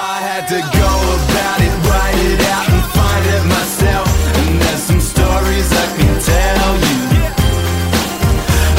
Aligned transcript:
I 0.00 0.16
had 0.24 0.48
to 0.48 0.56
go 0.56 0.92
about 1.12 1.60
it, 1.60 1.74
write 1.84 2.16
it 2.32 2.40
out, 2.48 2.66
and 2.72 2.84
find 2.96 3.24
it 3.36 3.44
myself. 3.52 4.08
And 4.40 4.56
there's 4.56 4.80
some 4.80 5.00
stories 5.00 5.68
I 5.68 5.86
can 5.92 6.14
tell 6.24 6.72
you. 6.88 7.00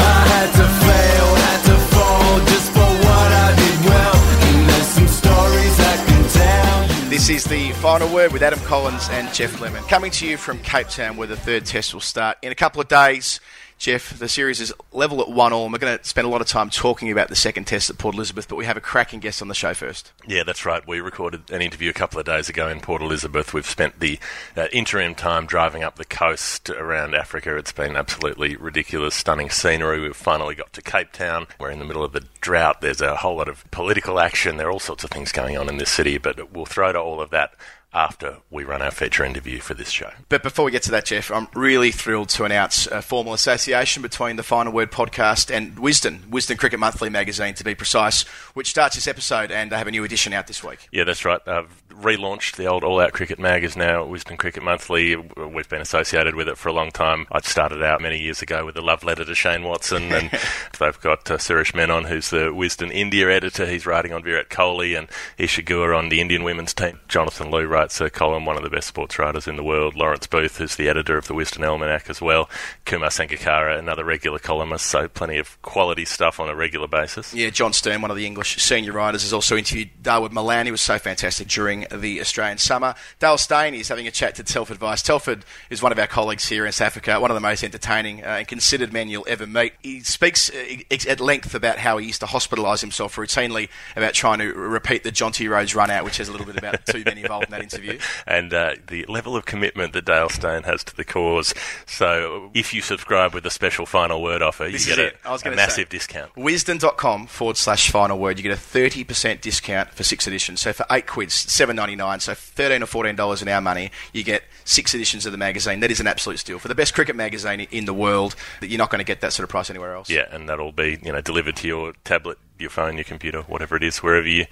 I 0.02 0.20
had 0.34 0.50
to 0.58 0.66
fail, 0.82 1.26
had 1.46 1.62
to 1.70 1.76
fall 1.94 2.34
just 2.50 2.68
for 2.74 2.90
what 3.06 3.30
I 3.46 3.54
did 3.54 3.78
well. 3.86 4.18
And 4.50 4.68
there's 4.68 4.90
some 4.98 5.06
stories 5.06 5.76
I 5.78 5.96
can 6.10 6.22
tell 6.28 7.04
you. 7.04 7.10
This 7.10 7.28
is 7.30 7.44
the 7.44 7.70
final 7.78 8.12
word 8.12 8.32
with 8.32 8.42
Adam 8.42 8.58
Collins 8.60 9.08
and 9.12 9.32
Geoff 9.32 9.60
Lemon. 9.60 9.84
Coming 9.84 10.10
to 10.10 10.26
you 10.26 10.36
from 10.36 10.58
Cape 10.58 10.88
Town, 10.88 11.16
where 11.16 11.28
the 11.28 11.36
third 11.36 11.66
test 11.66 11.94
will 11.94 12.00
start 12.00 12.38
in 12.42 12.50
a 12.50 12.56
couple 12.56 12.80
of 12.80 12.88
days. 12.88 13.38
Geoff, 13.82 14.16
the 14.16 14.28
series 14.28 14.60
is 14.60 14.72
level 14.92 15.20
at 15.20 15.28
one 15.28 15.52
all, 15.52 15.64
and 15.64 15.72
we're 15.72 15.80
going 15.80 15.98
to 15.98 16.04
spend 16.04 16.24
a 16.24 16.30
lot 16.30 16.40
of 16.40 16.46
time 16.46 16.70
talking 16.70 17.10
about 17.10 17.26
the 17.26 17.34
second 17.34 17.64
test 17.64 17.90
at 17.90 17.98
Port 17.98 18.14
Elizabeth, 18.14 18.46
but 18.46 18.54
we 18.54 18.64
have 18.64 18.76
a 18.76 18.80
cracking 18.80 19.18
guest 19.18 19.42
on 19.42 19.48
the 19.48 19.56
show 19.56 19.74
first. 19.74 20.12
Yeah, 20.24 20.44
that's 20.44 20.64
right. 20.64 20.86
We 20.86 21.00
recorded 21.00 21.50
an 21.50 21.62
interview 21.62 21.90
a 21.90 21.92
couple 21.92 22.20
of 22.20 22.24
days 22.24 22.48
ago 22.48 22.68
in 22.68 22.78
Port 22.78 23.02
Elizabeth. 23.02 23.52
We've 23.52 23.66
spent 23.66 23.98
the 23.98 24.20
uh, 24.56 24.68
interim 24.72 25.16
time 25.16 25.46
driving 25.46 25.82
up 25.82 25.96
the 25.96 26.04
coast 26.04 26.70
around 26.70 27.16
Africa. 27.16 27.56
It's 27.56 27.72
been 27.72 27.96
absolutely 27.96 28.54
ridiculous, 28.54 29.16
stunning 29.16 29.50
scenery. 29.50 30.00
We've 30.00 30.14
finally 30.14 30.54
got 30.54 30.72
to 30.74 30.80
Cape 30.80 31.10
Town. 31.10 31.48
We're 31.58 31.72
in 31.72 31.80
the 31.80 31.84
middle 31.84 32.04
of 32.04 32.12
the 32.12 32.22
drought. 32.40 32.82
There's 32.82 33.00
a 33.00 33.16
whole 33.16 33.34
lot 33.34 33.48
of 33.48 33.68
political 33.72 34.20
action. 34.20 34.58
There 34.58 34.68
are 34.68 34.72
all 34.72 34.78
sorts 34.78 35.02
of 35.02 35.10
things 35.10 35.32
going 35.32 35.58
on 35.58 35.68
in 35.68 35.78
this 35.78 35.90
city, 35.90 36.18
but 36.18 36.52
we'll 36.52 36.66
throw 36.66 36.92
to 36.92 37.00
all 37.00 37.20
of 37.20 37.30
that 37.30 37.54
after 37.94 38.38
we 38.50 38.64
run 38.64 38.80
our 38.82 38.90
feature 38.90 39.24
interview 39.24 39.60
for 39.60 39.74
this 39.74 39.90
show. 39.90 40.10
But 40.28 40.42
before 40.42 40.64
we 40.64 40.70
get 40.70 40.82
to 40.84 40.90
that, 40.92 41.04
Geoff, 41.04 41.30
I'm 41.30 41.48
really 41.54 41.90
thrilled 41.90 42.30
to 42.30 42.44
announce 42.44 42.86
a 42.86 43.02
formal 43.02 43.34
association 43.34 44.02
between 44.02 44.36
the 44.36 44.42
Final 44.42 44.72
Word 44.72 44.90
podcast 44.90 45.54
and 45.54 45.76
Wisden, 45.76 46.20
Wisden 46.30 46.58
Cricket 46.58 46.80
Monthly 46.80 47.10
magazine 47.10 47.54
to 47.54 47.64
be 47.64 47.74
precise, 47.74 48.22
which 48.54 48.70
starts 48.70 48.94
this 48.94 49.06
episode 49.06 49.50
and 49.50 49.70
they 49.70 49.76
have 49.76 49.86
a 49.86 49.90
new 49.90 50.04
edition 50.04 50.32
out 50.32 50.46
this 50.46 50.64
week. 50.64 50.88
Yeah, 50.90 51.04
that's 51.04 51.24
right. 51.24 51.40
I've 51.46 51.81
relaunched 51.92 52.56
the 52.56 52.66
old 52.66 52.84
All 52.84 53.00
Out 53.00 53.12
Cricket 53.12 53.38
mag 53.38 53.64
is 53.64 53.76
now 53.76 54.04
Wisden 54.04 54.38
Cricket 54.38 54.62
Monthly. 54.62 55.16
We've 55.16 55.68
been 55.68 55.80
associated 55.80 56.34
with 56.34 56.48
it 56.48 56.58
for 56.58 56.68
a 56.68 56.72
long 56.72 56.90
time. 56.90 57.26
I 57.30 57.40
started 57.40 57.82
out 57.82 58.00
many 58.00 58.18
years 58.18 58.42
ago 58.42 58.64
with 58.64 58.76
a 58.76 58.82
love 58.82 59.04
letter 59.04 59.24
to 59.24 59.34
Shane 59.34 59.62
Watson, 59.62 60.12
and 60.12 60.30
they've 60.78 61.00
got 61.00 61.30
uh, 61.30 61.36
Suresh 61.36 61.74
Menon, 61.74 62.04
who's 62.04 62.30
the 62.30 62.52
Wisden 62.52 62.92
India 62.92 63.30
editor. 63.30 63.66
He's 63.66 63.86
writing 63.86 64.12
on 64.12 64.22
Virat 64.22 64.48
Kohli 64.48 64.98
and 64.98 65.08
Isa 65.38 65.62
Guha 65.62 65.96
on 65.96 66.08
the 66.08 66.20
Indian 66.20 66.42
women's 66.44 66.74
team. 66.74 67.00
Jonathan 67.08 67.50
Liew 67.50 67.68
writes 67.68 68.00
a 68.00 68.10
column, 68.10 68.44
one 68.44 68.56
of 68.56 68.62
the 68.62 68.70
best 68.70 68.88
sports 68.88 69.18
writers 69.18 69.46
in 69.46 69.56
the 69.56 69.64
world. 69.64 69.94
Lawrence 69.94 70.26
Booth, 70.26 70.58
who's 70.58 70.76
the 70.76 70.88
editor 70.88 71.16
of 71.16 71.26
the 71.26 71.34
Wisden 71.34 71.66
Almanac 71.66 72.08
as 72.10 72.20
well. 72.20 72.48
Kumar 72.84 73.10
Sangakkara, 73.10 73.78
another 73.78 74.04
regular 74.04 74.38
columnist. 74.38 74.86
So 74.86 75.08
plenty 75.08 75.38
of 75.38 75.60
quality 75.62 76.04
stuff 76.04 76.40
on 76.40 76.48
a 76.48 76.54
regular 76.54 76.88
basis. 76.88 77.34
Yeah, 77.34 77.50
John 77.50 77.72
Stern, 77.72 78.02
one 78.02 78.10
of 78.10 78.16
the 78.16 78.26
English 78.26 78.56
senior 78.56 78.92
writers, 78.92 79.22
has 79.22 79.32
also 79.32 79.56
interviewed 79.56 79.90
Dawid 80.02 80.32
Malan. 80.32 80.66
He 80.66 80.72
was 80.72 80.80
so 80.80 80.98
fantastic 80.98 81.48
during 81.48 81.81
the 81.90 82.20
Australian 82.20 82.58
summer. 82.58 82.94
Dale 83.18 83.38
Steyn 83.38 83.74
is 83.74 83.88
having 83.88 84.06
a 84.06 84.10
chat 84.10 84.34
to 84.36 84.44
Telford 84.44 84.78
Vice. 84.78 85.02
Telford 85.02 85.44
is 85.70 85.82
one 85.82 85.92
of 85.92 85.98
our 85.98 86.06
colleagues 86.06 86.48
here 86.48 86.66
in 86.66 86.72
South 86.72 86.86
Africa, 86.88 87.18
one 87.20 87.30
of 87.30 87.34
the 87.34 87.40
most 87.40 87.62
entertaining 87.64 88.22
uh, 88.22 88.28
and 88.28 88.48
considered 88.48 88.92
men 88.92 89.08
you'll 89.08 89.24
ever 89.28 89.46
meet. 89.46 89.72
He 89.82 90.00
speaks 90.00 90.50
uh, 90.50 90.76
at 91.08 91.20
length 91.20 91.54
about 91.54 91.78
how 91.78 91.98
he 91.98 92.06
used 92.06 92.20
to 92.20 92.26
hospitalise 92.26 92.80
himself 92.80 93.16
routinely 93.16 93.68
about 93.96 94.14
trying 94.14 94.38
to 94.40 94.52
repeat 94.52 95.04
the 95.04 95.12
Jonty 95.12 95.48
Rhodes 95.48 95.74
run 95.74 95.90
out, 95.90 96.04
which 96.04 96.18
has 96.18 96.28
a 96.28 96.32
little 96.32 96.46
bit 96.46 96.56
about 96.56 96.84
two 96.86 97.02
men 97.04 97.18
involved 97.18 97.46
in 97.46 97.50
that 97.52 97.62
interview. 97.62 97.98
and 98.26 98.52
uh, 98.52 98.74
the 98.88 99.04
level 99.08 99.36
of 99.36 99.44
commitment 99.44 99.92
that 99.92 100.04
Dale 100.04 100.28
Steyn 100.28 100.62
has 100.64 100.84
to 100.84 100.96
the 100.96 101.04
cause. 101.04 101.54
So 101.86 102.50
if 102.54 102.72
you 102.74 102.80
subscribe 102.82 103.34
with 103.34 103.46
a 103.46 103.50
special 103.50 103.86
final 103.86 104.22
word 104.22 104.42
offer, 104.42 104.68
This 104.70 104.86
you 104.86 104.96
get 104.96 105.04
it. 105.04 105.16
I 105.24 105.34
a, 105.34 105.52
a 105.52 105.56
massive 105.56 105.88
say. 105.88 105.90
discount. 105.90 106.34
Wisden.com 106.34 107.26
forward 107.26 107.56
slash 107.56 107.90
final 107.90 108.18
word. 108.18 108.38
You 108.38 108.42
get 108.42 108.52
a 108.52 108.60
30% 108.60 109.40
discount 109.40 109.90
for 109.90 110.02
six 110.02 110.26
editions. 110.26 110.60
So 110.60 110.72
for 110.72 110.86
eight 110.90 111.06
quid, 111.06 111.30
seven 111.32 111.71
ninety 111.76 111.96
nine. 111.96 112.20
So 112.20 112.34
13 112.34 112.82
or 112.82 112.86
$14 112.86 113.42
in 113.42 113.48
our 113.48 113.60
money, 113.60 113.90
you 114.12 114.22
get 114.22 114.44
six 114.64 114.94
editions 114.94 115.26
of 115.26 115.32
the 115.32 115.38
magazine. 115.38 115.80
That 115.80 115.90
is 115.90 116.00
an 116.00 116.06
absolute 116.06 116.38
steal. 116.38 116.58
For 116.58 116.68
the 116.68 116.74
best 116.74 116.94
cricket 116.94 117.16
magazine 117.16 117.60
in 117.70 117.84
the 117.84 117.94
world, 117.94 118.36
that 118.60 118.68
you're 118.68 118.78
not 118.78 118.90
going 118.90 119.00
to 119.00 119.04
get 119.04 119.20
that 119.20 119.32
sort 119.32 119.44
of 119.44 119.50
price 119.50 119.70
anywhere 119.70 119.94
else. 119.94 120.08
Yeah, 120.10 120.26
and 120.30 120.48
that'll 120.48 120.72
be 120.72 120.98
you 121.02 121.12
know 121.12 121.20
delivered 121.20 121.56
to 121.56 121.68
your 121.68 121.92
tablet, 122.04 122.38
your 122.62 122.70
phone, 122.70 122.96
your 122.96 123.04
computer, 123.04 123.42
whatever 123.42 123.76
it 123.76 123.82
is, 123.82 123.98
wherever 123.98 124.26
you 124.26 124.46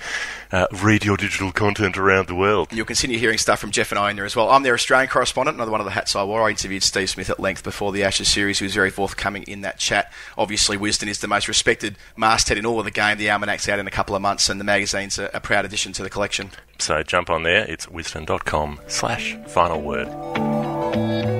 uh, 0.52 0.66
read 0.82 1.04
your 1.04 1.16
digital 1.16 1.52
content 1.52 1.96
around 1.96 2.28
the 2.28 2.34
world. 2.34 2.68
You'll 2.72 2.84
continue 2.84 3.18
hearing 3.18 3.38
stuff 3.38 3.60
from 3.60 3.70
Geoff 3.70 3.92
and 3.92 3.98
I 3.98 4.10
in 4.10 4.16
there 4.16 4.24
as 4.26 4.36
well. 4.36 4.50
I'm 4.50 4.62
their 4.62 4.74
Australian 4.74 5.08
correspondent, 5.08 5.56
another 5.56 5.70
one 5.70 5.80
of 5.80 5.86
the 5.86 5.92
hats 5.92 6.14
I 6.14 6.24
wore. 6.24 6.42
I 6.42 6.50
interviewed 6.50 6.82
Steve 6.82 7.08
Smith 7.08 7.30
at 7.30 7.40
length 7.40 7.64
before 7.64 7.92
the 7.92 8.04
Ashes 8.04 8.28
series. 8.28 8.58
He 8.58 8.64
was 8.64 8.74
very 8.74 8.90
forthcoming 8.90 9.44
in 9.44 9.62
that 9.62 9.78
chat. 9.78 10.12
Obviously, 10.36 10.76
Wisden 10.76 11.08
is 11.08 11.20
the 11.20 11.28
most 11.28 11.48
respected 11.48 11.96
masthead 12.16 12.58
in 12.58 12.66
all 12.66 12.78
of 12.78 12.84
the 12.84 12.90
game. 12.90 13.16
The 13.16 13.30
Almanac's 13.30 13.68
out 13.68 13.78
in 13.78 13.86
a 13.86 13.90
couple 13.90 14.14
of 14.14 14.22
months, 14.22 14.50
and 14.50 14.60
the 14.60 14.64
magazine's 14.64 15.18
a, 15.18 15.30
a 15.32 15.40
proud 15.40 15.64
addition 15.64 15.92
to 15.94 16.02
the 16.02 16.10
collection. 16.10 16.50
So 16.78 17.02
jump 17.02 17.30
on 17.30 17.44
there. 17.44 17.64
It's 17.64 17.86
wisden.com 17.86 18.80
slash 18.86 19.36
final 19.46 19.80
word. 19.80 21.39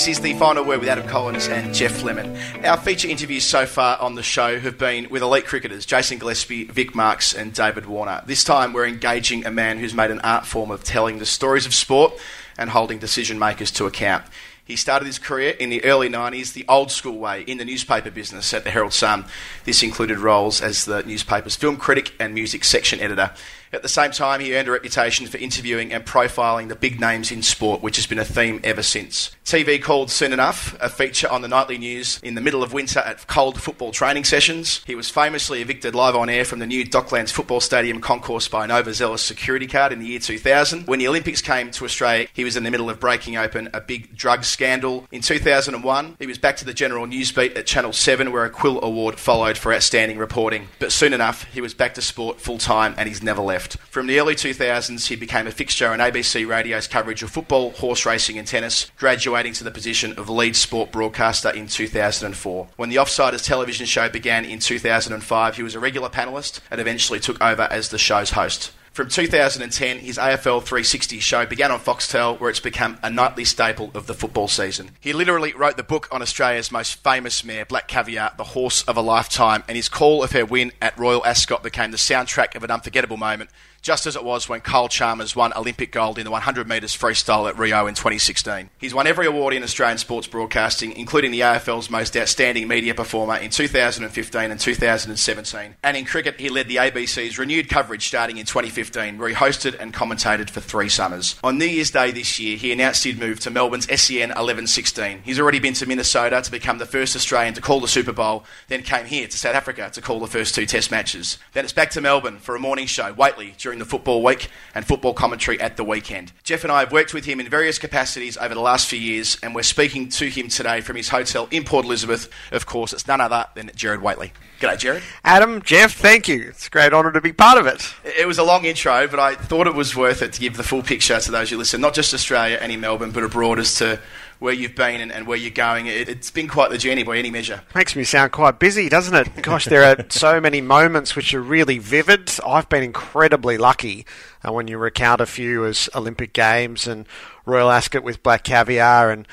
This 0.00 0.16
is 0.16 0.20
the 0.20 0.32
final 0.32 0.64
word 0.64 0.80
with 0.80 0.88
Adam 0.88 1.06
Collins 1.06 1.48
and 1.48 1.74
Geoff 1.74 2.02
Lemon. 2.02 2.34
Our 2.64 2.78
feature 2.78 3.06
interviews 3.06 3.44
so 3.44 3.66
far 3.66 3.98
on 4.00 4.14
the 4.14 4.22
show 4.22 4.58
have 4.58 4.78
been 4.78 5.10
with 5.10 5.20
elite 5.20 5.44
cricketers 5.44 5.84
Jason 5.84 6.16
Gillespie, 6.16 6.64
Vic 6.64 6.94
Marks, 6.94 7.34
and 7.34 7.52
David 7.52 7.84
Warner. 7.84 8.22
This 8.24 8.42
time 8.42 8.72
we're 8.72 8.86
engaging 8.86 9.44
a 9.44 9.50
man 9.50 9.76
who's 9.76 9.92
made 9.92 10.10
an 10.10 10.20
art 10.20 10.46
form 10.46 10.70
of 10.70 10.84
telling 10.84 11.18
the 11.18 11.26
stories 11.26 11.66
of 11.66 11.74
sport 11.74 12.14
and 12.56 12.70
holding 12.70 12.98
decision 12.98 13.38
makers 13.38 13.70
to 13.72 13.84
account. 13.84 14.24
He 14.64 14.74
started 14.74 15.04
his 15.04 15.18
career 15.18 15.50
in 15.50 15.68
the 15.68 15.84
early 15.84 16.08
90s 16.08 16.54
the 16.54 16.64
old 16.66 16.90
school 16.90 17.18
way 17.18 17.42
in 17.42 17.58
the 17.58 17.66
newspaper 17.66 18.10
business 18.10 18.54
at 18.54 18.64
the 18.64 18.70
Herald 18.70 18.94
Sun. 18.94 19.26
This 19.64 19.82
included 19.82 20.18
roles 20.18 20.62
as 20.62 20.86
the 20.86 21.02
newspaper's 21.02 21.56
film 21.56 21.76
critic 21.76 22.14
and 22.18 22.32
music 22.32 22.64
section 22.64 23.00
editor. 23.00 23.32
At 23.72 23.82
the 23.82 23.88
same 23.88 24.10
time, 24.10 24.40
he 24.40 24.56
earned 24.56 24.66
a 24.66 24.72
reputation 24.72 25.28
for 25.28 25.38
interviewing 25.38 25.92
and 25.92 26.04
profiling 26.04 26.68
the 26.68 26.74
big 26.74 27.00
names 27.00 27.30
in 27.30 27.40
sport, 27.42 27.82
which 27.82 27.96
has 27.96 28.06
been 28.06 28.18
a 28.18 28.24
theme 28.24 28.60
ever 28.64 28.82
since. 28.82 29.30
TV 29.44 29.80
called 29.80 30.10
Soon 30.10 30.32
Enough, 30.32 30.76
a 30.80 30.88
feature 30.88 31.30
on 31.30 31.42
the 31.42 31.48
nightly 31.48 31.78
news 31.78 32.18
in 32.22 32.34
the 32.34 32.40
middle 32.40 32.64
of 32.64 32.72
winter 32.72 32.98
at 33.00 33.28
cold 33.28 33.60
football 33.60 33.92
training 33.92 34.24
sessions. 34.24 34.82
He 34.86 34.96
was 34.96 35.08
famously 35.08 35.60
evicted 35.60 35.94
live 35.94 36.16
on 36.16 36.28
air 36.28 36.44
from 36.44 36.58
the 36.58 36.66
new 36.66 36.84
Docklands 36.84 37.30
Football 37.30 37.60
Stadium 37.60 38.00
concourse 38.00 38.48
by 38.48 38.64
an 38.64 38.72
overzealous 38.72 39.22
security 39.22 39.66
guard 39.66 39.92
in 39.92 40.00
the 40.00 40.06
year 40.06 40.18
2000. 40.18 40.88
When 40.88 40.98
the 40.98 41.06
Olympics 41.06 41.40
came 41.40 41.70
to 41.72 41.84
Australia, 41.84 42.26
he 42.32 42.42
was 42.42 42.56
in 42.56 42.64
the 42.64 42.70
middle 42.72 42.90
of 42.90 42.98
breaking 42.98 43.36
open 43.36 43.70
a 43.72 43.80
big 43.80 44.16
drug 44.16 44.42
scandal. 44.42 45.06
In 45.12 45.20
2001, 45.20 46.16
he 46.18 46.26
was 46.26 46.38
back 46.38 46.56
to 46.56 46.64
the 46.64 46.74
general 46.74 47.06
newsbeat 47.06 47.56
at 47.56 47.66
Channel 47.66 47.92
7, 47.92 48.32
where 48.32 48.44
a 48.44 48.50
Quill 48.50 48.80
Award 48.82 49.20
followed 49.20 49.56
for 49.56 49.72
outstanding 49.72 50.18
reporting. 50.18 50.66
But 50.80 50.90
soon 50.90 51.12
enough, 51.12 51.44
he 51.44 51.60
was 51.60 51.72
back 51.72 51.94
to 51.94 52.02
sport 52.02 52.40
full 52.40 52.58
time 52.58 52.94
and 52.98 53.08
he's 53.08 53.22
never 53.22 53.42
left. 53.42 53.59
From 53.60 54.06
the 54.06 54.18
early 54.20 54.34
2000s, 54.34 55.06
he 55.06 55.16
became 55.16 55.46
a 55.46 55.50
fixture 55.50 55.88
on 55.88 55.98
ABC 55.98 56.46
Radio's 56.46 56.86
coverage 56.86 57.22
of 57.22 57.30
football, 57.30 57.70
horse 57.70 58.06
racing, 58.06 58.38
and 58.38 58.46
tennis, 58.46 58.90
graduating 58.96 59.52
to 59.54 59.64
the 59.64 59.70
position 59.70 60.18
of 60.18 60.28
lead 60.28 60.56
sport 60.56 60.92
broadcaster 60.92 61.50
in 61.50 61.66
2004. 61.66 62.68
When 62.76 62.88
the 62.88 62.96
Offsiders 62.96 63.44
television 63.44 63.86
show 63.86 64.08
began 64.08 64.44
in 64.44 64.58
2005, 64.58 65.56
he 65.56 65.62
was 65.62 65.74
a 65.74 65.80
regular 65.80 66.08
panellist 66.08 66.60
and 66.70 66.80
eventually 66.80 67.20
took 67.20 67.40
over 67.40 67.62
as 67.62 67.88
the 67.88 67.98
show's 67.98 68.30
host. 68.30 68.72
From 68.92 69.08
2010, 69.08 70.00
his 70.00 70.18
AFL 70.18 70.64
360 70.64 71.20
show 71.20 71.46
began 71.46 71.70
on 71.70 71.78
Foxtel, 71.78 72.40
where 72.40 72.50
it's 72.50 72.58
become 72.58 72.98
a 73.04 73.08
nightly 73.08 73.44
staple 73.44 73.92
of 73.94 74.08
the 74.08 74.14
football 74.14 74.48
season. 74.48 74.90
He 74.98 75.12
literally 75.12 75.54
wrote 75.54 75.76
the 75.76 75.84
book 75.84 76.08
on 76.10 76.22
Australia's 76.22 76.72
most 76.72 76.94
famous 76.94 77.44
mare, 77.44 77.64
Black 77.64 77.86
Caviar, 77.86 78.32
the 78.36 78.42
horse 78.42 78.82
of 78.82 78.96
a 78.96 79.00
lifetime, 79.00 79.62
and 79.68 79.76
his 79.76 79.88
call 79.88 80.24
of 80.24 80.32
her 80.32 80.44
win 80.44 80.72
at 80.82 80.98
Royal 80.98 81.24
Ascot 81.24 81.62
became 81.62 81.92
the 81.92 81.96
soundtrack 81.96 82.56
of 82.56 82.64
an 82.64 82.72
unforgettable 82.72 83.16
moment 83.16 83.50
just 83.82 84.06
as 84.06 84.16
it 84.16 84.24
was 84.24 84.48
when 84.48 84.60
Kyle 84.60 84.88
Chalmers 84.88 85.34
won 85.34 85.52
Olympic 85.54 85.92
gold 85.92 86.18
in 86.18 86.24
the 86.24 86.30
100 86.30 86.68
metres 86.68 86.96
freestyle 86.96 87.48
at 87.48 87.58
Rio 87.58 87.86
in 87.86 87.94
2016. 87.94 88.70
He's 88.78 88.94
won 88.94 89.06
every 89.06 89.26
award 89.26 89.54
in 89.54 89.62
Australian 89.62 89.98
sports 89.98 90.26
broadcasting, 90.26 90.92
including 90.92 91.30
the 91.30 91.40
AFL's 91.40 91.90
most 91.90 92.16
outstanding 92.16 92.68
media 92.68 92.94
performer 92.94 93.36
in 93.36 93.50
2015 93.50 94.50
and 94.50 94.60
2017. 94.60 95.74
And 95.82 95.96
in 95.96 96.04
cricket, 96.04 96.40
he 96.40 96.48
led 96.48 96.68
the 96.68 96.76
ABC's 96.76 97.38
renewed 97.38 97.68
coverage 97.68 98.06
starting 98.06 98.36
in 98.36 98.46
2015, 98.46 99.18
where 99.18 99.28
he 99.28 99.34
hosted 99.34 99.78
and 99.78 99.94
commentated 99.94 100.50
for 100.50 100.60
three 100.60 100.88
summers. 100.88 101.36
On 101.42 101.58
New 101.58 101.64
Year's 101.66 101.90
Day 101.90 102.10
this 102.10 102.38
year, 102.38 102.56
he 102.56 102.72
announced 102.72 103.04
he'd 103.04 103.18
moved 103.18 103.42
to 103.42 103.50
Melbourne's 103.50 103.86
SEN 103.86 104.28
1116. 104.28 105.22
He's 105.24 105.40
already 105.40 105.58
been 105.58 105.74
to 105.74 105.86
Minnesota 105.86 106.42
to 106.42 106.50
become 106.50 106.78
the 106.78 106.86
first 106.86 107.16
Australian 107.16 107.54
to 107.54 107.60
call 107.60 107.80
the 107.80 107.88
Super 107.88 108.12
Bowl, 108.12 108.44
then 108.68 108.82
came 108.82 109.06
here 109.06 109.26
to 109.26 109.38
South 109.38 109.54
Africa 109.54 109.90
to 109.92 110.00
call 110.00 110.20
the 110.20 110.26
first 110.26 110.54
two 110.54 110.66
Test 110.66 110.90
matches. 110.90 111.38
Then 111.52 111.64
it's 111.64 111.72
back 111.72 111.90
to 111.90 112.00
Melbourne 112.00 112.38
for 112.38 112.54
a 112.54 112.60
morning 112.60 112.86
show, 112.86 113.12
Whateley, 113.12 113.54
during 113.58 113.69
the 113.78 113.84
football 113.84 114.22
week 114.22 114.48
and 114.74 114.84
football 114.84 115.14
commentary 115.14 115.60
at 115.60 115.76
the 115.76 115.84
weekend. 115.84 116.32
Geoff 116.42 116.64
and 116.64 116.72
I 116.72 116.80
have 116.80 116.92
worked 116.92 117.14
with 117.14 117.24
him 117.24 117.40
in 117.40 117.48
various 117.48 117.78
capacities 117.78 118.36
over 118.36 118.54
the 118.54 118.60
last 118.60 118.88
few 118.88 118.98
years, 118.98 119.38
and 119.42 119.54
we're 119.54 119.62
speaking 119.62 120.08
to 120.10 120.26
him 120.26 120.48
today 120.48 120.80
from 120.80 120.96
his 120.96 121.08
hotel 121.08 121.48
in 121.50 121.64
Port 121.64 121.84
Elizabeth. 121.84 122.28
Of 122.52 122.66
course, 122.66 122.92
it's 122.92 123.06
none 123.06 123.20
other 123.20 123.46
than 123.54 123.70
Gerard 123.74 124.02
Whateley. 124.02 124.32
G'day, 124.60 124.78
Gerard. 124.78 125.02
Adam, 125.24 125.62
Geoff, 125.62 125.92
thank 125.92 126.28
you. 126.28 126.48
It's 126.48 126.66
a 126.66 126.70
great 126.70 126.92
honour 126.92 127.12
to 127.12 127.20
be 127.20 127.32
part 127.32 127.58
of 127.58 127.66
it. 127.66 127.94
It 128.04 128.26
was 128.26 128.38
a 128.38 128.44
long 128.44 128.64
intro, 128.66 129.06
but 129.08 129.18
I 129.18 129.34
thought 129.34 129.66
it 129.66 129.74
was 129.74 129.96
worth 129.96 130.20
it 130.20 130.34
to 130.34 130.40
give 130.40 130.56
the 130.56 130.62
full 130.62 130.82
picture 130.82 131.18
to 131.18 131.30
those 131.30 131.48
who 131.48 131.56
listen, 131.56 131.80
not 131.80 131.94
just 131.94 132.12
Australia 132.12 132.58
and 132.60 132.70
in 132.70 132.80
Melbourne, 132.80 133.10
but 133.10 133.22
abroad 133.22 133.58
as 133.58 133.76
to 133.76 133.98
where 134.40 134.54
you've 134.54 134.74
been 134.74 135.00
and, 135.00 135.12
and 135.12 135.26
where 135.26 135.36
you're 135.36 135.50
going. 135.50 135.86
It, 135.86 136.08
it's 136.08 136.30
been 136.30 136.48
quite 136.48 136.70
the 136.70 136.78
journey 136.78 137.04
by 137.04 137.16
any 137.18 137.30
measure. 137.30 137.62
Makes 137.74 137.94
me 137.94 138.04
sound 138.04 138.32
quite 138.32 138.58
busy, 138.58 138.88
doesn't 138.88 139.14
it? 139.14 139.42
Gosh, 139.42 139.66
there 139.66 139.84
are 139.84 140.04
so 140.08 140.40
many 140.40 140.60
moments 140.60 141.14
which 141.14 141.32
are 141.32 141.42
really 141.42 141.78
vivid. 141.78 142.32
I've 142.44 142.68
been 142.68 142.82
incredibly 142.82 143.58
lucky 143.58 144.06
uh, 144.42 144.52
when 144.52 144.66
you 144.66 144.78
recount 144.78 145.20
a 145.20 145.26
few 145.26 145.64
as 145.64 145.88
Olympic 145.94 146.32
Games 146.32 146.88
and 146.88 147.06
Royal 147.46 147.70
Ascot 147.70 148.02
with 148.02 148.22
Black 148.22 148.42
Caviar 148.42 149.10
and 149.10 149.28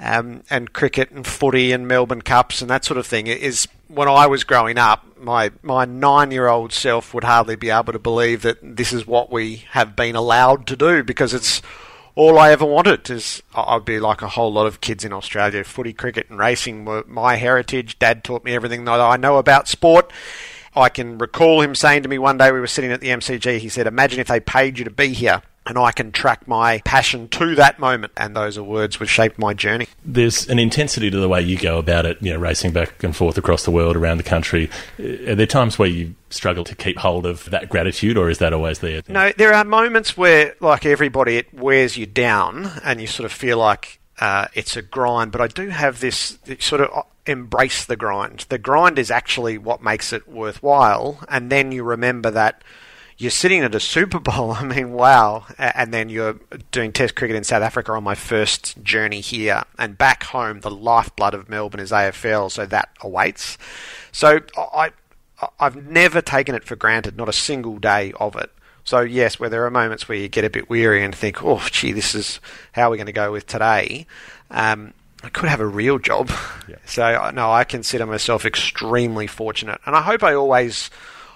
um, 0.00 0.44
and 0.48 0.72
cricket 0.72 1.10
and 1.10 1.26
footy 1.26 1.72
and 1.72 1.88
Melbourne 1.88 2.22
Cups 2.22 2.62
and 2.62 2.70
that 2.70 2.84
sort 2.84 2.98
of 2.98 3.06
thing. 3.06 3.26
It 3.26 3.40
is 3.40 3.66
when 3.88 4.08
I 4.08 4.26
was 4.26 4.44
growing 4.44 4.78
up, 4.78 5.04
my 5.18 5.50
my 5.62 5.84
nine 5.84 6.30
year 6.30 6.48
old 6.48 6.72
self 6.72 7.12
would 7.12 7.24
hardly 7.24 7.56
be 7.56 7.70
able 7.70 7.92
to 7.92 7.98
believe 7.98 8.42
that 8.42 8.58
this 8.62 8.92
is 8.92 9.06
what 9.06 9.30
we 9.30 9.64
have 9.70 9.96
been 9.96 10.14
allowed 10.14 10.66
to 10.68 10.76
do 10.76 11.02
because 11.02 11.34
it's 11.34 11.60
all 12.18 12.36
I 12.36 12.50
ever 12.50 12.64
wanted 12.64 13.08
is 13.10 13.44
I'd 13.54 13.84
be 13.84 14.00
like 14.00 14.22
a 14.22 14.28
whole 14.28 14.52
lot 14.52 14.66
of 14.66 14.80
kids 14.80 15.04
in 15.04 15.12
Australia. 15.12 15.62
Footy, 15.62 15.92
cricket, 15.92 16.28
and 16.28 16.36
racing 16.36 16.84
were 16.84 17.04
my 17.06 17.36
heritage. 17.36 17.96
Dad 18.00 18.24
taught 18.24 18.42
me 18.42 18.56
everything 18.56 18.84
that 18.86 19.00
I 19.00 19.16
know 19.16 19.36
about 19.36 19.68
sport. 19.68 20.12
I 20.74 20.88
can 20.88 21.16
recall 21.18 21.60
him 21.60 21.76
saying 21.76 22.02
to 22.02 22.08
me 22.08 22.18
one 22.18 22.36
day 22.36 22.50
we 22.50 22.58
were 22.58 22.66
sitting 22.66 22.90
at 22.90 23.00
the 23.00 23.10
MCG. 23.10 23.58
He 23.58 23.68
said, 23.68 23.86
"Imagine 23.86 24.18
if 24.18 24.26
they 24.26 24.40
paid 24.40 24.80
you 24.80 24.84
to 24.84 24.90
be 24.90 25.12
here." 25.12 25.42
And 25.68 25.76
I 25.76 25.92
can 25.92 26.12
track 26.12 26.48
my 26.48 26.78
passion 26.86 27.28
to 27.28 27.54
that 27.56 27.78
moment, 27.78 28.14
and 28.16 28.34
those 28.34 28.56
are 28.56 28.62
words 28.62 28.98
which 28.98 29.10
shaped 29.10 29.38
my 29.38 29.52
journey. 29.52 29.86
There's 30.02 30.48
an 30.48 30.58
intensity 30.58 31.10
to 31.10 31.18
the 31.18 31.28
way 31.28 31.42
you 31.42 31.58
go 31.58 31.78
about 31.78 32.06
it, 32.06 32.16
you 32.22 32.32
know, 32.32 32.38
racing 32.38 32.72
back 32.72 33.04
and 33.04 33.14
forth 33.14 33.36
across 33.36 33.64
the 33.64 33.70
world, 33.70 33.94
around 33.94 34.16
the 34.16 34.22
country. 34.22 34.70
Are 34.98 35.34
there 35.34 35.46
times 35.46 35.78
where 35.78 35.90
you 35.90 36.14
struggle 36.30 36.64
to 36.64 36.74
keep 36.74 36.96
hold 36.96 37.26
of 37.26 37.44
that 37.50 37.68
gratitude, 37.68 38.16
or 38.16 38.30
is 38.30 38.38
that 38.38 38.54
always 38.54 38.78
there? 38.78 39.02
No, 39.08 39.30
there 39.36 39.52
are 39.52 39.62
moments 39.62 40.16
where, 40.16 40.56
like 40.60 40.86
everybody, 40.86 41.36
it 41.36 41.52
wears 41.52 41.98
you 41.98 42.06
down, 42.06 42.70
and 42.82 42.98
you 42.98 43.06
sort 43.06 43.26
of 43.26 43.32
feel 43.32 43.58
like 43.58 44.00
uh, 44.20 44.46
it's 44.54 44.74
a 44.74 44.80
grind. 44.80 45.32
But 45.32 45.42
I 45.42 45.48
do 45.48 45.68
have 45.68 46.00
this 46.00 46.38
sort 46.60 46.80
of 46.80 47.04
embrace 47.26 47.84
the 47.84 47.96
grind. 47.96 48.46
The 48.48 48.56
grind 48.56 48.98
is 48.98 49.10
actually 49.10 49.58
what 49.58 49.82
makes 49.82 50.14
it 50.14 50.26
worthwhile, 50.26 51.20
and 51.28 51.50
then 51.50 51.72
you 51.72 51.82
remember 51.82 52.30
that 52.30 52.62
you're 53.18 53.32
sitting 53.32 53.62
at 53.62 53.74
a 53.74 53.80
Super 53.80 54.20
Bowl. 54.20 54.52
I 54.58 54.64
mean, 54.64 54.92
wow. 54.92 55.44
And 55.58 55.92
then 55.92 56.08
you're 56.08 56.38
doing 56.70 56.92
Test 56.92 57.16
cricket 57.16 57.36
in 57.36 57.44
South 57.44 57.62
Africa 57.62 57.92
on 57.92 58.04
my 58.04 58.14
first 58.14 58.82
journey 58.82 59.20
here. 59.20 59.64
And 59.76 59.98
back 59.98 60.22
home, 60.24 60.60
the 60.60 60.70
lifeblood 60.70 61.34
of 61.34 61.48
Melbourne 61.48 61.80
is 61.80 61.90
AFL, 61.90 62.50
so 62.50 62.64
that 62.66 62.90
awaits. 63.00 63.58
So 64.12 64.40
I, 64.56 64.92
I've 65.58 65.76
never 65.76 66.22
taken 66.22 66.54
it 66.54 66.64
for 66.64 66.76
granted, 66.76 67.16
not 67.16 67.28
a 67.28 67.32
single 67.32 67.78
day 67.78 68.12
of 68.18 68.36
it. 68.36 68.50
So, 68.84 69.00
yes, 69.00 69.38
where 69.38 69.50
there 69.50 69.66
are 69.66 69.70
moments 69.70 70.08
where 70.08 70.16
you 70.16 70.28
get 70.28 70.46
a 70.46 70.50
bit 70.50 70.70
weary 70.70 71.04
and 71.04 71.14
think, 71.14 71.44
oh, 71.44 71.60
gee, 71.70 71.92
this 71.92 72.14
is 72.14 72.40
how 72.72 72.88
we're 72.88 72.96
going 72.96 73.06
to 73.06 73.12
go 73.12 73.30
with 73.30 73.46
today. 73.46 74.06
Um, 74.50 74.94
I 75.22 75.28
could 75.28 75.50
have 75.50 75.60
a 75.60 75.66
real 75.66 75.98
job. 75.98 76.30
Yeah. 76.66 76.76
So, 76.86 77.30
no, 77.34 77.52
I 77.52 77.64
consider 77.64 78.06
myself 78.06 78.46
extremely 78.46 79.26
fortunate. 79.26 79.78
And 79.84 79.94
I 79.94 80.00
hope 80.00 80.22
I 80.22 80.32
always 80.32 80.88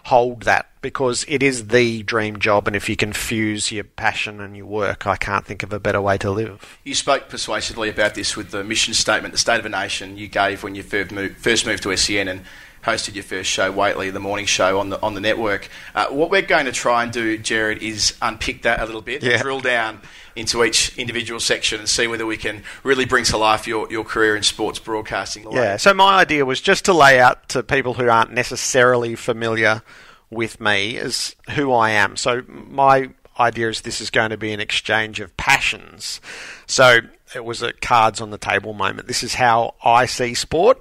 hold 0.04 0.42
that 0.42 0.68
because 0.80 1.24
it 1.28 1.42
is 1.42 1.68
the 1.68 2.02
dream 2.02 2.38
job 2.38 2.66
and 2.66 2.74
if 2.74 2.88
you 2.88 2.96
can 2.96 3.12
fuse 3.12 3.70
your 3.70 3.84
passion 3.84 4.40
and 4.40 4.56
your 4.56 4.66
work 4.66 5.06
I 5.06 5.16
can't 5.16 5.44
think 5.44 5.62
of 5.62 5.72
a 5.72 5.78
better 5.78 6.00
way 6.00 6.18
to 6.18 6.30
live. 6.30 6.78
You 6.84 6.94
spoke 6.94 7.28
persuasively 7.28 7.88
about 7.88 8.14
this 8.14 8.36
with 8.36 8.50
the 8.50 8.64
mission 8.64 8.94
statement, 8.94 9.32
the 9.32 9.38
state 9.38 9.60
of 9.60 9.66
a 9.66 9.68
nation 9.68 10.16
you 10.16 10.28
gave 10.28 10.62
when 10.62 10.74
you 10.74 10.82
first 10.82 11.12
moved, 11.66 11.82
to 11.82 11.96
SEN 11.96 12.28
and 12.28 12.42
hosted 12.84 13.14
your 13.14 13.22
first 13.22 13.48
show, 13.48 13.70
Whateley, 13.70 14.10
the 14.10 14.20
morning 14.20 14.46
show 14.46 14.80
on 14.80 14.90
the 14.90 15.00
on 15.02 15.14
the 15.14 15.20
network. 15.20 15.68
Uh, 15.94 16.06
what 16.08 16.30
we're 16.30 16.42
going 16.42 16.66
to 16.66 16.72
try 16.72 17.02
and 17.02 17.12
do, 17.12 17.38
Gerard, 17.38 17.78
is 17.78 18.16
unpick 18.20 18.62
that 18.62 18.80
a 18.80 18.86
little 18.86 19.02
bit, 19.02 19.22
yeah. 19.22 19.40
drill 19.40 19.60
down 19.60 20.00
into 20.34 20.64
each 20.64 20.96
individual 20.98 21.40
section 21.40 21.80
and 21.80 21.88
see 21.88 22.06
whether 22.06 22.26
we 22.26 22.36
can 22.36 22.62
really 22.82 23.04
bring 23.04 23.24
to 23.24 23.36
life 23.36 23.66
your, 23.66 23.90
your 23.90 24.04
career 24.04 24.36
in 24.36 24.42
sports 24.42 24.78
broadcasting. 24.78 25.46
Yeah, 25.50 25.76
so 25.76 25.92
my 25.94 26.20
idea 26.20 26.44
was 26.44 26.60
just 26.60 26.84
to 26.86 26.92
lay 26.92 27.20
out 27.20 27.48
to 27.50 27.62
people 27.62 27.94
who 27.94 28.08
aren't 28.08 28.32
necessarily 28.32 29.14
familiar 29.14 29.82
with 30.30 30.60
me 30.60 30.96
as 30.96 31.36
who 31.50 31.72
I 31.72 31.90
am. 31.90 32.16
So 32.16 32.42
my 32.48 33.10
idea 33.38 33.68
is 33.68 33.82
this 33.82 34.00
is 34.00 34.10
going 34.10 34.30
to 34.30 34.36
be 34.36 34.52
an 34.52 34.60
exchange 34.60 35.20
of 35.20 35.36
passions. 35.36 36.20
So 36.66 37.00
it 37.34 37.44
was 37.44 37.62
a 37.62 37.72
cards 37.72 38.20
on 38.20 38.30
the 38.30 38.38
table 38.38 38.72
moment. 38.72 39.08
This 39.08 39.22
is 39.22 39.34
how 39.34 39.74
I 39.84 40.06
see 40.06 40.34
sport 40.34 40.80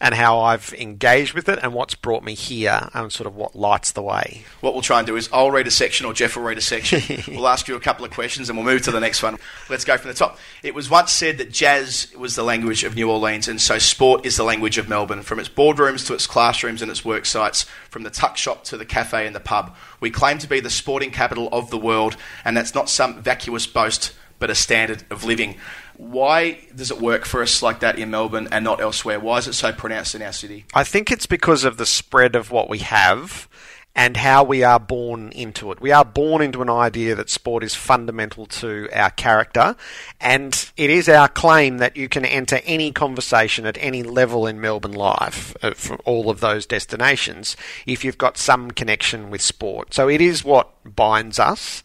and 0.00 0.14
how 0.14 0.40
I've 0.40 0.72
engaged 0.78 1.34
with 1.34 1.48
it 1.48 1.58
and 1.62 1.74
what's 1.74 1.94
brought 1.94 2.24
me 2.24 2.34
here 2.34 2.88
and 2.94 3.12
sort 3.12 3.26
of 3.26 3.36
what 3.36 3.54
lights 3.54 3.92
the 3.92 4.00
way. 4.00 4.44
What 4.60 4.72
we'll 4.72 4.82
try 4.82 4.98
and 4.98 5.06
do 5.06 5.16
is 5.16 5.28
I'll 5.30 5.50
read 5.50 5.66
a 5.66 5.70
section 5.70 6.06
or 6.06 6.14
Geoff 6.14 6.36
will 6.36 6.44
read 6.44 6.56
a 6.56 6.62
section. 6.62 7.22
we'll 7.34 7.46
ask 7.46 7.68
you 7.68 7.74
a 7.74 7.80
couple 7.80 8.06
of 8.06 8.10
questions 8.10 8.48
and 8.48 8.56
we'll 8.56 8.66
move 8.66 8.82
to 8.82 8.90
the 8.90 9.00
next 9.00 9.22
one. 9.22 9.36
Let's 9.68 9.84
go 9.84 9.98
from 9.98 10.08
the 10.08 10.14
top. 10.14 10.38
It 10.62 10.74
was 10.74 10.88
once 10.88 11.12
said 11.12 11.36
that 11.38 11.52
jazz 11.52 12.12
was 12.16 12.34
the 12.34 12.42
language 12.42 12.82
of 12.82 12.94
New 12.94 13.10
Orleans 13.10 13.46
and 13.46 13.60
so 13.60 13.78
sport 13.78 14.24
is 14.24 14.38
the 14.38 14.44
language 14.44 14.78
of 14.78 14.88
Melbourne. 14.88 15.22
From 15.22 15.38
its 15.38 15.50
boardrooms 15.50 16.06
to 16.06 16.14
its 16.14 16.26
classrooms 16.26 16.80
and 16.80 16.90
its 16.90 17.04
work 17.04 17.26
sites, 17.26 17.66
from 17.90 18.02
the 18.02 18.10
tuck 18.10 18.38
shop 18.38 18.64
to 18.64 18.78
the 18.78 18.86
cafe 18.86 19.26
and 19.26 19.36
the 19.36 19.40
pub, 19.40 19.76
we 20.00 20.10
claim 20.10 20.38
to 20.38 20.46
be 20.46 20.60
the 20.60 20.70
sporting 20.70 21.10
capital 21.10 21.50
of 21.52 21.68
the 21.68 21.78
world 21.78 22.16
and 22.44 22.56
that's 22.56 22.74
not 22.74 22.88
some 22.88 23.22
vacuous 23.22 23.66
boast 23.66 24.14
but 24.40 24.50
a 24.50 24.54
standard 24.54 25.04
of 25.10 25.22
living. 25.22 25.56
Why 26.00 26.58
does 26.74 26.90
it 26.90 26.98
work 26.98 27.26
for 27.26 27.42
us 27.42 27.62
like 27.62 27.80
that 27.80 27.98
in 27.98 28.10
Melbourne 28.10 28.48
and 28.50 28.64
not 28.64 28.80
elsewhere? 28.80 29.20
Why 29.20 29.36
is 29.36 29.46
it 29.46 29.52
so 29.52 29.70
pronounced 29.70 30.14
in 30.14 30.22
our 30.22 30.32
city? 30.32 30.64
I 30.72 30.82
think 30.82 31.12
it's 31.12 31.26
because 31.26 31.62
of 31.62 31.76
the 31.76 31.84
spread 31.84 32.34
of 32.34 32.50
what 32.50 32.70
we 32.70 32.78
have 32.78 33.48
and 33.94 34.16
how 34.16 34.42
we 34.42 34.62
are 34.62 34.80
born 34.80 35.30
into 35.32 35.70
it. 35.72 35.80
We 35.80 35.92
are 35.92 36.04
born 36.04 36.40
into 36.40 36.62
an 36.62 36.70
idea 36.70 37.14
that 37.16 37.28
sport 37.28 37.62
is 37.62 37.74
fundamental 37.74 38.46
to 38.46 38.88
our 38.94 39.10
character, 39.10 39.76
and 40.20 40.70
it 40.78 40.88
is 40.88 41.06
our 41.06 41.28
claim 41.28 41.78
that 41.78 41.98
you 41.98 42.08
can 42.08 42.24
enter 42.24 42.60
any 42.64 42.92
conversation 42.92 43.66
at 43.66 43.76
any 43.78 44.02
level 44.02 44.46
in 44.46 44.58
Melbourne 44.58 44.92
life 44.92 45.54
uh, 45.62 45.74
from 45.74 45.98
all 46.06 46.30
of 46.30 46.40
those 46.40 46.64
destinations 46.64 47.58
if 47.84 48.04
you've 48.04 48.16
got 48.16 48.38
some 48.38 48.70
connection 48.70 49.28
with 49.28 49.42
sport. 49.42 49.92
So 49.92 50.08
it 50.08 50.22
is 50.22 50.44
what 50.44 50.70
binds 50.84 51.38
us 51.38 51.82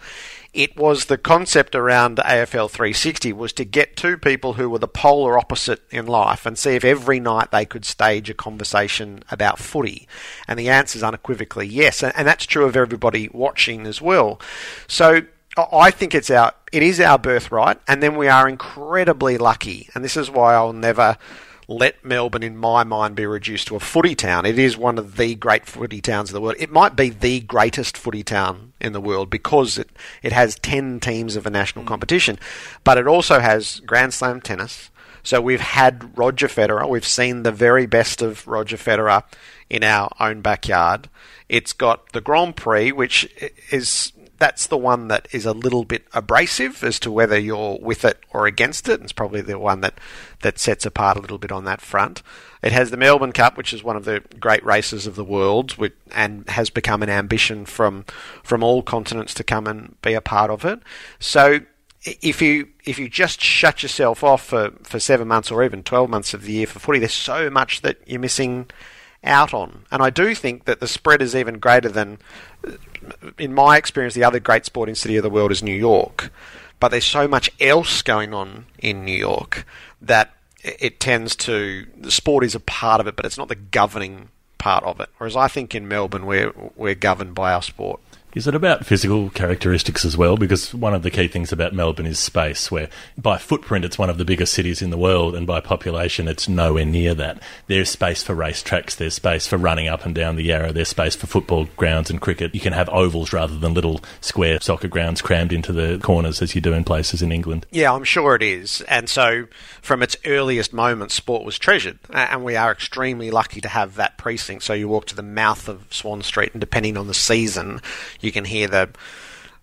it 0.56 0.78
was 0.78 1.06
the 1.06 1.18
concept 1.18 1.76
around 1.76 2.18
AFL 2.18 2.72
360 2.72 3.34
was 3.34 3.52
to 3.54 3.66
get 3.66 3.98
two 3.98 4.18
people 4.18 4.54
who 4.54 4.70
were 4.70 4.80
the 4.80 4.88
polar 4.88 5.38
opposite 5.38 5.82
in 5.92 6.08
life 6.08 6.46
and 6.46 6.58
see 6.58 6.72
if 6.72 6.86
every 6.86 7.20
night 7.20 7.52
they 7.52 7.66
could 7.66 7.84
stage 7.84 8.30
a 8.30 8.34
conversation 8.34 9.22
about 9.30 9.60
footy. 9.60 10.08
And 10.48 10.58
the 10.58 10.70
answer 10.70 10.98
is 10.98 11.04
unequivocally 11.04 11.68
yes, 11.68 12.02
and 12.02 12.26
that's 12.26 12.46
true 12.46 12.66
of 12.66 12.78
everybody 12.78 13.30
watching 13.34 13.86
as 13.86 14.02
well. 14.02 14.40
So 14.88 15.24
I 15.58 15.92
think 15.92 16.16
it's 16.16 16.32
our 16.32 16.54
it 16.72 16.84
is 16.84 17.00
our 17.00 17.20
birthright, 17.20 17.80
and 17.88 18.02
then 18.02 18.18
we 18.18 18.28
are 18.28 18.48
incredibly 18.48 19.38
lucky, 19.38 19.90
and 19.94 20.04
this 20.04 20.18
is 20.18 20.30
why 20.30 20.54
I'll 20.54 20.74
never 20.74 21.18
let 21.68 22.04
Melbourne, 22.04 22.44
in 22.44 22.58
my 22.58 22.84
mind, 22.84 23.16
be 23.16 23.26
reduced 23.26 23.68
to 23.68 23.76
a 23.76 23.80
footy 23.80 24.16
town. 24.16 24.46
It 24.46 24.60
is 24.60 24.78
one 24.78 24.98
of 24.98 25.18
the 25.18 25.36
great 25.36 25.66
footy 25.66 26.02
towns 26.02 26.30
of 26.30 26.34
the 26.34 26.42
world. 26.42 26.58
It 26.60 26.72
might 26.72 26.96
be 26.96 27.10
the 27.10 27.40
greatest 27.42 27.98
footy 27.98 28.24
town 28.24 28.74
in 28.80 28.94
the 28.94 29.02
world 29.02 29.30
because 29.30 29.78
it, 29.78 29.90
it 30.22 30.32
has 30.32 30.60
10 30.60 31.00
teams 31.00 31.36
of 31.36 31.46
a 31.46 31.50
national 31.50 31.86
mm. 31.86 31.88
competition, 31.88 32.40
but 32.84 32.98
it 32.98 33.08
also 33.08 33.40
has 33.40 33.82
Grand 33.82 34.14
Slam 34.14 34.42
tennis. 34.42 34.90
So 35.24 35.42
we've 35.42 35.60
had 35.60 36.16
Roger 36.18 36.48
Federer. 36.48 36.88
We've 36.88 37.06
seen 37.06 37.42
the 37.42 37.52
very 37.52 37.88
best 37.88 38.22
of 38.22 38.48
Roger 38.48 38.78
Federer 38.78 39.24
in 39.72 39.84
our 39.84 40.12
own 40.20 40.42
backyard. 40.42 41.10
It's 41.50 41.74
got 41.74 42.12
the 42.12 42.22
Grand 42.22 42.56
Prix, 42.56 42.92
which 42.92 43.28
is 43.72 44.12
that's 44.38 44.68
the 44.68 44.78
one 44.78 45.08
that 45.08 45.28
is 45.32 45.46
a 45.46 45.54
little 45.54 45.86
bit 45.86 46.06
abrasive 46.14 46.84
as 46.84 47.00
to 47.00 47.12
whether 47.12 47.38
you're 47.38 47.80
with 47.82 48.04
it 48.04 48.20
or 48.32 48.48
against 48.48 48.90
it. 48.90 49.02
It's 49.02 49.12
probably 49.12 49.42
the 49.42 49.58
one 49.58 49.82
that, 49.82 50.00
that 50.42 50.60
sets 50.60 50.86
apart 50.86 51.18
a 51.18 51.22
little 51.22 51.38
bit 51.38 51.52
on 51.52 51.66
that 51.66 51.82
front. 51.82 52.22
It 52.62 52.72
has 52.72 52.92
the 52.92 52.98
Melbourne 52.98 53.32
Cup, 53.32 53.58
which 53.58 53.74
is 53.74 53.84
one 53.84 53.96
of 53.96 54.06
the 54.06 54.24
great 54.40 54.66
races 54.66 55.08
of 55.08 55.16
the 55.16 55.24
world, 55.24 55.76
and 56.12 56.50
has 56.50 56.70
become 56.70 57.04
an 57.04 57.10
ambition 57.10 57.66
from 57.66 58.06
from 58.44 58.64
all 58.64 58.82
continents 58.82 59.34
to 59.36 59.44
come 59.44 59.68
and 59.68 60.00
be 60.02 60.14
a 60.14 60.22
part 60.22 60.50
of 60.50 60.66
it. 60.66 60.80
So 61.20 61.60
if 62.04 62.42
you 62.42 62.70
if 62.84 62.98
you 63.00 63.08
just 63.08 63.42
shut 63.42 63.84
yourself 63.84 64.24
off 64.24 64.46
for, 64.46 64.72
for 64.84 65.00
seven 65.00 65.28
months 65.28 65.52
or 65.52 65.64
even 65.64 65.84
twelve 65.84 66.10
months 66.10 66.34
of 66.34 66.44
the 66.44 66.54
year 66.54 66.68
for 66.68 66.80
footy, 66.80 67.00
there's 67.00 67.14
so 67.14 67.50
much 67.50 67.82
that 67.82 67.98
you're 68.06 68.20
missing 68.20 68.68
out 69.24 69.54
on. 69.54 69.86
And 69.92 70.02
I 70.02 70.10
do 70.10 70.36
think 70.36 70.66
that 70.66 70.80
the 70.80 70.88
spread 70.88 71.22
is 71.22 71.36
even 71.36 71.60
greater 71.60 71.90
than, 71.90 72.20
in 73.38 73.54
my 73.54 73.78
experience, 73.78 74.14
the 74.14 74.24
other 74.24 74.40
great 74.40 74.66
sporting 74.66 74.96
city 74.96 75.18
of 75.18 75.24
the 75.24 75.30
world 75.30 75.52
is 75.52 75.64
New 75.64 75.76
York. 75.76 76.32
But 76.80 76.90
there's 76.90 77.06
so 77.06 77.28
much 77.28 77.50
else 77.60 78.02
going 78.02 78.34
on 78.34 78.66
in 78.80 79.06
New 79.06 79.18
York 79.18 79.66
that 80.02 80.32
it 80.64 81.00
tends 81.00 81.36
to 81.36 81.86
the 81.98 82.12
sport 82.12 82.44
is 82.44 82.56
a 82.56 82.60
part 82.60 83.00
of 83.00 83.08
it, 83.08 83.16
but 83.16 83.26
it's 83.26 83.38
not 83.38 83.48
the 83.48 83.56
governing 83.56 84.30
part 84.58 84.84
of 84.84 85.00
it. 85.00 85.10
Whereas 85.18 85.36
I 85.36 85.48
think 85.48 85.74
in 85.74 85.88
Melbourne 85.88 86.26
we're 86.26 86.52
we're 86.76 86.96
governed 86.96 87.36
by 87.36 87.54
our 87.54 87.62
sport. 87.62 88.02
Is 88.36 88.48
it 88.48 88.54
about 88.54 88.86
physical 88.86 89.30
characteristics 89.30 90.04
as 90.04 90.18
well? 90.18 90.36
Because 90.36 90.74
one 90.74 90.94
of 90.94 91.04
the 91.04 91.10
key 91.10 91.30
things 91.30 91.54
about 91.54 91.74
Melbourne 91.74 92.06
is 92.06 92.20
space, 92.20 92.70
where 92.70 92.90
by 93.18 93.38
footprint 93.38 93.86
it's 93.86 93.98
one 93.98 94.10
of 94.10 94.18
the 94.18 94.26
biggest 94.26 94.54
cities 94.54 94.82
in 94.82 94.90
the 94.90 94.98
world, 94.98 95.36
and 95.36 95.48
by 95.48 95.62
population 95.62 96.28
it's 96.28 96.50
nowhere 96.50 96.84
near 96.84 97.16
that. 97.16 97.42
There's 97.68 97.90
space 97.90 98.24
for 98.24 98.36
racetracks, 98.36 98.98
there's 98.98 99.14
space 99.14 99.48
for 99.48 99.56
running 99.56 99.88
up 99.88 100.06
and 100.06 100.14
down 100.14 100.36
the 100.36 100.44
Yarra, 100.44 100.74
there's 100.74 100.90
space 100.90 101.16
for 101.16 101.28
football 101.28 101.70
grounds 101.78 102.10
and 102.10 102.20
cricket. 102.20 102.54
You 102.54 102.60
can 102.60 102.74
have 102.74 102.90
ovals 102.90 103.32
rather 103.32 103.58
than 103.58 103.74
little 103.74 104.02
square 104.20 104.60
soccer 104.60 104.90
grounds 104.90 105.22
crammed 105.22 105.54
into 105.54 105.72
the 105.72 105.98
corners 106.04 106.42
as 106.42 106.56
you 106.56 106.60
do 106.60 106.74
in 106.74 106.84
places 106.84 107.22
in 107.22 107.32
England. 107.32 107.66
Yeah, 107.72 107.94
I'm 107.94 108.04
sure 108.04 108.36
it 108.36 108.44
is. 108.44 108.82
And 108.82 109.10
so 109.10 109.46
from 109.82 110.04
its 110.04 110.18
earliest 110.26 110.74
moments, 110.74 111.14
sport 111.14 111.46
was 111.46 111.58
treasured, 111.58 112.00
and 112.10 112.44
we 112.44 112.58
are 112.58 112.74
extremely 112.74 113.32
lucky 113.32 113.62
to 113.62 113.70
have 113.70 113.96
that 113.96 114.18
precinct. 114.18 114.64
So 114.64 114.74
you 114.74 114.90
walk 114.90 115.06
to 115.06 115.16
the 115.16 115.24
mouth 115.24 115.70
of 115.70 115.86
Swan 115.90 116.22
Street, 116.22 116.52
and 116.52 116.60
depending 116.60 116.98
on 116.98 117.08
the 117.08 117.14
season, 117.14 117.80
you 118.26 118.32
can 118.32 118.46
hear 118.46 118.68
the 118.68 118.90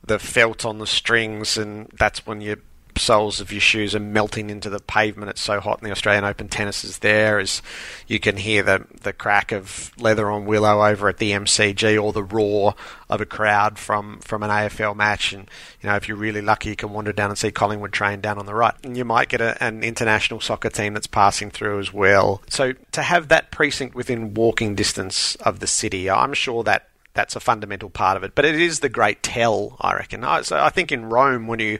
the 0.04 0.18
felt 0.18 0.64
on 0.64 0.78
the 0.78 0.86
strings, 0.86 1.56
and 1.56 1.88
that's 1.96 2.26
when 2.26 2.40
your 2.40 2.56
soles 2.98 3.40
of 3.40 3.50
your 3.52 3.60
shoes 3.60 3.94
are 3.94 4.00
melting 4.00 4.50
into 4.50 4.68
the 4.68 4.80
pavement. 4.80 5.30
It's 5.30 5.40
so 5.40 5.60
hot, 5.60 5.78
in 5.80 5.84
the 5.84 5.92
Australian 5.92 6.24
Open 6.24 6.48
tennis 6.48 6.84
is 6.84 6.98
there. 6.98 7.38
As 7.38 7.62
you 8.06 8.18
can 8.18 8.36
hear 8.36 8.62
the 8.62 8.86
the 9.02 9.12
crack 9.12 9.52
of 9.52 9.92
leather 9.98 10.30
on 10.30 10.44
willow 10.44 10.84
over 10.84 11.08
at 11.08 11.18
the 11.18 11.32
MCG, 11.32 12.02
or 12.02 12.12
the 12.12 12.22
roar 12.22 12.74
of 13.08 13.20
a 13.20 13.26
crowd 13.26 13.78
from 13.78 14.18
from 14.20 14.42
an 14.42 14.50
AFL 14.50 14.96
match. 14.96 15.32
And 15.32 15.48
you 15.80 15.88
know, 15.88 15.96
if 15.96 16.08
you're 16.08 16.16
really 16.16 16.42
lucky, 16.42 16.70
you 16.70 16.76
can 16.76 16.92
wander 16.92 17.12
down 17.12 17.30
and 17.30 17.38
see 17.38 17.50
Collingwood 17.50 17.92
train 17.92 18.20
down 18.20 18.38
on 18.38 18.46
the 18.46 18.54
right, 18.54 18.74
and 18.82 18.96
you 18.96 19.04
might 19.04 19.28
get 19.28 19.40
a, 19.40 19.62
an 19.62 19.82
international 19.82 20.40
soccer 20.40 20.70
team 20.70 20.94
that's 20.94 21.06
passing 21.06 21.50
through 21.50 21.78
as 21.78 21.92
well. 21.92 22.42
So 22.48 22.72
to 22.92 23.02
have 23.02 23.28
that 23.28 23.50
precinct 23.50 23.94
within 23.94 24.34
walking 24.34 24.74
distance 24.74 25.36
of 25.36 25.60
the 25.60 25.66
city, 25.66 26.10
I'm 26.10 26.34
sure 26.34 26.62
that 26.64 26.88
that's 27.14 27.36
a 27.36 27.40
fundamental 27.40 27.90
part 27.90 28.16
of 28.16 28.24
it. 28.24 28.34
But 28.34 28.44
it 28.44 28.54
is 28.54 28.80
the 28.80 28.88
great 28.88 29.22
tell, 29.22 29.76
I 29.80 29.94
reckon. 29.94 30.24
So 30.44 30.58
I 30.58 30.70
think 30.70 30.92
in 30.92 31.06
Rome, 31.06 31.46
when 31.46 31.58
you 31.58 31.78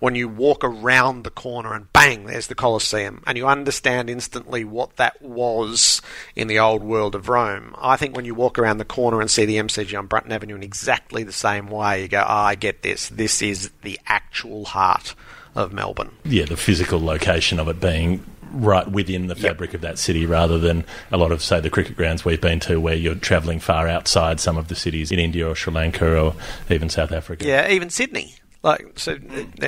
when 0.00 0.14
you 0.14 0.28
walk 0.28 0.64
around 0.64 1.22
the 1.22 1.30
corner 1.30 1.72
and 1.74 1.92
bang, 1.92 2.24
there's 2.24 2.48
the 2.48 2.54
Colosseum, 2.54 3.22
and 3.26 3.38
you 3.38 3.46
understand 3.46 4.10
instantly 4.10 4.64
what 4.64 4.96
that 4.96 5.20
was 5.22 6.02
in 6.34 6.48
the 6.48 6.58
old 6.58 6.82
world 6.82 7.14
of 7.14 7.28
Rome. 7.28 7.74
I 7.78 7.96
think 7.96 8.16
when 8.16 8.24
you 8.24 8.34
walk 8.34 8.58
around 8.58 8.78
the 8.78 8.84
corner 8.84 9.20
and 9.20 9.30
see 9.30 9.44
the 9.44 9.56
MCG 9.56 9.96
on 9.98 10.06
Brunton 10.06 10.32
Avenue 10.32 10.56
in 10.56 10.62
exactly 10.62 11.22
the 11.22 11.32
same 11.32 11.68
way, 11.68 12.02
you 12.02 12.08
go, 12.08 12.24
oh, 12.26 12.32
I 12.32 12.54
get 12.54 12.82
this. 12.82 13.08
This 13.08 13.42
is 13.42 13.70
the 13.82 14.00
actual 14.06 14.64
heart 14.64 15.14
of 15.54 15.72
Melbourne. 15.72 16.12
Yeah, 16.24 16.46
the 16.46 16.56
physical 16.56 17.00
location 17.00 17.60
of 17.60 17.68
it 17.68 17.80
being 17.80 18.24
right 18.52 18.90
within 18.90 19.26
the 19.26 19.34
fabric 19.34 19.70
yep. 19.70 19.74
of 19.76 19.80
that 19.82 19.98
city 19.98 20.26
rather 20.26 20.58
than 20.58 20.84
a 21.10 21.16
lot 21.16 21.32
of, 21.32 21.42
say, 21.42 21.60
the 21.60 21.70
cricket 21.70 21.96
grounds 21.96 22.24
we've 22.24 22.40
been 22.40 22.60
to 22.60 22.80
where 22.80 22.94
you're 22.94 23.14
travelling 23.14 23.60
far 23.60 23.88
outside 23.88 24.40
some 24.40 24.56
of 24.56 24.68
the 24.68 24.74
cities 24.74 25.10
in 25.10 25.18
India 25.18 25.48
or 25.48 25.54
Sri 25.54 25.72
Lanka 25.72 26.18
or 26.18 26.34
even 26.70 26.88
South 26.88 27.12
Africa. 27.12 27.46
Yeah, 27.46 27.68
even 27.68 27.90
Sydney. 27.90 28.34
Like 28.62 28.96
so, 28.96 29.18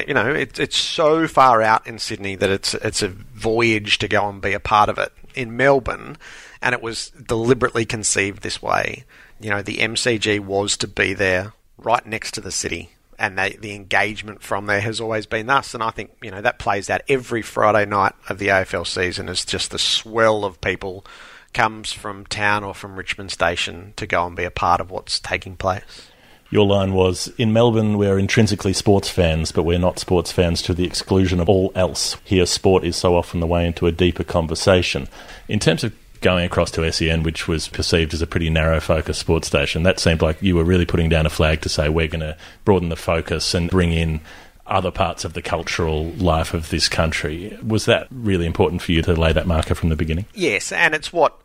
you 0.06 0.14
know, 0.14 0.30
it's 0.30 0.60
it's 0.60 0.76
so 0.76 1.26
far 1.26 1.60
out 1.60 1.84
in 1.84 1.98
Sydney 1.98 2.36
that 2.36 2.48
it's 2.48 2.74
it's 2.74 3.02
a 3.02 3.08
voyage 3.08 3.98
to 3.98 4.06
go 4.06 4.28
and 4.28 4.40
be 4.40 4.52
a 4.52 4.60
part 4.60 4.88
of 4.88 4.98
it. 4.98 5.12
In 5.34 5.56
Melbourne, 5.56 6.16
and 6.62 6.76
it 6.76 6.80
was 6.80 7.10
deliberately 7.10 7.84
conceived 7.84 8.44
this 8.44 8.62
way. 8.62 9.02
You 9.40 9.50
know, 9.50 9.62
the 9.62 9.78
MCG 9.78 10.38
was 10.38 10.76
to 10.76 10.86
be 10.86 11.12
there, 11.12 11.54
right 11.76 12.06
next 12.06 12.34
to 12.34 12.40
the 12.40 12.52
city 12.52 12.90
and 13.18 13.38
they, 13.38 13.50
the 13.50 13.74
engagement 13.74 14.42
from 14.42 14.66
there 14.66 14.80
has 14.80 15.00
always 15.00 15.26
been 15.26 15.46
thus. 15.46 15.74
And 15.74 15.82
I 15.82 15.90
think 15.90 16.12
you 16.22 16.30
know 16.30 16.40
that 16.40 16.58
plays 16.58 16.90
out 16.90 17.02
every 17.08 17.42
Friday 17.42 17.88
night 17.88 18.14
of 18.28 18.38
the 18.38 18.48
AFL 18.48 18.86
season 18.86 19.28
is 19.28 19.44
just 19.44 19.70
the 19.70 19.78
swell 19.78 20.44
of 20.44 20.60
people 20.60 21.04
comes 21.52 21.92
from 21.92 22.26
town 22.26 22.64
or 22.64 22.74
from 22.74 22.96
Richmond 22.96 23.30
Station 23.30 23.94
to 23.96 24.06
go 24.06 24.26
and 24.26 24.36
be 24.36 24.44
a 24.44 24.50
part 24.50 24.80
of 24.80 24.90
what's 24.90 25.20
taking 25.20 25.56
place. 25.56 26.10
Your 26.50 26.66
line 26.66 26.92
was 26.92 27.32
In 27.38 27.52
Melbourne, 27.52 27.96
we're 27.96 28.18
intrinsically 28.18 28.72
sports 28.72 29.08
fans, 29.08 29.50
but 29.50 29.62
we're 29.62 29.78
not 29.78 29.98
sports 29.98 30.30
fans 30.30 30.62
to 30.62 30.74
the 30.74 30.84
exclusion 30.84 31.40
of 31.40 31.48
all 31.48 31.72
else. 31.74 32.16
Here, 32.24 32.46
sport 32.46 32.84
is 32.84 32.96
so 32.96 33.16
often 33.16 33.40
the 33.40 33.46
way 33.46 33.66
into 33.66 33.86
a 33.86 33.92
deeper 33.92 34.24
conversation. 34.24 35.08
In 35.48 35.58
terms 35.58 35.82
of 35.82 35.92
going 36.24 36.46
across 36.46 36.70
to 36.72 36.90
SEN, 36.90 37.22
which 37.22 37.46
was 37.46 37.68
perceived 37.68 38.14
as 38.14 38.22
a 38.22 38.26
pretty 38.26 38.48
narrow 38.48 38.80
focus 38.80 39.18
sports 39.18 39.46
station, 39.46 39.82
that 39.82 40.00
seemed 40.00 40.22
like 40.22 40.42
you 40.42 40.56
were 40.56 40.64
really 40.64 40.86
putting 40.86 41.10
down 41.10 41.26
a 41.26 41.30
flag 41.30 41.60
to 41.60 41.68
say 41.68 41.90
we're 41.90 42.08
going 42.08 42.20
to 42.20 42.36
broaden 42.64 42.88
the 42.88 42.96
focus 42.96 43.52
and 43.52 43.70
bring 43.70 43.92
in 43.92 44.22
other 44.66 44.90
parts 44.90 45.26
of 45.26 45.34
the 45.34 45.42
cultural 45.42 46.06
life 46.12 46.54
of 46.54 46.70
this 46.70 46.88
country. 46.88 47.56
Was 47.62 47.84
that 47.84 48.08
really 48.10 48.46
important 48.46 48.80
for 48.80 48.92
you 48.92 49.02
to 49.02 49.12
lay 49.12 49.34
that 49.34 49.46
marker 49.46 49.74
from 49.74 49.90
the 49.90 49.96
beginning? 49.96 50.24
Yes, 50.32 50.72
and 50.72 50.94
it's 50.94 51.12
what 51.12 51.38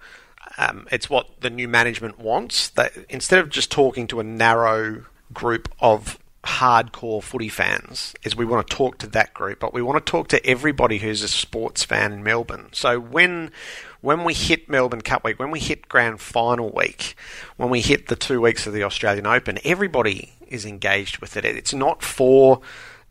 um, 0.57 0.87
it's 0.91 1.09
what 1.09 1.41
the 1.41 1.49
new 1.49 1.67
management 1.67 2.17
wants. 2.17 2.69
That 2.69 2.93
instead 3.09 3.39
of 3.39 3.49
just 3.49 3.69
talking 3.69 4.07
to 4.07 4.21
a 4.21 4.23
narrow 4.23 5.03
group 5.33 5.69
of 5.81 6.17
hardcore 6.45 7.21
footy 7.21 7.49
fans 7.49 8.15
is 8.23 8.33
we 8.33 8.45
want 8.45 8.65
to 8.65 8.75
talk 8.75 8.97
to 8.99 9.07
that 9.07 9.33
group, 9.33 9.59
but 9.59 9.73
we 9.73 9.81
want 9.81 10.03
to 10.03 10.09
talk 10.09 10.29
to 10.29 10.45
everybody 10.45 10.99
who's 10.99 11.21
a 11.21 11.27
sports 11.27 11.83
fan 11.83 12.13
in 12.13 12.23
Melbourne. 12.23 12.69
So 12.71 12.97
when 12.97 13.51
when 14.01 14.23
we 14.23 14.33
hit 14.33 14.69
Melbourne 14.69 15.01
Cup 15.01 15.23
week, 15.23 15.39
when 15.39 15.51
we 15.51 15.59
hit 15.59 15.89
Grand 15.89 16.21
Final 16.21 16.69
week, 16.69 17.15
when 17.57 17.69
we 17.69 17.81
hit 17.81 18.07
the 18.07 18.15
two 18.15 18.41
weeks 18.41 18.65
of 18.65 18.73
the 18.73 18.83
Australian 18.83 19.27
Open, 19.27 19.59
everybody 19.63 20.33
is 20.47 20.65
engaged 20.65 21.19
with 21.19 21.35
it. 21.37 21.45
It's 21.45 21.73
not 21.73 22.01
for 22.01 22.61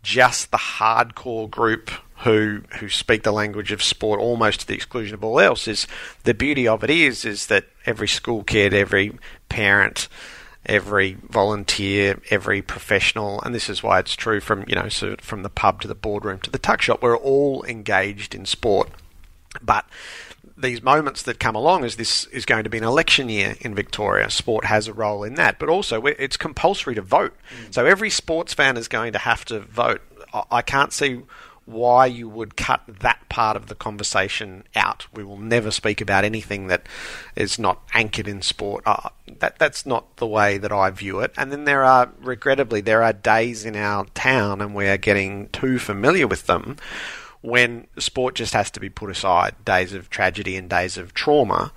just 0.03 0.51
the 0.51 0.59
hardcore 0.59 1.51
group 1.51 1.91
who 2.19 2.63
who 2.79 2.89
speak 2.89 3.23
the 3.23 3.33
language 3.33 3.71
of 3.71 3.83
sport 3.83 4.21
almost 4.21 4.61
to 4.61 4.67
the 4.67 4.75
exclusion 4.75 5.15
of 5.15 5.25
all 5.25 5.39
else. 5.39 5.69
Is 5.69 5.87
the 6.25 6.35
beauty 6.35 6.67
of 6.67 6.83
it 6.83 6.91
is 6.91 7.25
is 7.25 7.47
that 7.47 7.67
every 7.87 8.09
school 8.09 8.43
kid, 8.43 8.75
every 8.75 9.17
parent, 9.49 10.09
every 10.67 11.17
volunteer, 11.29 12.21
every 12.31 12.61
professional, 12.61 13.41
and 13.43 13.55
this 13.55 13.69
is 13.69 13.83
why 13.83 14.01
it's 14.01 14.17
true 14.17 14.41
from 14.41 14.65
you 14.67 14.75
know 14.75 14.89
so 14.89 15.17
from 15.21 15.43
the 15.43 15.51
pub 15.51 15.81
to 15.83 15.89
the 15.89 15.95
boardroom 15.95 16.41
to 16.41 16.51
the 16.51 16.59
tuck 16.59 16.83
shop. 16.83 17.03
We're 17.03 17.17
all 17.17 17.65
engaged 17.65 18.35
in 18.35 18.47
sport, 18.47 18.91
but 19.63 19.85
these 20.59 20.83
moments 20.83 21.23
that 21.23 21.39
come 21.39 21.55
along 21.55 21.85
as 21.85 21.97
this 21.97 22.25
is 22.27 22.45
going 22.45 22.65
to 22.65 22.71
be 22.71 22.79
an 22.79 22.85
election 22.85 23.29
year 23.29 23.57
in 23.61 23.75
Victoria. 23.75 24.29
Sport 24.29 24.65
has 24.65 24.89
a 24.89 24.93
role 24.93 25.23
in 25.23 25.35
that, 25.35 25.59
but 25.59 25.69
also 25.69 26.05
it's 26.07 26.37
compulsory 26.37 26.95
to 26.97 27.03
vote. 27.03 27.35
Mm. 27.67 27.75
So 27.75 27.87
every 27.87 28.11
sports 28.11 28.55
fan 28.55 28.77
is 28.77 28.89
going 28.89 29.13
to 29.13 29.19
have 29.19 29.45
to 29.47 29.61
vote. 29.61 30.03
I 30.51 30.63
can't 30.63 30.93
see 30.93 31.23
why 31.65 32.07
you 32.07 32.29
would 32.29 32.57
cut 32.57 32.81
that 33.01 33.29
part 33.29 33.55
of 33.55 33.67
the 33.67 33.75
conversation 33.75 34.65
out. 34.75 35.07
We 35.13 35.23
will 35.23 35.37
never 35.37 35.71
speak 35.71 36.01
about 36.01 36.25
anything 36.25 36.69
that 36.69 36.87
is 37.37 37.59
not 37.59 37.83
anchored 37.93 38.27
in 38.27 38.41
sport. 38.41 38.83
Uh, 38.87 39.11
that 39.39 39.59
that's 39.59 39.85
not 39.85 40.17
the 40.17 40.27
way 40.27 40.57
that 40.59 40.73
I 40.73 40.89
view 40.91 41.21
it. 41.21 41.33
And 41.37 41.53
then 41.53 41.65
there 41.65 41.85
are, 41.85 42.11
regrettably, 42.21 42.81
there 42.81 43.03
are 43.03 43.13
days 43.13 43.67
in 43.67 43.77
our 43.77 44.07
town, 44.15 44.63
and 44.63 44.75
we 44.75 44.89
are 44.89 44.97
getting 44.97 45.51
too 45.51 45.79
familiar 45.79 46.27
with 46.27 46.47
them 46.47 46.79
when 47.49 47.87
sport 47.99 48.35
just 48.35 48.53
has 48.53 48.71
to 48.73 48.81
be 48.81 48.91
put 48.91 49.11
aside, 49.11 49.55
days 49.65 49.95
of 49.95 50.11
tragedy 50.11 50.57
and 50.57 50.69
days 50.69 50.99
of 50.99 51.15
trauma. 51.15 51.73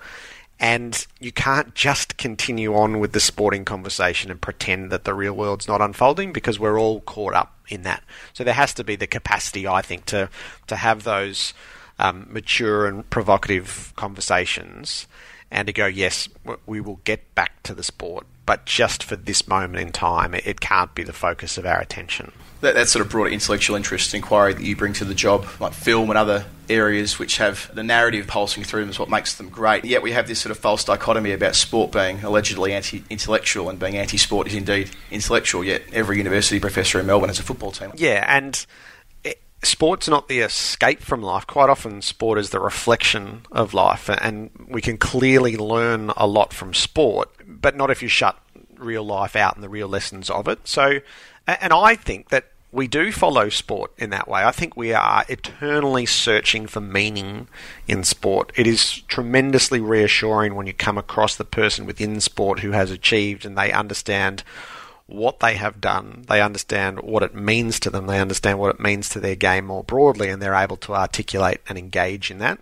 And 0.59 1.05
you 1.19 1.31
can't 1.31 1.73
just 1.73 2.17
continue 2.17 2.75
on 2.75 2.99
with 2.99 3.13
the 3.13 3.19
sporting 3.19 3.65
conversation 3.65 4.29
and 4.29 4.39
pretend 4.39 4.91
that 4.91 5.05
the 5.05 5.13
real 5.15 5.33
world's 5.33 5.67
not 5.67 5.81
unfolding 5.81 6.31
because 6.33 6.59
we're 6.59 6.79
all 6.79 7.01
caught 7.01 7.33
up 7.33 7.57
in 7.67 7.81
that. 7.81 8.03
So 8.33 8.43
there 8.43 8.53
has 8.53 8.73
to 8.75 8.83
be 8.83 8.95
the 8.95 9.07
capacity, 9.07 9.67
I 9.67 9.81
think, 9.81 10.05
to 10.05 10.29
to 10.67 10.75
have 10.75 11.03
those 11.03 11.55
um, 11.97 12.27
mature 12.29 12.85
and 12.85 13.09
provocative 13.09 13.93
conversations 13.95 15.07
and 15.49 15.67
to 15.67 15.73
go, 15.73 15.85
yes, 15.85 16.29
we 16.65 16.79
will 16.79 16.99
get 17.03 17.33
back 17.35 17.61
to 17.63 17.73
the 17.73 17.83
sport, 17.83 18.25
but 18.45 18.65
just 18.65 19.03
for 19.03 19.15
this 19.15 19.47
moment 19.47 19.79
in 19.79 19.91
time, 19.91 20.33
it, 20.33 20.45
it 20.45 20.59
can't 20.59 20.93
be 20.95 21.03
the 21.03 21.13
focus 21.13 21.57
of 21.57 21.65
our 21.65 21.79
attention. 21.79 22.31
That, 22.61 22.75
that 22.75 22.89
sort 22.89 23.03
of 23.05 23.11
broader 23.11 23.31
intellectual 23.31 23.75
interest 23.75 24.13
inquiry 24.13 24.53
that 24.53 24.63
you 24.63 24.75
bring 24.75 24.93
to 24.93 25.05
the 25.05 25.15
job, 25.15 25.47
like 25.59 25.73
film 25.73 26.09
and 26.09 26.17
other 26.17 26.45
areas 26.69 27.19
which 27.19 27.37
have 27.37 27.69
the 27.73 27.83
narrative 27.83 28.27
pulsing 28.27 28.63
through 28.63 28.81
them 28.81 28.89
is 28.89 28.99
what 28.99 29.09
makes 29.09 29.35
them 29.35 29.49
great. 29.49 29.83
Yet 29.83 30.01
we 30.03 30.11
have 30.11 30.27
this 30.27 30.39
sort 30.39 30.51
of 30.51 30.57
false 30.57 30.83
dichotomy 30.83 31.31
about 31.31 31.55
sport 31.55 31.91
being 31.91 32.23
allegedly 32.23 32.73
anti-intellectual 32.73 33.69
and 33.69 33.79
being 33.79 33.97
anti-sport 33.97 34.47
is 34.47 34.53
indeed 34.53 34.91
intellectual. 35.09 35.63
Yet 35.63 35.83
every 35.91 36.17
university 36.17 36.59
professor 36.59 36.99
in 36.99 37.07
Melbourne 37.07 37.29
has 37.29 37.39
a 37.39 37.43
football 37.43 37.71
team. 37.71 37.91
Yeah, 37.95 38.25
and 38.27 38.65
sport's 39.63 40.07
not 40.07 40.27
the 40.27 40.39
escape 40.39 41.01
from 41.01 41.21
life. 41.21 41.47
Quite 41.47 41.69
often, 41.69 42.01
sport 42.01 42.39
is 42.39 42.49
the 42.49 42.59
reflection 42.59 43.45
of 43.51 43.73
life, 43.73 44.09
and 44.09 44.49
we 44.67 44.81
can 44.81 44.97
clearly 44.97 45.57
learn 45.57 46.11
a 46.17 46.27
lot 46.27 46.53
from 46.53 46.73
sport, 46.73 47.29
but 47.45 47.75
not 47.75 47.91
if 47.91 48.01
you 48.01 48.07
shut 48.07 48.37
real 48.77 49.03
life 49.03 49.35
out 49.35 49.55
and 49.55 49.63
the 49.63 49.69
real 49.69 49.87
lessons 49.87 50.29
of 50.29 50.47
it. 50.47 50.67
So, 50.67 50.99
and 51.47 51.73
I 51.73 51.95
think 51.95 52.29
that 52.29 52.45
we 52.71 52.87
do 52.87 53.11
follow 53.11 53.49
sport 53.49 53.91
in 53.97 54.11
that 54.11 54.27
way. 54.27 54.43
I 54.43 54.51
think 54.51 54.77
we 54.77 54.93
are 54.93 55.25
eternally 55.27 56.05
searching 56.05 56.67
for 56.67 56.79
meaning 56.79 57.47
in 57.87 58.03
sport. 58.03 58.51
It 58.55 58.65
is 58.65 59.01
tremendously 59.03 59.81
reassuring 59.81 60.55
when 60.55 60.67
you 60.67 60.73
come 60.73 60.97
across 60.97 61.35
the 61.35 61.43
person 61.43 61.85
within 61.85 62.21
sport 62.21 62.59
who 62.59 62.71
has 62.71 62.89
achieved 62.89 63.45
and 63.45 63.57
they 63.57 63.73
understand 63.73 64.43
what 65.11 65.39
they 65.39 65.55
have 65.55 65.81
done. 65.81 66.25
They 66.27 66.41
understand 66.41 67.01
what 67.01 67.23
it 67.23 67.35
means 67.35 67.79
to 67.81 67.89
them. 67.89 68.07
They 68.07 68.19
understand 68.19 68.59
what 68.59 68.75
it 68.75 68.81
means 68.81 69.09
to 69.09 69.19
their 69.19 69.35
game 69.35 69.65
more 69.65 69.83
broadly, 69.83 70.29
and 70.29 70.41
they're 70.41 70.55
able 70.55 70.77
to 70.77 70.95
articulate 70.95 71.61
and 71.67 71.77
engage 71.77 72.31
in 72.31 72.39
that. 72.39 72.59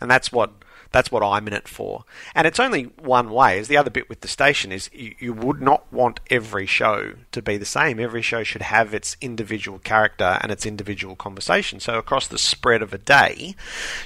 And 0.00 0.10
that's 0.10 0.32
what 0.32 0.52
that's 0.94 1.10
what 1.10 1.24
I'm 1.24 1.48
in 1.48 1.52
it 1.52 1.66
for. 1.66 2.04
And 2.36 2.46
it's 2.46 2.60
only 2.60 2.84
one 2.84 3.30
way. 3.30 3.58
As 3.58 3.66
the 3.66 3.76
other 3.76 3.90
bit 3.90 4.08
with 4.08 4.20
the 4.20 4.28
station 4.28 4.70
is, 4.70 4.88
you, 4.92 5.16
you 5.18 5.32
would 5.32 5.60
not 5.60 5.92
want 5.92 6.20
every 6.30 6.66
show 6.66 7.14
to 7.32 7.42
be 7.42 7.56
the 7.56 7.64
same. 7.64 7.98
Every 7.98 8.22
show 8.22 8.44
should 8.44 8.62
have 8.62 8.94
its 8.94 9.16
individual 9.20 9.80
character 9.80 10.38
and 10.40 10.52
its 10.52 10.64
individual 10.64 11.16
conversation. 11.16 11.80
So 11.80 11.98
across 11.98 12.28
the 12.28 12.38
spread 12.38 12.80
of 12.80 12.94
a 12.94 12.98
day, 12.98 13.56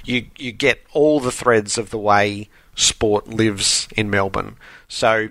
you 0.02 0.28
you 0.38 0.50
get 0.50 0.82
all 0.94 1.20
the 1.20 1.30
threads 1.30 1.76
of 1.76 1.90
the 1.90 1.98
way 1.98 2.48
sport 2.74 3.28
lives 3.28 3.86
in 3.94 4.08
Melbourne. 4.08 4.56
So. 4.88 5.28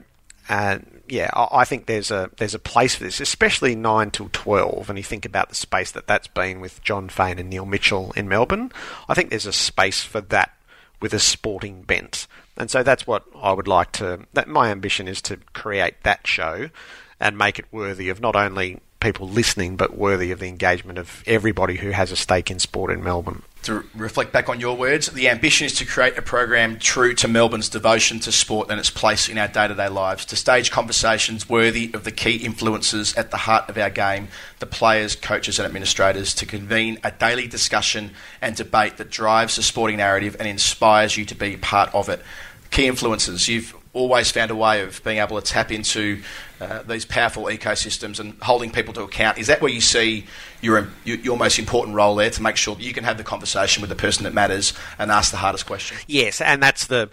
Uh, 0.49 0.79
yeah, 1.09 1.29
I 1.33 1.65
think 1.65 1.85
there's 1.85 2.11
a 2.11 2.29
there's 2.37 2.53
a 2.53 2.59
place 2.59 2.95
for 2.95 3.03
this, 3.03 3.19
especially 3.19 3.75
nine 3.75 4.11
till 4.11 4.29
twelve. 4.31 4.89
And 4.89 4.97
you 4.97 5.03
think 5.03 5.25
about 5.25 5.49
the 5.49 5.55
space 5.55 5.91
that 5.91 6.07
that's 6.07 6.27
been 6.27 6.59
with 6.59 6.81
John 6.83 7.09
Faine 7.09 7.39
and 7.39 7.49
Neil 7.49 7.65
Mitchell 7.65 8.13
in 8.15 8.27
Melbourne. 8.27 8.71
I 9.07 9.13
think 9.13 9.29
there's 9.29 9.45
a 9.45 9.53
space 9.53 10.03
for 10.03 10.21
that 10.21 10.53
with 10.99 11.13
a 11.13 11.19
sporting 11.19 11.83
bent, 11.83 12.27
and 12.57 12.71
so 12.71 12.83
that's 12.83 13.05
what 13.07 13.23
I 13.35 13.53
would 13.53 13.67
like 13.67 13.91
to. 13.93 14.25
That 14.33 14.47
my 14.47 14.69
ambition 14.69 15.07
is 15.07 15.21
to 15.23 15.37
create 15.53 16.03
that 16.03 16.25
show 16.25 16.69
and 17.19 17.37
make 17.37 17.59
it 17.59 17.65
worthy 17.71 18.09
of 18.09 18.21
not 18.21 18.35
only 18.35 18.79
people 19.07 19.29
listening, 19.29 19.77
but 19.77 19.97
worthy 19.97 20.31
of 20.31 20.39
the 20.39 20.49
engagement 20.49 20.99
of 20.99 21.23
everybody 21.25 21.77
who 21.77 21.91
has 21.91 22.11
a 22.11 22.15
stake 22.17 22.51
in 22.51 22.59
sport 22.59 22.91
in 22.91 23.01
Melbourne. 23.01 23.41
To 23.63 23.85
reflect 23.95 24.33
back 24.33 24.49
on 24.49 24.59
your 24.59 24.75
words, 24.75 25.07
the 25.07 25.29
ambition 25.29 25.65
is 25.65 25.73
to 25.75 25.85
create 25.85 26.17
a 26.17 26.21
program 26.21 26.77
true 26.77 27.13
to 27.15 27.27
Melbourne's 27.29 27.69
devotion 27.69 28.19
to 28.21 28.33
sport 28.33 28.69
and 28.69 28.79
its 28.79 28.89
place 28.89 29.29
in 29.29 29.37
our 29.37 29.47
day 29.47 29.67
to 29.69 29.75
day 29.75 29.87
lives, 29.87 30.25
to 30.25 30.35
stage 30.35 30.71
conversations 30.71 31.47
worthy 31.47 31.89
of 31.93 32.03
the 32.03 32.11
key 32.11 32.35
influences 32.35 33.15
at 33.15 33.31
the 33.31 33.37
heart 33.37 33.69
of 33.69 33.77
our 33.77 33.89
game, 33.89 34.27
the 34.59 34.65
players, 34.65 35.15
coaches, 35.15 35.57
and 35.57 35.65
administrators, 35.65 36.33
to 36.35 36.45
convene 36.45 36.99
a 37.03 37.11
daily 37.11 37.47
discussion 37.47 38.11
and 38.41 38.57
debate 38.57 38.97
that 38.97 39.09
drives 39.09 39.55
the 39.55 39.63
sporting 39.63 39.97
narrative 39.97 40.35
and 40.37 40.49
inspires 40.49 41.15
you 41.15 41.23
to 41.23 41.35
be 41.35 41.55
part 41.55 41.93
of 41.95 42.09
it. 42.09 42.21
Key 42.71 42.87
influences. 42.87 43.47
You've 43.47 43.73
always 43.93 44.31
found 44.31 44.51
a 44.51 44.55
way 44.55 44.81
of 44.81 45.03
being 45.03 45.17
able 45.17 45.39
to 45.39 45.45
tap 45.45 45.71
into 45.71 46.21
uh, 46.59 46.83
these 46.83 47.05
powerful 47.05 47.45
ecosystems 47.45 48.19
and 48.19 48.33
holding 48.41 48.71
people 48.71 48.93
to 48.93 49.01
account. 49.01 49.37
Is 49.37 49.47
that 49.47 49.61
where 49.61 49.71
you 49.71 49.81
see 49.81 50.25
your, 50.61 50.89
your 51.03 51.37
most 51.37 51.59
important 51.59 51.95
role 51.95 52.15
there 52.15 52.29
to 52.29 52.41
make 52.41 52.55
sure 52.55 52.75
that 52.75 52.83
you 52.83 52.93
can 52.93 53.03
have 53.03 53.17
the 53.17 53.23
conversation 53.23 53.81
with 53.81 53.89
the 53.89 53.95
person 53.95 54.23
that 54.23 54.33
matters 54.33 54.73
and 54.97 55.11
ask 55.11 55.31
the 55.31 55.37
hardest 55.37 55.65
question? 55.65 55.97
Yes, 56.07 56.41
and 56.41 56.61
that's 56.61 56.87
the, 56.87 57.09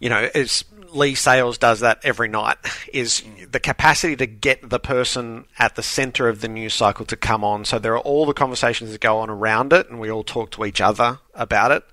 you 0.00 0.08
know, 0.08 0.28
as 0.34 0.64
Leigh 0.90 1.14
Sales 1.14 1.58
does 1.58 1.80
that 1.80 1.98
every 2.04 2.28
night, 2.28 2.56
is 2.92 3.22
the 3.50 3.60
capacity 3.60 4.16
to 4.16 4.26
get 4.26 4.68
the 4.68 4.78
person 4.78 5.44
at 5.58 5.74
the 5.74 5.82
centre 5.82 6.28
of 6.28 6.40
the 6.40 6.48
news 6.48 6.74
cycle 6.74 7.04
to 7.06 7.16
come 7.16 7.42
on. 7.42 7.64
So 7.64 7.78
there 7.78 7.94
are 7.94 8.00
all 8.00 8.26
the 8.26 8.34
conversations 8.34 8.92
that 8.92 9.00
go 9.00 9.18
on 9.18 9.28
around 9.28 9.72
it, 9.72 9.90
and 9.90 9.98
we 9.98 10.10
all 10.10 10.24
talk 10.24 10.50
to 10.52 10.64
each 10.64 10.80
other 10.80 11.18
about 11.34 11.72
it 11.72 11.84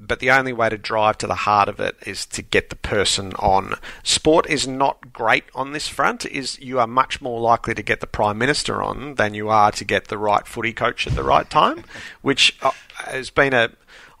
but 0.00 0.20
the 0.20 0.30
only 0.30 0.52
way 0.52 0.68
to 0.68 0.78
drive 0.78 1.18
to 1.18 1.26
the 1.26 1.34
heart 1.34 1.68
of 1.68 1.80
it 1.80 1.96
is 2.06 2.26
to 2.26 2.42
get 2.42 2.70
the 2.70 2.76
person 2.76 3.32
on. 3.34 3.74
Sport 4.02 4.48
is 4.48 4.66
not 4.66 5.12
great 5.12 5.44
on 5.54 5.72
this 5.72 5.88
front. 5.88 6.24
Is 6.26 6.58
you 6.60 6.78
are 6.78 6.86
much 6.86 7.20
more 7.20 7.40
likely 7.40 7.74
to 7.74 7.82
get 7.82 8.00
the 8.00 8.06
prime 8.06 8.38
minister 8.38 8.82
on 8.82 9.16
than 9.16 9.34
you 9.34 9.48
are 9.48 9.72
to 9.72 9.84
get 9.84 10.08
the 10.08 10.18
right 10.18 10.46
footy 10.46 10.72
coach 10.72 11.06
at 11.06 11.14
the 11.14 11.24
right 11.24 11.48
time, 11.48 11.84
which 12.22 12.56
uh, 12.62 12.70
has 13.06 13.30
been 13.30 13.54
a 13.54 13.70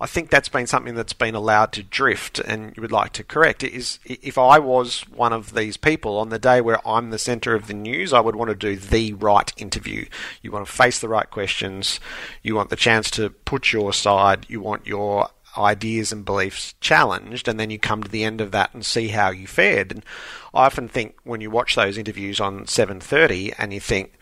I 0.00 0.06
think 0.06 0.30
that's 0.30 0.48
been 0.48 0.68
something 0.68 0.94
that's 0.94 1.12
been 1.12 1.34
allowed 1.34 1.72
to 1.72 1.82
drift, 1.82 2.38
and 2.38 2.72
you 2.76 2.80
would 2.80 2.92
like 2.92 3.12
to 3.14 3.24
correct. 3.24 3.64
Is 3.64 3.98
if 4.04 4.38
I 4.38 4.60
was 4.60 5.00
one 5.08 5.32
of 5.32 5.54
these 5.54 5.76
people 5.76 6.18
on 6.18 6.28
the 6.28 6.38
day 6.38 6.60
where 6.60 6.86
I'm 6.86 7.10
the 7.10 7.18
centre 7.18 7.54
of 7.54 7.66
the 7.66 7.74
news, 7.74 8.12
I 8.12 8.20
would 8.20 8.36
want 8.36 8.48
to 8.50 8.54
do 8.54 8.76
the 8.76 9.14
right 9.14 9.52
interview. 9.56 10.06
You 10.40 10.52
want 10.52 10.66
to 10.66 10.72
face 10.72 11.00
the 11.00 11.08
right 11.08 11.28
questions. 11.28 11.98
You 12.44 12.54
want 12.54 12.70
the 12.70 12.76
chance 12.76 13.10
to 13.12 13.30
put 13.30 13.72
your 13.72 13.92
side. 13.92 14.46
You 14.48 14.60
want 14.60 14.86
your 14.86 15.30
ideas 15.56 16.12
and 16.12 16.24
beliefs 16.24 16.74
challenged, 16.80 17.48
and 17.48 17.58
then 17.58 17.70
you 17.70 17.78
come 17.78 18.02
to 18.02 18.10
the 18.10 18.24
end 18.24 18.40
of 18.40 18.50
that 18.52 18.74
and 18.74 18.84
see 18.84 19.08
how 19.08 19.30
you 19.30 19.46
fared. 19.46 19.92
And 19.92 20.04
I 20.52 20.66
often 20.66 20.88
think 20.88 21.16
when 21.24 21.40
you 21.40 21.50
watch 21.50 21.74
those 21.74 21.98
interviews 21.98 22.40
on 22.40 22.66
7:30 22.66 23.52
and 23.58 23.72
you 23.72 23.80
think, 23.80 24.14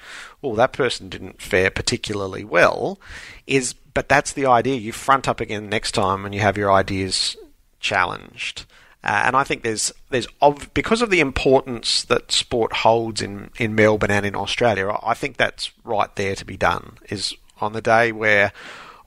"Oh, 0.42 0.54
that 0.56 0.72
person 0.72 1.08
didn't 1.08 1.42
fare 1.42 1.70
particularly 1.70 2.44
well," 2.44 3.00
is 3.46 3.74
but 3.96 4.10
that's 4.10 4.32
the 4.32 4.44
idea. 4.44 4.76
You 4.76 4.92
front 4.92 5.26
up 5.26 5.40
again 5.40 5.70
next 5.70 5.92
time 5.92 6.26
and 6.26 6.34
you 6.34 6.42
have 6.42 6.58
your 6.58 6.70
ideas 6.70 7.34
challenged. 7.80 8.66
Uh, 9.02 9.22
and 9.24 9.36
I 9.36 9.44
think 9.44 9.62
there's 9.62 9.92
there's 10.10 10.26
because 10.74 11.00
of 11.00 11.10
the 11.10 11.20
importance 11.20 12.02
that 12.04 12.32
sport 12.32 12.72
holds 12.72 13.22
in, 13.22 13.50
in 13.56 13.74
Melbourne 13.74 14.10
and 14.10 14.26
in 14.26 14.34
Australia. 14.34 14.98
I 15.02 15.14
think 15.14 15.36
that's 15.36 15.70
right 15.84 16.14
there 16.16 16.34
to 16.34 16.44
be 16.44 16.56
done. 16.56 16.98
Is 17.08 17.34
on 17.60 17.72
the 17.72 17.80
day 17.80 18.12
where 18.12 18.52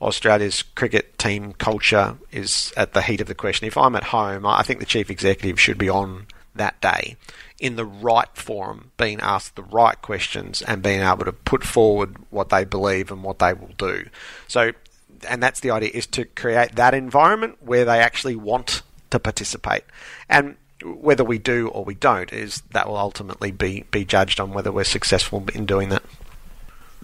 Australia's 0.01 0.61
cricket 0.61 1.17
team 1.17 1.53
culture 1.53 2.17
is 2.31 2.73
at 2.77 2.93
the 2.93 3.01
heat 3.01 3.21
of 3.21 3.27
the 3.27 3.35
question. 3.35 3.67
If 3.67 3.77
I'm 3.77 3.95
at 3.95 4.05
home, 4.05 4.45
I 4.45 4.63
think 4.63 4.79
the 4.79 4.85
chief 4.85 5.09
executive 5.09 5.59
should 5.59 5.77
be 5.77 5.89
on 5.89 6.27
that 6.55 6.79
day 6.81 7.17
in 7.59 7.75
the 7.75 7.85
right 7.85 8.29
forum, 8.33 8.91
being 8.97 9.19
asked 9.19 9.55
the 9.55 9.63
right 9.63 10.01
questions 10.01 10.61
and 10.61 10.81
being 10.81 11.01
able 11.01 11.25
to 11.25 11.33
put 11.33 11.63
forward 11.63 12.15
what 12.29 12.49
they 12.49 12.63
believe 12.63 13.11
and 13.11 13.23
what 13.23 13.39
they 13.39 13.53
will 13.53 13.73
do. 13.77 14.07
So, 14.47 14.71
and 15.27 15.43
that's 15.43 15.59
the 15.59 15.71
idea 15.71 15.91
is 15.93 16.07
to 16.07 16.25
create 16.25 16.75
that 16.75 16.93
environment 16.93 17.57
where 17.59 17.83
they 17.83 17.99
actually 17.99 18.35
want 18.35 18.81
to 19.09 19.19
participate. 19.19 19.83
And 20.29 20.55
whether 20.83 21.25
we 21.25 21.37
do 21.37 21.67
or 21.67 21.83
we 21.83 21.95
don't 21.95 22.31
is 22.31 22.61
that 22.71 22.87
will 22.87 22.97
ultimately 22.97 23.51
be, 23.51 23.83
be 23.91 24.05
judged 24.05 24.39
on 24.39 24.53
whether 24.53 24.71
we're 24.71 24.85
successful 24.85 25.43
in 25.53 25.65
doing 25.65 25.89
that. 25.89 26.03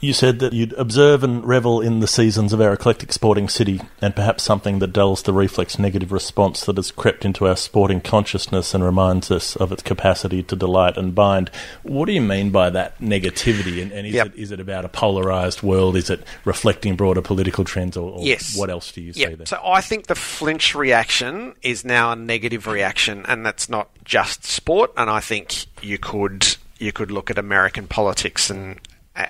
You 0.02 0.12
said 0.12 0.40
that 0.40 0.54
you'd 0.54 0.74
observe 0.74 1.24
and 1.24 1.46
revel 1.46 1.80
in 1.80 2.00
the 2.00 2.08
seasons 2.08 2.52
of 2.52 2.60
our 2.60 2.74
eclectic 2.74 3.14
sporting 3.14 3.48
city, 3.48 3.82
and 4.02 4.16
perhaps 4.16 4.44
something 4.44 4.80
that 4.80 4.94
dulls 4.94 5.24
the 5.24 5.34
reflex 5.34 5.80
negative 5.80 6.12
response 6.12 6.66
that 6.66 6.76
has 6.76 6.92
crept 6.92 7.24
into 7.24 7.48
our 7.48 7.56
sporting 7.56 8.02
consciousness 8.02 8.74
and 8.74 8.84
reminds 8.84 9.32
us 9.32 9.56
of 9.56 9.72
its 9.72 9.82
capacity 9.82 10.44
to 10.44 10.56
delight 10.56 10.98
and 10.98 11.16
bind. 11.16 11.50
What 11.84 12.06
do 12.06 12.12
you 12.12 12.22
mean 12.22 12.52
by 12.52 12.70
that 12.72 13.00
negativity? 13.00 13.82
And, 13.82 13.92
and 13.94 14.06
is, 14.06 14.14
yep. 14.14 14.28
it, 14.28 14.36
is 14.36 14.52
it 14.52 14.60
about 14.60 14.84
a 14.84 14.90
polarised 14.90 15.64
world? 15.64 15.96
Is 15.96 16.10
it 16.10 16.24
reflecting 16.44 16.96
broader 16.96 17.22
political 17.22 17.64
trends, 17.64 17.96
or, 17.96 18.12
or 18.12 18.22
yes. 18.22 18.58
what 18.58 18.70
else 18.70 18.92
do 18.92 19.02
you 19.02 19.14
yep. 19.16 19.30
see 19.30 19.36
there? 19.36 19.46
So 19.48 19.62
I 19.66 19.80
think 19.80 20.08
the 20.08 20.16
flinch 20.16 20.76
reaction 20.76 21.56
is 21.62 21.86
now 21.86 22.12
a 22.12 22.16
negative 22.16 22.68
reaction, 22.68 23.26
and 23.28 23.46
that's 23.46 23.70
not 23.70 23.90
just 24.04 24.44
sport. 24.44 24.92
And 24.98 25.10
I 25.10 25.22
think 25.22 25.68
you 25.82 25.98
could 25.98 26.58
you 26.78 26.92
could 26.92 27.12
look 27.12 27.32
at 27.32 27.38
American 27.38 27.88
politics 27.88 28.50
and 28.50 28.80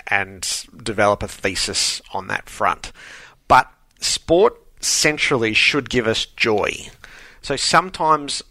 and 0.08 0.66
develop 0.76 1.22
a 1.22 1.28
thesis 1.28 2.02
on 2.12 2.26
that 2.28 2.48
front. 2.48 2.92
But 3.48 3.70
sport 4.00 4.60
centrally 4.80 5.54
should 5.54 5.90
give 5.90 6.06
us 6.06 6.26
joy. 6.26 6.88
So 7.42 7.56
sometimes 7.56 8.42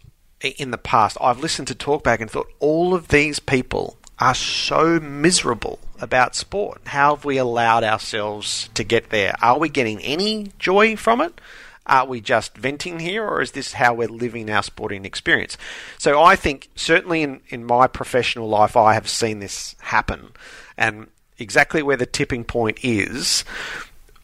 in 0.42 0.72
the 0.72 0.78
past, 0.78 1.18
I've 1.20 1.40
listened 1.40 1.68
to 1.70 1.76
talkback 1.76 2.22
and 2.22 2.30
thought 2.30 2.52
all 2.60 2.94
of 2.94 3.10
these 3.10 3.40
people 3.40 3.98
are 4.20 4.36
so 4.36 5.00
miserable 5.00 5.80
about 6.00 6.36
sport. 6.36 6.82
How 6.86 7.16
have 7.16 7.26
we 7.26 7.38
allowed 7.38 7.84
ourselves 7.84 8.70
to 8.74 8.84
get 8.84 9.10
there? 9.10 9.36
Are 9.42 9.60
we 9.60 9.70
getting 9.70 10.00
any 10.02 10.52
joy 10.60 10.96
from 10.96 11.22
it? 11.22 11.40
Are 11.88 12.08
we 12.08 12.20
just 12.20 12.58
venting 12.58 13.00
here, 13.00 13.24
or 13.24 13.42
is 13.42 13.52
this 13.52 13.74
how 13.74 13.94
we're 13.94 14.08
living 14.08 14.50
our 14.50 14.64
sporting 14.64 15.06
experience? 15.06 15.56
So 16.00 16.20
I 16.20 16.36
think 16.36 16.70
certainly 16.76 17.22
in, 17.22 17.42
in 17.50 17.64
my 17.64 17.86
professional 17.86 18.50
life, 18.50 18.76
I 18.76 18.96
have 18.96 19.08
seen 19.08 19.40
this 19.40 19.76
happen. 19.82 20.32
And 20.78 21.08
exactly 21.38 21.84
where 21.84 21.98
the 21.98 22.06
tipping 22.06 22.44
point 22.44 22.80
is, 22.84 23.44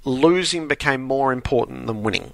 losing 0.04 0.68
became 0.68 1.02
more 1.02 1.32
important 1.32 1.88
than 1.88 2.04
winning. 2.04 2.34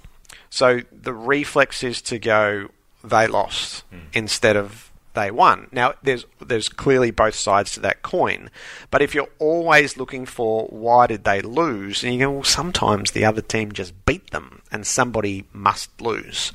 So 0.50 0.80
the 0.90 1.12
reflex 1.12 1.82
is 1.82 2.00
to 2.02 2.18
go, 2.18 2.68
they 3.04 3.26
lost 3.26 3.84
hmm. 3.90 3.98
instead 4.12 4.56
of 4.56 4.88
they 5.18 5.30
won. 5.30 5.68
Now, 5.72 5.94
there's 6.02 6.24
there's 6.40 6.68
clearly 6.68 7.10
both 7.10 7.34
sides 7.34 7.72
to 7.72 7.80
that 7.80 8.02
coin, 8.02 8.50
but 8.90 9.02
if 9.02 9.14
you're 9.14 9.28
always 9.38 9.96
looking 9.96 10.26
for 10.26 10.66
why 10.66 11.06
did 11.06 11.24
they 11.24 11.40
lose, 11.40 12.04
and 12.04 12.12
you 12.12 12.20
go, 12.20 12.30
well, 12.30 12.44
sometimes 12.44 13.10
the 13.10 13.24
other 13.24 13.40
team 13.40 13.72
just 13.72 14.04
beat 14.06 14.30
them, 14.30 14.62
and 14.70 14.86
somebody 14.86 15.44
must 15.52 16.00
lose. 16.00 16.52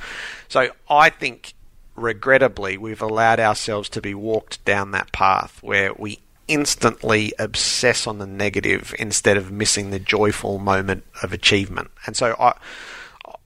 So 0.47 0.69
I 0.89 1.09
think, 1.09 1.53
regrettably, 1.95 2.77
we've 2.77 3.01
allowed 3.01 3.39
ourselves 3.39 3.89
to 3.89 4.01
be 4.01 4.13
walked 4.13 4.63
down 4.65 4.91
that 4.91 5.11
path 5.11 5.61
where 5.61 5.93
we 5.93 6.19
instantly 6.47 7.33
obsess 7.39 8.05
on 8.07 8.17
the 8.17 8.27
negative 8.27 8.93
instead 8.99 9.37
of 9.37 9.51
missing 9.51 9.91
the 9.91 9.99
joyful 9.99 10.59
moment 10.59 11.03
of 11.21 11.33
achievement. 11.33 11.91
And 12.05 12.15
so 12.15 12.35
I, 12.39 12.53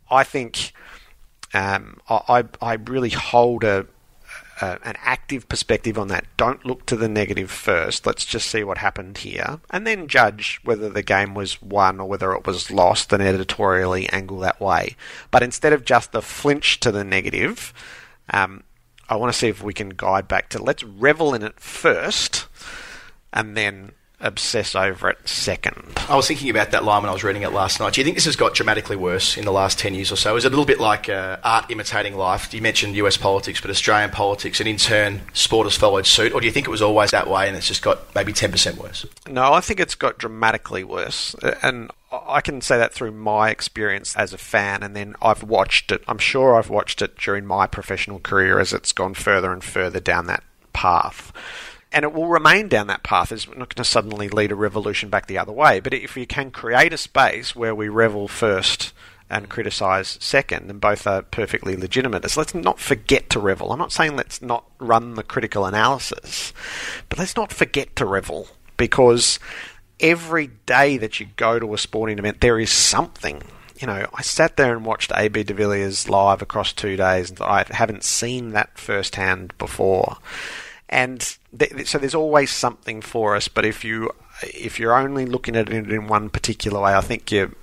I 0.09 0.23
think 0.23 0.73
um, 1.53 1.99
I, 2.09 2.45
I 2.61 2.73
really 2.73 3.09
hold 3.09 3.63
a, 3.63 3.85
a, 4.61 4.79
an 4.83 4.95
active 4.97 5.47
perspective 5.47 5.97
on 5.97 6.07
that. 6.09 6.25
Don't 6.35 6.65
look 6.65 6.85
to 6.87 6.95
the 6.95 7.07
negative 7.07 7.51
first. 7.51 8.05
Let's 8.05 8.25
just 8.25 8.49
see 8.49 8.63
what 8.63 8.79
happened 8.79 9.19
here, 9.19 9.59
and 9.69 9.85
then 9.85 10.07
judge 10.07 10.59
whether 10.63 10.89
the 10.89 11.03
game 11.03 11.33
was 11.33 11.61
won 11.61 11.99
or 11.99 12.07
whether 12.07 12.33
it 12.33 12.45
was 12.45 12.71
lost, 12.71 13.13
and 13.13 13.21
editorially 13.21 14.09
angle 14.09 14.39
that 14.39 14.59
way. 14.59 14.95
But 15.31 15.43
instead 15.43 15.73
of 15.73 15.85
just 15.85 16.11
the 16.11 16.21
flinch 16.21 16.79
to 16.81 16.91
the 16.91 17.03
negative, 17.03 17.73
um, 18.31 18.63
I 19.09 19.15
want 19.15 19.31
to 19.31 19.37
see 19.37 19.47
if 19.47 19.63
we 19.63 19.73
can 19.73 19.89
guide 19.89 20.27
back 20.27 20.49
to 20.49 20.61
let's 20.61 20.83
revel 20.83 21.33
in 21.33 21.43
it 21.43 21.59
first, 21.59 22.47
and 23.37 23.55
then 23.55 23.91
obsess 24.19 24.73
over 24.73 25.11
it 25.11 25.29
second. 25.29 25.93
I 26.09 26.15
was 26.15 26.27
thinking 26.27 26.49
about 26.49 26.71
that 26.71 26.83
line 26.83 27.03
when 27.03 27.09
I 27.11 27.13
was 27.13 27.23
reading 27.23 27.43
it 27.43 27.51
last 27.51 27.79
night. 27.79 27.93
Do 27.93 28.01
you 28.01 28.05
think 28.05 28.17
this 28.17 28.25
has 28.25 28.35
got 28.35 28.55
dramatically 28.55 28.95
worse 28.95 29.37
in 29.37 29.45
the 29.45 29.51
last 29.51 29.77
10 29.77 29.93
years 29.93 30.11
or 30.11 30.15
so? 30.15 30.35
Is 30.35 30.43
it 30.43 30.47
a 30.47 30.49
little 30.49 30.65
bit 30.65 30.79
like 30.79 31.07
uh, 31.07 31.37
art 31.43 31.69
imitating 31.69 32.15
life? 32.15 32.51
You 32.51 32.63
mentioned 32.63 32.95
US 32.95 33.15
politics, 33.15 33.61
but 33.61 33.69
Australian 33.69 34.09
politics, 34.09 34.59
and 34.59 34.67
in 34.67 34.77
turn, 34.77 35.21
sport 35.33 35.67
has 35.67 35.77
followed 35.77 36.07
suit? 36.07 36.33
Or 36.33 36.41
do 36.41 36.47
you 36.47 36.51
think 36.51 36.65
it 36.65 36.71
was 36.71 36.81
always 36.81 37.11
that 37.11 37.27
way 37.29 37.47
and 37.47 37.55
it's 37.55 37.67
just 37.67 37.83
got 37.83 38.15
maybe 38.15 38.33
10% 38.33 38.77
worse? 38.77 39.05
No, 39.29 39.53
I 39.53 39.61
think 39.61 39.79
it's 39.79 39.93
got 39.93 40.17
dramatically 40.17 40.83
worse. 40.83 41.35
And 41.61 41.91
I 42.11 42.41
can 42.41 42.61
say 42.61 42.77
that 42.79 42.93
through 42.93 43.11
my 43.11 43.51
experience 43.51 44.15
as 44.15 44.33
a 44.33 44.39
fan, 44.39 44.81
and 44.81 44.95
then 44.95 45.15
I've 45.21 45.43
watched 45.43 45.91
it. 45.91 46.03
I'm 46.07 46.17
sure 46.17 46.55
I've 46.55 46.71
watched 46.71 47.03
it 47.03 47.17
during 47.19 47.45
my 47.45 47.67
professional 47.67 48.17
career 48.17 48.59
as 48.59 48.73
it's 48.73 48.93
gone 48.93 49.13
further 49.13 49.53
and 49.53 49.63
further 49.63 49.99
down 49.99 50.25
that 50.25 50.43
path 50.73 51.31
and 51.91 52.03
it 52.03 52.13
will 52.13 52.27
remain 52.27 52.67
down 52.67 52.87
that 52.87 53.03
path. 53.03 53.31
It's 53.31 53.47
not 53.47 53.55
going 53.55 53.67
to 53.69 53.83
suddenly 53.83 54.29
lead 54.29 54.51
a 54.51 54.55
revolution 54.55 55.09
back 55.09 55.27
the 55.27 55.37
other 55.37 55.51
way. 55.51 55.79
But 55.79 55.93
if 55.93 56.17
you 56.17 56.27
can 56.27 56.51
create 56.51 56.93
a 56.93 56.97
space 56.97 57.55
where 57.55 57.73
we 57.73 57.87
revel 57.87 58.27
first 58.27 58.93
and 59.29 59.45
mm. 59.45 59.49
criticise 59.49 60.17
second, 60.21 60.69
and 60.69 60.81
both 60.81 61.07
are 61.07 61.21
perfectly 61.21 61.75
legitimate, 61.75 62.29
So 62.29 62.41
let's 62.41 62.55
not 62.55 62.79
forget 62.79 63.29
to 63.31 63.39
revel. 63.39 63.71
I'm 63.71 63.79
not 63.79 63.91
saying 63.91 64.15
let's 64.15 64.41
not 64.41 64.65
run 64.79 65.15
the 65.15 65.23
critical 65.23 65.65
analysis, 65.65 66.53
but 67.09 67.19
let's 67.19 67.35
not 67.35 67.53
forget 67.53 67.95
to 67.97 68.05
revel 68.05 68.49
because 68.75 69.39
every 69.99 70.47
day 70.65 70.97
that 70.97 71.19
you 71.19 71.27
go 71.37 71.57
to 71.59 71.73
a 71.73 71.77
sporting 71.77 72.19
event, 72.19 72.41
there 72.41 72.59
is 72.59 72.71
something 72.71 73.41
you 73.79 73.85
know, 73.85 74.07
I 74.11 74.23
sat 74.23 74.57
there 74.57 74.75
and 74.75 74.83
watched 74.83 75.11
AB 75.13 75.43
de 75.43 75.53
Villiers 75.53 76.09
live 76.09 76.41
across 76.41 76.73
two 76.73 76.95
days, 76.95 77.29
and 77.29 77.39
I 77.41 77.63
haven't 77.69 78.03
seen 78.03 78.49
that 78.51 78.75
firsthand 78.79 79.55
before 79.59 80.17
and 80.89 81.37
th- 81.57 81.87
so 81.87 81.97
there's 81.97 82.15
always 82.15 82.51
something 82.51 83.01
for 83.01 83.35
us. 83.35 83.47
But 83.47 83.65
if 83.65 83.83
you 83.83 84.11
if 84.41 84.79
you're 84.79 84.97
only 84.97 85.25
looking 85.25 85.55
at 85.55 85.69
it 85.69 85.91
in 85.91 86.07
one 86.07 86.29
particular 86.29 86.81
way, 86.81 86.93
I 86.93 87.01
think 87.01 87.31
you 87.31 87.55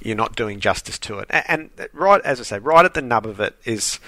you're 0.00 0.16
not 0.16 0.36
doing 0.36 0.60
justice 0.60 0.98
to 1.00 1.18
it. 1.18 1.26
And, 1.30 1.70
and 1.78 1.88
right 1.92 2.20
as 2.22 2.40
I 2.40 2.44
say, 2.44 2.58
right 2.58 2.84
at 2.84 2.94
the 2.94 3.02
nub 3.02 3.26
of 3.26 3.40
it 3.40 3.56
is, 3.64 3.98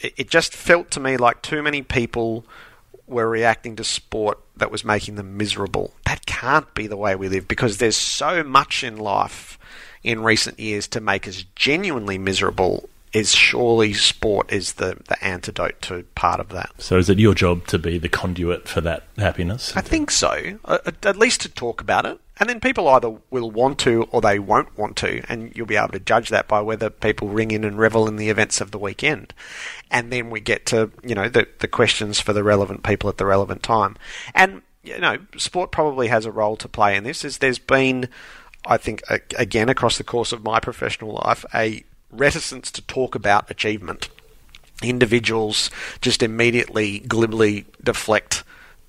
it, 0.00 0.14
it 0.16 0.30
just 0.30 0.54
felt 0.54 0.90
to 0.92 1.00
me 1.00 1.16
like 1.16 1.42
too 1.42 1.62
many 1.62 1.82
people 1.82 2.44
were 3.06 3.28
reacting 3.28 3.76
to 3.76 3.84
sport 3.84 4.38
that 4.56 4.70
was 4.70 4.84
making 4.84 5.14
them 5.14 5.36
miserable. 5.36 5.94
That 6.04 6.26
can't 6.26 6.72
be 6.74 6.86
the 6.86 6.96
way 6.96 7.14
we 7.14 7.28
live 7.28 7.48
because 7.48 7.78
there's 7.78 7.96
so 7.96 8.42
much 8.42 8.84
in 8.84 8.96
life 8.96 9.58
in 10.02 10.22
recent 10.22 10.58
years 10.58 10.86
to 10.88 11.00
make 11.00 11.26
us 11.26 11.44
genuinely 11.54 12.18
miserable 12.18 12.88
is 13.12 13.32
surely 13.32 13.94
sport 13.94 14.52
is 14.52 14.74
the, 14.74 14.98
the 15.08 15.22
antidote 15.24 15.80
to 15.82 16.04
part 16.14 16.40
of 16.40 16.50
that. 16.50 16.70
So 16.78 16.98
is 16.98 17.08
it 17.08 17.18
your 17.18 17.34
job 17.34 17.66
to 17.68 17.78
be 17.78 17.98
the 17.98 18.08
conduit 18.08 18.68
for 18.68 18.80
that 18.82 19.04
happiness? 19.16 19.76
I 19.76 19.80
think 19.80 20.10
so. 20.10 20.58
At 20.64 21.16
least 21.16 21.40
to 21.42 21.48
talk 21.48 21.80
about 21.80 22.06
it. 22.06 22.20
And 22.40 22.48
then 22.48 22.60
people 22.60 22.86
either 22.86 23.16
will 23.30 23.50
want 23.50 23.78
to 23.80 24.04
or 24.12 24.20
they 24.20 24.38
won't 24.38 24.78
want 24.78 24.96
to, 24.98 25.22
and 25.28 25.52
you'll 25.56 25.66
be 25.66 25.76
able 25.76 25.88
to 25.88 25.98
judge 25.98 26.28
that 26.28 26.46
by 26.46 26.60
whether 26.60 26.88
people 26.88 27.28
ring 27.28 27.50
in 27.50 27.64
and 27.64 27.76
revel 27.76 28.06
in 28.06 28.14
the 28.14 28.30
events 28.30 28.60
of 28.60 28.70
the 28.70 28.78
weekend. 28.78 29.34
And 29.90 30.12
then 30.12 30.30
we 30.30 30.38
get 30.38 30.64
to, 30.66 30.92
you 31.02 31.16
know, 31.16 31.28
the, 31.28 31.48
the 31.58 31.66
questions 31.66 32.20
for 32.20 32.32
the 32.32 32.44
relevant 32.44 32.84
people 32.84 33.10
at 33.10 33.16
the 33.16 33.26
relevant 33.26 33.64
time. 33.64 33.96
And, 34.36 34.62
you 34.84 35.00
know, 35.00 35.18
sport 35.36 35.72
probably 35.72 36.06
has 36.08 36.26
a 36.26 36.30
role 36.30 36.56
to 36.58 36.68
play 36.68 36.96
in 36.96 37.02
this, 37.02 37.24
is 37.24 37.38
there's 37.38 37.58
been, 37.58 38.08
I 38.64 38.76
think, 38.76 39.02
again, 39.36 39.68
across 39.68 39.98
the 39.98 40.04
course 40.04 40.30
of 40.30 40.44
my 40.44 40.60
professional 40.60 41.20
life, 41.24 41.44
a 41.52 41.82
reticence 42.10 42.70
to 42.72 42.82
talk 42.82 43.14
about 43.14 43.50
achievement. 43.50 44.08
Individuals 44.82 45.70
just 46.00 46.22
immediately 46.22 47.00
glibly 47.00 47.66
deflect 47.82 48.44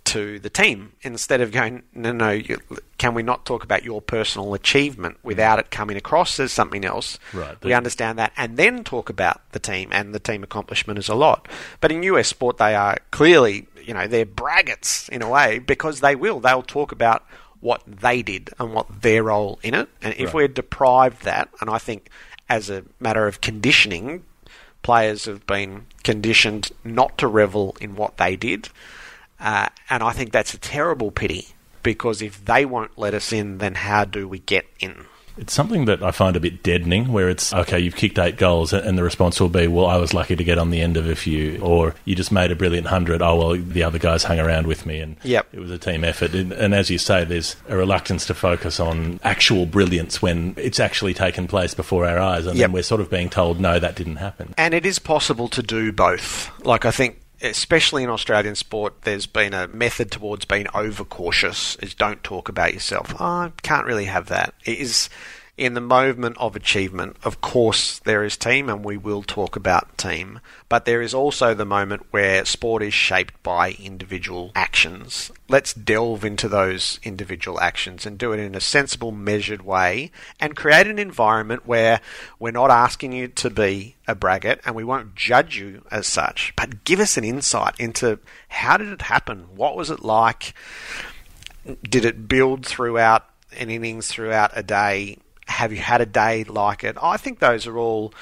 to 0.05 0.39
the 0.39 0.49
team 0.49 0.93
instead 1.01 1.39
of 1.39 1.51
going, 1.51 1.83
no, 1.93 2.11
no, 2.11 2.31
you, 2.31 2.57
can 2.97 3.13
we 3.13 3.21
not 3.21 3.45
talk 3.45 3.63
about 3.63 3.83
your 3.83 4.01
personal 4.01 4.55
achievement 4.55 5.17
without 5.21 5.59
it 5.59 5.69
coming 5.69 5.97
across 5.97 6.39
as 6.39 6.51
something 6.51 6.83
else? 6.83 7.19
Right. 7.31 7.61
We 7.63 7.73
understand 7.73 8.17
that 8.17 8.33
and 8.35 8.57
then 8.57 8.83
talk 8.83 9.09
about 9.09 9.41
the 9.51 9.59
team 9.59 9.89
and 9.91 10.13
the 10.13 10.19
team 10.19 10.43
accomplishment 10.43 10.97
is 10.97 11.09
a 11.09 11.15
lot. 11.15 11.47
But 11.79 11.91
in 11.91 12.01
US 12.03 12.27
sport, 12.27 12.57
they 12.57 12.73
are 12.73 12.97
clearly, 13.11 13.67
you 13.83 13.93
know, 13.93 14.07
they're 14.07 14.25
braggarts 14.25 15.09
in 15.09 15.21
a 15.21 15.29
way 15.29 15.59
because 15.59 15.99
they 15.99 16.15
will. 16.15 16.39
They'll 16.39 16.63
talk 16.63 16.91
about 16.91 17.23
what 17.59 17.83
they 17.85 18.23
did 18.23 18.49
and 18.57 18.73
what 18.73 19.01
their 19.01 19.23
role 19.23 19.59
in 19.61 19.75
it. 19.75 19.89
And 20.01 20.13
if 20.15 20.27
right. 20.27 20.33
we're 20.33 20.47
deprived 20.47 21.23
that, 21.23 21.49
and 21.61 21.69
I 21.69 21.77
think 21.77 22.09
as 22.49 22.69
a 22.69 22.83
matter 22.99 23.27
of 23.27 23.41
conditioning, 23.41 24.23
players 24.81 25.25
have 25.25 25.45
been 25.45 25.85
conditioned 26.03 26.71
not 26.83 27.17
to 27.19 27.27
revel 27.27 27.75
in 27.79 27.95
what 27.95 28.17
they 28.17 28.35
did. 28.35 28.69
Uh, 29.39 29.69
and 29.89 30.03
I 30.03 30.11
think 30.11 30.31
that's 30.31 30.53
a 30.53 30.59
terrible 30.59 31.11
pity 31.11 31.49
because 31.83 32.21
if 32.21 32.43
they 32.43 32.65
won't 32.65 32.97
let 32.97 33.13
us 33.13 33.31
in, 33.31 33.59
then 33.59 33.75
how 33.75 34.03
do 34.05 34.27
we 34.27 34.39
get 34.39 34.65
in? 34.79 35.05
It's 35.39 35.53
something 35.53 35.85
that 35.85 36.03
I 36.03 36.11
find 36.11 36.35
a 36.35 36.39
bit 36.39 36.63
deadening 36.63 37.13
where 37.13 37.29
it's, 37.29 37.53
okay, 37.53 37.79
you've 37.79 37.95
kicked 37.95 38.19
eight 38.19 38.37
goals, 38.37 38.73
and 38.73 38.97
the 38.97 39.03
response 39.03 39.39
will 39.39 39.49
be, 39.49 39.67
well, 39.67 39.85
I 39.85 39.97
was 39.97 40.13
lucky 40.13 40.35
to 40.35 40.43
get 40.43 40.57
on 40.57 40.69
the 40.69 40.81
end 40.81 40.97
of 40.97 41.07
a 41.07 41.15
few, 41.15 41.59
or 41.61 41.95
you 42.05 42.15
just 42.15 42.31
made 42.31 42.51
a 42.51 42.55
brilliant 42.55 42.87
hundred, 42.87 43.21
oh, 43.21 43.35
well, 43.37 43.55
the 43.55 43.83
other 43.83 43.99
guys 43.99 44.23
hung 44.23 44.39
around 44.39 44.67
with 44.67 44.85
me, 44.85 44.99
and 44.99 45.15
yep. 45.23 45.47
it 45.53 45.59
was 45.59 45.71
a 45.71 45.77
team 45.77 46.03
effort. 46.03 46.33
And, 46.33 46.51
and 46.51 46.75
as 46.75 46.89
you 46.89 46.97
say, 46.97 47.23
there's 47.23 47.55
a 47.67 47.77
reluctance 47.77 48.25
to 48.27 48.33
focus 48.33 48.79
on 48.79 49.19
actual 49.23 49.65
brilliance 49.65 50.21
when 50.21 50.53
it's 50.57 50.79
actually 50.79 51.13
taken 51.13 51.47
place 51.47 51.73
before 51.73 52.05
our 52.05 52.19
eyes, 52.19 52.45
and 52.45 52.57
yep. 52.57 52.65
then 52.65 52.71
we're 52.73 52.83
sort 52.83 53.01
of 53.01 53.09
being 53.09 53.29
told, 53.29 53.59
no, 53.59 53.79
that 53.79 53.95
didn't 53.95 54.17
happen. 54.17 54.53
And 54.57 54.73
it 54.73 54.85
is 54.85 54.99
possible 54.99 55.47
to 55.49 55.63
do 55.63 55.91
both. 55.91 56.51
Like, 56.65 56.85
I 56.85 56.91
think 56.91 57.19
especially 57.41 58.03
in 58.03 58.09
Australian 58.09 58.55
sport, 58.55 59.01
there's 59.03 59.25
been 59.25 59.53
a 59.53 59.67
method 59.67 60.11
towards 60.11 60.45
being 60.45 60.67
overcautious. 60.73 61.75
Is 61.77 61.93
don't 61.93 62.23
talk 62.23 62.49
about 62.49 62.73
yourself. 62.73 63.13
Oh, 63.19 63.25
I 63.25 63.51
can't 63.61 63.85
really 63.85 64.05
have 64.05 64.27
that. 64.27 64.53
It 64.65 64.79
is 64.79 65.09
in 65.59 65.73
the 65.73 65.81
moment 65.81 66.37
of 66.39 66.55
achievement, 66.55 67.17
of 67.25 67.41
course, 67.41 67.99
there 67.99 68.23
is 68.23 68.37
team, 68.37 68.69
and 68.69 68.83
we 68.83 68.95
will 68.95 69.23
talk 69.23 69.57
about 69.57 69.97
team, 69.97 70.39
but 70.69 70.85
there 70.85 71.01
is 71.01 71.13
also 71.13 71.53
the 71.53 71.65
moment 71.65 72.05
where 72.11 72.45
sport 72.45 72.81
is 72.81 72.93
shaped 72.93 73.43
by 73.43 73.71
individual 73.71 74.53
actions. 74.55 75.31
Let's 75.49 75.73
delve 75.73 76.23
into 76.23 76.47
those 76.47 76.97
individual 77.03 77.59
actions 77.59 78.05
and 78.05 78.17
do 78.17 78.31
it 78.31 78.39
in 78.39 78.55
a 78.55 78.61
sensible, 78.61 79.11
measured 79.11 79.63
way 79.63 80.11
and 80.39 80.55
create 80.55 80.87
an 80.87 80.97
environment 80.97 81.67
where 81.67 81.99
we're 82.39 82.51
not 82.51 82.71
asking 82.71 83.11
you 83.11 83.27
to 83.27 83.49
be 83.49 83.97
a 84.07 84.15
braggart 84.15 84.61
and 84.63 84.75
we 84.75 84.85
won't 84.85 85.13
judge 85.13 85.57
you 85.57 85.83
as 85.91 86.07
such, 86.07 86.53
but 86.55 86.85
give 86.85 87.01
us 87.01 87.17
an 87.17 87.25
insight 87.25 87.77
into 87.77 88.19
how 88.47 88.77
did 88.77 88.87
it 88.87 89.01
happen? 89.01 89.47
What 89.57 89.75
was 89.75 89.89
it 89.89 90.03
like? 90.05 90.53
Did 91.83 92.05
it 92.05 92.29
build 92.29 92.65
throughout 92.65 93.25
an 93.57 93.69
innings, 93.69 94.07
throughout 94.07 94.51
a 94.55 94.63
day? 94.63 95.17
Have 95.49 95.71
you 95.73 95.79
had 95.79 96.01
a 96.01 96.05
day 96.05 96.43
like 96.45 96.83
it? 96.83 96.95
I 97.01 97.17
think 97.17 97.39
those 97.39 97.67
are 97.67 97.77
all 97.77 98.13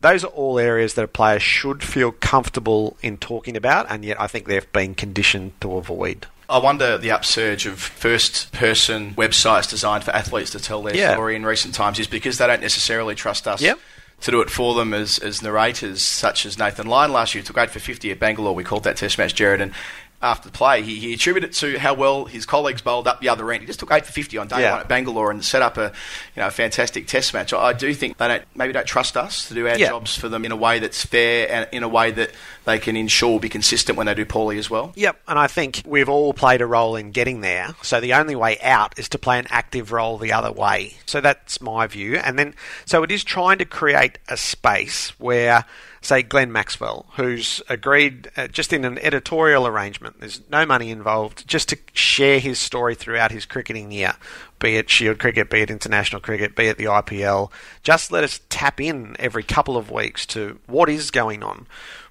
those 0.00 0.24
are 0.24 0.28
all 0.28 0.58
areas 0.58 0.94
that 0.94 1.04
a 1.04 1.08
player 1.08 1.38
should 1.38 1.82
feel 1.82 2.12
comfortable 2.12 2.96
in 3.02 3.16
talking 3.16 3.56
about, 3.56 3.86
and 3.88 4.04
yet 4.04 4.20
I 4.20 4.26
think 4.26 4.46
they've 4.46 4.70
been 4.72 4.94
conditioned 4.94 5.60
to 5.60 5.76
avoid. 5.76 6.26
I 6.48 6.58
wonder 6.58 6.98
the 6.98 7.12
upsurge 7.12 7.66
of 7.66 7.78
first 7.78 8.52
person 8.52 9.14
websites 9.14 9.70
designed 9.70 10.04
for 10.04 10.10
athletes 10.10 10.50
to 10.50 10.60
tell 10.60 10.82
their 10.82 10.94
yeah. 10.94 11.14
story 11.14 11.36
in 11.36 11.46
recent 11.46 11.74
times 11.74 11.98
is 11.98 12.08
because 12.08 12.38
they 12.38 12.46
don't 12.46 12.60
necessarily 12.60 13.14
trust 13.14 13.48
us. 13.48 13.62
Yep. 13.62 13.78
To 14.22 14.30
do 14.30 14.40
it 14.40 14.50
for 14.50 14.74
them 14.74 14.92
as, 14.92 15.18
as 15.18 15.42
narrators, 15.42 16.02
such 16.02 16.46
as 16.46 16.58
Nathan 16.58 16.86
Lyon 16.86 17.12
last 17.12 17.34
year, 17.34 17.42
took 17.42 17.58
8 17.58 17.70
for 17.70 17.80
50 17.80 18.10
at 18.10 18.20
Bangalore. 18.20 18.54
We 18.54 18.64
called 18.64 18.84
that 18.84 18.96
test 18.96 19.18
match, 19.18 19.34
Gerard, 19.34 19.60
and 19.60 19.72
after 20.22 20.48
the 20.48 20.52
play, 20.56 20.82
he, 20.82 20.96
he 20.96 21.12
attributed 21.14 21.50
it 21.50 21.54
to 21.56 21.78
how 21.78 21.94
well 21.94 22.24
his 22.26 22.46
colleagues 22.46 22.80
bowled 22.82 23.08
up 23.08 23.20
the 23.20 23.28
other 23.28 23.50
end. 23.50 23.62
He 23.62 23.66
just 23.66 23.80
took 23.80 23.90
eight 23.92 24.06
for 24.06 24.12
fifty 24.12 24.38
on 24.38 24.48
day 24.48 24.60
Yeah. 24.62 24.72
one 24.72 24.80
at 24.80 24.88
Bangalore 24.88 25.30
and 25.30 25.44
set 25.44 25.62
up 25.62 25.76
a 25.78 25.92
you 26.36 26.40
know 26.40 26.46
a 26.46 26.50
fantastic 26.50 27.06
Test 27.06 27.34
match. 27.34 27.52
I, 27.52 27.58
I 27.58 27.72
do 27.72 27.92
think 27.94 28.18
they 28.18 28.28
don't 28.28 28.44
maybe 28.54 28.72
don't 28.72 28.86
trust 28.86 29.16
us 29.16 29.48
to 29.48 29.54
do 29.54 29.66
our 29.68 29.76
Yeah. 29.78 29.88
jobs 29.88 30.16
for 30.16 30.28
them 30.28 30.44
in 30.44 30.52
a 30.52 30.56
way 30.56 30.78
that's 30.78 31.04
fair 31.04 31.50
and 31.50 31.68
in 31.72 31.82
a 31.82 31.88
way 31.88 32.10
that 32.12 32.30
they 32.64 32.78
can 32.78 32.96
ensure 32.96 33.30
will 33.32 33.38
be 33.40 33.48
consistent 33.48 33.98
when 33.98 34.06
they 34.06 34.14
do 34.14 34.24
poorly 34.24 34.58
as 34.58 34.70
well. 34.70 34.92
Yep, 34.94 35.20
and 35.26 35.38
I 35.38 35.48
think 35.48 35.82
we've 35.84 36.08
all 36.08 36.32
played 36.32 36.60
a 36.60 36.66
role 36.66 36.94
in 36.96 37.10
getting 37.10 37.40
there. 37.40 37.74
So 37.82 38.00
the 38.00 38.14
only 38.14 38.36
way 38.36 38.58
out 38.60 38.98
is 38.98 39.08
to 39.10 39.18
play 39.18 39.38
an 39.38 39.46
active 39.50 39.90
role 39.90 40.18
the 40.18 40.32
other 40.32 40.52
way. 40.52 40.94
So 41.06 41.20
that's 41.20 41.60
my 41.60 41.86
view. 41.88 42.16
And 42.18 42.38
then, 42.38 42.54
so 42.84 43.02
it 43.02 43.10
is 43.10 43.24
trying 43.24 43.58
to 43.58 43.64
create 43.64 44.18
a 44.28 44.36
space 44.36 45.10
where, 45.18 45.64
say, 46.02 46.22
Glenn 46.22 46.52
Maxwell, 46.52 47.06
who's 47.16 47.62
agreed 47.68 48.30
uh, 48.36 48.48
just 48.48 48.72
in 48.72 48.84
an 48.84 48.98
editorial 48.98 49.66
arrangement, 49.66 50.20
there's 50.20 50.40
no 50.50 50.66
money 50.66 50.90
involved, 50.90 51.46
just 51.46 51.68
to 51.70 51.78
share 51.92 52.38
his 52.38 52.58
story 52.58 52.94
throughout 52.94 53.30
his 53.30 53.46
cricketing 53.46 53.92
year, 53.92 54.14
be 54.58 54.76
it 54.76 54.90
Shield 54.90 55.18
cricket, 55.18 55.50
be 55.50 55.60
it 55.60 55.70
international 55.70 56.20
cricket, 56.20 56.56
be 56.56 56.66
it 56.66 56.78
the 56.78 56.84
IPL. 56.84 57.50
Just 57.82 58.12
let 58.12 58.24
us 58.24 58.40
tap 58.48 58.80
in 58.80 59.16
every 59.18 59.42
couple 59.42 59.76
of 59.76 59.90
weeks 59.90 60.26
to 60.26 60.58
what 60.66 60.88
is 60.88 61.10
going 61.10 61.42
on. 61.42 61.66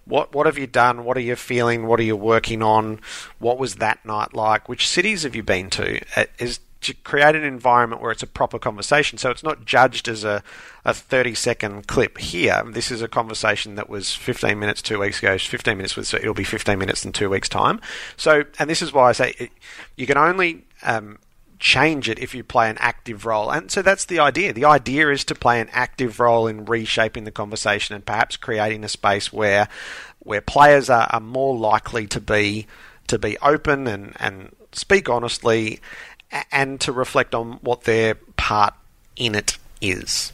What 0.05 0.33
what 0.33 0.47
have 0.47 0.57
you 0.57 0.67
done? 0.67 1.05
What 1.05 1.15
are 1.15 1.21
you 1.21 1.35
feeling? 1.35 1.85
What 1.85 1.99
are 1.99 2.03
you 2.03 2.15
working 2.15 2.63
on? 2.63 2.99
What 3.37 3.59
was 3.59 3.75
that 3.75 4.03
night 4.03 4.33
like? 4.33 4.67
Which 4.67 4.87
cities 4.87 5.23
have 5.23 5.35
you 5.35 5.43
been 5.43 5.69
to? 5.71 6.01
Uh, 6.15 6.25
Is 6.39 6.59
to 6.81 6.93
create 6.93 7.35
an 7.35 7.43
environment 7.43 8.01
where 8.01 8.11
it's 8.11 8.23
a 8.23 8.27
proper 8.27 8.59
conversation. 8.59 9.17
So 9.17 9.29
it's 9.29 9.43
not 9.43 9.65
judged 9.65 10.07
as 10.07 10.23
a, 10.23 10.43
a 10.83 10.93
30 10.93 11.35
second 11.35 11.87
clip 11.87 12.17
here. 12.17 12.63
This 12.67 12.91
is 12.91 13.01
a 13.01 13.07
conversation 13.07 13.75
that 13.75 13.89
was 13.89 14.13
15 14.15 14.57
minutes 14.57 14.81
two 14.81 14.99
weeks 14.99 15.19
ago, 15.19 15.37
15 15.37 15.77
minutes, 15.77 15.95
with, 15.95 16.07
so 16.07 16.17
it'll 16.17 16.33
be 16.33 16.43
15 16.43 16.77
minutes 16.77 17.05
in 17.05 17.11
two 17.11 17.29
weeks' 17.29 17.49
time. 17.49 17.79
So, 18.17 18.43
and 18.59 18.69
this 18.69 18.81
is 18.81 18.91
why 18.91 19.09
I 19.09 19.11
say 19.11 19.35
it, 19.37 19.51
you 19.95 20.07
can 20.07 20.17
only 20.17 20.65
um, 20.83 21.19
change 21.59 22.09
it 22.09 22.17
if 22.17 22.33
you 22.33 22.43
play 22.43 22.69
an 22.69 22.77
active 22.79 23.25
role. 23.25 23.51
And 23.51 23.69
so 23.69 23.83
that's 23.83 24.05
the 24.05 24.19
idea. 24.19 24.51
The 24.51 24.65
idea 24.65 25.09
is 25.11 25.23
to 25.25 25.35
play 25.35 25.61
an 25.61 25.69
active 25.71 26.19
role 26.19 26.47
in 26.47 26.65
reshaping 26.65 27.23
the 27.23 27.31
conversation 27.31 27.95
and 27.95 28.03
perhaps 28.03 28.35
creating 28.35 28.83
a 28.83 28.89
space 28.89 29.31
where 29.31 29.69
where 30.23 30.41
players 30.41 30.89
are, 30.89 31.07
are 31.11 31.19
more 31.19 31.57
likely 31.57 32.05
to 32.07 32.19
be 32.19 32.67
to 33.07 33.17
be 33.17 33.37
open 33.39 33.87
and, 33.87 34.15
and 34.19 34.55
speak 34.71 35.09
honestly 35.09 35.79
and 36.51 36.79
to 36.81 36.91
reflect 36.91 37.35
on 37.35 37.53
what 37.61 37.83
their 37.83 38.15
part 38.37 38.73
in 39.15 39.35
it 39.35 39.57
is. 39.81 40.33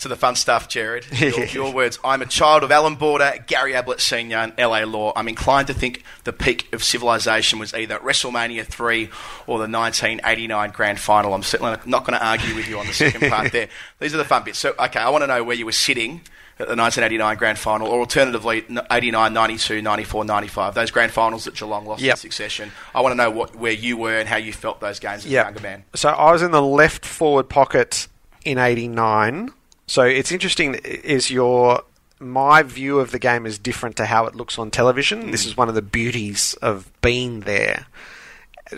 To 0.00 0.08
the 0.08 0.16
fun 0.16 0.36
stuff, 0.36 0.68
Gerard. 0.68 1.06
Your, 1.18 1.46
your 1.46 1.72
words. 1.72 1.98
I'm 2.04 2.20
a 2.20 2.26
child 2.26 2.62
of 2.62 2.70
Allan 2.70 2.96
Border, 2.96 3.32
Gary 3.46 3.74
Ablett 3.74 3.98
Sr., 3.98 4.36
and 4.36 4.52
LA 4.58 4.84
Law. 4.84 5.14
I'm 5.16 5.26
inclined 5.26 5.68
to 5.68 5.74
think 5.74 6.04
the 6.24 6.34
peak 6.34 6.70
of 6.74 6.84
civilization 6.84 7.58
was 7.58 7.72
either 7.72 7.96
WrestleMania 8.00 8.66
3 8.66 9.04
or 9.46 9.58
the 9.58 9.66
1989 9.66 10.70
Grand 10.72 11.00
Final. 11.00 11.32
I'm 11.32 11.42
certainly 11.42 11.78
not 11.86 12.04
going 12.04 12.18
to 12.18 12.24
argue 12.24 12.54
with 12.54 12.68
you 12.68 12.78
on 12.78 12.86
the 12.86 12.92
second 12.92 13.30
part 13.30 13.52
there. 13.52 13.68
These 13.98 14.12
are 14.12 14.18
the 14.18 14.26
fun 14.26 14.44
bits. 14.44 14.58
So, 14.58 14.74
okay, 14.78 15.00
I 15.00 15.08
want 15.08 15.22
to 15.22 15.28
know 15.28 15.42
where 15.42 15.56
you 15.56 15.64
were 15.64 15.72
sitting 15.72 16.20
at 16.58 16.68
the 16.68 16.74
1989 16.76 17.36
Grand 17.36 17.58
Final, 17.58 17.88
or 17.88 18.00
alternatively, 18.00 18.64
89, 18.90 19.32
92, 19.34 19.82
94, 19.82 20.24
95. 20.24 20.74
Those 20.74 20.90
Grand 20.90 21.12
Finals 21.12 21.44
that 21.44 21.54
Geelong 21.54 21.84
lost 21.84 22.00
Yep. 22.02 22.12
in 22.14 22.16
succession. 22.18 22.72
I 22.94 23.02
want 23.02 23.12
to 23.12 23.16
know 23.16 23.30
what, 23.30 23.54
where 23.56 23.72
you 23.72 23.96
were 23.98 24.18
and 24.18 24.28
how 24.28 24.36
you 24.36 24.52
felt 24.52 24.80
those 24.80 24.98
games 24.98 25.24
as 25.24 25.26
a 25.26 25.28
younger 25.34 25.60
man. 25.60 25.84
So 25.94 26.08
I 26.08 26.32
was 26.32 26.40
in 26.42 26.52
the 26.52 26.62
left 26.62 27.04
forward 27.04 27.48
pocket 27.50 28.08
in 28.44 28.56
'89. 28.58 29.50
So 29.86 30.02
it's 30.02 30.32
interesting. 30.32 30.74
Is 30.76 31.30
your 31.30 31.82
my 32.18 32.62
view 32.62 32.98
of 33.00 33.10
the 33.10 33.18
game 33.18 33.44
is 33.44 33.58
different 33.58 33.96
to 33.96 34.06
how 34.06 34.24
it 34.24 34.34
looks 34.34 34.58
on 34.58 34.70
television. 34.70 35.30
This 35.32 35.44
is 35.44 35.54
one 35.56 35.68
of 35.68 35.74
the 35.74 35.82
beauties 35.82 36.54
of 36.62 36.90
being 37.02 37.40
there. 37.40 37.86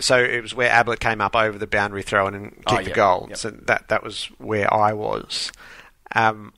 So 0.01 0.17
it 0.21 0.41
was 0.41 0.53
where 0.53 0.69
Ablett 0.69 0.99
came 0.99 1.21
up 1.21 1.35
over 1.35 1.57
the 1.57 1.65
boundary 1.65 2.03
throw 2.03 2.27
and 2.27 2.51
kicked 2.65 2.71
Oh, 2.71 2.83
the 2.83 2.91
goal. 2.91 3.25
Yep. 3.29 3.37
So 3.37 3.49
that 3.51 3.87
that 3.87 4.03
was 4.03 4.25
where 4.37 4.71
I 4.73 4.91
was. 4.93 5.51
Um, 6.13 6.53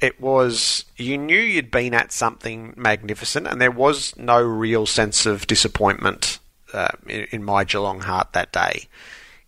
it 0.00 0.20
was 0.20 0.84
you 0.96 1.16
knew 1.16 1.38
you'd 1.38 1.70
been 1.70 1.94
at 1.94 2.12
something 2.12 2.74
magnificent, 2.76 3.46
and 3.46 3.60
there 3.60 3.70
was 3.70 4.14
no 4.16 4.40
real 4.42 4.86
sense 4.86 5.26
of 5.26 5.46
disappointment 5.46 6.38
uh, 6.72 6.88
in, 7.06 7.26
in 7.30 7.44
my 7.44 7.64
Geelong 7.64 8.00
heart 8.00 8.32
that 8.32 8.52
day. 8.52 8.88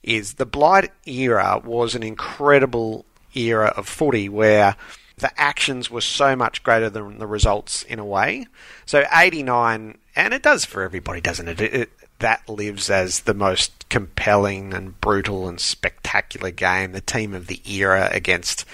Is 0.02 0.34
the 0.34 0.46
Blight 0.46 0.90
era 1.06 1.60
was 1.62 1.94
an 1.94 2.02
incredible 2.02 3.04
era 3.34 3.72
of 3.76 3.86
footy 3.88 4.28
where 4.28 4.76
the 5.18 5.38
actions 5.38 5.90
were 5.90 6.00
so 6.00 6.36
much 6.36 6.62
greater 6.62 6.88
than 6.88 7.18
the 7.18 7.26
results 7.26 7.82
in 7.82 7.98
a 7.98 8.04
way. 8.04 8.46
So 8.86 9.04
89, 9.12 9.98
and 10.16 10.34
it 10.34 10.42
does 10.42 10.64
for 10.64 10.82
everybody, 10.82 11.20
doesn't 11.20 11.48
it? 11.48 11.60
it, 11.60 11.74
it 11.74 11.90
that 12.20 12.48
lives 12.48 12.90
as 12.90 13.20
the 13.20 13.34
most 13.34 13.88
compelling 13.88 14.74
and 14.74 15.00
brutal 15.00 15.48
and 15.48 15.60
spectacular 15.60 16.50
game. 16.50 16.92
The 16.92 17.00
team 17.00 17.32
of 17.32 17.46
the 17.46 17.60
era 17.70 18.08
against 18.12 18.64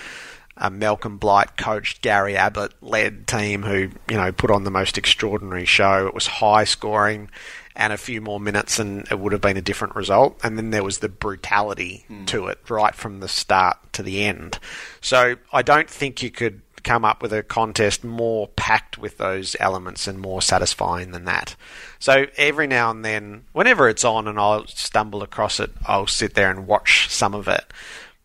a 0.57 0.71
Malcolm 0.71 1.19
Blight 1.19 1.57
coached 1.57 2.03
Gary 2.03 2.37
Ablett 2.37 2.73
led 2.81 3.27
team 3.27 3.62
who 3.62 3.90
you 4.09 4.17
know 4.17 4.33
put 4.33 4.51
on 4.51 4.64
the 4.64 4.71
most 4.71 4.99
extraordinary 4.99 5.64
show. 5.64 6.07
It 6.07 6.14
was 6.14 6.27
high 6.27 6.64
scoring, 6.64 7.29
and 7.77 7.93
a 7.93 7.97
few 7.97 8.21
more 8.21 8.38
minutes 8.38 8.79
and 8.79 9.07
it 9.11 9.19
would 9.19 9.33
have 9.33 9.40
been 9.40 9.57
a 9.57 9.62
different 9.62 9.97
result. 9.97 10.38
And 10.45 10.57
then 10.57 10.71
there 10.71 10.85
was 10.85 10.99
the 10.99 11.09
brutality 11.09 12.05
hmm. 12.07 12.25
to 12.27 12.47
it 12.47 12.59
right 12.69 12.95
from 12.95 13.21
the 13.21 13.29
start 13.29 13.79
to 13.95 14.03
the 14.03 14.25
end. 14.25 14.59
So 15.01 15.37
I 15.53 15.62
don't 15.62 15.90
think 15.90 16.23
you 16.23 16.31
could 16.31 16.61
come 16.85 17.05
up 17.05 17.23
with 17.23 17.33
a 17.33 17.43
contest 17.43 18.05
more 18.05 18.49
packed 18.49 18.99
with 18.99 19.17
those 19.17 19.57
elements 19.59 20.07
and 20.07 20.21
more 20.21 20.43
satisfying 20.43 21.11
than 21.12 21.25
that. 21.25 21.57
So 21.99 22.27
every 22.37 22.67
now 22.67 22.90
and 22.90 23.05
then, 23.05 23.45
whenever 23.53 23.88
it's 23.88 24.05
on 24.05 24.29
and 24.29 24.38
I'll 24.38 24.67
stumble 24.67 25.23
across 25.23 25.59
it, 25.59 25.71
I'll 25.87 26.07
sit 26.07 26.35
there 26.35 26.51
and 26.51 26.67
watch 26.67 27.09
some 27.11 27.35
of 27.35 27.49
it. 27.49 27.64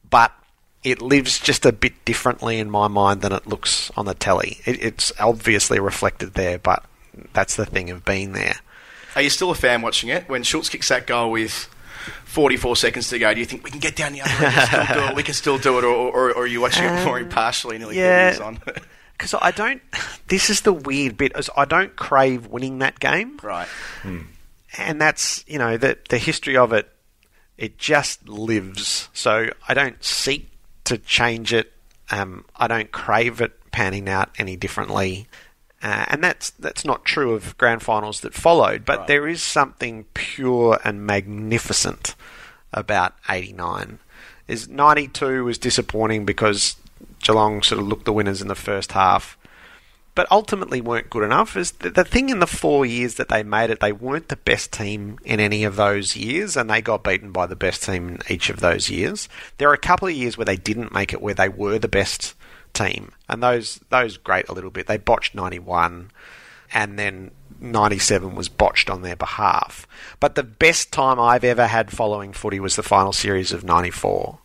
But 0.07 0.33
it 0.83 1.01
lives 1.01 1.39
just 1.39 1.65
a 1.65 1.71
bit 1.71 2.05
differently 2.05 2.59
in 2.59 2.69
my 2.69 2.87
mind 2.87 3.21
than 3.21 3.31
it 3.33 3.47
looks 3.47 3.91
on 3.97 4.05
the 4.05 4.13
telly. 4.13 4.59
It, 4.65 4.81
it's 4.83 5.11
obviously 5.19 5.79
reflected 5.79 6.33
there, 6.33 6.57
but 6.57 6.83
that's 7.33 7.55
the 7.55 7.65
thing 7.65 7.89
of 7.89 8.05
being 8.05 8.31
there. 8.33 8.55
Are 9.15 9.21
you 9.21 9.29
still 9.29 9.51
a 9.51 9.55
fan 9.55 9.81
watching 9.81 10.09
it? 10.09 10.29
When 10.29 10.43
Schultz 10.43 10.69
kicks 10.69 10.89
that 10.89 11.07
goal 11.07 11.31
with 11.31 11.67
44 12.25 12.75
seconds 12.75 13.09
to 13.09 13.19
go, 13.19 13.33
do 13.33 13.39
you 13.39 13.45
think 13.45 13.63
we 13.63 13.71
can 13.71 13.79
get 13.79 13.95
down 13.95 14.13
the 14.13 14.21
other 14.21 14.31
end 14.45 14.55
and 14.55 14.67
still 14.67 14.85
do 14.95 15.05
it? 15.09 15.15
We 15.15 15.23
can 15.23 15.33
still 15.33 15.57
do 15.57 15.77
it, 15.79 15.83
or, 15.83 15.93
or, 15.93 16.31
or 16.31 16.43
are 16.43 16.47
you 16.47 16.61
watching 16.61 16.85
it 16.85 17.03
more 17.05 17.17
Um, 17.17 17.23
impartially, 17.25 17.77
nearly 17.77 17.97
yeah. 17.97 18.37
on? 18.41 18.59
Because 19.17 19.35
I 19.41 19.51
don't. 19.51 19.81
This 20.29 20.49
is 20.49 20.61
the 20.61 20.71
weird 20.71 21.17
bit. 21.17 21.33
Is 21.37 21.49
I 21.57 21.65
don't 21.65 21.93
crave 21.97 22.47
winning 22.47 22.79
that 22.79 23.01
game, 23.01 23.37
right. 23.43 23.67
and 24.77 25.01
that's 25.01 25.43
you 25.45 25.57
know 25.59 25.75
the 25.75 25.97
the 26.07 26.17
history 26.17 26.55
of 26.55 26.71
it. 26.71 26.89
It 27.57 27.77
just 27.77 28.29
lives. 28.29 29.09
So 29.11 29.49
I 29.67 29.73
don't 29.73 30.01
seek 30.01 30.48
to 30.89 30.97
change 30.97 31.53
it. 31.53 31.71
Um, 32.11 32.45
I 32.55 32.67
don't 32.67 32.91
crave 32.91 33.41
it 33.41 33.71
panning 33.71 34.09
out 34.09 34.29
any 34.37 34.55
differently. 34.55 35.27
Uh, 35.81 36.05
and 36.09 36.23
that's 36.23 36.49
that's 36.51 36.83
not 36.83 37.05
true 37.05 37.33
of 37.33 37.57
grand 37.57 37.81
finals 37.81 38.19
that 38.19 38.33
followed, 38.33 38.83
but 38.83 39.07
there 39.07 39.27
is 39.27 39.41
something 39.41 40.03
pure 40.13 40.77
and 40.83 41.05
magnificent 41.05 42.15
about 42.73 43.15
'89. 43.29 43.99
Is 44.47 44.67
'92 44.67 45.45
was 45.45 45.57
disappointing 45.57 46.25
because 46.25 46.75
Geelong 47.21 47.61
sort 47.61 47.79
of 47.79 47.87
looked 47.87 48.03
the 48.03 48.11
winners 48.11 48.41
in 48.41 48.49
the 48.49 48.55
first 48.55 48.91
half, 48.91 49.37
but 50.19 50.29
ultimately 50.31 50.81
weren't 50.81 51.09
good 51.09 51.23
enough. 51.23 51.55
Is 51.55 51.71
the, 51.71 51.91
the 51.91 52.03
thing 52.03 52.27
in 52.27 52.39
the 52.39 52.45
four 52.45 52.85
years 52.85 53.15
that 53.15 53.29
they 53.29 53.41
made 53.41 53.69
it, 53.69 53.79
they 53.79 53.93
weren't 53.93 54.27
the 54.27 54.35
best 54.35 54.73
team 54.73 55.17
in 55.23 55.39
any 55.39 55.63
of 55.63 55.77
those 55.77 56.17
years, 56.17 56.57
and 56.57 56.69
they 56.69 56.81
got 56.81 57.05
beaten 57.05 57.31
by 57.31 57.45
the 57.45 57.55
best 57.55 57.83
team 57.83 58.09
in 58.09 58.19
each 58.27 58.49
of 58.49 58.59
those 58.59 58.89
years. 58.89 59.29
There 59.59 59.69
are 59.69 59.73
a 59.73 59.77
couple 59.77 60.09
of 60.09 60.13
years 60.13 60.37
where 60.37 60.43
they 60.43 60.57
didn't 60.57 60.93
make 60.93 61.13
it, 61.13 61.21
where 61.21 61.33
they 61.33 61.47
were 61.47 61.79
the 61.79 61.87
best 61.87 62.35
team, 62.73 63.13
and 63.29 63.41
those 63.41 63.79
those 63.91 64.17
grate 64.17 64.49
a 64.49 64.53
little 64.53 64.71
bit. 64.71 64.87
They 64.87 64.97
botched 64.97 65.35
ninety 65.35 65.59
one, 65.59 66.11
and 66.73 66.99
then. 66.99 67.31
97 67.61 68.35
was 68.35 68.47
botched 68.47 68.89
on 68.89 69.01
their 69.01 69.17
behalf. 69.17 69.85
But 70.21 70.35
the 70.35 70.43
best 70.43 70.93
time 70.93 71.19
I've 71.19 71.43
ever 71.43 71.67
had 71.67 71.91
following 71.91 72.31
footy 72.31 72.57
was 72.57 72.77
the 72.77 72.83
final 72.83 73.11
series 73.11 73.51
of 73.51 73.65
94. 73.65 74.39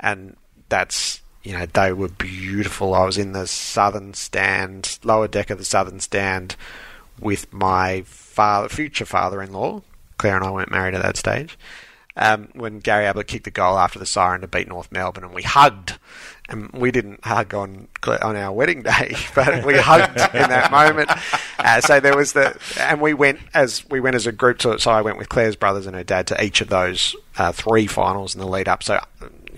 And 0.00 0.36
that's, 0.68 1.22
you 1.48 1.54
know, 1.54 1.64
they 1.64 1.94
were 1.94 2.08
beautiful. 2.10 2.92
I 2.92 3.06
was 3.06 3.16
in 3.16 3.32
the 3.32 3.46
southern 3.46 4.12
stand, 4.12 4.98
lower 5.02 5.28
deck 5.28 5.48
of 5.48 5.56
the 5.56 5.64
southern 5.64 5.98
stand 5.98 6.56
with 7.18 7.50
my 7.50 8.02
father, 8.04 8.68
future 8.68 9.06
father-in-law. 9.06 9.80
Claire 10.18 10.36
and 10.36 10.44
I 10.44 10.50
weren't 10.50 10.70
married 10.70 10.94
at 10.94 11.00
that 11.00 11.16
stage. 11.16 11.58
Um, 12.18 12.48
when 12.52 12.80
Gary 12.80 13.06
Ablett 13.06 13.28
kicked 13.28 13.46
the 13.46 13.50
goal 13.50 13.78
after 13.78 13.98
the 13.98 14.04
siren 14.04 14.42
to 14.42 14.46
beat 14.46 14.68
North 14.68 14.92
Melbourne, 14.92 15.24
and 15.24 15.32
we 15.32 15.42
hugged, 15.42 15.98
and 16.50 16.70
we 16.72 16.90
didn't 16.90 17.24
hug 17.24 17.54
on 17.54 17.88
on 18.06 18.36
our 18.36 18.52
wedding 18.52 18.82
day, 18.82 19.16
but 19.34 19.64
we 19.64 19.78
hugged 19.78 20.18
in 20.34 20.50
that 20.50 20.70
moment. 20.70 21.10
Uh, 21.58 21.80
so 21.80 21.98
there 21.98 22.16
was 22.16 22.34
the, 22.34 22.60
and 22.78 23.00
we 23.00 23.14
went 23.14 23.38
as 23.54 23.88
we 23.88 24.00
went 24.00 24.16
as 24.16 24.26
a 24.26 24.32
group 24.32 24.58
to. 24.58 24.78
So 24.78 24.90
I 24.90 25.00
went 25.00 25.16
with 25.16 25.30
Claire's 25.30 25.56
brothers 25.56 25.86
and 25.86 25.96
her 25.96 26.04
dad 26.04 26.26
to 26.26 26.44
each 26.44 26.60
of 26.60 26.68
those 26.68 27.16
uh, 27.38 27.52
three 27.52 27.86
finals 27.86 28.34
in 28.34 28.40
the 28.40 28.48
lead 28.48 28.68
up. 28.68 28.82
So 28.82 29.00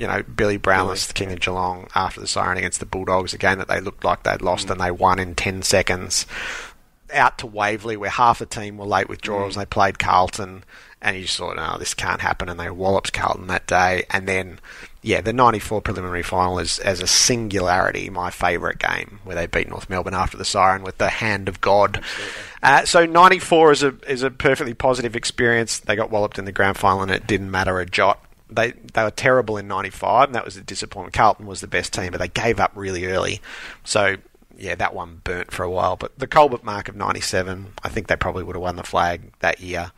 you 0.01 0.07
know, 0.07 0.23
Billy 0.23 0.59
Brownless, 0.59 1.07
the 1.07 1.13
king 1.13 1.31
of 1.31 1.41
Geelong, 1.41 1.87
after 1.95 2.21
the 2.21 2.27
siren 2.27 2.57
against 2.57 2.81
the 2.81 2.87
Bulldogs, 2.87 3.35
a 3.35 3.39
game 3.39 3.59
that 3.59 3.69
they 3.69 3.81
looked 3.81 4.03
like 4.03 4.23
they'd 4.23 4.41
lost 4.41 4.71
and 4.71 4.81
they 4.81 4.91
won 4.91 5.19
in 5.19 5.35
ten 5.35 5.61
seconds 5.61 6.25
out 7.13 7.37
to 7.39 7.47
Waverley 7.47 7.97
where 7.97 8.09
half 8.09 8.39
the 8.39 8.47
team 8.47 8.79
were 8.79 8.87
late 8.87 9.11
withdrawals. 9.11 9.57
They 9.57 9.67
played 9.67 9.99
Carlton, 9.99 10.65
and 11.03 11.17
you 11.17 11.23
just 11.25 11.37
thought, 11.37 11.57
no, 11.57 11.77
this 11.79 11.93
can't 11.93 12.23
happen. 12.23 12.49
And 12.49 12.59
they 12.59 12.71
walloped 12.71 13.13
Carlton 13.13 13.49
that 13.49 13.67
day. 13.67 14.05
And 14.09 14.27
then, 14.27 14.59
yeah, 15.03 15.21
the 15.21 15.35
94 15.35 15.83
preliminary 15.83 16.23
final 16.23 16.59
is, 16.59 16.79
as 16.79 17.03
a 17.03 17.07
singularity, 17.07 18.09
my 18.09 18.31
favourite 18.31 18.79
game 18.79 19.21
where 19.25 19.37
they 19.37 19.47
beat 19.47 19.69
North 19.69 19.91
Melbourne 19.91 20.15
after 20.15 20.39
the 20.39 20.45
siren 20.45 20.83
with 20.83 20.97
the 20.97 21.11
hand 21.11 21.49
of 21.49 21.61
God. 21.61 22.03
Uh, 22.63 22.87
so 22.87 23.05
94 23.05 23.73
is 23.73 23.83
a, 23.83 23.95
is 24.09 24.23
a 24.23 24.31
perfectly 24.31 24.73
positive 24.73 25.17
experience. 25.17 25.81
They 25.81 25.97
got 25.97 26.11
walloped 26.11 26.39
in 26.39 26.45
the 26.45 26.53
grand 26.53 26.77
final, 26.77 27.03
and 27.03 27.11
it 27.11 27.27
didn't 27.27 27.51
matter 27.51 27.81
a 27.81 27.87
jot 27.87 28.25
they 28.51 28.73
they 28.73 29.03
were 29.03 29.11
terrible 29.11 29.57
in 29.57 29.69
'95, 29.69 30.29
and 30.29 30.35
that 30.35 30.45
was 30.45 30.57
a 30.57 30.63
disappointment. 30.63 31.15
Carlton 31.15 31.47
was 31.47 31.61
the 31.61 31.67
best 31.67 31.93
team, 31.93 32.13
but 32.13 32.21
they 32.21 32.29
gave 32.29 32.61
up 32.61 32.73
really 32.75 33.07
early. 33.07 33.41
So 33.85 34.17
yeah, 34.57 34.75
that 34.75 34.95
one 34.95 35.21
burnt 35.25 35.51
for 35.51 35.63
a 35.63 35.71
while. 35.71 35.97
But 35.97 36.19
the 36.19 36.27
Colbert 36.27 36.65
mark 36.65 36.89
of 36.89 36.97
'97, 36.97 37.73
I 37.83 37.89
think 37.89 38.09
they 38.09 38.17
probably 38.17 38.45
would 38.45 38.57
have 38.57 38.63
won 38.63 38.77
the 38.77 38.83
flag 38.83 39.33
that 39.41 39.61
year. 39.61 39.93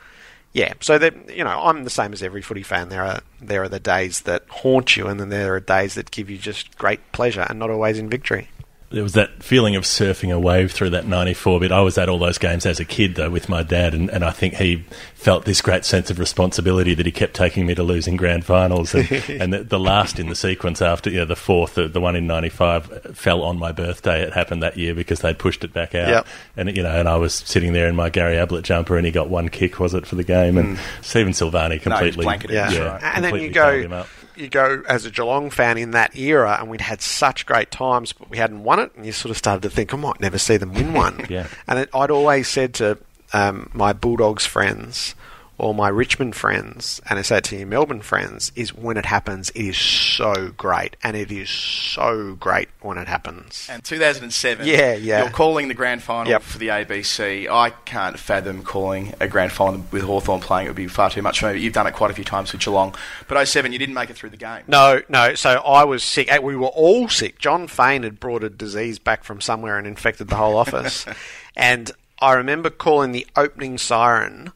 Yeah, 0.52 0.74
so 0.80 0.98
that 0.98 1.34
you 1.34 1.44
know, 1.44 1.62
I'm 1.62 1.84
the 1.84 1.90
same 1.90 2.12
as 2.12 2.22
every 2.22 2.42
footy 2.42 2.62
fan. 2.62 2.88
There 2.88 3.02
are 3.02 3.20
there 3.40 3.62
are 3.62 3.68
the 3.68 3.80
days 3.80 4.22
that 4.22 4.44
haunt 4.48 4.96
you, 4.96 5.06
and 5.06 5.18
then 5.18 5.30
there 5.30 5.54
are 5.54 5.60
days 5.60 5.94
that 5.94 6.10
give 6.10 6.28
you 6.28 6.38
just 6.38 6.76
great 6.76 7.12
pleasure, 7.12 7.46
and 7.48 7.58
not 7.58 7.70
always 7.70 7.98
in 7.98 8.08
victory 8.08 8.48
there 8.92 9.02
was 9.02 9.14
that 9.14 9.42
feeling 9.42 9.74
of 9.76 9.84
surfing 9.84 10.34
a 10.34 10.38
wave 10.38 10.70
through 10.70 10.90
that 10.90 11.06
94 11.06 11.60
bit. 11.60 11.72
I 11.72 11.80
was 11.80 11.98
at 11.98 12.08
all 12.08 12.18
those 12.18 12.38
games 12.38 12.66
as 12.66 12.78
a 12.78 12.84
kid, 12.84 13.14
though, 13.14 13.30
with 13.30 13.48
my 13.48 13.62
dad, 13.62 13.94
and, 13.94 14.10
and 14.10 14.24
I 14.24 14.30
think 14.30 14.54
he 14.54 14.84
felt 15.14 15.44
this 15.44 15.62
great 15.62 15.84
sense 15.84 16.10
of 16.10 16.18
responsibility 16.18 16.94
that 16.94 17.06
he 17.06 17.12
kept 17.12 17.34
taking 17.34 17.64
me 17.64 17.74
to 17.74 17.82
losing 17.82 18.16
grand 18.16 18.44
finals. 18.44 18.94
And, 18.94 19.10
and 19.28 19.52
the, 19.52 19.62
the, 19.64 19.80
last 19.80 20.18
in 20.18 20.28
the 20.28 20.34
sequence 20.34 20.82
after, 20.82 21.10
you 21.10 21.18
know, 21.18 21.24
the 21.24 21.36
fourth, 21.36 21.74
the, 21.74 21.88
the, 21.88 22.00
one 22.00 22.16
in 22.16 22.26
95, 22.26 23.14
fell 23.14 23.42
on 23.42 23.58
my 23.58 23.72
birthday. 23.72 24.22
It 24.22 24.32
happened 24.32 24.62
that 24.62 24.76
year 24.76 24.94
because 24.94 25.20
they'd 25.20 25.38
pushed 25.38 25.64
it 25.64 25.72
back 25.72 25.94
out. 25.94 26.08
Yep. 26.08 26.26
And, 26.56 26.76
you 26.76 26.82
know, 26.82 26.90
and 26.90 27.08
I 27.08 27.16
was 27.16 27.34
sitting 27.34 27.72
there 27.72 27.88
in 27.88 27.96
my 27.96 28.10
Gary 28.10 28.36
Ablett 28.36 28.64
jumper, 28.64 28.96
and 28.96 29.06
he 29.06 29.12
got 29.12 29.30
one 29.30 29.48
kick, 29.48 29.80
was 29.80 29.94
it, 29.94 30.06
for 30.06 30.16
the 30.16 30.24
game? 30.24 30.58
And 30.58 30.76
mm. 30.76 31.04
Stephen 31.04 31.32
Silvagni 31.32 31.80
completely. 31.80 32.26
No, 32.26 32.36
yeah. 32.50 32.70
yeah, 32.70 33.12
and 33.14 33.24
then 33.24 33.34
you 33.36 33.50
go 33.50 34.04
you 34.36 34.48
go 34.48 34.82
as 34.88 35.04
a 35.04 35.10
Geelong 35.10 35.50
fan 35.50 35.78
in 35.78 35.92
that 35.92 36.16
era, 36.16 36.56
and 36.58 36.70
we'd 36.70 36.80
had 36.80 37.00
such 37.00 37.46
great 37.46 37.70
times, 37.70 38.12
but 38.12 38.30
we 38.30 38.38
hadn't 38.38 38.64
won 38.64 38.78
it, 38.78 38.92
and 38.96 39.06
you 39.06 39.12
sort 39.12 39.30
of 39.30 39.36
started 39.36 39.62
to 39.62 39.70
think, 39.70 39.92
I 39.92 39.96
might 39.96 40.20
never 40.20 40.38
see 40.38 40.56
them 40.56 40.72
win 40.74 40.92
one. 40.92 41.26
yeah. 41.30 41.48
And 41.66 41.80
it, 41.80 41.90
I'd 41.94 42.10
always 42.10 42.48
said 42.48 42.74
to 42.74 42.98
um, 43.32 43.70
my 43.72 43.92
Bulldogs 43.92 44.46
friends, 44.46 45.14
or 45.62 45.72
my 45.72 45.88
Richmond 45.88 46.34
friends, 46.34 47.00
and 47.08 47.20
I 47.20 47.22
say 47.22 47.36
it 47.36 47.44
to 47.44 47.56
your 47.56 47.68
Melbourne 47.68 48.02
friends, 48.02 48.50
is 48.56 48.74
when 48.74 48.96
it 48.96 49.06
happens, 49.06 49.48
it 49.50 49.64
is 49.64 49.78
so 49.78 50.52
great, 50.56 50.96
and 51.04 51.16
it 51.16 51.30
is 51.30 51.48
so 51.48 52.34
great 52.34 52.68
when 52.80 52.98
it 52.98 53.06
happens. 53.06 53.68
And 53.70 53.84
2007, 53.84 54.66
yeah, 54.66 54.94
yeah, 54.94 55.22
you're 55.22 55.30
calling 55.30 55.68
the 55.68 55.74
grand 55.74 56.02
final 56.02 56.28
yep. 56.28 56.42
for 56.42 56.58
the 56.58 56.66
ABC. 56.66 57.48
I 57.48 57.70
can't 57.70 58.18
fathom 58.18 58.64
calling 58.64 59.14
a 59.20 59.28
grand 59.28 59.52
final 59.52 59.84
with 59.92 60.02
Hawthorn 60.02 60.40
playing; 60.40 60.66
it 60.66 60.70
would 60.70 60.76
be 60.76 60.88
far 60.88 61.10
too 61.10 61.22
much 61.22 61.38
for 61.38 61.52
me. 61.52 61.60
You've 61.60 61.72
done 61.72 61.86
it 61.86 61.94
quite 61.94 62.10
a 62.10 62.14
few 62.14 62.24
times 62.24 62.50
with 62.50 62.60
Geelong, 62.60 62.96
but 63.28 63.46
07, 63.46 63.72
you 63.72 63.78
didn't 63.78 63.94
make 63.94 64.10
it 64.10 64.16
through 64.16 64.30
the 64.30 64.36
game. 64.36 64.64
No, 64.66 65.00
no. 65.08 65.36
So 65.36 65.60
I 65.60 65.84
was 65.84 66.02
sick. 66.02 66.28
We 66.42 66.56
were 66.56 66.66
all 66.66 67.08
sick. 67.08 67.38
John 67.38 67.68
Faine 67.68 68.02
had 68.02 68.18
brought 68.18 68.42
a 68.42 68.50
disease 68.50 68.98
back 68.98 69.22
from 69.22 69.40
somewhere 69.40 69.78
and 69.78 69.86
infected 69.86 70.26
the 70.26 70.36
whole 70.36 70.56
office, 70.56 71.06
and 71.56 71.92
I 72.18 72.32
remember 72.32 72.68
calling 72.68 73.12
the 73.12 73.28
opening 73.36 73.78
siren 73.78 74.52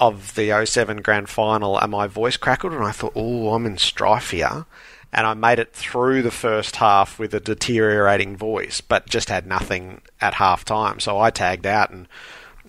of 0.00 0.34
the 0.34 0.64
07 0.64 1.02
grand 1.02 1.28
final 1.28 1.78
and 1.78 1.92
my 1.92 2.06
voice 2.06 2.36
crackled 2.36 2.72
and 2.72 2.82
I 2.82 2.90
thought, 2.90 3.12
oh, 3.14 3.52
I'm 3.54 3.66
in 3.66 3.78
strife 3.78 4.30
here. 4.30 4.64
And 5.12 5.26
I 5.26 5.34
made 5.34 5.58
it 5.58 5.72
through 5.72 6.22
the 6.22 6.30
first 6.30 6.76
half 6.76 7.18
with 7.18 7.34
a 7.34 7.40
deteriorating 7.40 8.36
voice, 8.36 8.80
but 8.80 9.08
just 9.08 9.28
had 9.28 9.44
nothing 9.44 10.02
at 10.20 10.34
half 10.34 10.64
time. 10.64 11.00
So 11.00 11.18
I 11.18 11.30
tagged 11.30 11.66
out 11.66 11.90
and 11.90 12.06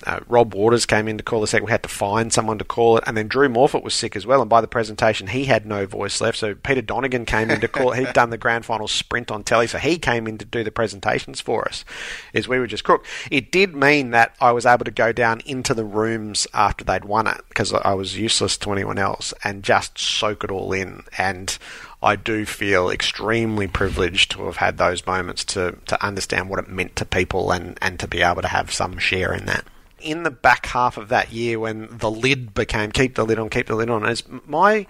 uh, 0.05 0.19
Rob 0.27 0.53
Waters 0.53 0.85
came 0.85 1.07
in 1.07 1.17
to 1.17 1.23
call 1.23 1.41
the 1.41 1.47
second. 1.47 1.65
We 1.65 1.71
had 1.71 1.83
to 1.83 1.89
find 1.89 2.31
someone 2.31 2.57
to 2.57 2.63
call 2.63 2.97
it, 2.97 3.03
and 3.07 3.15
then 3.15 3.27
Drew 3.27 3.49
Morphett 3.49 3.83
was 3.83 3.93
sick 3.93 4.15
as 4.15 4.25
well. 4.25 4.41
And 4.41 4.49
by 4.49 4.61
the 4.61 4.67
presentation, 4.67 5.27
he 5.27 5.45
had 5.45 5.65
no 5.65 5.85
voice 5.85 6.21
left. 6.21 6.37
So 6.37 6.55
Peter 6.55 6.81
Donegan 6.81 7.25
came 7.25 7.49
in 7.49 7.61
to 7.61 7.67
call. 7.67 7.91
He'd 8.01 8.13
done 8.13 8.29
the 8.29 8.37
grand 8.37 8.65
final 8.65 8.87
sprint 8.87 9.31
on 9.31 9.43
telly, 9.43 9.67
so 9.67 9.77
he 9.77 9.97
came 9.97 10.27
in 10.27 10.37
to 10.37 10.45
do 10.45 10.63
the 10.63 10.71
presentations 10.71 11.41
for 11.41 11.67
us. 11.67 11.85
Is 12.33 12.47
we 12.47 12.59
were 12.59 12.67
just 12.67 12.83
crook. 12.83 13.05
It 13.29 13.51
did 13.51 13.75
mean 13.75 14.11
that 14.11 14.35
I 14.39 14.51
was 14.51 14.65
able 14.65 14.85
to 14.85 14.91
go 14.91 15.11
down 15.11 15.41
into 15.45 15.73
the 15.73 15.85
rooms 15.85 16.47
after 16.53 16.83
they'd 16.83 17.05
won 17.05 17.27
it 17.27 17.41
because 17.49 17.73
I 17.73 17.93
was 17.93 18.17
useless 18.17 18.57
to 18.57 18.71
anyone 18.71 18.97
else, 18.97 19.33
and 19.43 19.63
just 19.63 19.97
soak 19.97 20.43
it 20.43 20.51
all 20.51 20.73
in. 20.73 21.03
And 21.17 21.57
I 22.03 22.15
do 22.15 22.45
feel 22.45 22.89
extremely 22.89 23.67
privileged 23.67 24.31
to 24.31 24.45
have 24.45 24.57
had 24.57 24.77
those 24.77 25.05
moments 25.05 25.45
to 25.45 25.77
to 25.85 26.03
understand 26.03 26.49
what 26.49 26.59
it 26.59 26.67
meant 26.67 26.95
to 26.97 27.05
people 27.05 27.51
and 27.51 27.77
and 27.81 27.99
to 27.99 28.07
be 28.07 28.21
able 28.21 28.41
to 28.41 28.47
have 28.47 28.71
some 28.71 28.97
share 28.97 29.33
in 29.33 29.45
that 29.45 29.65
in 30.01 30.23
the 30.23 30.31
back 30.31 30.65
half 30.67 30.97
of 30.97 31.09
that 31.09 31.31
year 31.31 31.59
when 31.59 31.87
the 31.97 32.11
lid 32.11 32.53
became 32.53 32.91
keep 32.91 33.15
the 33.15 33.25
lid 33.25 33.39
on, 33.39 33.49
keep 33.49 33.67
the 33.67 33.75
lid 33.75 33.89
on, 33.89 34.05
as 34.05 34.23
my 34.45 34.85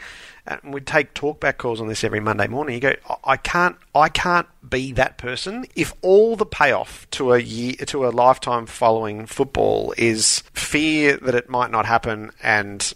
we'd 0.63 0.87
take 0.87 1.13
talkback 1.13 1.57
calls 1.57 1.79
on 1.79 1.87
this 1.87 2.03
every 2.03 2.19
Monday 2.19 2.47
morning. 2.47 2.75
You 2.75 2.81
go, 2.81 2.95
I 3.23 3.37
can't, 3.37 3.75
I 3.93 4.09
can't 4.09 4.47
be 4.67 4.91
that 4.93 5.17
person. 5.17 5.65
If 5.75 5.93
all 6.01 6.35
the 6.35 6.45
payoff 6.45 7.09
to 7.11 7.33
a 7.33 7.39
year, 7.39 7.75
to 7.87 8.07
a 8.07 8.09
lifetime 8.09 8.65
following 8.65 9.25
football 9.25 9.93
is 9.97 10.43
fear 10.53 11.17
that 11.17 11.35
it 11.35 11.49
might 11.49 11.71
not 11.71 11.85
happen 11.85 12.31
and 12.41 12.93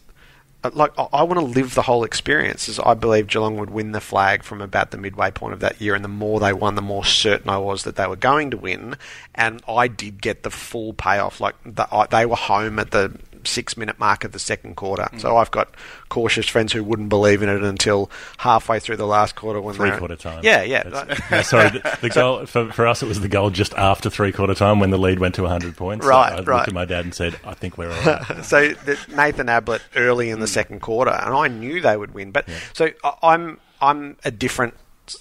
Uh, 0.65 0.71
like 0.73 0.91
I 0.97 1.21
want 1.21 1.39
to 1.39 1.45
live 1.45 1.75
the 1.75 1.83
whole 1.83 2.03
experience. 2.03 2.67
As 2.67 2.79
I 2.79 2.95
believe 2.95 3.27
Geelong 3.27 3.57
would 3.57 3.69
win 3.69 3.91
the 3.91 4.01
flag 4.01 4.43
from 4.43 4.61
about 4.61 4.89
the 4.89 4.97
midway 4.97 5.29
point 5.29 5.53
of 5.53 5.59
that 5.59 5.79
year, 5.79 5.93
and 5.93 6.03
the 6.03 6.09
more 6.09 6.39
they 6.39 6.53
won, 6.53 6.73
the 6.73 6.81
more 6.81 7.05
certain 7.05 7.49
I 7.49 7.59
was 7.59 7.83
that 7.83 7.97
they 7.97 8.07
were 8.07 8.15
going 8.15 8.49
to 8.51 8.57
win. 8.57 8.97
And 9.35 9.61
I 9.67 9.87
did 9.87 10.21
get 10.21 10.41
the 10.41 10.49
full 10.49 10.93
payoff. 10.93 11.39
Like 11.39 11.55
the, 11.65 11.87
I, 11.93 12.07
they 12.07 12.25
were 12.25 12.35
home 12.35 12.79
at 12.79 12.89
the 12.89 13.15
six 13.45 13.77
minute 13.77 13.99
mark 13.99 14.23
of 14.23 14.31
the 14.31 14.39
second 14.39 14.75
quarter. 14.75 15.07
Mm. 15.11 15.21
So 15.21 15.37
I've 15.37 15.51
got 15.51 15.75
cautious 16.09 16.47
friends 16.47 16.73
who 16.73 16.83
wouldn't 16.83 17.09
believe 17.09 17.41
in 17.41 17.49
it 17.49 17.63
until 17.63 18.09
halfway 18.37 18.79
through 18.79 18.97
the 18.97 19.07
last 19.07 19.35
quarter 19.35 19.61
when 19.61 19.75
three 19.75 19.91
quarter 19.91 20.15
time. 20.15 20.41
Yeah, 20.43 20.63
yeah. 20.63 21.17
no, 21.31 21.41
sorry, 21.41 21.69
the, 21.69 21.97
the 22.01 22.09
goal 22.13 22.45
for, 22.45 22.71
for 22.71 22.87
us 22.87 23.03
it 23.03 23.07
was 23.07 23.19
the 23.19 23.27
goal 23.27 23.49
just 23.49 23.73
after 23.75 24.09
three 24.09 24.31
quarter 24.31 24.53
time 24.53 24.79
when 24.79 24.89
the 24.89 24.97
lead 24.97 25.19
went 25.19 25.35
to 25.35 25.43
100 25.43 25.75
points. 25.75 26.05
Right, 26.05 26.29
so 26.29 26.35
I 26.35 26.37
right. 26.39 26.47
looked 26.57 26.67
at 26.69 26.73
my 26.73 26.85
dad 26.85 27.05
and 27.05 27.13
said, 27.13 27.39
"I 27.43 27.53
think 27.53 27.77
we're 27.77 27.91
all 27.91 28.03
right." 28.05 28.45
so 28.45 28.69
the, 28.69 28.97
Nathan 29.15 29.49
Ablett 29.49 29.81
early 29.95 30.29
in 30.29 30.39
the 30.39 30.45
mm. 30.45 30.49
second 30.49 30.81
quarter, 30.81 31.11
and 31.11 31.33
I 31.33 31.47
knew 31.47 31.81
they 31.81 31.97
would 31.97 32.13
win. 32.13 32.31
But 32.31 32.47
yeah. 32.47 32.59
so 32.73 32.89
I, 33.03 33.13
I'm 33.23 33.59
I'm 33.81 34.17
a 34.23 34.31
different 34.31 34.75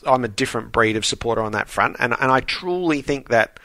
I'm 0.07 0.25
a 0.25 0.29
different 0.29 0.73
breed 0.73 0.97
of 0.97 1.05
supporter 1.05 1.43
on 1.43 1.53
that 1.53 1.69
front, 1.69 1.97
and 1.99 2.15
and 2.19 2.31
I 2.31 2.41
truly 2.41 3.03
think 3.03 3.29
that 3.29 3.61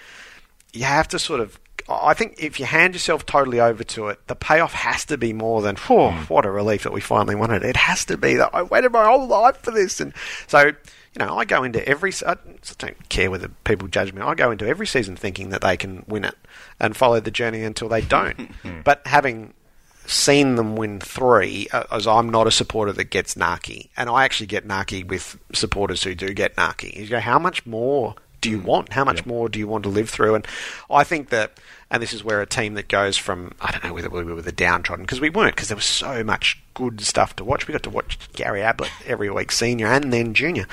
you 0.74 0.84
have 0.84 1.08
to 1.10 1.20
sort 1.20 1.40
of 1.40 1.60
I 1.90 2.14
think 2.14 2.36
if 2.38 2.60
you 2.60 2.66
hand 2.66 2.94
yourself 2.94 3.26
totally 3.26 3.60
over 3.60 3.84
to 3.84 4.08
it, 4.10 4.28
the 4.28 4.36
payoff 4.36 4.74
has 4.74 5.06
to 5.06 5.18
be 5.18 5.34
more 5.34 5.62
than, 5.62 5.76
whew, 5.76 5.98
mm. 5.98 6.30
what 6.30 6.46
a 6.46 6.52
relief 6.52 6.84
that 6.84 6.94
we 6.94 7.02
finally 7.02 7.36
won 7.36 7.52
it. 7.52 7.64
It 7.64 7.76
has 7.76 8.06
to 8.06 8.18
be 8.18 8.36
that 8.36 8.52
I 8.54 8.62
waited 8.62 8.92
my 8.92 9.06
whole 9.06 9.28
life 9.28 9.58
for 9.58 9.72
this. 9.72 10.00
And 10.00 10.14
so, 10.48 10.68
you 10.68 10.74
know, 11.18 11.38
I 11.38 11.46
go 11.46 11.64
into 11.64 11.86
every, 11.88 12.14
I 12.26 12.36
don't 12.78 13.10
care 13.10 13.32
whether 13.32 13.50
people 13.64 13.88
judge 13.88 14.14
me, 14.14 14.22
I 14.22 14.36
go 14.36 14.52
into 14.52 14.68
every 14.68 14.86
season 14.86 15.16
thinking 15.16 15.50
that 15.50 15.62
they 15.62 15.78
can 15.78 16.06
win 16.08 16.26
it 16.26 16.36
and 16.80 16.96
follow 16.96 17.20
the 17.20 17.32
journey 17.32 17.64
until 17.64 17.90
they 17.90 18.02
don't. 18.02 18.40
Hmm. 18.60 18.82
but 18.84 19.02
having 19.06 19.54
seen 20.06 20.56
them 20.56 20.76
win 20.76 21.00
three, 21.00 21.68
uh, 21.72 21.84
as 21.92 22.08
I'm 22.08 22.30
not 22.30 22.48
a 22.48 22.52
supporter 22.52 22.92
that 22.94 23.06
gets 23.06 23.36
narky, 23.36 23.90
and 23.96 24.10
I 24.10 24.26
actually 24.26 24.48
get 24.48 24.68
narky 24.68 25.08
with 25.08 25.38
supporters 25.54 26.04
who 26.04 26.14
do 26.16 26.34
get 26.34 26.56
narky. 26.56 26.96
You 26.96 27.08
go, 27.08 27.20
how 27.20 27.40
much 27.40 27.66
more 27.66 28.16
do 28.42 28.50
you 28.50 28.60
hmm. 28.60 28.66
want? 28.66 28.94
How 28.94 29.04
much 29.04 29.18
yep. 29.18 29.26
more 29.26 29.50
do 29.50 29.60
you 29.60 29.68
want 29.68 29.84
to 29.84 29.90
live 29.90 30.10
through? 30.10 30.36
And 30.36 30.48
I 30.90 31.04
think 31.04 31.30
that 31.30 31.60
and 31.92 32.04
this 32.04 32.14
is 32.14 32.24
where 32.24 32.42
a 32.42 32.46
team 32.46 32.76
that 32.76 32.88
goes 32.88 33.18
from 33.18 33.54
I 33.62 33.72
don't 33.72 33.84
know 33.84 33.94
whether 33.94 34.10
we 34.10 34.24
were 34.24 34.36
with 34.36 34.46
the 34.46 34.52
downtrodden 34.52 35.06
because 35.06 35.22
we 35.22 35.30
weren't 35.30 35.56
because 35.56 35.70
there 35.70 35.78
was 35.78 35.86
so 35.86 36.24
much 36.24 36.60
good 36.74 37.02
stuff 37.02 37.36
to 37.38 37.44
watch. 37.44 37.68
We 37.68 37.72
got 37.72 37.84
to 37.84 37.90
watch 37.90 38.18
Gary 38.34 38.62
Ablett 38.62 38.92
every 39.06 39.30
week, 39.30 39.52
senior 39.52 39.88
and 39.88 40.14
then 40.14 40.34
junior. 40.34 40.68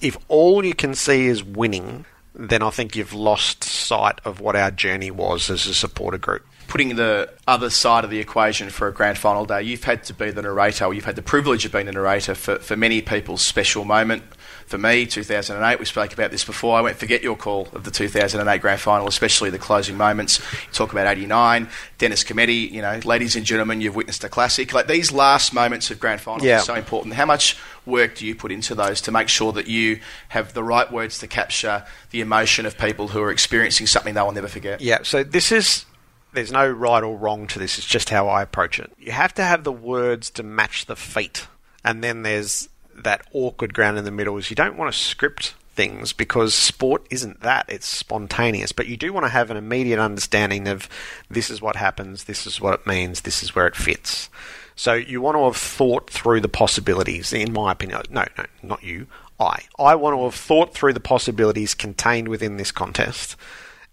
If 0.00 0.16
all 0.28 0.64
you 0.64 0.74
can 0.74 0.94
see 0.94 1.26
is 1.26 1.42
winning, 1.42 2.04
then 2.34 2.62
I 2.62 2.70
think 2.70 2.94
you've 2.94 3.14
lost 3.14 3.64
sight 3.64 4.20
of 4.24 4.40
what 4.40 4.56
our 4.56 4.70
journey 4.70 5.10
was 5.10 5.50
as 5.50 5.66
a 5.66 5.74
supporter 5.74 6.18
group 6.18 6.44
putting 6.68 6.96
the 6.96 7.30
other 7.46 7.70
side 7.70 8.04
of 8.04 8.10
the 8.10 8.18
equation 8.18 8.68
for 8.68 8.86
a 8.86 8.92
grand 8.92 9.16
final 9.18 9.46
day, 9.46 9.62
you've 9.62 9.84
had 9.84 10.04
to 10.04 10.12
be 10.12 10.30
the 10.30 10.42
narrator, 10.42 10.84
or 10.84 10.94
you've 10.94 11.06
had 11.06 11.16
the 11.16 11.22
privilege 11.22 11.64
of 11.64 11.72
being 11.72 11.86
the 11.86 11.92
narrator 11.92 12.34
for, 12.34 12.58
for 12.58 12.76
many 12.76 13.00
people's 13.00 13.40
special 13.40 13.86
moment 13.86 14.22
for 14.68 14.78
me, 14.78 15.06
2008, 15.06 15.78
we 15.78 15.84
spoke 15.84 16.12
about 16.12 16.30
this 16.30 16.44
before. 16.44 16.76
I 16.76 16.82
won't 16.82 16.96
forget 16.96 17.22
your 17.22 17.36
call 17.36 17.68
of 17.72 17.84
the 17.84 17.90
2008 17.90 18.60
grand 18.60 18.80
final, 18.80 19.08
especially 19.08 19.50
the 19.50 19.58
closing 19.58 19.96
moments. 19.96 20.38
You 20.52 20.72
talk 20.72 20.92
about 20.92 21.06
89, 21.06 21.68
Dennis 21.96 22.22
Cometti, 22.22 22.70
you 22.70 22.82
know, 22.82 23.00
ladies 23.04 23.34
and 23.34 23.46
gentlemen, 23.46 23.80
you've 23.80 23.96
witnessed 23.96 24.24
a 24.24 24.28
classic. 24.28 24.72
Like 24.72 24.86
these 24.86 25.10
last 25.10 25.54
moments 25.54 25.90
of 25.90 25.98
grand 25.98 26.20
finals 26.20 26.44
yeah. 26.44 26.58
are 26.58 26.62
so 26.62 26.74
important. 26.74 27.14
How 27.14 27.26
much 27.26 27.56
work 27.86 28.16
do 28.16 28.26
you 28.26 28.34
put 28.34 28.52
into 28.52 28.74
those 28.74 29.00
to 29.02 29.10
make 29.10 29.28
sure 29.28 29.52
that 29.52 29.66
you 29.66 30.00
have 30.28 30.52
the 30.52 30.62
right 30.62 30.92
words 30.92 31.18
to 31.20 31.26
capture 31.26 31.84
the 32.10 32.20
emotion 32.20 32.66
of 32.66 32.76
people 32.76 33.08
who 33.08 33.22
are 33.22 33.30
experiencing 33.30 33.86
something 33.86 34.14
they 34.14 34.20
will 34.20 34.32
never 34.32 34.48
forget? 34.48 34.80
Yeah, 34.80 34.98
so 35.02 35.24
this 35.24 35.50
is 35.50 35.86
there's 36.34 36.52
no 36.52 36.68
right 36.68 37.02
or 37.02 37.16
wrong 37.16 37.46
to 37.48 37.58
this. 37.58 37.78
It's 37.78 37.86
just 37.86 38.10
how 38.10 38.28
I 38.28 38.42
approach 38.42 38.78
it. 38.78 38.92
You 38.98 39.12
have 39.12 39.34
to 39.34 39.44
have 39.44 39.64
the 39.64 39.72
words 39.72 40.30
to 40.30 40.42
match 40.42 40.86
the 40.86 40.96
feet, 40.96 41.46
and 41.84 42.04
then 42.04 42.22
there's 42.22 42.68
that 43.04 43.26
awkward 43.32 43.74
ground 43.74 43.98
in 43.98 44.04
the 44.04 44.10
middle 44.10 44.36
is 44.36 44.50
you 44.50 44.56
don't 44.56 44.76
want 44.76 44.92
to 44.92 44.98
script 44.98 45.54
things 45.78 46.12
because 46.12 46.54
sport 46.54 47.06
isn't 47.08 47.40
that. 47.42 47.64
It's 47.68 47.86
spontaneous. 47.86 48.72
But 48.72 48.88
you 48.88 48.96
do 48.96 49.12
want 49.12 49.26
to 49.26 49.30
have 49.30 49.50
an 49.50 49.56
immediate 49.56 50.00
understanding 50.00 50.66
of 50.66 50.88
this 51.30 51.50
is 51.50 51.62
what 51.62 51.76
happens, 51.76 52.24
this 52.24 52.48
is 52.48 52.60
what 52.60 52.74
it 52.74 52.86
means, 52.86 53.20
this 53.20 53.44
is 53.44 53.54
where 53.54 53.68
it 53.68 53.76
fits. 53.76 54.28
So 54.74 54.94
you 54.94 55.20
want 55.20 55.36
to 55.36 55.44
have 55.44 55.56
thought 55.56 56.10
through 56.10 56.40
the 56.40 56.48
possibilities, 56.48 57.32
in 57.32 57.52
my 57.52 57.70
opinion. 57.70 58.02
No, 58.10 58.24
no, 58.36 58.44
not 58.62 58.82
you. 58.82 59.06
I. 59.38 59.62
I 59.78 59.94
want 59.94 60.16
to 60.16 60.24
have 60.24 60.34
thought 60.34 60.74
through 60.74 60.94
the 60.94 61.00
possibilities 61.00 61.74
contained 61.74 62.26
within 62.26 62.56
this 62.56 62.72
contest. 62.72 63.36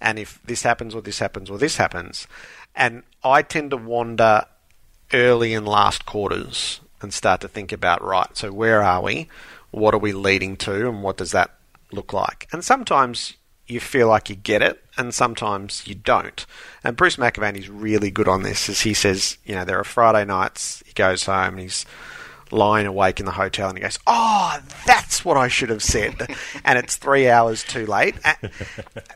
And 0.02 0.18
if 0.18 0.40
this 0.44 0.64
happens, 0.64 0.96
or 0.96 1.04
this 1.04 1.20
happens, 1.20 1.52
or 1.52 1.60
this 1.60 1.78
happens. 1.78 2.28
And 2.76 3.04
I 3.24 3.44
tend 3.44 3.72
to 3.72 3.78
wander 3.78 4.46
early 5.14 5.54
and 5.54 5.68
last 5.68 6.08
quarters 6.08 6.82
and 7.02 7.14
start 7.14 7.42
to 7.42 7.48
think 7.48 7.72
about, 7.72 8.04
right, 8.04 8.36
so 8.36 8.52
where 8.52 8.82
are 8.82 9.02
we? 9.02 9.28
What 9.72 9.94
are 9.94 10.00
we 10.00 10.14
leading 10.14 10.58
to? 10.58 10.88
And 10.88 11.04
what 11.04 11.18
does 11.18 11.32
that 11.32 11.52
look 11.92 12.14
like? 12.14 12.48
And 12.52 12.64
sometimes 12.64 13.34
you 13.68 13.80
feel 13.80 14.08
like 14.08 14.30
you 14.30 14.36
get 14.36 14.62
it, 14.62 14.84
and 14.98 15.14
sometimes 15.14 15.88
you 15.88 15.96
don't. 15.96 16.46
And 16.84 16.96
Bruce 16.96 17.18
McAvaney's 17.18 17.70
really 17.70 18.12
good 18.12 18.28
on 18.28 18.44
this, 18.44 18.70
as 18.70 18.82
he 18.82 18.94
says, 18.94 19.38
you 19.46 19.56
know, 19.56 19.66
there 19.66 19.80
are 19.80 19.84
Friday 19.84 20.26
nights, 20.26 20.84
he 20.86 20.94
goes 20.94 21.26
home 21.26 21.56
and 21.56 21.60
he's 21.60 21.86
lying 22.52 22.86
awake 22.86 23.20
in 23.20 23.26
the 23.26 23.32
hotel 23.32 23.70
and 23.70 23.78
he 23.78 23.82
goes, 23.82 24.00
Oh, 24.06 24.60
that's 24.86 25.26
what 25.26 25.38
I 25.38 25.48
should 25.48 25.70
have 25.70 25.84
said. 25.84 26.28
and 26.64 26.78
it's 26.78 26.96
three 26.96 27.30
hours 27.30 27.64
too 27.64 27.86
late. 27.86 28.16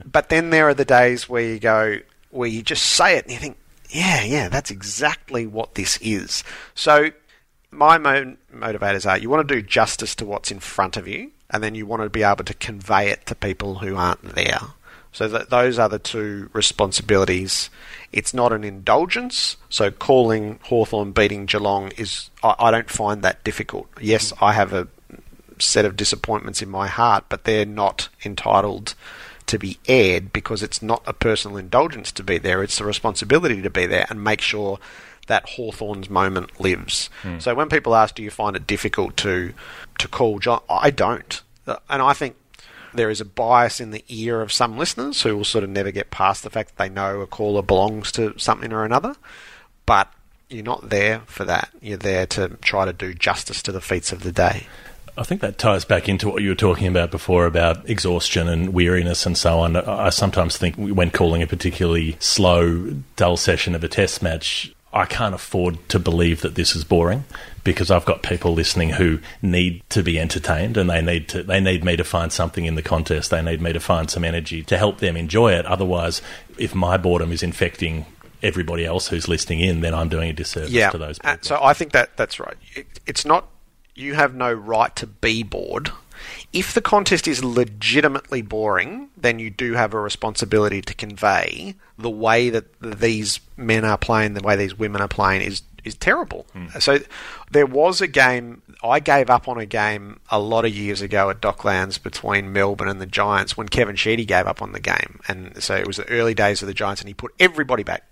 But 0.03 0.29
then 0.29 0.49
there 0.49 0.67
are 0.67 0.73
the 0.73 0.85
days 0.85 1.29
where 1.29 1.43
you 1.43 1.59
go, 1.59 1.99
where 2.31 2.49
you 2.49 2.61
just 2.61 2.83
say 2.85 3.17
it 3.17 3.25
and 3.25 3.33
you 3.33 3.39
think, 3.39 3.57
Yeah, 3.89 4.23
yeah, 4.23 4.49
that's 4.49 4.71
exactly 4.71 5.45
what 5.45 5.75
this 5.75 5.97
is. 6.01 6.43
So 6.75 7.11
my 7.71 7.97
mo- 7.97 8.35
motivators 8.53 9.09
are 9.09 9.17
you 9.17 9.29
want 9.29 9.47
to 9.47 9.55
do 9.55 9.61
justice 9.61 10.15
to 10.15 10.25
what's 10.25 10.51
in 10.51 10.59
front 10.59 10.97
of 10.97 11.07
you, 11.07 11.31
and 11.49 11.63
then 11.63 11.75
you 11.75 11.85
want 11.85 12.01
to 12.01 12.09
be 12.09 12.23
able 12.23 12.43
to 12.45 12.53
convey 12.53 13.09
it 13.09 13.25
to 13.27 13.35
people 13.35 13.75
who 13.75 13.95
aren't 13.95 14.35
there. 14.35 14.59
So 15.11 15.27
that 15.27 15.49
those 15.49 15.79
are 15.79 15.89
the 15.89 15.99
two 15.99 16.49
responsibilities. 16.53 17.69
It's 18.11 18.33
not 18.33 18.53
an 18.53 18.63
indulgence. 18.63 19.57
So 19.69 19.89
calling 19.89 20.59
Hawthorn 20.63 21.13
beating 21.13 21.45
Geelong 21.45 21.91
is 21.97 22.29
I, 22.43 22.55
I 22.59 22.71
don't 22.71 22.89
find 22.89 23.23
that 23.23 23.43
difficult. 23.43 23.87
Yes, 23.99 24.31
mm. 24.31 24.37
I 24.41 24.53
have 24.53 24.73
a 24.73 24.87
set 25.57 25.85
of 25.85 25.97
disappointments 25.97 26.61
in 26.61 26.69
my 26.69 26.87
heart, 26.87 27.25
but 27.27 27.43
they're 27.43 27.65
not 27.65 28.09
entitled 28.23 28.95
to 29.47 29.57
be 29.57 29.79
aired 29.87 30.31
because 30.31 30.61
it's 30.61 30.81
not 30.81 31.01
a 31.07 31.13
personal 31.13 31.57
indulgence 31.57 32.11
to 32.11 32.23
be 32.23 32.37
there. 32.37 32.61
It's 32.61 32.79
a 32.79 32.85
responsibility 32.85 33.63
to 33.63 33.69
be 33.69 33.87
there 33.87 34.05
and 34.09 34.23
make 34.23 34.41
sure 34.41 34.79
that 35.29 35.47
Hawthorn's 35.49 36.09
moment 36.09 36.59
lives. 36.59 37.09
Hmm. 37.23 37.39
So 37.39 37.55
when 37.55 37.69
people 37.69 37.95
ask, 37.95 38.13
"Do 38.15 38.21
you 38.21 38.29
find 38.29 38.55
it 38.55 38.67
difficult 38.67 39.15
to 39.17 39.53
to 39.97 40.07
call 40.07 40.39
John?" 40.39 40.61
I 40.69 40.91
don't, 40.91 41.41
and 41.65 42.01
I 42.01 42.13
think 42.13 42.35
there 42.93 43.09
is 43.09 43.21
a 43.21 43.25
bias 43.25 43.79
in 43.79 43.91
the 43.91 44.03
ear 44.09 44.41
of 44.41 44.51
some 44.51 44.77
listeners 44.77 45.21
who 45.21 45.37
will 45.37 45.45
sort 45.45 45.63
of 45.63 45.69
never 45.69 45.91
get 45.91 46.11
past 46.11 46.43
the 46.43 46.49
fact 46.49 46.75
that 46.75 46.83
they 46.83 46.89
know 46.89 47.21
a 47.21 47.27
caller 47.27 47.61
belongs 47.61 48.11
to 48.13 48.33
something 48.37 48.73
or 48.73 48.83
another. 48.83 49.15
But 49.85 50.11
you're 50.49 50.63
not 50.63 50.89
there 50.89 51.21
for 51.25 51.45
that. 51.45 51.69
You're 51.81 51.97
there 51.97 52.25
to 52.27 52.49
try 52.61 52.85
to 52.85 52.93
do 52.93 53.13
justice 53.13 53.61
to 53.63 53.71
the 53.71 53.81
feats 53.81 54.11
of 54.11 54.23
the 54.23 54.31
day. 54.31 54.67
I 55.17 55.23
think 55.23 55.41
that 55.41 55.57
ties 55.57 55.83
back 55.83 56.07
into 56.07 56.29
what 56.29 56.41
you 56.41 56.49
were 56.49 56.55
talking 56.55 56.87
about 56.87 57.11
before 57.11 57.45
about 57.45 57.89
exhaustion 57.89 58.47
and 58.47 58.73
weariness 58.73 59.25
and 59.25 59.37
so 59.37 59.59
on. 59.59 59.75
I 59.75 60.09
sometimes 60.11 60.57
think 60.57 60.75
when 60.77 61.11
calling 61.11 61.43
a 61.43 61.47
particularly 61.47 62.15
slow, 62.19 62.93
dull 63.17 63.35
session 63.35 63.75
of 63.75 63.83
a 63.83 63.89
test 63.89 64.23
match, 64.23 64.73
I 64.91 65.05
can't 65.05 65.35
afford 65.35 65.87
to 65.89 65.99
believe 65.99 66.41
that 66.41 66.55
this 66.55 66.75
is 66.75 66.83
boring 66.83 67.25
because 67.63 67.91
I've 67.91 68.05
got 68.05 68.23
people 68.23 68.53
listening 68.53 68.91
who 68.91 69.19
need 69.41 69.83
to 69.89 70.01
be 70.01 70.19
entertained 70.19 70.77
and 70.77 70.89
they 70.89 71.01
need 71.01 71.27
to 71.29 71.43
they 71.43 71.59
need 71.59 71.83
me 71.83 71.95
to 71.95 72.03
find 72.03 72.31
something 72.33 72.65
in 72.65 72.75
the 72.75 72.81
contest. 72.81 73.29
They 73.29 73.41
need 73.41 73.61
me 73.61 73.71
to 73.73 73.79
find 73.79 74.09
some 74.09 74.23
energy 74.23 74.63
to 74.63 74.77
help 74.77 74.97
them 74.99 75.15
enjoy 75.15 75.53
it. 75.53 75.65
Otherwise, 75.67 76.21
if 76.57 76.73
my 76.73 76.97
boredom 76.97 77.31
is 77.31 77.43
infecting 77.43 78.05
everybody 78.41 78.85
else 78.85 79.09
who's 79.09 79.27
listening 79.27 79.59
in, 79.59 79.81
then 79.81 79.93
I'm 79.93 80.09
doing 80.09 80.29
a 80.29 80.33
disservice 80.33 80.71
yeah. 80.71 80.89
to 80.89 80.97
those 80.97 81.19
Uh, 81.23 81.33
people. 81.33 81.47
so 81.47 81.59
I 81.63 81.73
think 81.73 81.91
that 81.91 82.17
that's 82.17 82.39
right. 82.39 82.57
It, 82.73 82.87
it's 83.05 83.25
not 83.25 83.47
you 83.95 84.15
have 84.15 84.33
no 84.33 84.51
right 84.51 84.95
to 84.95 85.05
be 85.05 85.43
bored. 85.43 85.91
If 86.53 86.73
the 86.73 86.81
contest 86.81 87.27
is 87.27 87.43
legitimately 87.43 88.41
boring, 88.41 89.09
then 89.17 89.39
you 89.39 89.49
do 89.49 89.73
have 89.73 89.93
a 89.93 89.99
responsibility 89.99 90.81
to 90.81 90.93
convey 90.93 91.75
the 91.97 92.09
way 92.09 92.49
that 92.49 92.79
these 92.81 93.39
men 93.57 93.85
are 93.85 93.97
playing, 93.97 94.33
the 94.33 94.41
way 94.41 94.55
these 94.55 94.77
women 94.77 95.01
are 95.01 95.07
playing 95.07 95.41
is 95.41 95.61
is 95.85 95.95
terrible. 95.95 96.45
Hmm. 96.51 96.67
So 96.79 96.99
there 97.51 97.65
was 97.65 98.01
a 98.01 98.07
game 98.07 98.61
I 98.83 98.99
gave 98.99 99.29
up 99.29 99.47
on 99.47 99.57
a 99.57 99.65
game 99.65 100.19
a 100.29 100.37
lot 100.37 100.65
of 100.65 100.75
years 100.75 101.01
ago 101.01 101.29
at 101.29 101.39
Docklands 101.39 102.01
between 102.03 102.51
Melbourne 102.51 102.89
and 102.89 102.99
the 102.99 103.05
Giants 103.05 103.55
when 103.55 103.69
Kevin 103.69 103.95
Sheedy 103.95 104.25
gave 104.25 104.45
up 104.45 104.61
on 104.61 104.73
the 104.73 104.81
game, 104.81 105.21
and 105.27 105.61
so 105.63 105.75
it 105.75 105.87
was 105.87 105.97
the 105.97 106.09
early 106.09 106.33
days 106.33 106.61
of 106.61 106.67
the 106.67 106.73
Giants, 106.73 107.01
and 107.01 107.07
he 107.07 107.13
put 107.13 107.33
everybody 107.39 107.83
back 107.83 108.03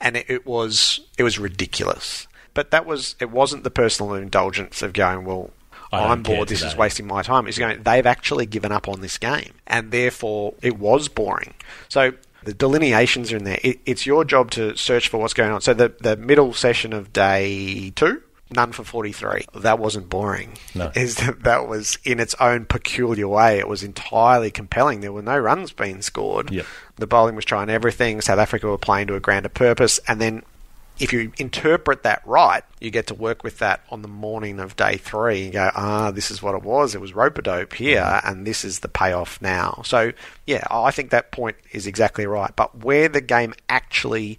and 0.00 0.16
it, 0.16 0.26
it 0.28 0.46
was 0.46 1.00
it 1.16 1.22
was 1.22 1.38
ridiculous. 1.38 2.26
But 2.54 2.70
that 2.70 2.86
was 2.86 3.14
it 3.20 3.30
wasn't 3.30 3.64
the 3.64 3.70
personal 3.70 4.14
indulgence 4.14 4.82
of 4.82 4.92
going 4.92 5.24
well. 5.24 5.50
I'm 5.92 6.22
bored. 6.22 6.48
This 6.48 6.62
is 6.62 6.76
wasting 6.76 7.06
my 7.06 7.22
time. 7.22 7.46
It's 7.46 7.58
going. 7.58 7.82
They've 7.82 8.06
actually 8.06 8.46
given 8.46 8.72
up 8.72 8.88
on 8.88 9.00
this 9.00 9.18
game, 9.18 9.52
and 9.66 9.90
therefore 9.90 10.54
it 10.62 10.78
was 10.78 11.08
boring. 11.08 11.54
So 11.88 12.12
the 12.44 12.54
delineations 12.54 13.32
are 13.32 13.36
in 13.36 13.44
there. 13.44 13.58
It, 13.62 13.80
it's 13.86 14.06
your 14.06 14.24
job 14.24 14.50
to 14.52 14.76
search 14.76 15.08
for 15.08 15.18
what's 15.18 15.34
going 15.34 15.52
on. 15.52 15.60
So 15.60 15.74
the 15.74 15.94
the 16.00 16.16
middle 16.16 16.52
session 16.52 16.92
of 16.92 17.12
day 17.12 17.90
two, 17.96 18.22
none 18.50 18.72
for 18.72 18.84
forty 18.84 19.12
three. 19.12 19.44
That 19.54 19.78
wasn't 19.78 20.08
boring. 20.08 20.54
No. 20.74 20.92
Is 20.96 21.16
that 21.16 21.42
that 21.44 21.68
was 21.68 21.98
in 22.04 22.20
its 22.20 22.34
own 22.40 22.66
peculiar 22.66 23.28
way. 23.28 23.58
It 23.58 23.68
was 23.68 23.82
entirely 23.82 24.50
compelling. 24.50 25.00
There 25.00 25.12
were 25.12 25.22
no 25.22 25.38
runs 25.38 25.72
being 25.72 26.02
scored. 26.02 26.50
Yep. 26.50 26.66
The 26.96 27.06
bowling 27.06 27.34
was 27.34 27.44
trying 27.44 27.70
everything. 27.70 28.20
South 28.20 28.38
Africa 28.38 28.66
were 28.66 28.78
playing 28.78 29.06
to 29.08 29.14
a 29.14 29.20
grander 29.20 29.48
purpose, 29.48 30.00
and 30.08 30.20
then 30.20 30.42
if 30.98 31.12
you 31.12 31.32
interpret 31.38 32.02
that 32.02 32.22
right, 32.26 32.64
you 32.80 32.90
get 32.90 33.06
to 33.08 33.14
work 33.14 33.44
with 33.44 33.58
that 33.58 33.80
on 33.90 34.02
the 34.02 34.08
morning 34.08 34.58
of 34.58 34.76
day 34.76 34.96
three 34.96 35.44
and 35.44 35.52
go, 35.52 35.70
ah, 35.74 36.10
this 36.10 36.30
is 36.30 36.42
what 36.42 36.54
it 36.54 36.62
was. 36.62 36.94
It 36.94 37.00
was 37.00 37.14
rope 37.14 37.38
a 37.38 37.42
dope 37.42 37.74
here, 37.74 38.20
and 38.24 38.46
this 38.46 38.64
is 38.64 38.80
the 38.80 38.88
payoff 38.88 39.40
now. 39.40 39.82
So, 39.84 40.12
yeah, 40.46 40.64
I 40.70 40.90
think 40.90 41.10
that 41.10 41.30
point 41.30 41.56
is 41.72 41.86
exactly 41.86 42.26
right. 42.26 42.54
But 42.54 42.84
where 42.84 43.08
the 43.08 43.20
game 43.20 43.54
actually 43.68 44.38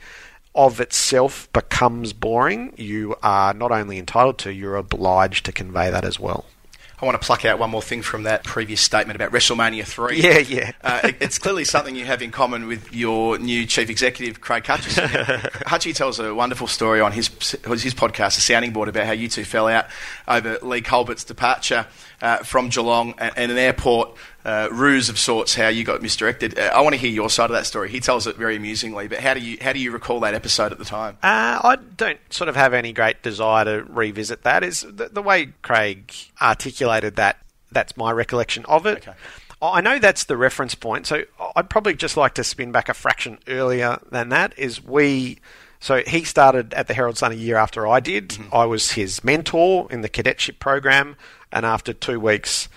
of 0.54 0.82
itself 0.82 1.52
becomes 1.54 2.12
boring, 2.12 2.74
you 2.78 3.16
are 3.24 3.54
not 3.54 3.72
only 3.72 3.98
entitled 3.98 4.38
to, 4.40 4.52
you're 4.52 4.76
obliged 4.76 5.46
to 5.46 5.52
convey 5.52 5.90
that 5.90 6.04
as 6.04 6.20
well. 6.20 6.46
I 7.02 7.06
want 7.06 7.20
to 7.20 7.26
pluck 7.26 7.46
out 7.46 7.60
one 7.60 7.70
more 7.70 7.82
thing 7.82 8.02
from 8.02 8.24
that 8.24 8.44
previous 8.44 8.82
statement 8.82 9.16
about 9.16 9.32
WrestleMania 9.32 9.86
3. 9.86 10.22
Yeah, 10.22 10.38
yeah. 10.40 10.72
Uh, 10.84 11.00
it- 11.06 11.16
it's 11.22 11.38
clearly 11.38 11.64
something 11.64 11.96
you 11.96 12.06
have 12.06 12.22
in 12.22 12.32
common 12.32 12.68
with 12.68 12.94
your 12.94 13.38
new 13.38 13.66
chief 13.66 13.90
executive, 13.90 14.42
Craig 14.42 14.66
Hutchison. 14.66 15.04
Hutchie 15.10 15.96
tells 15.96 16.20
a 16.20 16.34
wonderful 16.36 16.68
story 16.68 17.00
on 17.02 17.12
his 17.12 17.28
his 17.30 17.94
podcast, 17.94 18.36
The 18.36 18.42
Sounding 18.42 18.74
Board, 18.74 18.90
about 18.90 19.06
how 19.06 19.14
you 19.14 19.30
two 19.30 19.46
fell 19.46 19.68
out 19.68 19.86
over 20.28 20.58
Leigh 20.62 20.82
Colbert's 20.82 21.24
departure 21.24 21.88
uh, 22.22 22.38
from 22.38 22.70
Geelong 22.70 23.14
and, 23.18 23.32
and 23.38 23.52
an 23.52 23.58
airport 23.58 24.18
uh, 24.50 24.68
ruse 24.72 25.10
of 25.10 25.20
sorts, 25.20 25.54
how 25.54 25.68
you 25.68 25.84
got 25.84 26.02
misdirected. 26.02 26.58
Uh, 26.58 26.72
I 26.74 26.82
want 26.82 26.94
to 26.94 27.00
hear 27.00 27.12
your 27.12 27.30
side 27.30 27.52
of 27.52 27.56
that 27.56 27.68
story. 27.68 27.90
He 27.90 28.00
tells 28.00 28.26
it 28.26 28.36
very 28.36 28.56
amusingly, 28.56 29.08
but 29.08 29.20
how 29.20 29.36
do 29.36 29.40
you 29.40 29.58
how 29.62 29.74
do 29.74 29.80
you 29.80 29.92
recall 29.92 30.20
that 30.22 30.34
episode 30.34 30.72
at 30.72 30.80
the 30.80 30.86
time? 30.86 31.18
Uh, 31.22 31.62
I 31.64 31.78
don't 31.98 32.20
sort 32.32 32.50
of 32.50 32.56
have 32.56 32.74
any 32.74 32.92
great 32.92 33.22
desire 33.22 33.66
to 33.66 33.84
revisit 33.88 34.42
that. 34.44 34.64
Is 34.64 34.82
the, 34.82 35.10
the 35.10 35.22
way 35.22 35.54
Craig 35.62 36.12
articulated 36.42 37.16
that? 37.18 37.38
That's 37.72 37.96
my 37.96 38.12
recollection 38.12 38.66
of 38.66 38.88
it. 38.88 39.08
Okay. 39.08 39.18
I 39.62 39.82
know 39.82 40.00
that's 40.00 40.24
the 40.24 40.38
reference 40.38 40.74
point, 40.74 41.06
so 41.06 41.26
I'd 41.56 41.70
probably 41.70 41.94
just 41.94 42.18
like 42.18 42.34
to 42.36 42.44
spin 42.44 42.72
back 42.72 42.90
a 42.90 42.96
fraction 42.96 43.38
earlier 43.48 44.00
than 44.10 44.30
that. 44.30 44.58
Is 44.58 44.84
we. 44.84 45.38
So 45.80 46.02
he 46.08 46.24
started 46.24 46.74
at 46.74 46.88
the 46.88 46.96
Herald 46.96 47.18
Sun 47.18 47.34
a 47.34 47.36
year 47.36 47.56
after 47.56 47.88
I 47.88 48.00
did. 48.00 48.36
I 48.52 48.66
was 48.66 48.94
his 48.94 49.24
mentor 49.24 49.88
in 49.92 50.02
the 50.02 50.10
cadetship 50.10 50.60
program, 50.60 51.18
and 51.52 51.66
after 51.66 51.94
two 51.94 52.20
weeks, 52.20 52.68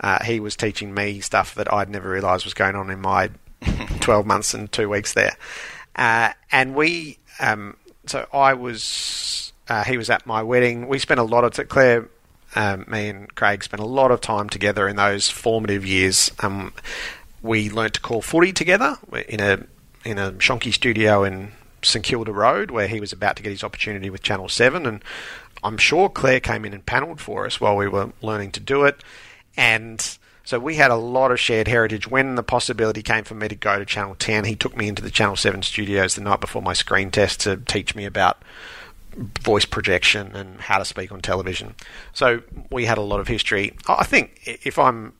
uh, 0.00 0.24
he 0.24 0.40
was 0.40 0.56
teaching 0.56 0.94
me 0.94 1.20
stuff 1.20 1.54
that 1.54 1.72
I'd 1.72 1.90
never 1.90 2.08
realised 2.08 2.44
was 2.44 2.54
going 2.54 2.76
on 2.76 2.90
in 2.90 3.00
my 3.00 3.30
12 4.00 4.26
months 4.26 4.54
and 4.54 4.70
two 4.70 4.88
weeks 4.88 5.14
there. 5.14 5.36
Uh, 5.96 6.30
and 6.52 6.74
we, 6.74 7.18
um, 7.40 7.76
so 8.06 8.26
I 8.32 8.54
was, 8.54 9.52
uh, 9.68 9.84
he 9.84 9.96
was 9.96 10.10
at 10.10 10.26
my 10.26 10.42
wedding. 10.42 10.88
We 10.88 10.98
spent 10.98 11.20
a 11.20 11.24
lot 11.24 11.44
of, 11.44 11.52
t- 11.52 11.64
Claire, 11.64 12.08
um, 12.54 12.84
me 12.88 13.08
and 13.08 13.34
Craig 13.34 13.62
spent 13.62 13.82
a 13.82 13.86
lot 13.86 14.10
of 14.10 14.20
time 14.20 14.48
together 14.48 14.88
in 14.88 14.96
those 14.96 15.28
formative 15.28 15.84
years. 15.84 16.30
Um, 16.40 16.72
we 17.42 17.70
learnt 17.70 17.94
to 17.94 18.00
call 18.00 18.22
footy 18.22 18.52
together 18.52 18.96
in 19.28 19.40
a 19.40 19.64
in 20.04 20.18
a 20.18 20.32
shonky 20.32 20.72
studio 20.72 21.24
in 21.24 21.52
St 21.82 22.04
Kilda 22.04 22.32
Road, 22.32 22.70
where 22.70 22.88
he 22.88 23.00
was 23.00 23.12
about 23.12 23.36
to 23.36 23.42
get 23.42 23.50
his 23.50 23.62
opportunity 23.62 24.10
with 24.10 24.22
Channel 24.22 24.48
Seven, 24.48 24.86
and 24.86 25.04
I'm 25.62 25.76
sure 25.76 26.08
Claire 26.08 26.40
came 26.40 26.64
in 26.64 26.72
and 26.72 26.84
panelled 26.84 27.20
for 27.20 27.46
us 27.46 27.60
while 27.60 27.76
we 27.76 27.88
were 27.88 28.12
learning 28.22 28.52
to 28.52 28.60
do 28.60 28.84
it, 28.84 29.02
and. 29.58 30.18
So 30.44 30.58
we 30.58 30.76
had 30.76 30.90
a 30.90 30.96
lot 30.96 31.30
of 31.30 31.38
shared 31.38 31.68
heritage. 31.68 32.08
When 32.08 32.36
the 32.36 32.42
possibility 32.42 33.02
came 33.02 33.24
for 33.24 33.34
me 33.34 33.48
to 33.48 33.54
go 33.54 33.78
to 33.78 33.84
Channel 33.84 34.14
10, 34.14 34.46
he 34.46 34.56
took 34.56 34.74
me 34.74 34.88
into 34.88 35.02
the 35.02 35.10
Channel 35.10 35.36
7 35.36 35.60
studios 35.60 36.14
the 36.14 36.22
night 36.22 36.40
before 36.40 36.62
my 36.62 36.72
screen 36.72 37.10
test 37.10 37.40
to 37.40 37.58
teach 37.58 37.94
me 37.94 38.06
about 38.06 38.42
voice 39.40 39.64
projection 39.64 40.34
and 40.34 40.60
how 40.60 40.78
to 40.78 40.84
speak 40.84 41.12
on 41.12 41.20
television. 41.20 41.74
So 42.12 42.42
we 42.70 42.86
had 42.86 42.98
a 42.98 43.02
lot 43.02 43.20
of 43.20 43.28
history. 43.28 43.76
I 43.86 44.04
think 44.04 44.40
if 44.44 44.78
I'm 44.78 45.12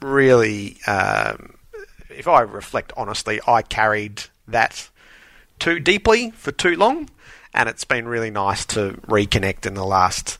really, 0.00 0.78
um, 0.86 1.54
if 2.10 2.28
I 2.28 2.42
reflect 2.42 2.92
honestly, 2.96 3.40
I 3.46 3.62
carried 3.62 4.24
that 4.48 4.88
too 5.58 5.80
deeply 5.80 6.30
for 6.32 6.52
too 6.52 6.76
long, 6.76 7.08
and 7.54 7.68
it's 7.68 7.84
been 7.84 8.06
really 8.06 8.30
nice 8.30 8.64
to 8.66 9.00
reconnect 9.06 9.66
in 9.66 9.74
the 9.74 9.86
last 9.86 10.38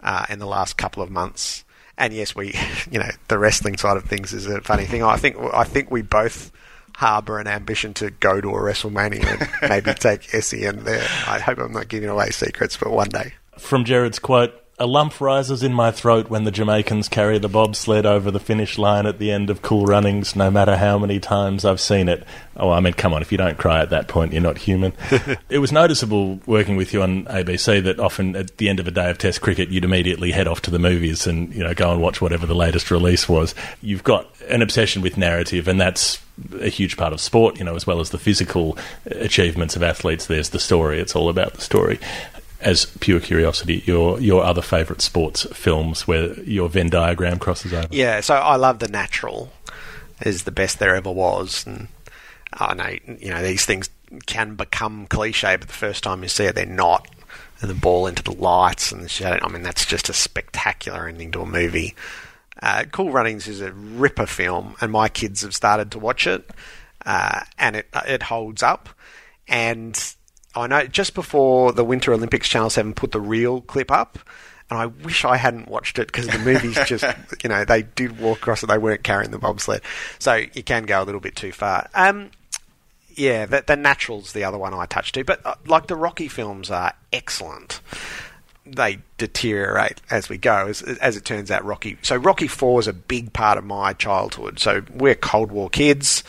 uh, 0.00 0.26
in 0.28 0.38
the 0.38 0.46
last 0.46 0.76
couple 0.76 1.02
of 1.02 1.10
months. 1.10 1.64
And 1.98 2.14
yes, 2.14 2.34
we, 2.34 2.54
you 2.90 2.98
know, 2.98 3.10
the 3.28 3.38
wrestling 3.38 3.76
side 3.76 3.96
of 3.96 4.04
things 4.04 4.32
is 4.32 4.46
a 4.46 4.60
funny 4.62 4.86
thing. 4.86 5.02
I 5.02 5.16
think 5.16 5.36
I 5.52 5.64
think 5.64 5.90
we 5.90 6.02
both 6.02 6.50
harbour 6.96 7.38
an 7.38 7.46
ambition 7.46 7.94
to 7.94 8.10
go 8.10 8.40
to 8.40 8.48
a 8.48 8.58
WrestleMania 8.58 9.24
and 9.24 9.48
maybe 9.70 9.94
take 9.94 10.24
SEN 10.24 10.84
there. 10.84 11.06
I 11.28 11.38
hope 11.38 11.58
I'm 11.58 11.72
not 11.72 11.86
giving 11.86 12.08
away 12.08 12.30
secrets, 12.30 12.76
but 12.76 12.90
one 12.90 13.08
day. 13.08 13.34
From 13.56 13.84
Gerard's 13.84 14.18
quote, 14.18 14.57
a 14.80 14.86
lump 14.86 15.20
rises 15.20 15.62
in 15.62 15.74
my 15.74 15.90
throat 15.90 16.30
when 16.30 16.44
the 16.44 16.52
Jamaicans 16.52 17.08
carry 17.08 17.38
the 17.38 17.48
bobsled 17.48 18.06
over 18.06 18.30
the 18.30 18.38
finish 18.38 18.78
line 18.78 19.06
at 19.06 19.18
the 19.18 19.32
end 19.32 19.50
of 19.50 19.60
Cool 19.60 19.86
Runnings, 19.86 20.36
no 20.36 20.50
matter 20.50 20.76
how 20.76 20.98
many 20.98 21.18
times 21.18 21.64
I've 21.64 21.80
seen 21.80 22.08
it. 22.08 22.24
Oh, 22.56 22.70
I 22.70 22.78
mean, 22.78 22.92
come 22.92 23.12
on, 23.12 23.20
if 23.20 23.32
you 23.32 23.38
don't 23.38 23.58
cry 23.58 23.82
at 23.82 23.90
that 23.90 24.06
point, 24.06 24.32
you're 24.32 24.42
not 24.42 24.58
human. 24.58 24.92
it 25.48 25.58
was 25.58 25.72
noticeable 25.72 26.40
working 26.46 26.76
with 26.76 26.92
you 26.92 27.02
on 27.02 27.24
ABC 27.24 27.82
that 27.82 27.98
often 27.98 28.36
at 28.36 28.56
the 28.58 28.68
end 28.68 28.78
of 28.78 28.86
a 28.86 28.92
day 28.92 29.10
of 29.10 29.18
Test 29.18 29.40
cricket, 29.40 29.68
you'd 29.68 29.84
immediately 29.84 30.30
head 30.30 30.46
off 30.46 30.62
to 30.62 30.70
the 30.70 30.78
movies 30.78 31.26
and, 31.26 31.52
you 31.52 31.64
know, 31.64 31.74
go 31.74 31.90
and 31.90 32.00
watch 32.00 32.20
whatever 32.20 32.46
the 32.46 32.54
latest 32.54 32.92
release 32.92 33.28
was. 33.28 33.56
You've 33.82 34.04
got 34.04 34.28
an 34.48 34.62
obsession 34.62 35.02
with 35.02 35.16
narrative, 35.16 35.66
and 35.66 35.80
that's 35.80 36.20
a 36.60 36.68
huge 36.68 36.96
part 36.96 37.12
of 37.12 37.20
sport, 37.20 37.58
you 37.58 37.64
know, 37.64 37.74
as 37.74 37.84
well 37.84 37.98
as 37.98 38.10
the 38.10 38.18
physical 38.18 38.78
achievements 39.06 39.74
of 39.74 39.82
athletes. 39.82 40.26
There's 40.26 40.50
the 40.50 40.60
story. 40.60 41.00
It's 41.00 41.16
all 41.16 41.28
about 41.28 41.54
the 41.54 41.60
story 41.60 41.98
as 42.60 42.86
pure 43.00 43.20
curiosity, 43.20 43.82
your 43.86 44.20
your 44.20 44.42
other 44.42 44.62
favourite 44.62 45.00
sports 45.00 45.46
films 45.52 46.06
where 46.06 46.38
your 46.40 46.68
Venn 46.68 46.90
diagram 46.90 47.38
crosses 47.38 47.72
over? 47.72 47.88
Yeah, 47.90 48.20
so 48.20 48.34
I 48.34 48.56
love 48.56 48.78
The 48.78 48.88
Natural. 48.88 49.52
Is 50.22 50.42
the 50.42 50.50
best 50.50 50.80
there 50.80 50.96
ever 50.96 51.12
was, 51.12 51.64
and 51.64 51.86
I 52.52 52.74
know 52.74 53.16
you 53.20 53.30
know 53.30 53.42
these 53.42 53.64
things 53.64 53.88
can 54.26 54.56
become 54.56 55.06
cliche, 55.06 55.56
but 55.56 55.68
the 55.68 55.74
first 55.74 56.02
time 56.02 56.22
you 56.22 56.28
see 56.28 56.44
it, 56.44 56.56
they're 56.56 56.66
not. 56.66 57.06
And 57.60 57.70
the 57.70 57.74
ball 57.74 58.06
into 58.06 58.22
the 58.22 58.32
lights 58.32 58.90
and 58.90 59.02
the 59.02 59.08
shadow. 59.08 59.44
I 59.44 59.48
mean, 59.48 59.62
that's 59.62 59.84
just 59.84 60.08
a 60.08 60.12
spectacular 60.12 61.06
ending 61.06 61.30
to 61.32 61.40
a 61.42 61.46
movie. 61.46 61.94
Uh, 62.60 62.84
cool 62.90 63.10
Runnings 63.12 63.46
is 63.46 63.60
a 63.60 63.72
ripper 63.72 64.26
film, 64.26 64.74
and 64.80 64.90
my 64.90 65.08
kids 65.08 65.42
have 65.42 65.54
started 65.54 65.92
to 65.92 65.98
watch 66.00 66.26
it, 66.26 66.50
uh, 67.06 67.40
and 67.58 67.76
it 67.76 67.86
it 68.06 68.24
holds 68.24 68.62
up. 68.62 68.88
And 69.46 70.14
I 70.58 70.66
know 70.66 70.86
just 70.86 71.14
before 71.14 71.72
the 71.72 71.84
Winter 71.84 72.12
Olympics, 72.12 72.48
Channel 72.48 72.70
7 72.70 72.94
put 72.94 73.12
the 73.12 73.20
real 73.20 73.60
clip 73.62 73.90
up. 73.90 74.18
And 74.70 74.78
I 74.78 74.86
wish 74.86 75.24
I 75.24 75.38
hadn't 75.38 75.68
watched 75.68 75.98
it 75.98 76.08
because 76.08 76.26
the 76.26 76.38
movie's 76.38 76.78
just, 76.86 77.04
you 77.42 77.48
know, 77.48 77.64
they 77.64 77.82
did 77.82 78.20
walk 78.20 78.38
across 78.38 78.62
it, 78.62 78.66
they 78.66 78.76
weren't 78.76 79.02
carrying 79.02 79.30
the 79.30 79.38
bobsled. 79.38 79.80
So 80.18 80.34
you 80.52 80.62
can 80.62 80.84
go 80.84 81.02
a 81.02 81.04
little 81.04 81.22
bit 81.22 81.36
too 81.36 81.52
far. 81.52 81.88
Um, 81.94 82.30
yeah, 83.14 83.46
the, 83.46 83.64
the 83.66 83.76
Natural's 83.76 84.32
the 84.32 84.44
other 84.44 84.58
one 84.58 84.74
I 84.74 84.86
touched 84.86 85.14
to. 85.14 85.24
But 85.24 85.44
uh, 85.46 85.54
like 85.66 85.86
the 85.86 85.96
Rocky 85.96 86.28
films 86.28 86.70
are 86.70 86.92
excellent. 87.12 87.80
They 88.66 88.98
deteriorate 89.16 90.02
as 90.10 90.28
we 90.28 90.36
go, 90.36 90.66
as, 90.66 90.82
as 90.82 91.16
it 91.16 91.24
turns 91.24 91.50
out. 91.50 91.64
Rocky. 91.64 91.96
So 92.02 92.16
Rocky 92.16 92.46
Four 92.46 92.80
is 92.80 92.86
a 92.86 92.92
big 92.92 93.32
part 93.32 93.56
of 93.56 93.64
my 93.64 93.94
childhood. 93.94 94.58
So 94.58 94.82
we're 94.94 95.14
Cold 95.14 95.50
War 95.50 95.70
kids. 95.70 96.22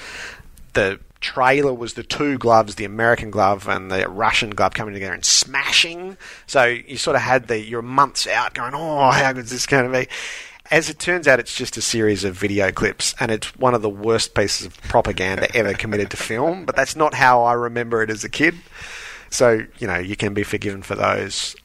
The 0.73 0.99
trailer 1.22 1.74
was 1.74 1.93
the 1.93 2.03
two 2.03 2.38
gloves, 2.38 2.76
the 2.76 2.86
American 2.86 3.30
glove 3.30 3.67
and 3.67 3.91
the 3.91 4.07
Russian 4.07 4.51
glove 4.51 4.74
coming 4.74 4.93
together 4.93 5.13
and 5.13 5.26
smashing. 5.26 6.17
So 6.47 6.63
you 6.63 6.97
sort 6.97 7.15
of 7.15 7.22
had 7.22 7.47
the 7.47 7.59
you're 7.59 7.82
months 7.82 8.28
out 8.28 8.53
going, 8.53 8.74
oh, 8.74 9.11
how 9.11 9.34
good 9.34 9.45
is 9.45 9.51
this 9.51 9.65
going 9.65 9.91
to 9.91 9.99
be? 9.99 10.07
As 10.72 10.89
it 10.89 10.99
turns 10.99 11.28
out, 11.28 11.39
it's 11.39 11.55
just 11.55 11.78
a 11.78 11.82
series 11.82 12.24
of 12.24 12.36
video 12.36 12.72
clips, 12.72 13.15
and 13.20 13.32
it's 13.32 13.55
one 13.55 13.74
of 13.74 13.82
the 13.82 13.89
worst 13.89 14.36
pieces 14.36 14.67
of 14.67 14.78
propaganda 14.84 15.47
ever 15.55 15.74
committed 15.74 16.11
to 16.11 16.17
film. 16.17 16.65
But 16.65 16.76
that's 16.76 16.95
not 16.95 17.15
how 17.15 17.43
I 17.43 17.53
remember 17.53 18.03
it 18.03 18.11
as 18.11 18.24
a 18.24 18.30
kid. 18.30 18.55
So 19.32 19.65
you 19.80 19.88
know 19.88 19.97
you 19.97 20.15
can 20.15 20.34
be 20.34 20.43
forgiven 20.43 20.84
for 20.84 20.95
those. 20.95 21.55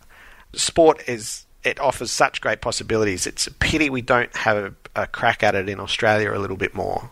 Sport 0.55 1.07
is 1.07 1.45
it 1.65 1.81
offers 1.81 2.11
such 2.11 2.41
great 2.41 2.61
possibilities. 2.61 3.27
It's 3.27 3.47
a 3.47 3.53
pity 3.53 3.91
we 3.91 4.03
don't 4.03 4.35
have 4.37 4.57
a, 4.57 5.03
a 5.03 5.07
crack 5.07 5.43
at 5.43 5.55
it 5.55 5.69
in 5.69 5.81
Australia 5.81 6.33
a 6.33 6.39
little 6.39 6.57
bit 6.57 6.75
more. 6.75 7.11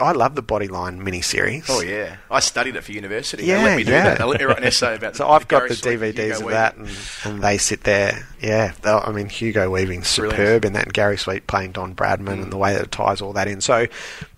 I 0.00 0.12
love 0.12 0.34
the 0.34 0.42
Bodyline 0.42 1.00
miniseries. 1.00 1.66
Oh 1.68 1.80
yeah, 1.80 2.16
I 2.30 2.40
studied 2.40 2.76
it 2.76 2.82
for 2.82 2.92
university. 2.92 3.44
Yeah, 3.44 3.58
they 3.58 3.64
let 3.64 3.76
me 3.76 3.84
do 3.84 3.92
yeah. 3.92 4.04
that. 4.04 4.18
They 4.18 4.24
let 4.24 4.40
me 4.40 4.44
write 4.46 4.58
an 4.58 4.64
essay 4.64 4.96
about. 4.96 5.10
So 5.20 5.24
the, 5.24 5.30
I've 5.30 5.42
the 5.42 5.46
got 5.46 5.68
the 5.68 5.74
DVDs 5.74 6.36
of 6.36 6.44
Weaving. 6.44 6.48
that, 6.50 6.76
and, 6.76 6.88
and 7.24 7.42
they 7.42 7.58
sit 7.58 7.82
there. 7.84 8.26
Yeah, 8.40 8.72
I 8.84 9.10
mean 9.12 9.28
Hugo 9.28 9.68
Weaving's 9.70 10.08
superb 10.08 10.36
Brilliant. 10.36 10.64
in 10.64 10.72
that, 10.74 10.84
and 10.84 10.92
Gary 10.94 11.18
Sweet 11.18 11.46
playing 11.46 11.72
Don 11.72 11.94
Bradman, 11.94 12.42
and 12.42 12.52
the 12.52 12.56
way 12.56 12.72
that 12.72 12.82
it 12.84 12.92
ties 12.92 13.20
all 13.20 13.32
that 13.34 13.48
in. 13.48 13.60
So, 13.60 13.86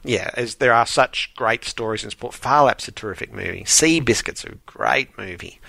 yeah, 0.03 0.31
as 0.35 0.57
there 0.57 0.73
are 0.73 0.87
such 0.87 1.33
great 1.37 1.65
stories 1.65 2.05
in 2.05 2.11
sport. 2.11 2.35
Phar 2.35 2.65
Lap's 2.65 2.89
a 2.89 2.93
terrific 2.93 3.33
movie. 3.33 3.65
Seabiscuit's 3.65 4.45
a 4.45 4.55
great 4.67 5.17
movie. 5.17 5.61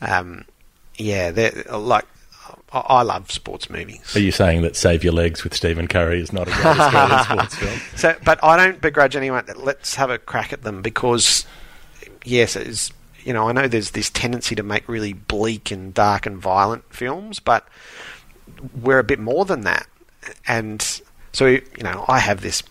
Um, 0.00 0.44
yeah, 0.96 1.50
like 1.70 2.04
I, 2.72 2.78
I 2.78 3.02
love 3.02 3.30
sports 3.30 3.70
movies. 3.70 4.14
Are 4.16 4.20
you 4.20 4.30
saying 4.30 4.62
that 4.62 4.76
Save 4.76 5.04
Your 5.04 5.12
Legs 5.12 5.44
with 5.44 5.54
Stephen 5.54 5.88
Curry 5.88 6.20
is 6.20 6.32
not 6.32 6.48
a 6.48 6.50
great 6.50 6.66
Australian 6.66 7.24
sports 7.24 7.54
film? 7.56 7.80
So, 7.96 8.16
but 8.24 8.42
I 8.42 8.56
don't 8.56 8.80
begrudge 8.80 9.16
anyone. 9.16 9.44
Let's 9.56 9.94
have 9.96 10.10
a 10.10 10.18
crack 10.18 10.52
at 10.52 10.62
them 10.62 10.82
because, 10.82 11.46
yes, 12.24 12.56
it's 12.56 12.92
you 13.24 13.32
know 13.32 13.48
I 13.48 13.52
know 13.52 13.68
there's 13.68 13.92
this 13.92 14.10
tendency 14.10 14.54
to 14.54 14.62
make 14.62 14.88
really 14.88 15.12
bleak 15.12 15.70
and 15.70 15.92
dark 15.92 16.26
and 16.26 16.38
violent 16.38 16.84
films, 16.92 17.40
but 17.40 17.66
we're 18.80 18.98
a 18.98 19.04
bit 19.04 19.18
more 19.18 19.44
than 19.44 19.62
that. 19.62 19.86
And 20.46 20.82
so 21.32 21.46
you 21.46 21.62
know 21.82 22.04
I 22.08 22.20
have 22.20 22.40
this 22.40 22.62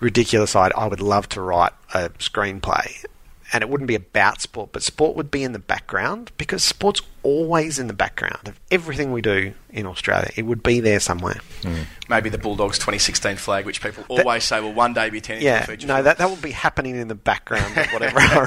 ridiculous 0.00 0.56
idea. 0.56 0.76
I 0.76 0.86
would 0.86 1.00
love 1.00 1.28
to 1.30 1.40
write 1.40 1.72
a 1.94 2.10
screenplay. 2.10 3.04
And 3.52 3.62
it 3.62 3.68
wouldn't 3.68 3.88
be 3.88 3.96
about 3.96 4.40
sport, 4.40 4.70
but 4.72 4.82
sport 4.82 5.16
would 5.16 5.30
be 5.30 5.42
in 5.42 5.52
the 5.52 5.58
background 5.58 6.30
because 6.38 6.62
sport's 6.62 7.02
always 7.24 7.78
in 7.78 7.86
the 7.88 7.92
background 7.92 8.46
of 8.48 8.58
everything 8.70 9.12
we 9.12 9.20
do 9.20 9.52
in 9.70 9.86
Australia. 9.86 10.30
It 10.36 10.42
would 10.46 10.62
be 10.62 10.78
there 10.80 11.00
somewhere. 11.00 11.40
Hmm. 11.62 11.82
Maybe 12.08 12.30
the 12.30 12.38
Bulldogs 12.38 12.78
2016 12.78 13.36
flag, 13.36 13.66
which 13.66 13.82
people 13.82 14.04
always 14.08 14.44
say 14.44 14.60
will 14.60 14.72
one 14.72 14.94
day 14.94 15.10
be 15.10 15.20
turned 15.20 15.42
Yeah, 15.42 15.60
into 15.60 15.64
a 15.72 15.76
feature. 15.76 15.86
no, 15.88 15.94
film. 15.94 16.04
that 16.04 16.18
that 16.18 16.28
will 16.30 16.36
be 16.36 16.52
happening 16.52 16.96
in 16.96 17.08
the 17.08 17.14
background 17.16 17.76
of 17.76 17.86
whatever 17.88 18.18
I 18.20 18.40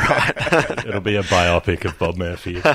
write. 0.72 0.86
It'll 0.88 1.02
be 1.02 1.18
a 1.18 1.24
biopic 1.24 1.86
of 1.86 1.98
Bob 2.00 2.18
Murphy. 2.18 2.62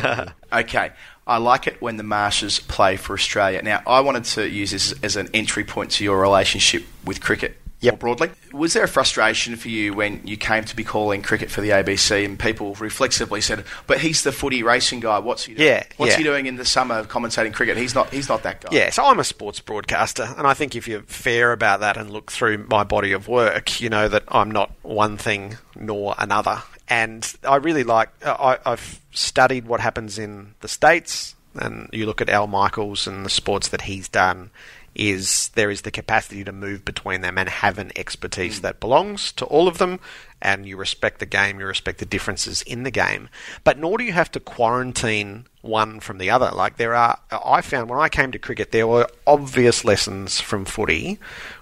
Okay. 0.53 0.91
I 1.26 1.37
like 1.37 1.66
it 1.66 1.83
when 1.83 1.99
the 1.99 2.03
Marshes 2.03 2.59
play 2.59 2.97
for 2.97 3.12
Australia. 3.12 3.61
Now, 3.62 3.83
I 3.87 4.01
wanted 4.01 4.24
to 4.24 4.49
use 4.49 4.70
this 4.70 4.95
as 5.03 5.14
an 5.16 5.29
entry 5.35 5.62
point 5.62 5.91
to 5.93 6.05
your 6.05 6.18
relationship 6.18 6.85
with 7.05 7.20
cricket 7.20 7.57
Yep. 7.81 7.95
more 7.95 7.99
broadly. 7.99 8.31
Was 8.53 8.72
there 8.72 8.83
a 8.83 8.89
frustration 8.89 9.55
for 9.57 9.68
you 9.68 9.95
when 9.95 10.20
you 10.26 10.37
came 10.37 10.64
to 10.64 10.74
be 10.74 10.83
calling 10.83 11.22
cricket 11.22 11.51
for 11.51 11.61
the 11.61 11.70
ABC 11.70 12.24
and 12.24 12.39
people 12.39 12.74
reflexively 12.74 13.41
said, 13.41 13.64
"But 13.87 14.01
he's 14.01 14.22
the 14.24 14.33
footy 14.33 14.62
racing 14.62 15.01
guy. 15.01 15.18
What's 15.20 15.45
he 15.45 15.55
doing? 15.55 15.68
Yeah, 15.68 15.85
What's 15.97 16.12
yeah. 16.12 16.18
he 16.18 16.24
doing 16.24 16.47
in 16.47 16.57
the 16.57 16.64
summer 16.64 17.05
commentating 17.05 17.53
cricket? 17.55 17.76
He's 17.76 17.95
not. 17.95 18.11
He's 18.11 18.29
not 18.29 18.43
that 18.43 18.61
guy." 18.62 18.70
Yeah, 18.72 18.91
so 18.91 19.05
I'm 19.05 19.20
a 19.20 19.24
sports 19.24 19.61
broadcaster, 19.61 20.29
and 20.37 20.47
I 20.47 20.55
think 20.55 20.74
if 20.74 20.89
you're 20.89 21.03
fair 21.03 21.53
about 21.53 21.81
that 21.81 21.97
and 21.97 22.11
look 22.11 22.33
through 22.33 22.66
my 22.68 22.83
body 22.83 23.12
of 23.12 23.29
work, 23.29 23.81
you 23.81 23.89
know 23.91 24.09
that 24.09 24.24
I'm 24.29 24.51
not 24.51 24.72
one 24.83 25.16
thing 25.16 25.57
nor 25.76 26.14
another. 26.18 26.62
And 26.89 27.31
I 27.47 27.57
really 27.57 27.85
like, 27.85 28.09
uh, 28.24 28.57
I, 28.64 28.72
I've 28.72 28.99
studied 29.12 29.66
what 29.66 29.81
happens 29.81 30.18
in 30.18 30.55
the 30.62 30.68
States, 30.68 31.37
and 31.55 31.89
you 31.93 32.07
look 32.07 32.20
at 32.20 32.31
Al 32.31 32.47
Michaels 32.47 33.07
and 33.07 33.24
the 33.26 33.31
sports 33.31 33.68
that 33.68 33.83
he's 33.83 34.09
done, 34.09 34.51
is 34.99 35.49
there 35.51 35.71
is 35.71 35.83
the 35.83 35.91
capacity 35.93 36.43
to 36.43 36.53
move 36.53 36.85
between 36.85 37.21
them 37.21 37.39
and 37.39 37.49
have 37.49 37.79
an 37.79 37.93
expertise 37.95 38.61
that 38.61 38.81
belongs 38.81 39.33
to 39.33 39.45
all 39.47 39.69
of 39.69 39.79
them, 39.79 40.01
and 40.43 40.67
you 40.67 40.77
respect 40.77 41.21
the 41.21 41.27
game, 41.27 41.61
you 41.61 41.67
respect 41.67 41.99
the 41.99 42.05
differences 42.05 42.63
in 42.63 42.83
the 42.83 42.91
game. 42.91 43.29
But 43.63 43.79
nor 43.79 43.97
do 43.97 44.05
you 44.05 44.13
have 44.13 44.31
to 44.33 44.41
quarantine 44.41 45.47
one 45.63 46.01
from 46.01 46.19
the 46.19 46.31
other. 46.31 46.51
Like 46.53 46.77
there 46.77 46.95
are, 46.95 47.19
I 47.31 47.61
found 47.61 47.89
when 47.89 48.01
I 48.01 48.09
came 48.09 48.33
to 48.33 48.39
cricket, 48.39 48.73
there 48.73 48.89
were 48.89 49.09
obvious 49.27 49.85
lessons 49.85 50.41
from 50.41 50.65
footy, 50.65 51.19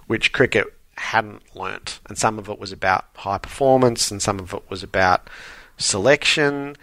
which 0.06 0.32
cricket 0.32 0.66
hadn't 0.96 1.42
learnt, 1.54 2.00
and 2.08 2.16
some 2.16 2.38
of 2.38 2.48
it 2.48 2.58
was 2.58 2.72
about 2.72 3.04
high 3.16 3.38
performance, 3.38 4.10
and 4.10 4.22
some 4.22 4.40
of 4.40 4.54
it 4.54 4.62
was 4.70 4.82
about 4.82 5.28
selection, 5.76 6.74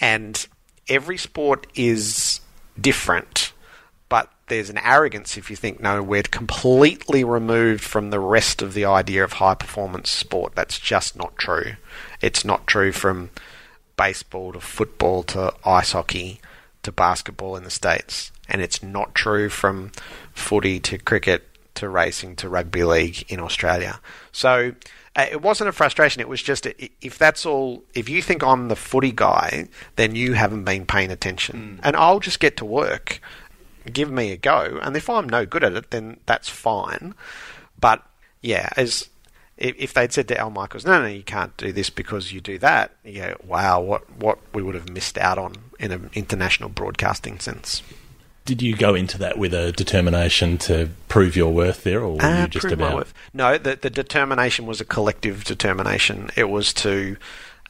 and 0.00 0.46
every 0.88 1.18
sport 1.18 1.66
is 1.74 2.40
different 2.80 3.45
but 4.08 4.30
there's 4.48 4.70
an 4.70 4.78
arrogance 4.78 5.36
if 5.36 5.50
you 5.50 5.56
think 5.56 5.80
no 5.80 6.00
we're 6.02 6.22
completely 6.22 7.24
removed 7.24 7.82
from 7.82 8.10
the 8.10 8.20
rest 8.20 8.62
of 8.62 8.74
the 8.74 8.84
idea 8.84 9.24
of 9.24 9.34
high 9.34 9.54
performance 9.54 10.10
sport. 10.10 10.54
That's 10.54 10.78
just 10.78 11.16
not 11.16 11.36
true. 11.36 11.72
It's 12.20 12.44
not 12.44 12.66
true 12.66 12.92
from 12.92 13.30
baseball 13.96 14.52
to 14.52 14.60
football 14.60 15.22
to 15.24 15.52
ice 15.64 15.92
hockey 15.92 16.40
to 16.82 16.92
basketball 16.92 17.56
in 17.56 17.64
the 17.64 17.70
states. 17.70 18.30
And 18.48 18.60
it's 18.62 18.82
not 18.82 19.14
true 19.14 19.48
from 19.48 19.90
footy 20.32 20.78
to 20.80 20.98
cricket 20.98 21.48
to 21.74 21.88
racing 21.88 22.36
to 22.36 22.48
rugby 22.48 22.84
league 22.84 23.24
in 23.28 23.40
Australia. 23.40 24.00
So 24.32 24.72
uh, 25.16 25.26
it 25.30 25.42
wasn't 25.42 25.68
a 25.68 25.72
frustration. 25.72 26.20
It 26.20 26.28
was 26.28 26.42
just 26.42 26.66
i- 26.66 26.74
if 27.00 27.18
that's 27.18 27.44
all 27.44 27.82
if 27.94 28.08
you 28.08 28.22
think 28.22 28.42
I'm 28.44 28.68
the 28.68 28.76
footy 28.76 29.12
guy 29.12 29.66
then 29.96 30.14
you 30.14 30.34
haven't 30.34 30.64
been 30.64 30.86
paying 30.86 31.10
attention. 31.10 31.80
And 31.82 31.96
I'll 31.96 32.20
just 32.20 32.38
get 32.38 32.56
to 32.58 32.64
work 32.64 33.20
give 33.92 34.10
me 34.10 34.32
a 34.32 34.36
go. 34.36 34.78
And 34.82 34.96
if 34.96 35.08
I'm 35.08 35.28
no 35.28 35.46
good 35.46 35.64
at 35.64 35.74
it, 35.74 35.90
then 35.90 36.18
that's 36.26 36.48
fine. 36.48 37.14
But 37.80 38.02
yeah, 38.42 38.70
as 38.76 39.08
if, 39.56 39.94
they'd 39.94 40.12
said 40.12 40.28
to 40.28 40.38
Al 40.38 40.50
Michaels, 40.50 40.84
no, 40.84 41.00
no, 41.00 41.08
you 41.08 41.22
can't 41.22 41.56
do 41.56 41.72
this 41.72 41.90
because 41.90 42.32
you 42.32 42.40
do 42.40 42.58
that, 42.58 42.92
go, 43.04 43.36
wow, 43.44 43.80
what, 43.80 44.08
what 44.18 44.38
we 44.52 44.62
would 44.62 44.74
have 44.74 44.90
missed 44.90 45.16
out 45.18 45.38
on 45.38 45.54
in 45.78 45.92
an 45.92 46.10
international 46.14 46.68
broadcasting 46.68 47.38
sense. 47.38 47.82
Did 48.44 48.62
you 48.62 48.76
go 48.76 48.94
into 48.94 49.18
that 49.18 49.38
with 49.38 49.52
a 49.54 49.72
determination 49.72 50.56
to 50.58 50.90
prove 51.08 51.34
your 51.34 51.52
worth 51.52 51.82
there, 51.82 52.00
or 52.00 52.16
were 52.16 52.22
Uh, 52.22 52.42
you 52.42 52.48
just 52.48 52.70
about? 52.70 52.94
worth. 52.94 53.14
No, 53.34 53.58
the, 53.58 53.74
the 53.74 53.90
determination 53.90 54.66
was 54.66 54.80
a 54.80 54.84
collective 54.84 55.42
determination. 55.44 56.30
It 56.36 56.48
was 56.48 56.72
to, 56.74 57.16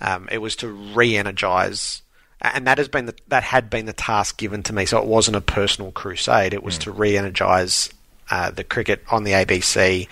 um, 0.02 0.28
it 0.30 0.38
was 0.38 0.54
to 0.56 0.68
re-energize, 0.68 2.02
and 2.40 2.66
that 2.66 2.78
has 2.78 2.88
been 2.88 3.06
the, 3.06 3.14
that 3.28 3.42
had 3.42 3.70
been 3.70 3.86
the 3.86 3.92
task 3.92 4.36
given 4.36 4.62
to 4.64 4.72
me. 4.72 4.86
So 4.86 4.98
it 4.98 5.06
wasn't 5.06 5.36
a 5.36 5.40
personal 5.40 5.92
crusade. 5.92 6.54
It 6.54 6.62
was 6.62 6.78
to 6.78 6.90
re-energize 6.90 7.90
uh, 8.30 8.50
the 8.50 8.64
cricket 8.64 9.02
on 9.10 9.24
the 9.24 9.32
ABC, 9.32 10.08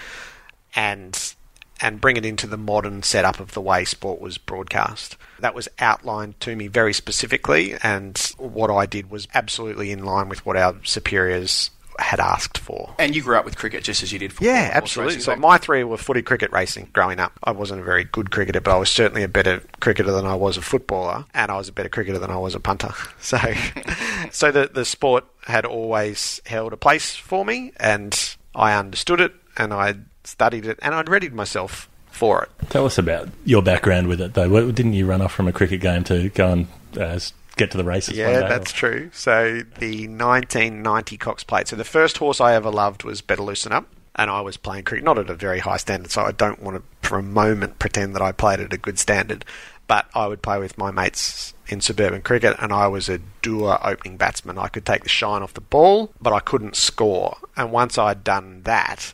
and 0.74 1.34
and 1.80 2.00
bring 2.00 2.16
it 2.16 2.24
into 2.24 2.46
the 2.46 2.56
modern 2.56 3.02
setup 3.02 3.40
of 3.40 3.52
the 3.52 3.60
way 3.60 3.84
sport 3.84 4.20
was 4.20 4.38
broadcast. 4.38 5.16
That 5.40 5.54
was 5.54 5.68
outlined 5.80 6.40
to 6.40 6.56
me 6.56 6.68
very 6.68 6.92
specifically, 6.92 7.74
and 7.82 8.16
what 8.38 8.70
I 8.70 8.86
did 8.86 9.10
was 9.10 9.28
absolutely 9.34 9.90
in 9.90 10.04
line 10.04 10.28
with 10.28 10.46
what 10.46 10.56
our 10.56 10.76
superiors 10.84 11.70
had 11.98 12.20
asked 12.20 12.58
for. 12.58 12.94
And 12.98 13.14
you 13.14 13.22
grew 13.22 13.36
up 13.36 13.44
with 13.44 13.56
cricket 13.56 13.84
just 13.84 14.02
as 14.02 14.12
you 14.12 14.18
did 14.18 14.32
football. 14.32 14.48
Yeah, 14.54 14.70
absolutely. 14.74 15.16
racing, 15.16 15.34
So 15.34 15.36
my 15.40 15.58
three 15.58 15.84
were 15.84 15.96
footy 15.96 16.22
cricket 16.22 16.50
racing 16.52 16.90
growing 16.92 17.20
up. 17.20 17.32
I 17.44 17.52
wasn't 17.52 17.80
a 17.80 17.84
very 17.84 18.04
good 18.04 18.30
cricketer, 18.30 18.60
but 18.60 18.74
I 18.74 18.78
was 18.78 18.90
certainly 18.90 19.22
a 19.22 19.28
better 19.28 19.62
cricketer 19.80 20.10
than 20.12 20.26
I 20.26 20.34
was 20.34 20.56
a 20.56 20.62
footballer, 20.62 21.24
and 21.34 21.50
I 21.50 21.56
was 21.56 21.68
a 21.68 21.72
better 21.72 21.88
cricketer 21.88 22.18
than 22.18 22.30
I 22.30 22.36
was 22.36 22.54
a 22.54 22.60
punter. 22.60 22.92
So, 23.20 23.38
so 24.30 24.50
the 24.50 24.70
the 24.72 24.84
sport 24.84 25.24
had 25.46 25.64
always 25.64 26.40
held 26.46 26.72
a 26.72 26.76
place 26.76 27.14
for 27.14 27.44
me, 27.44 27.72
and 27.78 28.36
I 28.54 28.74
understood 28.74 29.20
it, 29.20 29.32
and 29.56 29.72
I 29.72 29.94
studied 30.24 30.66
it, 30.66 30.78
and 30.82 30.94
I'd 30.94 31.08
readied 31.08 31.32
myself 31.32 31.88
for 32.10 32.42
it. 32.44 32.68
Tell 32.70 32.84
us 32.86 32.98
about 32.98 33.28
your 33.44 33.62
background 33.62 34.08
with 34.08 34.20
it, 34.20 34.34
though. 34.34 34.70
Didn't 34.70 34.92
you 34.94 35.06
run 35.06 35.20
off 35.20 35.32
from 35.32 35.48
a 35.48 35.52
cricket 35.52 35.80
game 35.80 36.04
to 36.04 36.28
go 36.30 36.52
and 36.52 36.66
uh, 36.96 37.00
s- 37.04 37.32
get 37.56 37.70
to 37.72 37.76
the 37.76 37.84
races? 37.84 38.16
Yeah, 38.16 38.40
that's 38.40 38.72
or- 38.72 38.76
true. 38.76 39.10
So 39.12 39.62
the 39.78 40.08
1990 40.08 41.16
Cox 41.16 41.44
Plate. 41.44 41.68
So 41.68 41.76
the 41.76 41.84
first 41.84 42.18
horse 42.18 42.40
I 42.40 42.54
ever 42.54 42.70
loved 42.70 43.04
was 43.04 43.20
Better 43.20 43.42
Loosen 43.42 43.72
Up, 43.72 43.86
and 44.16 44.30
I 44.30 44.40
was 44.40 44.56
playing 44.56 44.84
cricket 44.84 45.04
not 45.04 45.18
at 45.18 45.30
a 45.30 45.34
very 45.34 45.60
high 45.60 45.76
standard. 45.76 46.10
So 46.10 46.22
I 46.22 46.32
don't 46.32 46.62
want 46.62 46.76
to, 46.76 47.08
for 47.08 47.18
a 47.18 47.22
moment, 47.22 47.78
pretend 47.78 48.14
that 48.14 48.22
I 48.22 48.32
played 48.32 48.60
at 48.60 48.72
a 48.72 48.78
good 48.78 48.98
standard. 48.98 49.44
But 49.86 50.06
I 50.14 50.28
would 50.28 50.40
play 50.40 50.58
with 50.58 50.78
my 50.78 50.90
mates 50.90 51.52
in 51.68 51.80
suburban 51.82 52.22
cricket, 52.22 52.56
and 52.58 52.72
I 52.72 52.86
was 52.86 53.08
a 53.08 53.18
doer 53.42 53.78
opening 53.82 54.16
batsman. 54.16 54.58
I 54.58 54.68
could 54.68 54.86
take 54.86 55.02
the 55.02 55.08
shine 55.10 55.42
off 55.42 55.52
the 55.54 55.60
ball, 55.60 56.10
but 56.20 56.32
I 56.32 56.40
couldn't 56.40 56.74
score. 56.74 57.36
And 57.56 57.70
once 57.70 57.98
I'd 57.98 58.24
done 58.24 58.62
that, 58.62 59.12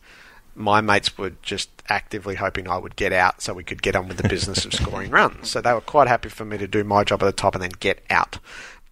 my 0.54 0.80
mates 0.80 1.16
were 1.16 1.32
just 1.42 1.70
actively 1.88 2.36
hoping 2.36 2.68
I 2.68 2.78
would 2.78 2.96
get 2.96 3.12
out 3.12 3.42
so 3.42 3.54
we 3.54 3.64
could 3.64 3.82
get 3.82 3.96
on 3.96 4.08
with 4.08 4.16
the 4.18 4.28
business 4.28 4.64
of 4.64 4.72
scoring 4.72 5.10
runs. 5.10 5.50
So 5.50 5.60
they 5.60 5.72
were 5.72 5.80
quite 5.80 6.08
happy 6.08 6.28
for 6.28 6.44
me 6.44 6.58
to 6.58 6.68
do 6.68 6.84
my 6.84 7.04
job 7.04 7.22
at 7.22 7.26
the 7.26 7.32
top 7.32 7.54
and 7.54 7.62
then 7.62 7.72
get 7.80 8.02
out. 8.10 8.38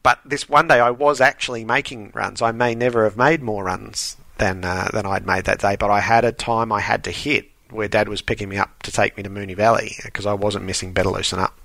But 0.03 0.21
this 0.25 0.49
one 0.49 0.69
day 0.69 0.81
I 0.81 0.91
was 0.91 1.21
actually 1.21 1.65
making 1.65 2.13
runs. 2.15 2.41
I 2.41 2.53
may 2.53 2.75
never 2.75 3.05
have 3.05 3.17
made 3.17 3.43
more 3.43 3.65
runs 3.65 4.17
than 4.39 4.65
uh, 4.65 4.89
than 4.93 5.05
I'd 5.05 5.27
made 5.27 5.45
that 5.45 5.61
day, 5.61 5.77
but 5.77 5.91
I 5.91 6.01
had 6.01 6.25
a 6.25 6.33
time 6.33 6.73
I 6.73 6.81
had 6.81 7.05
to 7.05 7.11
hit 7.11 7.51
where 7.71 7.89
Dad 7.89 8.09
was 8.09 8.23
picking 8.23 8.49
me 8.49 8.57
up 8.57 8.83
to 8.85 8.93
take 8.93 9.17
me 9.17 9.23
to 9.23 9.31
Moonee 9.31 9.57
Valley 9.57 9.97
because 10.05 10.25
I 10.25 10.33
wasn't 10.33 10.65
missing 10.65 10.93
Better 10.93 11.11
Loosen 11.11 11.39
Up. 11.39 11.59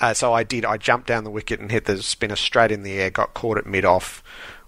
Uh, 0.00 0.12
so 0.12 0.32
I 0.32 0.42
did. 0.42 0.64
I 0.64 0.76
jumped 0.76 1.06
down 1.06 1.24
the 1.24 1.30
wicket 1.30 1.60
and 1.60 1.70
hit 1.70 1.84
the 1.84 2.02
spinner 2.02 2.36
straight 2.36 2.72
in 2.72 2.82
the 2.82 2.94
air. 2.94 3.10
Got 3.10 3.34
caught 3.34 3.58
at 3.58 3.66
mid 3.66 3.84
off. 3.84 4.22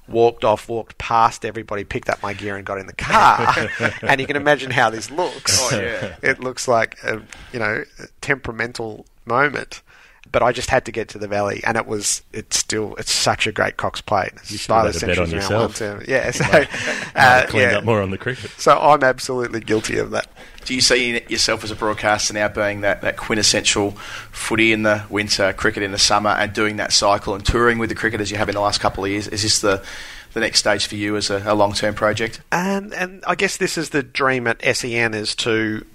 Walked 0.08 0.44
off, 0.44 0.68
walked 0.68 0.98
past 0.98 1.44
everybody, 1.44 1.84
picked 1.84 2.08
up 2.08 2.22
my 2.22 2.32
gear, 2.32 2.56
and 2.56 2.64
got 2.64 2.78
in 2.78 2.86
the 2.86 2.92
car. 2.92 3.68
and 4.02 4.20
you 4.20 4.26
can 4.26 4.36
imagine 4.36 4.70
how 4.70 4.90
this 4.90 5.10
looks. 5.10 5.72
Oh, 5.72 5.80
yeah. 5.80 6.16
It 6.22 6.40
looks 6.40 6.68
like 6.68 7.02
a 7.02 7.22
you 7.52 7.58
know 7.58 7.84
temperamental 8.20 9.06
moment. 9.24 9.82
But 10.30 10.42
I 10.42 10.52
just 10.52 10.70
had 10.70 10.84
to 10.86 10.92
get 10.92 11.08
to 11.10 11.18
the 11.18 11.28
valley, 11.28 11.62
and 11.64 11.76
it 11.76 11.86
was 11.86 12.22
it's 12.32 12.58
still 12.58 12.94
it's 12.96 13.12
such 13.12 13.46
a 13.46 13.52
great 13.52 13.76
Cox 13.76 14.00
Plate. 14.00 14.32
You 14.46 14.58
should 14.58 14.72
have 14.72 14.96
a 14.96 15.06
bet 15.06 15.18
on 15.18 15.30
yourself. 15.30 15.80
Yeah, 16.06 16.30
so 16.32 16.44
Might 16.44 16.68
uh, 17.14 17.40
have 17.40 17.48
cleaned 17.48 17.72
yeah. 17.72 17.78
up 17.78 17.84
more 17.84 18.02
on 18.02 18.10
the 18.10 18.18
cricket. 18.18 18.50
So 18.58 18.78
I'm 18.78 19.02
absolutely 19.02 19.60
guilty 19.60 19.98
of 19.98 20.10
that. 20.10 20.28
Do 20.64 20.74
you 20.74 20.80
see 20.80 21.22
yourself 21.28 21.62
as 21.62 21.70
a 21.70 21.76
broadcaster 21.76 22.34
now 22.34 22.48
being 22.48 22.80
that, 22.80 23.00
that 23.02 23.16
quintessential 23.16 23.92
footy 24.32 24.72
in 24.72 24.82
the 24.82 25.04
winter, 25.08 25.52
cricket 25.52 25.84
in 25.84 25.92
the 25.92 25.98
summer, 25.98 26.30
and 26.30 26.52
doing 26.52 26.76
that 26.76 26.92
cycle 26.92 27.34
and 27.36 27.46
touring 27.46 27.78
with 27.78 27.88
the 27.88 27.94
cricket 27.94 28.20
as 28.20 28.32
you 28.32 28.36
have 28.36 28.48
in 28.48 28.56
the 28.56 28.60
last 28.60 28.80
couple 28.80 29.04
of 29.04 29.10
years? 29.10 29.28
Is 29.28 29.42
this 29.42 29.60
the, 29.60 29.84
the 30.32 30.40
next 30.40 30.58
stage 30.58 30.86
for 30.86 30.96
you 30.96 31.16
as 31.16 31.30
a, 31.30 31.40
a 31.46 31.54
long 31.54 31.72
term 31.72 31.94
project? 31.94 32.40
And 32.50 32.92
and 32.94 33.22
I 33.28 33.36
guess 33.36 33.56
this 33.56 33.78
is 33.78 33.90
the 33.90 34.02
dream 34.02 34.48
at 34.48 34.60
SEN 34.76 35.14
is 35.14 35.36
to 35.36 35.86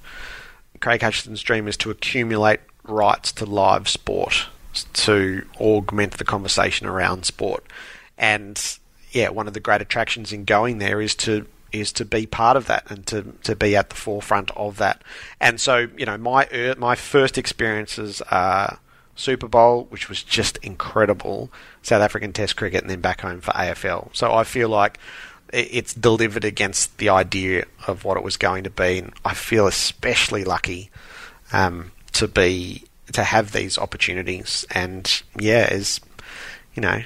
Craig 0.79 1.01
Hutchison's 1.01 1.41
dream 1.41 1.67
is 1.67 1.77
to 1.77 1.91
accumulate 1.91 2.61
rights 2.83 3.31
to 3.33 3.45
live 3.45 3.87
sport 3.87 4.47
to 4.93 5.45
augment 5.59 6.17
the 6.17 6.23
conversation 6.23 6.87
around 6.87 7.25
sport. 7.25 7.65
And 8.17 8.79
yeah, 9.11 9.29
one 9.29 9.47
of 9.47 9.53
the 9.53 9.59
great 9.59 9.81
attractions 9.81 10.31
in 10.31 10.45
going 10.45 10.77
there 10.77 11.01
is 11.01 11.15
to 11.15 11.45
is 11.71 11.93
to 11.93 12.03
be 12.03 12.25
part 12.25 12.57
of 12.57 12.67
that 12.67 12.89
and 12.91 13.07
to, 13.07 13.33
to 13.43 13.55
be 13.55 13.77
at 13.77 13.89
the 13.89 13.95
forefront 13.95 14.51
of 14.57 14.75
that. 14.77 15.01
And 15.39 15.59
so, 15.59 15.87
you 15.97 16.05
know, 16.05 16.17
my 16.17 16.75
my 16.77 16.95
first 16.95 17.37
experiences 17.37 18.21
are 18.29 18.79
Super 19.15 19.47
Bowl, 19.47 19.85
which 19.89 20.09
was 20.09 20.23
just 20.23 20.57
incredible, 20.57 21.51
South 21.81 22.01
African 22.01 22.33
Test 22.33 22.55
cricket, 22.55 22.81
and 22.81 22.89
then 22.89 23.01
back 23.01 23.21
home 23.21 23.41
for 23.41 23.51
AFL. 23.51 24.09
So 24.13 24.33
I 24.33 24.43
feel 24.43 24.69
like 24.69 24.99
it's 25.53 25.93
delivered 25.93 26.45
against 26.45 26.97
the 26.97 27.09
idea 27.09 27.65
of 27.85 28.05
what 28.05 28.17
it 28.17 28.23
was 28.23 28.37
going 28.37 28.63
to 28.63 28.69
be. 28.69 28.99
And 28.99 29.13
I 29.25 29.33
feel 29.33 29.67
especially 29.67 30.43
lucky 30.43 30.89
um, 31.51 31.91
to 32.13 32.27
be 32.27 32.83
to 33.13 33.23
have 33.23 33.51
these 33.51 33.77
opportunities. 33.77 34.65
And 34.71 35.21
yeah, 35.39 35.71
is 35.73 35.99
you 36.73 36.81
know, 36.81 37.01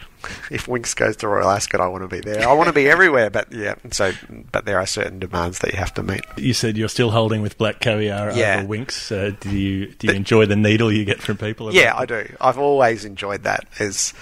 if 0.52 0.68
Winx 0.68 0.96
goes 0.96 1.16
to 1.18 1.28
Royal 1.28 1.50
Ascot, 1.50 1.82
I 1.82 1.88
want 1.88 2.04
to 2.04 2.08
be 2.08 2.20
there. 2.20 2.48
I 2.48 2.54
want 2.54 2.68
to 2.68 2.74
be 2.74 2.88
everywhere, 2.96 3.32
but 3.32 3.52
yeah. 3.52 3.74
So, 3.92 4.12
but 4.52 4.66
there 4.66 4.80
are 4.80 4.86
certain 4.86 5.18
demands 5.18 5.60
that 5.60 5.72
you 5.74 5.80
have 5.80 5.94
to 5.96 6.04
meet. 6.04 6.22
You 6.38 6.54
said 6.54 6.78
you're 6.78 6.88
still 6.90 7.10
holding 7.10 7.42
with 7.42 7.58
Black 7.58 7.80
Caviar 7.80 8.32
Yeah. 8.34 8.60
over 8.60 8.68
Winx. 8.68 9.12
Uh, 9.12 9.36
do 9.40 9.50
you 9.58 9.92
do 9.94 10.08
you 10.08 10.14
enjoy 10.14 10.46
the 10.46 10.56
needle 10.56 10.92
you 10.92 11.04
get 11.06 11.20
from 11.20 11.38
people? 11.38 11.74
Yeah? 11.74 11.96
I 11.98 12.06
do. 12.06 12.28
I've 12.40 12.60
always 12.60 13.06
enjoyed 13.06 13.44
that 13.44 13.66
as 13.80 14.14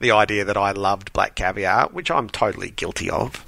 the 0.00 0.10
idea 0.12 0.44
that 0.44 0.56
I 0.58 0.72
loved 0.72 1.12
Black 1.14 1.34
Caviar, 1.34 1.88
which 1.92 2.10
I'm 2.10 2.28
totally 2.28 2.70
guilty 2.70 3.08
of. 3.10 3.42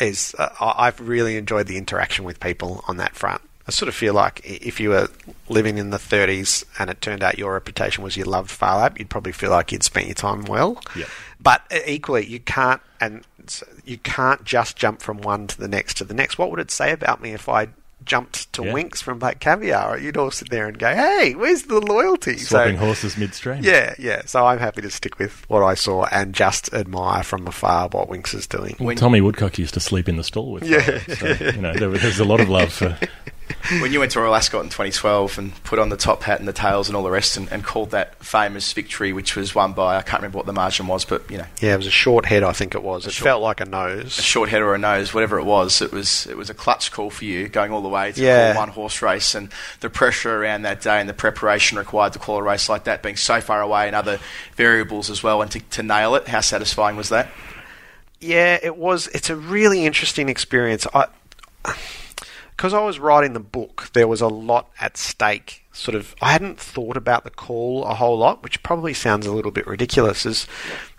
Is 0.00 0.34
uh, 0.38 0.48
I've 0.60 0.98
really 1.00 1.36
enjoyed 1.36 1.66
the 1.68 1.76
interaction 1.76 2.24
with 2.24 2.40
people 2.40 2.82
on 2.88 2.96
that 2.96 3.14
front. 3.14 3.42
I 3.66 3.70
sort 3.70 3.88
of 3.88 3.94
feel 3.94 4.12
like 4.14 4.40
if 4.44 4.78
you 4.78 4.90
were 4.90 5.08
living 5.48 5.78
in 5.78 5.88
the 5.90 5.96
30s 5.96 6.64
and 6.78 6.90
it 6.90 7.00
turned 7.00 7.22
out 7.22 7.38
your 7.38 7.54
reputation 7.54 8.04
was 8.04 8.16
you 8.16 8.24
loved 8.24 8.50
Phar 8.50 8.76
Lap, 8.78 8.98
you'd 8.98 9.08
probably 9.08 9.32
feel 9.32 9.50
like 9.50 9.72
you'd 9.72 9.82
spent 9.82 10.06
your 10.06 10.14
time 10.14 10.44
well. 10.44 10.78
Yep. 10.94 11.08
But 11.40 11.62
uh, 11.72 11.78
equally, 11.86 12.26
you 12.26 12.40
can't 12.40 12.80
and 13.00 13.24
you 13.84 13.98
can't 13.98 14.44
just 14.44 14.76
jump 14.76 15.00
from 15.02 15.18
one 15.22 15.46
to 15.46 15.58
the 15.58 15.68
next 15.68 15.94
to 15.98 16.04
the 16.04 16.14
next. 16.14 16.36
What 16.38 16.50
would 16.50 16.60
it 16.60 16.70
say 16.70 16.92
about 16.92 17.22
me 17.22 17.32
if 17.32 17.48
I 17.48 17.68
jumped 18.04 18.52
to 18.52 18.62
Yeah. 18.64 18.72
Winx 18.72 19.02
from 19.02 19.18
Black 19.18 19.40
Caviar? 19.40 19.98
You'd 19.98 20.16
all 20.18 20.30
sit 20.30 20.50
there 20.50 20.66
and 20.68 20.78
go, 20.78 20.94
"Hey, 20.94 21.34
where's 21.34 21.62
the 21.64 21.80
loyalty?" 21.80 22.36
So- 22.36 22.56
Swapping 22.56 22.76
horses 22.76 23.16
midstream. 23.16 23.62
yeah, 23.64 23.94
yeah. 23.98 24.22
So 24.26 24.44
I'm 24.46 24.58
happy 24.58 24.82
to 24.82 24.90
stick 24.90 25.18
with 25.18 25.44
what 25.48 25.62
I 25.62 25.72
saw 25.74 26.04
and 26.12 26.34
just 26.34 26.72
admire 26.74 27.22
from 27.22 27.46
afar 27.46 27.88
what 27.88 28.08
Winx 28.10 28.34
is 28.34 28.46
doing. 28.46 28.76
Well, 28.78 28.94
Tommy 28.96 29.22
Woodcock 29.22 29.58
used 29.58 29.72
to 29.74 29.80
sleep 29.80 30.06
in 30.08 30.16
the 30.16 30.24
stall 30.24 30.52
with. 30.52 30.64
Yeah. 30.64 30.98
So, 31.14 31.28
you 31.50 31.60
know, 31.62 31.72
there, 31.74 31.88
there's 31.90 32.18
a 32.20 32.24
lot 32.26 32.40
of 32.40 32.48
love 32.50 32.72
for. 32.72 32.98
when 33.80 33.92
you 33.92 33.98
went 34.00 34.12
to 34.12 34.20
Royal 34.20 34.34
Ascot 34.34 34.62
in 34.62 34.68
2012 34.70 35.38
and 35.38 35.64
put 35.64 35.78
on 35.78 35.88
the 35.88 35.96
top 35.96 36.22
hat 36.22 36.38
and 36.38 36.48
the 36.48 36.52
tails 36.52 36.88
and 36.88 36.96
all 36.96 37.02
the 37.02 37.10
rest 37.10 37.36
and, 37.36 37.50
and 37.52 37.62
called 37.64 37.90
that 37.90 38.22
famous 38.24 38.72
victory, 38.72 39.12
which 39.12 39.36
was 39.36 39.54
won 39.54 39.72
by, 39.72 39.96
I 39.96 40.02
can't 40.02 40.20
remember 40.22 40.36
what 40.38 40.46
the 40.46 40.52
margin 40.52 40.86
was, 40.86 41.04
but, 41.04 41.30
you 41.30 41.38
know, 41.38 41.46
Yeah, 41.60 41.74
it 41.74 41.76
was 41.76 41.86
a 41.86 41.90
short 41.90 42.24
head, 42.26 42.42
I 42.42 42.52
think 42.52 42.74
it 42.74 42.82
was. 42.82 43.06
It 43.06 43.12
short- 43.12 43.24
felt 43.24 43.42
like 43.42 43.60
a 43.60 43.64
nose. 43.66 44.18
a 44.18 44.22
short 44.22 44.48
head 44.48 44.62
or 44.62 44.74
a 44.74 44.78
nose, 44.78 45.12
whatever 45.12 45.38
it 45.38 45.44
was, 45.44 45.82
it 45.82 45.92
was 45.92 46.26
it 46.26 46.36
was 46.36 46.48
a 46.50 46.54
clutch 46.54 46.90
call 46.92 47.10
for 47.10 47.24
you 47.24 47.48
going 47.48 47.70
all 47.72 47.82
the 47.82 47.88
way 47.88 48.12
to 48.12 48.20
Yeah. 48.22 48.56
one 48.56 48.68
horse 48.70 49.02
race 49.02 49.34
and 49.34 49.50
the 49.80 49.90
pressure 49.90 50.42
around 50.42 50.62
that 50.62 50.80
day 50.80 51.00
and 51.00 51.08
the 51.08 51.14
preparation 51.14 51.76
required 51.78 52.12
to 52.14 52.18
call 52.18 52.38
a 52.38 52.42
race 52.42 52.68
like 52.68 52.84
that 52.84 53.02
being 53.02 53.16
so 53.16 53.40
far 53.40 53.60
away 53.60 53.86
and 53.86 53.96
other 53.96 54.18
variables 54.56 55.10
as 55.10 55.22
well 55.22 55.42
and 55.42 55.50
to, 55.50 55.60
to 55.60 55.82
nail 55.82 56.14
it, 56.14 56.28
how 56.28 56.40
satisfying 56.40 56.96
was 56.96 57.08
that? 57.10 57.28
Yeah, 58.20 58.58
it 58.62 58.76
was. 58.76 59.08
It's 59.08 59.28
a 59.28 59.36
really 59.36 59.84
interesting 59.84 60.28
experience. 60.30 60.86
I 60.94 61.06
because 62.56 62.72
I 62.72 62.84
was 62.84 62.98
writing 62.98 63.32
the 63.32 63.40
book, 63.40 63.90
there 63.94 64.08
was 64.08 64.20
a 64.20 64.28
lot 64.28 64.70
at 64.80 64.96
stake. 64.96 65.64
Sort 65.72 65.94
of, 65.94 66.14
I 66.22 66.32
hadn't 66.32 66.60
thought 66.60 66.96
about 66.96 67.24
the 67.24 67.30
call 67.30 67.84
a 67.84 67.94
whole 67.94 68.16
lot, 68.16 68.42
which 68.42 68.62
probably 68.62 68.94
sounds 68.94 69.26
a 69.26 69.32
little 69.32 69.50
bit 69.50 69.66
ridiculous. 69.66 70.24
As 70.24 70.46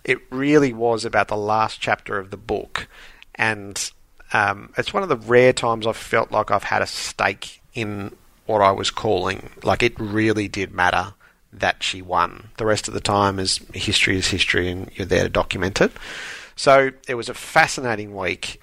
it 0.04 0.20
really 0.30 0.74
was 0.74 1.06
about 1.06 1.30
the 1.30 1.38
last 1.38 1.80
chapter 1.80 2.20
of 2.20 2.30
the 2.30 2.38
book, 2.38 2.88
and 3.36 3.92
um, 4.34 4.74
it's 4.78 4.94
one 4.94 5.04
of 5.04 5.10
the 5.10 5.18
rare 5.18 5.54
times 5.54 5.88
I've 5.88 5.96
felt 5.96 6.32
like 6.32 6.52
I've 6.52 6.64
had 6.64 6.82
a 6.82 6.88
stake 6.88 7.62
in 7.74 8.16
what 8.46 8.62
I 8.62 8.72
was 8.72 8.92
calling. 8.92 9.50
Like 9.64 9.82
it 9.82 9.98
really 10.00 10.48
did 10.48 10.74
matter 10.74 11.14
that 11.54 11.84
she 11.84 12.02
won. 12.02 12.50
The 12.58 12.66
rest 12.66 12.90
of 12.90 12.94
the 12.94 13.00
time 13.00 13.40
is 13.40 13.60
history 13.74 14.18
is 14.18 14.28
history, 14.28 14.70
and 14.70 14.92
you're 14.94 15.08
there 15.08 15.24
to 15.24 15.30
document 15.30 15.80
it. 15.80 15.92
So 16.58 16.92
it 17.08 17.16
was 17.16 17.30
a 17.30 17.34
fascinating 17.34 18.14
week 18.14 18.60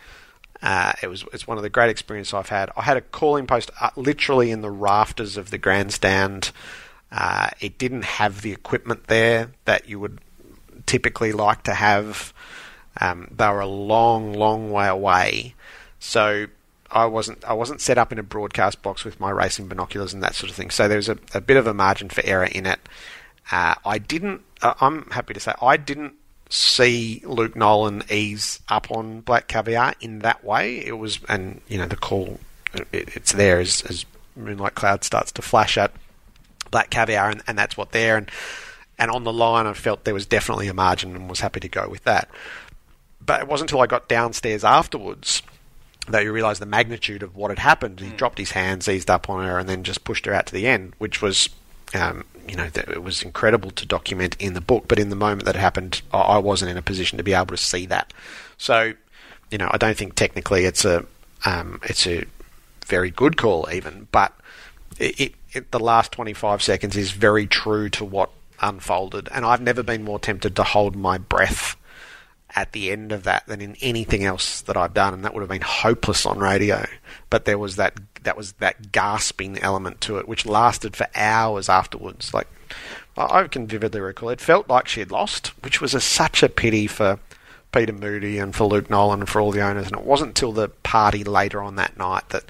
Uh, 0.63 0.93
it 1.03 1.09
was 1.09 1.25
it's 1.33 1.47
one 1.47 1.57
of 1.57 1.63
the 1.63 1.71
great 1.71 1.91
experiences 1.91 2.33
I've 2.33 2.49
had. 2.49 2.71
I 2.77 2.83
had 2.83 2.97
a 2.97 3.01
calling 3.01 3.47
post 3.47 3.71
uh, 3.81 3.91
literally 3.97 4.51
in 4.51 4.61
the 4.61 4.71
rafters 4.71 5.37
of 5.37 5.51
the 5.51 5.59
grandstand. 5.59 6.53
Uh, 7.11 7.51
it 7.61 7.79
didn't 7.79 8.05
have 8.05 8.43
the 8.43 8.53
equipment 8.53 9.09
there 9.09 9.51
that 9.65 9.89
you 9.89 9.99
would 9.99 10.21
typically 10.87 11.33
like 11.33 11.65
to 11.65 11.75
have. 11.75 12.33
Um, 13.01 13.29
they 13.37 13.49
were 13.49 13.61
a 13.61 13.67
long, 13.67 14.35
long 14.35 14.71
way 14.71 14.87
away, 14.87 15.55
so 15.99 16.47
I 16.91 17.07
wasn't 17.07 17.45
I 17.45 17.55
wasn't 17.55 17.81
set 17.81 17.99
up 17.99 18.13
in 18.13 18.19
a 18.19 18.23
broadcast 18.23 18.83
box 18.83 19.05
with 19.05 19.19
my 19.19 19.31
racing 19.31 19.67
binoculars 19.67 20.15
and 20.15 20.23
that 20.23 20.35
sort 20.35 20.51
of 20.51 20.57
thing. 20.57 20.71
So 20.71 20.87
there 20.87 20.99
was 20.99 21.09
a, 21.09 21.19
a 21.35 21.41
bit 21.41 21.57
of 21.57 21.67
a 21.67 21.75
margin 21.75 22.09
for 22.09 22.25
error 22.25 22.45
in 22.45 22.67
it. 22.67 22.81
Uh, 23.51 23.75
I 23.85 23.99
didn't. 23.99 24.43
Uh, 24.61 24.75
I'm 24.81 25.11
happy 25.11 25.35
to 25.35 25.41
say 25.41 25.55
I 25.61 25.77
didn't 25.77 26.15
see 26.53 27.23
Luke 27.25 27.57
Nolan 27.57 28.03
ease 28.11 28.61
up 28.69 28.91
on 28.91 29.23
Black 29.23 29.49
Caviar 29.49 29.95
in 30.01 30.19
that 30.19 30.45
way. 30.45 30.85
It 30.85 30.99
was, 30.99 31.19
and 31.29 31.63
you 31.67 31.79
know, 31.79 31.87
the 31.87 31.97
call 31.97 32.39
it, 32.75 32.87
it's 32.93 33.33
there 33.33 33.59
as, 33.59 33.83
as 33.89 34.05
Moonlight 34.37 34.75
Cloud 34.75 35.03
starts 35.03 35.33
to 35.33 35.43
flash 35.43 35.79
at 35.79 35.93
Black 36.71 36.91
Caviar, 36.91 37.31
and, 37.31 37.43
and 37.47 37.59
that's 37.59 37.77
what 37.77 37.93
there. 37.93 38.19
And 38.19 38.31
and 38.99 39.11
on 39.11 39.25
the 39.25 39.33
line, 39.33 39.67
I 39.67 39.73
felt 39.73 40.05
there 40.05 40.15
was 40.15 40.27
definitely 40.27 40.69
a 40.69 40.75
margin, 40.75 41.17
and 41.17 41.29
was 41.29 41.41
happy 41.41 41.61
to 41.61 41.69
go 41.69 41.89
with 41.89 42.05
that. 42.05 42.29
But 43.25 43.41
it 43.41 43.49
wasn't 43.49 43.71
until 43.71 43.83
I 43.83 43.87
got 43.87 44.09
downstairs 44.09 44.63
afterwards 44.63 45.43
that 46.09 46.25
you 46.25 46.33
realise 46.33 46.59
the 46.59 46.67
magnitude 46.67 47.23
of 47.23 47.35
what 47.35 47.51
had 47.51 47.61
happened. 47.61 48.01
He 48.01 48.09
hmm. 48.09 48.17
dropped 48.17 48.39
his 48.39 48.51
hands, 48.51 48.89
eased 48.89 49.11
up 49.11 49.31
on 49.31 49.45
her, 49.47 49.59
and 49.59 49.69
then 49.69 49.85
just 49.85 50.05
pushed 50.05 50.27
her 50.27 50.35
out 50.35 50.47
to 50.47 50.53
the 50.53 50.67
end, 50.67 50.93
which 50.99 51.23
was, 51.23 51.49
um, 51.95 52.25
you 52.49 52.57
know, 52.57 52.69
th- 52.69 52.89
it 52.89 53.03
was 53.03 53.23
incredible 53.23 53.71
to 53.73 53.87
document 53.87 54.37
in 54.39 54.55
the 54.55 54.61
book. 54.61 54.85
But 54.89 54.99
in 54.99 55.11
the 55.11 55.17
moment 55.17 55.45
that 55.45 55.57
happened, 55.57 56.03
I-, 56.13 56.21
I 56.21 56.39
wasn't 56.39 56.71
in 56.71 56.77
a 56.77 56.83
position 56.83 57.19
to 57.19 57.25
be 57.25 57.35
able 57.35 57.47
to 57.47 57.57
see 57.57 57.87
that. 57.87 58.13
So, 58.59 58.95
you 59.51 59.59
know, 59.59 59.69
I 59.71 59.77
don't 59.77 59.97
think 59.97 60.15
technically 60.15 60.65
it's 60.65 60.85
a 60.85 61.05
um, 61.45 61.81
it's 61.85 62.07
a 62.07 62.25
very 62.87 63.11
good 63.11 63.37
call 63.37 63.69
even, 63.73 64.07
but 64.13 64.33
it, 64.99 65.21
it, 65.21 65.35
it, 65.53 65.71
the 65.71 65.81
last 65.81 66.13
25 66.13 66.63
seconds 66.63 66.97
is 66.97 67.11
very 67.11 67.47
true 67.47 67.89
to 67.91 68.05
what 68.05 68.31
unfolded, 68.61 69.29
and 69.33 69.45
I've 69.45 69.61
never 69.61 69.83
been 69.83 70.05
more 70.05 70.21
tempted 70.21 70.55
to 70.57 70.63
hold 70.63 70.95
my 70.95 71.19
breath 71.19 71.77
at 72.55 72.73
the 72.73 72.91
end 72.91 73.13
of 73.13 73.25
that 73.25 73.47
than 73.47 73.61
in 73.61 73.77
anything 73.81 74.25
else 74.25 74.61
that 74.63 74.77
I've 74.77 74.95
done, 74.95 75.15
and 75.15 75.25
that 75.25 75.35
would 75.35 75.41
have 75.41 75.49
been 75.49 75.63
hopeless 75.63 76.27
on 76.27 76.39
radio. 76.39 76.87
But 77.31 77.45
there 77.45 77.59
was 77.59 77.77
that 77.77 77.99
that 78.23 78.37
was 78.37 78.53
that 78.55 78.93
gasping 78.93 79.59
element 79.59 80.01
to 80.03 80.19
it, 80.19 80.29
which 80.29 80.47
lasted 80.47 80.97
for 80.97 81.07
hours 81.15 81.69
afterwards. 81.69 82.33
Like 82.33 82.49
I 83.17 83.47
can 83.49 83.67
vividly 83.67 84.01
recall, 84.01 84.31
it 84.31 84.41
felt 84.41 84.69
like 84.69 84.89
she 84.89 85.01
had 85.01 85.11
lost, 85.11 85.49
which 85.63 85.81
was 85.81 85.95
a, 85.95 86.01
such 86.01 86.43
a 86.43 86.49
pity 86.49 86.87
for 86.87 87.19
Peter 87.73 87.93
Moody 87.93 88.39
and 88.39 88.55
for 88.55 88.65
Luke 88.65 88.91
Nolan 88.91 89.21
and 89.21 89.29
for 89.29 89.41
all 89.41 89.51
the 89.51 89.63
owners. 89.63 89.87
And 89.87 89.97
it 89.97 90.05
wasn't 90.05 90.31
until 90.31 90.53
the 90.53 90.69
party 90.69 91.25
later 91.25 91.63
on 91.63 91.77
that 91.77 91.97
night 91.97 92.29
that 92.31 92.45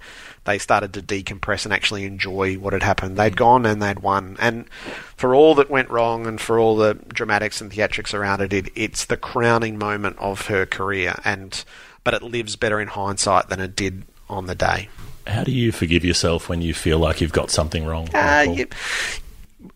they 0.45 0.59
started 0.59 0.93
to 0.95 1.03
decompress 1.03 1.65
and 1.65 1.73
actually 1.73 2.05
enjoy 2.05 2.55
what 2.55 2.73
had 2.73 2.83
happened. 2.83 3.17
They'd 3.17 3.37
gone 3.37 3.65
and 3.65 3.81
they'd 3.81 4.01
won. 4.01 4.37
And 4.41 4.69
for 5.17 5.35
all 5.35 5.55
that 5.57 5.71
went 5.71 5.91
wrong 5.91 6.27
and 6.27 6.41
for 6.41 6.59
all 6.59 6.77
the 6.77 6.95
dramatics 6.95 7.61
and 7.61 7.71
theatrics 7.71 8.13
around 8.13 8.41
it, 8.41 8.53
it 8.53 8.73
it's 8.75 9.05
the 9.05 9.17
crowning 9.17 9.79
moment 9.79 10.19
of 10.19 10.47
her 10.47 10.67
career. 10.67 11.15
And 11.25 11.65
but 12.05 12.15
it 12.15 12.23
lives 12.23 12.57
better 12.57 12.81
in 12.81 12.89
hindsight 12.89 13.49
than 13.49 13.61
it 13.61 13.77
did 13.77 14.03
on 14.29 14.47
the 14.47 14.55
day. 14.55 14.89
How 15.27 15.45
do 15.45 15.53
you 15.53 15.71
forgive 15.71 16.05
yourself 16.05 16.49
when 16.49 16.63
you 16.63 16.75
feel 16.75 16.99
like 16.99 17.21
you've 17.21 17.33
got 17.33 17.51
something 17.51 17.87
wrong? 17.87 18.09
Uh, 18.13 18.45
you, 18.49 18.67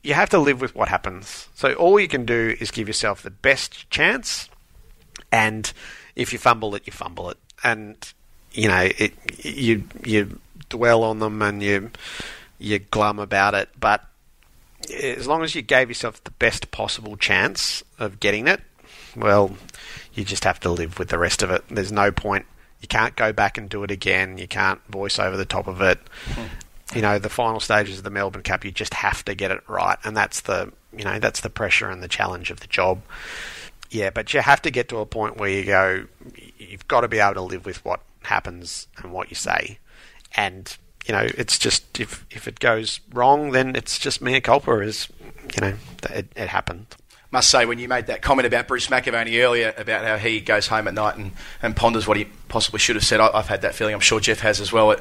you 0.03 0.15
have 0.15 0.31
to 0.31 0.39
live 0.39 0.61
with 0.61 0.75
what 0.75 0.89
happens. 0.89 1.49
So 1.55 1.75
all 1.75 2.01
you 2.01 2.09
can 2.09 2.25
do 2.25 2.57
is 2.59 2.73
give 2.73 2.89
yourself 2.89 3.23
the 3.23 3.31
best 3.31 3.89
chance, 3.91 4.49
and 5.31 5.73
if 6.17 6.33
you 6.33 6.41
fumble 6.41 6.75
it, 6.75 6.85
you 6.87 6.93
fumble 6.93 7.31
it, 7.31 7.39
and 7.63 7.97
you 8.53 8.67
know 8.67 8.89
it. 8.99 9.15
You 9.45 9.85
you 10.05 10.41
dwell 10.69 11.03
on 11.03 11.19
them 11.19 11.41
and 11.43 11.63
you 11.63 11.91
you 12.59 12.79
glum 12.79 13.19
about 13.19 13.55
it, 13.55 13.69
but 13.79 14.05
as 14.91 15.27
long 15.27 15.43
as 15.43 15.55
you 15.55 15.63
gave 15.63 15.89
yourself 15.89 16.23
the 16.25 16.31
best 16.33 16.71
possible 16.71 17.17
chance 17.17 17.83
of 17.99 18.21
getting 18.21 18.47
it, 18.47 18.61
well, 19.15 19.57
you 20.15 20.25
just 20.25 20.45
have 20.45 20.61
to 20.61 20.71
live 20.71 20.99
with 20.99 21.09
the 21.09 21.19
rest 21.19 21.43
of 21.43 21.51
it. 21.51 21.65
There's 21.69 21.93
no 21.93 22.11
point. 22.11 22.47
You 22.81 22.89
can't 22.89 23.17
go 23.17 23.33
back 23.33 23.59
and 23.59 23.69
do 23.69 23.83
it 23.85 23.91
again. 23.91 24.39
You 24.39 24.47
can't 24.47 24.81
voice 24.89 25.19
over 25.19 25.37
the 25.37 25.45
top 25.45 25.67
of 25.67 25.81
it. 25.81 25.99
Hmm. 26.27 26.45
You 26.95 27.03
know, 27.03 27.19
the 27.19 27.29
final 27.29 27.59
stages 27.61 27.99
of 27.99 28.05
the 28.05 28.11
Melbourne 28.11 28.43
Cup, 28.43 28.65
you 28.65 28.71
just 28.71 28.95
have 28.95 29.25
to 29.25 29.35
get 29.35 29.51
it 29.51 29.69
right, 29.69 29.99
and 30.05 30.17
that's 30.17 30.43
the 30.43 30.73
you 30.97 31.05
know 31.05 31.19
that's 31.19 31.41
the 31.41 31.51
pressure 31.51 31.91
and 31.91 32.03
the 32.03 32.09
challenge 32.09 32.51
of 32.51 32.61
the 32.61 32.69
job. 32.69 33.03
Yeah, 33.91 34.11
but 34.11 34.33
you 34.33 34.41
have 34.41 34.63
to 34.63 34.71
get 34.71 34.89
to 34.91 34.99
a 34.99 35.07
point 35.07 35.37
where 35.37 35.51
you 35.51 35.65
go. 35.65 36.07
You've 36.59 36.87
got 36.87 37.01
to 37.01 37.09
be 37.09 37.19
able 37.19 37.35
to 37.35 37.43
live 37.43 37.67
with 37.67 37.85
what 37.85 38.01
happens 38.23 38.87
and 38.99 39.13
what 39.13 39.31
you 39.31 39.37
say, 39.37 39.79
and 40.37 40.77
you 41.07 41.13
know, 41.15 41.27
it's 41.37 41.59
just 41.59 42.01
if 42.01 42.27
if 42.31 42.49
it 42.49 42.61
goes 42.61 43.01
wrong, 43.13 43.53
then 43.53 43.77
it's 43.77 43.99
just 43.99 44.21
mea 44.21 44.41
culpa. 44.41 44.81
Is 44.81 45.09
you 45.55 45.61
know, 45.61 45.75
it, 46.11 46.27
it 46.37 46.49
happened. 46.49 46.87
Must 47.33 47.51
say, 47.51 47.67
when 47.67 47.81
you 47.81 47.89
made 47.89 48.07
that 48.07 48.23
comment 48.23 48.47
about 48.47 48.69
Bruce 48.69 48.87
McAvaney 48.87 49.43
earlier 49.43 49.75
about 49.77 50.05
how 50.05 50.17
he 50.17 50.41
goes 50.41 50.69
home 50.69 50.87
at 50.87 50.95
night 50.95 51.17
and, 51.17 51.33
and 51.61 51.75
ponders 51.75 52.07
what 52.07 52.17
he 52.17 52.27
possibly 52.47 52.79
should 52.79 52.95
have 52.95 53.05
said, 53.05 53.19
I, 53.19 53.37
have 53.37 53.49
had 53.49 53.63
that 53.63 53.75
feeling. 53.75 53.95
I'm 53.95 54.01
sure 54.01 54.21
Jeff 54.21 54.41
has 54.41 54.61
as 54.61 54.73
well. 54.73 54.93
It, 54.93 55.01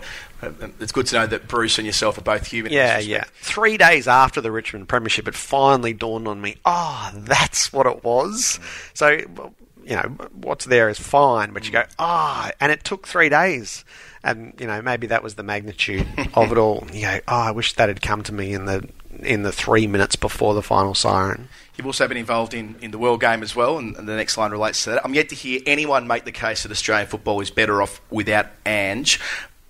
it's 0.79 0.91
good 0.91 1.05
to 1.07 1.15
know 1.15 1.27
that 1.27 1.47
Bruce 1.47 1.77
and 1.77 1.85
yourself 1.85 2.17
are 2.17 2.21
both 2.21 2.47
human. 2.47 2.71
Yeah, 2.71 2.97
yeah. 2.97 3.25
Three 3.35 3.77
days 3.77 4.07
after 4.07 4.41
the 4.41 4.51
Richmond 4.51 4.89
Premiership, 4.89 5.27
it 5.27 5.35
finally 5.35 5.93
dawned 5.93 6.27
on 6.27 6.41
me. 6.41 6.57
Oh, 6.65 7.11
that's 7.13 7.71
what 7.71 7.85
it 7.85 8.03
was. 8.03 8.59
So, 8.95 9.09
you 9.09 9.95
know, 9.95 10.15
what's 10.33 10.65
there 10.65 10.89
is 10.89 10.99
fine, 10.99 11.53
but 11.53 11.67
you 11.67 11.71
go, 11.71 11.83
ah, 11.99 12.49
oh, 12.49 12.55
and 12.59 12.71
it 12.71 12.83
took 12.83 13.07
three 13.07 13.29
days 13.29 13.85
and 14.25 14.53
you 14.59 14.67
know 14.67 14.81
maybe 14.81 15.07
that 15.07 15.23
was 15.23 15.35
the 15.35 15.43
magnitude 15.43 16.05
of 16.33 16.51
it 16.51 16.57
all. 16.57 16.85
You 16.91 17.01
go, 17.01 17.19
oh, 17.27 17.35
I 17.35 17.51
wish 17.51 17.73
that 17.73 17.87
had 17.87 18.01
come 18.01 18.23
to 18.23 18.33
me 18.33 18.53
in 18.53 18.65
the 18.65 18.87
in 19.19 19.43
the 19.43 19.51
three 19.51 19.87
minutes 19.87 20.17
before 20.17 20.53
the 20.53 20.61
final 20.61 20.93
siren. 20.93 21.47
You've 21.77 21.87
also 21.87 22.07
been 22.07 22.17
involved 22.17 22.53
in, 22.53 22.75
in 22.81 22.91
the 22.91 22.97
World 22.97 23.21
Game 23.21 23.43
as 23.43 23.55
well, 23.55 23.77
and, 23.77 23.95
and, 23.97 24.07
the 24.07 24.15
next 24.15 24.37
line 24.37 24.51
relates 24.51 24.83
to 24.85 24.91
that. 24.91 25.05
I'm 25.05 25.13
yet 25.13 25.29
to 25.29 25.35
hear 25.35 25.61
anyone 25.65 26.07
make 26.07 26.23
the 26.23 26.31
case 26.31 26.63
that 26.63 26.71
Australian 26.71 27.07
football 27.07 27.39
is 27.41 27.49
better 27.49 27.81
off 27.81 28.01
without 28.09 28.47
Ange 28.65 29.19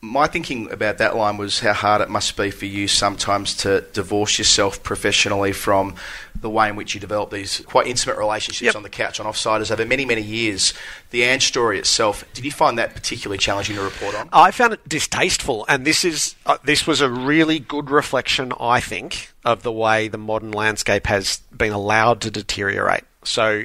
my 0.05 0.27
thinking 0.27 0.71
about 0.71 0.99
that 0.99 1.15
line 1.15 1.37
was 1.37 1.59
how 1.59 1.73
hard 1.73 2.01
it 2.01 2.09
must 2.09 2.37
be 2.37 2.51
for 2.51 2.65
you 2.65 2.87
sometimes 2.87 3.55
to 3.55 3.81
divorce 3.93 4.37
yourself 4.37 4.83
professionally 4.83 5.51
from 5.51 5.95
the 6.39 6.49
way 6.49 6.69
in 6.69 6.75
which 6.75 6.93
you 6.93 6.99
develop 6.99 7.31
these 7.31 7.61
quite 7.61 7.87
intimate 7.87 8.17
relationships 8.17 8.65
yep. 8.65 8.75
on 8.75 8.83
the 8.83 8.89
couch 8.89 9.19
on 9.19 9.25
offsiders 9.25 9.71
over 9.71 9.83
many, 9.83 10.05
many 10.05 10.21
years. 10.21 10.73
The 11.09 11.23
Ange 11.23 11.47
story 11.47 11.79
itself, 11.79 12.23
did 12.33 12.45
you 12.45 12.51
find 12.51 12.77
that 12.77 12.93
particularly 12.93 13.39
challenging 13.39 13.77
to 13.77 13.81
report 13.81 14.15
on? 14.15 14.29
I 14.31 14.51
found 14.51 14.73
it 14.73 14.87
distasteful, 14.87 15.65
and 15.67 15.85
this 15.85 16.05
is 16.05 16.35
uh, 16.45 16.57
this 16.63 16.85
was 16.85 17.01
a 17.01 17.09
really 17.09 17.59
good 17.59 17.89
reflection, 17.89 18.53
I 18.59 18.81
think, 18.81 19.33
of 19.43 19.63
the 19.63 19.71
way 19.71 20.07
the 20.07 20.19
modern 20.19 20.51
landscape 20.51 21.07
has 21.07 21.41
been 21.55 21.71
allowed 21.73 22.21
to 22.21 22.31
deteriorate. 22.31 23.05
So, 23.23 23.63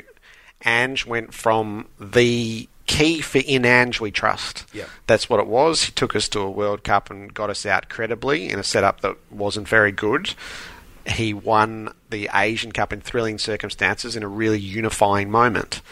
Ange 0.64 1.04
went 1.04 1.34
from 1.34 1.88
the 1.98 2.68
key 2.90 3.20
for 3.20 3.38
in 3.38 3.64
Ange 3.64 4.00
we 4.00 4.10
trust. 4.10 4.64
Yeah. 4.74 4.86
That's 5.06 5.30
what 5.30 5.38
it 5.38 5.46
was. 5.46 5.84
He 5.84 5.92
took 5.92 6.16
us 6.16 6.28
to 6.30 6.40
a 6.40 6.50
World 6.50 6.82
Cup 6.82 7.08
and 7.08 7.32
got 7.32 7.48
us 7.48 7.64
out 7.64 7.88
credibly 7.88 8.50
in 8.50 8.58
a 8.58 8.64
setup 8.64 9.00
that 9.02 9.16
wasn't 9.30 9.68
very 9.68 9.92
good. 9.92 10.34
He 11.06 11.32
won 11.32 11.94
the 12.10 12.28
Asian 12.34 12.72
Cup 12.72 12.92
in 12.92 13.00
thrilling 13.00 13.38
circumstances 13.38 14.16
in 14.16 14.24
a 14.24 14.28
really 14.28 14.58
unifying 14.58 15.30
moment. 15.30 15.82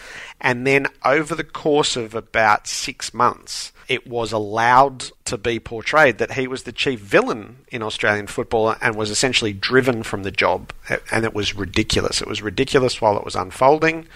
And 0.40 0.66
then 0.66 0.88
over 1.05 1.36
the 1.36 1.44
course 1.44 1.96
of 1.96 2.16
about 2.16 2.66
six 2.66 3.14
months, 3.14 3.72
it 3.86 4.09
was 4.09 4.32
allowed 4.32 5.05
to 5.26 5.38
be 5.38 5.61
portrayed 5.61 6.18
that 6.18 6.32
he 6.32 6.49
was 6.49 6.64
the 6.64 6.72
chief 6.72 6.99
villain 6.99 7.59
in 7.68 7.80
Australian 7.80 8.26
football 8.26 8.74
and 8.80 8.96
was 8.96 9.11
essentially 9.11 9.53
driven 9.53 10.03
from 10.03 10.24
the 10.24 10.32
job. 10.32 10.72
And 11.12 11.24
it 11.24 11.32
was 11.32 11.55
ridiculous. 11.55 12.20
It 12.20 12.28
was 12.28 12.42
ridiculous 12.42 13.01
while 13.01 13.16
it 13.16 13.24
was 13.24 13.36
unfolding. 13.36 14.09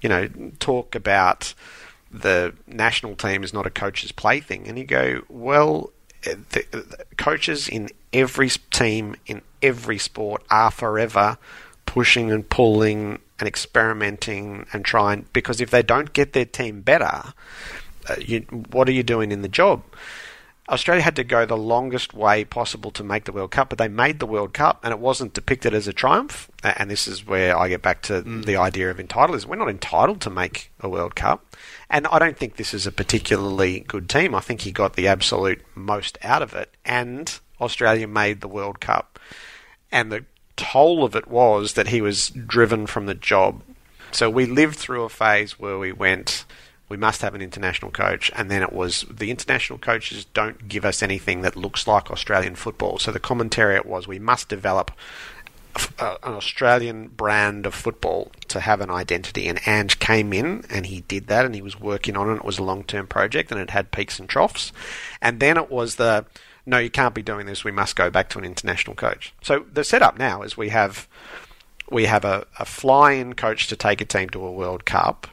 You 0.00 0.08
know, 0.08 0.28
talk 0.58 0.94
about 0.94 1.52
the 2.14 2.54
national 2.66 3.16
team 3.16 3.42
is 3.42 3.52
not 3.52 3.66
a 3.66 3.70
coach's 3.70 4.12
plaything. 4.12 4.68
And 4.68 4.78
you 4.78 4.84
go, 4.84 5.22
well, 5.28 5.92
the, 6.22 6.64
the 6.70 7.04
coaches 7.16 7.68
in 7.68 7.90
every 8.12 8.48
team, 8.48 9.16
in 9.26 9.42
every 9.62 9.98
sport, 9.98 10.42
are 10.50 10.70
forever 10.70 11.38
pushing 11.86 12.30
and 12.30 12.48
pulling 12.48 13.18
and 13.38 13.48
experimenting 13.48 14.66
and 14.72 14.84
trying 14.84 15.26
because 15.32 15.60
if 15.60 15.70
they 15.70 15.82
don't 15.82 16.12
get 16.12 16.32
their 16.32 16.44
team 16.44 16.80
better, 16.80 17.34
uh, 18.08 18.14
you, 18.18 18.40
what 18.70 18.88
are 18.88 18.92
you 18.92 19.02
doing 19.02 19.32
in 19.32 19.42
the 19.42 19.48
job? 19.48 19.82
Australia 20.68 21.02
had 21.02 21.16
to 21.16 21.24
go 21.24 21.44
the 21.44 21.58
longest 21.58 22.14
way 22.14 22.42
possible 22.42 22.90
to 22.92 23.04
make 23.04 23.24
the 23.24 23.32
World 23.32 23.50
Cup, 23.50 23.68
but 23.68 23.76
they 23.76 23.88
made 23.88 24.18
the 24.18 24.26
World 24.26 24.54
Cup, 24.54 24.80
and 24.82 24.92
it 24.92 24.98
wasn't 24.98 25.34
depicted 25.34 25.74
as 25.74 25.86
a 25.86 25.92
triumph. 25.92 26.50
And 26.62 26.90
this 26.90 27.06
is 27.06 27.26
where 27.26 27.56
I 27.56 27.68
get 27.68 27.82
back 27.82 28.00
to 28.02 28.22
mm. 28.22 28.44
the 28.46 28.56
idea 28.56 28.90
of 28.90 28.98
entitled: 28.98 29.44
we're 29.44 29.56
not 29.56 29.68
entitled 29.68 30.22
to 30.22 30.30
make 30.30 30.72
a 30.80 30.88
World 30.88 31.16
Cup. 31.16 31.54
And 31.94 32.08
I 32.08 32.18
don't 32.18 32.36
think 32.36 32.56
this 32.56 32.74
is 32.74 32.88
a 32.88 32.92
particularly 32.92 33.78
good 33.78 34.08
team. 34.08 34.34
I 34.34 34.40
think 34.40 34.62
he 34.62 34.72
got 34.72 34.94
the 34.94 35.06
absolute 35.06 35.62
most 35.76 36.18
out 36.24 36.42
of 36.42 36.52
it, 36.52 36.74
and 36.84 37.38
Australia 37.60 38.08
made 38.08 38.40
the 38.40 38.48
World 38.48 38.80
Cup. 38.80 39.20
And 39.92 40.10
the 40.10 40.24
toll 40.56 41.04
of 41.04 41.14
it 41.14 41.28
was 41.28 41.74
that 41.74 41.86
he 41.86 42.00
was 42.00 42.30
driven 42.30 42.88
from 42.88 43.06
the 43.06 43.14
job. 43.14 43.62
So 44.10 44.28
we 44.28 44.44
lived 44.44 44.74
through 44.74 45.04
a 45.04 45.08
phase 45.08 45.56
where 45.60 45.78
we 45.78 45.92
went 45.92 46.46
we 46.88 46.96
must 46.96 47.22
have 47.22 47.34
an 47.34 47.40
international 47.40 47.90
coach. 47.90 48.30
And 48.34 48.50
then 48.50 48.62
it 48.62 48.72
was 48.72 49.04
the 49.10 49.30
international 49.30 49.78
coaches 49.78 50.26
don't 50.26 50.68
give 50.68 50.84
us 50.84 51.02
anything 51.02 51.40
that 51.42 51.56
looks 51.56 51.86
like 51.86 52.10
Australian 52.10 52.56
football. 52.56 52.98
So 52.98 53.10
the 53.10 53.20
commentariat 53.20 53.86
was 53.86 54.06
we 54.06 54.18
must 54.18 54.48
develop 54.48 54.90
uh, 55.98 56.16
an 56.22 56.34
Australian 56.34 57.08
brand 57.08 57.66
of 57.66 57.74
football 57.74 58.30
to 58.48 58.60
have 58.60 58.80
an 58.80 58.90
identity. 58.90 59.48
And 59.48 59.60
Ange 59.66 59.98
came 59.98 60.32
in 60.32 60.64
and 60.70 60.86
he 60.86 61.00
did 61.02 61.26
that 61.28 61.44
and 61.44 61.54
he 61.54 61.62
was 61.62 61.78
working 61.78 62.16
on 62.16 62.30
it. 62.30 62.36
It 62.36 62.44
was 62.44 62.58
a 62.58 62.64
long 62.64 62.84
term 62.84 63.06
project 63.06 63.50
and 63.50 63.60
it 63.60 63.70
had 63.70 63.90
peaks 63.90 64.18
and 64.18 64.28
troughs. 64.28 64.72
And 65.20 65.40
then 65.40 65.56
it 65.56 65.70
was 65.70 65.96
the 65.96 66.26
no, 66.66 66.78
you 66.78 66.90
can't 66.90 67.14
be 67.14 67.22
doing 67.22 67.46
this. 67.46 67.64
We 67.64 67.72
must 67.72 67.96
go 67.96 68.10
back 68.10 68.30
to 68.30 68.38
an 68.38 68.44
international 68.44 68.96
coach. 68.96 69.34
So 69.42 69.66
the 69.70 69.84
setup 69.84 70.18
now 70.18 70.42
is 70.42 70.56
we 70.56 70.70
have 70.70 71.08
we 71.90 72.06
have 72.06 72.24
a, 72.24 72.46
a 72.58 72.64
fly-in 72.64 73.34
coach 73.34 73.66
to 73.68 73.76
take 73.76 74.00
a 74.00 74.06
team 74.06 74.30
to 74.30 74.44
a 74.44 74.52
World 74.52 74.84
Cup, 74.84 75.26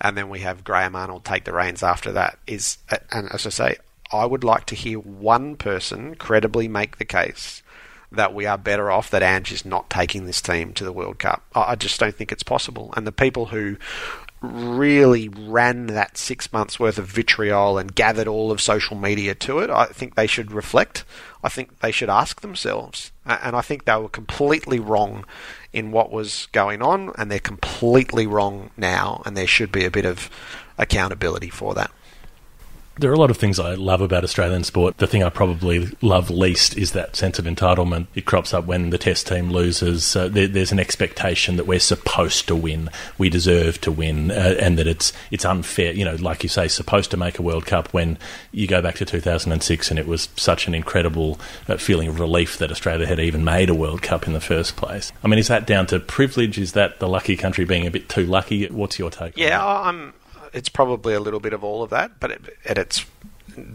and 0.00 0.16
then 0.16 0.28
we 0.28 0.40
have 0.40 0.62
Graham 0.62 0.94
Arnold 0.94 1.24
take 1.24 1.44
the 1.44 1.52
reins 1.52 1.82
after 1.82 2.12
that. 2.12 2.38
Is 2.46 2.78
and 3.10 3.28
as 3.32 3.46
I 3.46 3.50
say, 3.50 3.76
I 4.12 4.26
would 4.26 4.44
like 4.44 4.66
to 4.66 4.74
hear 4.74 4.98
one 4.98 5.56
person 5.56 6.14
credibly 6.14 6.68
make 6.68 6.98
the 6.98 7.04
case 7.04 7.62
that 8.16 8.34
we 8.34 8.46
are 8.46 8.58
better 8.58 8.90
off 8.90 9.10
that 9.10 9.22
Ange 9.22 9.52
is 9.52 9.64
not 9.64 9.88
taking 9.88 10.26
this 10.26 10.40
team 10.40 10.72
to 10.74 10.84
the 10.84 10.92
World 10.92 11.18
Cup. 11.18 11.44
I 11.54 11.76
just 11.76 12.00
don't 12.00 12.14
think 12.14 12.32
it's 12.32 12.42
possible. 12.42 12.92
And 12.96 13.06
the 13.06 13.12
people 13.12 13.46
who 13.46 13.76
really 14.42 15.28
ran 15.28 15.86
that 15.86 16.18
six 16.18 16.52
months 16.52 16.78
worth 16.78 16.98
of 16.98 17.06
vitriol 17.06 17.78
and 17.78 17.94
gathered 17.94 18.28
all 18.28 18.52
of 18.52 18.60
social 18.60 18.96
media 18.96 19.34
to 19.34 19.60
it, 19.60 19.70
I 19.70 19.86
think 19.86 20.14
they 20.14 20.26
should 20.26 20.52
reflect. 20.52 21.04
I 21.42 21.48
think 21.48 21.80
they 21.80 21.90
should 21.90 22.10
ask 22.10 22.40
themselves. 22.40 23.12
And 23.24 23.56
I 23.56 23.60
think 23.62 23.84
they 23.84 23.96
were 23.96 24.08
completely 24.08 24.78
wrong 24.78 25.24
in 25.72 25.90
what 25.90 26.12
was 26.12 26.48
going 26.52 26.82
on, 26.82 27.12
and 27.16 27.30
they're 27.30 27.38
completely 27.38 28.26
wrong 28.26 28.70
now, 28.76 29.22
and 29.26 29.36
there 29.36 29.46
should 29.46 29.72
be 29.72 29.84
a 29.84 29.90
bit 29.90 30.04
of 30.04 30.30
accountability 30.78 31.50
for 31.50 31.74
that. 31.74 31.90
There 32.98 33.10
are 33.10 33.14
a 33.14 33.18
lot 33.18 33.30
of 33.30 33.36
things 33.36 33.60
I 33.60 33.74
love 33.74 34.00
about 34.00 34.24
Australian 34.24 34.64
sport. 34.64 34.96
The 34.96 35.06
thing 35.06 35.22
I 35.22 35.28
probably 35.28 35.90
love 36.00 36.30
least 36.30 36.78
is 36.78 36.92
that 36.92 37.14
sense 37.14 37.38
of 37.38 37.44
entitlement. 37.44 38.06
It 38.14 38.24
crops 38.24 38.54
up 38.54 38.64
when 38.64 38.88
the 38.88 38.96
test 38.96 39.26
team 39.26 39.50
loses. 39.50 40.16
Uh, 40.16 40.28
there, 40.28 40.48
there's 40.48 40.72
an 40.72 40.80
expectation 40.80 41.56
that 41.56 41.66
we're 41.66 41.78
supposed 41.78 42.48
to 42.48 42.56
win, 42.56 42.88
we 43.18 43.28
deserve 43.28 43.82
to 43.82 43.92
win, 43.92 44.30
uh, 44.30 44.56
and 44.58 44.78
that 44.78 44.86
it's 44.86 45.12
it's 45.30 45.44
unfair. 45.44 45.92
You 45.92 46.06
know, 46.06 46.14
like 46.14 46.42
you 46.42 46.48
say, 46.48 46.68
supposed 46.68 47.10
to 47.10 47.18
make 47.18 47.38
a 47.38 47.42
World 47.42 47.66
Cup 47.66 47.92
when 47.92 48.16
you 48.50 48.66
go 48.66 48.80
back 48.80 48.94
to 48.96 49.04
2006 49.04 49.90
and 49.90 49.98
it 49.98 50.06
was 50.06 50.30
such 50.36 50.66
an 50.66 50.74
incredible 50.74 51.38
uh, 51.68 51.76
feeling 51.76 52.08
of 52.08 52.18
relief 52.18 52.56
that 52.58 52.70
Australia 52.70 53.06
had 53.06 53.20
even 53.20 53.44
made 53.44 53.68
a 53.68 53.74
World 53.74 54.00
Cup 54.00 54.26
in 54.26 54.32
the 54.32 54.40
first 54.40 54.76
place. 54.76 55.12
I 55.22 55.28
mean, 55.28 55.38
is 55.38 55.48
that 55.48 55.66
down 55.66 55.86
to 55.88 56.00
privilege? 56.00 56.58
Is 56.58 56.72
that 56.72 56.98
the 56.98 57.08
lucky 57.08 57.36
country 57.36 57.66
being 57.66 57.86
a 57.86 57.90
bit 57.90 58.08
too 58.08 58.24
lucky? 58.24 58.66
What's 58.68 58.98
your 58.98 59.10
take? 59.10 59.36
Yeah, 59.36 59.62
I'm 59.64 60.14
it's 60.56 60.70
probably 60.70 61.12
a 61.12 61.20
little 61.20 61.38
bit 61.38 61.52
of 61.52 61.62
all 61.62 61.82
of 61.82 61.90
that, 61.90 62.18
but 62.18 62.30
it, 62.30 62.40
it's 62.64 63.04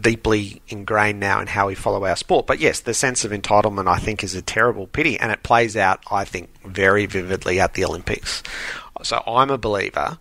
deeply 0.00 0.60
ingrained 0.68 1.20
now 1.20 1.40
in 1.40 1.46
how 1.46 1.68
we 1.68 1.76
follow 1.76 2.04
our 2.04 2.16
sport. 2.16 2.46
But 2.46 2.58
yes, 2.58 2.80
the 2.80 2.92
sense 2.92 3.24
of 3.24 3.30
entitlement, 3.30 3.88
I 3.88 3.98
think, 3.98 4.24
is 4.24 4.34
a 4.34 4.42
terrible 4.42 4.88
pity, 4.88 5.18
and 5.18 5.30
it 5.30 5.44
plays 5.44 5.76
out, 5.76 6.00
I 6.10 6.24
think, 6.24 6.50
very 6.66 7.06
vividly 7.06 7.60
at 7.60 7.74
the 7.74 7.84
Olympics. 7.84 8.42
So 9.04 9.22
I'm 9.26 9.50
a 9.50 9.58
believer, 9.58 10.18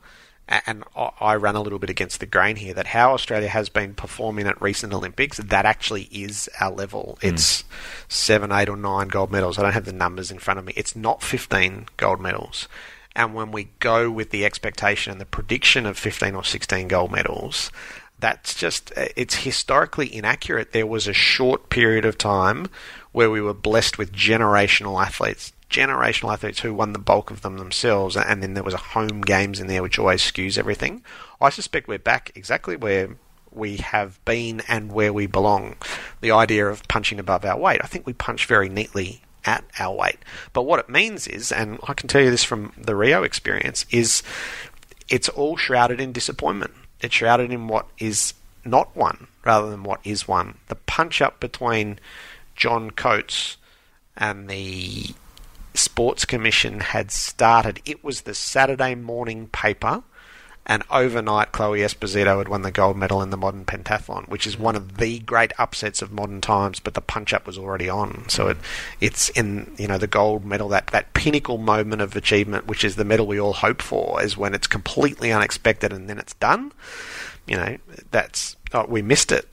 and 0.67 0.83
I 0.95 1.35
run 1.35 1.55
a 1.55 1.61
little 1.61 1.79
bit 1.79 1.89
against 1.89 2.19
the 2.19 2.27
grain 2.27 2.57
here, 2.57 2.75
that 2.75 2.87
how 2.87 3.13
Australia 3.13 3.49
has 3.49 3.69
been 3.69 3.95
performing 3.95 4.45
at 4.45 4.61
recent 4.61 4.93
Olympics, 4.93 5.37
that 5.37 5.65
actually 5.65 6.03
is 6.11 6.47
our 6.59 6.71
level. 6.71 7.17
Mm. 7.21 7.33
It's 7.33 7.63
seven, 8.07 8.51
eight, 8.51 8.69
or 8.69 8.77
nine 8.77 9.07
gold 9.07 9.31
medals. 9.31 9.57
I 9.57 9.63
don't 9.63 9.73
have 9.73 9.85
the 9.85 9.93
numbers 9.93 10.29
in 10.29 10.37
front 10.37 10.59
of 10.59 10.65
me. 10.65 10.73
It's 10.75 10.95
not 10.95 11.23
15 11.23 11.87
gold 11.97 12.21
medals. 12.21 12.67
And 13.15 13.33
when 13.33 13.51
we 13.51 13.69
go 13.79 14.09
with 14.09 14.29
the 14.29 14.45
expectation 14.45 15.11
and 15.11 15.21
the 15.21 15.25
prediction 15.25 15.85
of 15.85 15.97
15 15.97 16.35
or 16.35 16.43
16 16.43 16.87
gold 16.87 17.11
medals, 17.11 17.71
that's 18.19 18.53
just, 18.53 18.91
uh, 18.95 19.07
it's 19.15 19.35
historically 19.35 20.13
inaccurate. 20.13 20.71
There 20.71 20.87
was 20.87 21.07
a 21.07 21.13
short 21.13 21.69
period 21.69 22.05
of 22.05 22.17
time 22.17 22.67
where 23.11 23.29
we 23.29 23.41
were 23.41 23.53
blessed 23.53 23.97
with 23.97 24.13
generational 24.13 25.03
athletes, 25.03 25.51
generational 25.69 26.31
athletes 26.31 26.59
who 26.59 26.73
won 26.73 26.93
the 26.93 26.99
bulk 26.99 27.31
of 27.31 27.41
them 27.41 27.57
themselves, 27.57 28.15
and 28.15 28.41
then 28.41 28.53
there 28.53 28.63
was 28.63 28.73
a 28.73 28.77
home 28.77 29.21
games 29.21 29.59
in 29.59 29.67
there, 29.67 29.81
which 29.81 29.99
always 29.99 30.21
skews 30.21 30.57
everything. 30.57 31.03
I 31.41 31.49
suspect 31.49 31.87
we're 31.87 31.99
back 31.99 32.31
exactly 32.35 32.75
where 32.75 33.17
we 33.51 33.77
have 33.77 34.23
been 34.23 34.61
and 34.67 34.91
where 34.93 35.11
we 35.11 35.27
belong. 35.27 35.75
The 36.21 36.31
idea 36.31 36.67
of 36.67 36.87
punching 36.87 37.19
above 37.19 37.43
our 37.43 37.57
weight. 37.57 37.81
I 37.83 37.87
think 37.87 38.05
we 38.05 38.13
punch 38.13 38.45
very 38.45 38.69
neatly 38.69 39.21
at 39.45 39.63
our 39.79 39.95
weight. 39.95 40.19
But 40.53 40.63
what 40.63 40.79
it 40.79 40.89
means 40.89 41.27
is, 41.27 41.51
and 41.51 41.79
I 41.87 41.93
can 41.93 42.07
tell 42.07 42.21
you 42.21 42.31
this 42.31 42.43
from 42.43 42.73
the 42.77 42.95
Rio 42.95 43.23
experience, 43.23 43.85
is 43.89 44.23
it's 45.09 45.29
all 45.29 45.57
shrouded 45.57 45.99
in 45.99 46.11
disappointment. 46.11 46.73
It's 47.01 47.15
shrouded 47.15 47.51
in 47.51 47.67
what 47.67 47.87
is 47.97 48.33
not 48.63 48.95
one 48.95 49.27
rather 49.43 49.69
than 49.69 49.83
what 49.83 49.99
is 50.03 50.27
one. 50.27 50.57
The 50.67 50.75
punch 50.75 51.21
up 51.21 51.39
between 51.39 51.99
John 52.55 52.91
Coates 52.91 53.57
and 54.15 54.49
the 54.49 55.07
Sports 55.73 56.25
Commission 56.25 56.81
had 56.81 57.11
started. 57.11 57.81
It 57.85 58.03
was 58.03 58.21
the 58.21 58.35
Saturday 58.35 58.95
morning 58.95 59.47
paper 59.47 60.03
and 60.71 60.83
overnight 60.89 61.51
Chloe 61.51 61.79
Esposito 61.79 62.37
had 62.37 62.47
won 62.47 62.61
the 62.61 62.71
gold 62.71 62.95
medal 62.95 63.21
in 63.21 63.29
the 63.29 63.35
modern 63.35 63.65
pentathlon, 63.65 64.29
which 64.29 64.47
is 64.47 64.57
one 64.57 64.77
of 64.77 64.99
the 64.99 65.19
great 65.19 65.51
upsets 65.59 66.01
of 66.01 66.13
modern 66.13 66.39
times. 66.39 66.79
But 66.79 66.93
the 66.93 67.01
punch 67.01 67.33
up 67.33 67.45
was 67.45 67.57
already 67.57 67.89
on, 67.89 68.23
so 68.29 68.47
it 68.47 68.57
it's 69.01 69.27
in 69.31 69.75
you 69.77 69.89
know 69.89 69.97
the 69.97 70.07
gold 70.07 70.45
medal 70.45 70.69
that 70.69 70.87
that 70.87 71.11
pinnacle 71.13 71.57
moment 71.57 72.01
of 72.01 72.15
achievement, 72.15 72.67
which 72.67 72.85
is 72.85 72.95
the 72.95 73.03
medal 73.03 73.27
we 73.27 73.37
all 73.37 73.51
hope 73.51 73.81
for, 73.81 74.23
is 74.23 74.37
when 74.37 74.53
it's 74.53 74.65
completely 74.65 75.33
unexpected 75.33 75.91
and 75.91 76.09
then 76.09 76.17
it's 76.17 76.35
done. 76.35 76.71
You 77.45 77.57
know 77.57 77.77
that's 78.11 78.55
oh, 78.73 78.85
we 78.87 79.01
missed 79.01 79.33
it, 79.33 79.49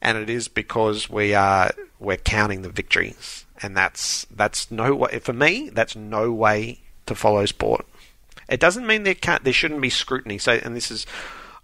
and 0.00 0.16
it 0.16 0.30
is 0.30 0.46
because 0.46 1.10
we 1.10 1.34
are 1.34 1.72
we're 1.98 2.16
counting 2.16 2.62
the 2.62 2.68
victories, 2.68 3.44
and 3.60 3.76
that's 3.76 4.24
that's 4.30 4.70
no 4.70 4.94
way 4.94 5.18
for 5.18 5.32
me. 5.32 5.68
That's 5.70 5.96
no 5.96 6.30
way 6.30 6.78
to 7.06 7.16
follow 7.16 7.44
sport. 7.46 7.86
It 8.50 8.60
doesn't 8.60 8.86
mean 8.86 9.04
there 9.04 9.14
can't 9.14 9.44
there 9.44 9.52
shouldn't 9.52 9.80
be 9.80 9.90
scrutiny. 9.90 10.38
So, 10.38 10.52
and 10.52 10.76
this 10.76 10.90
is, 10.90 11.06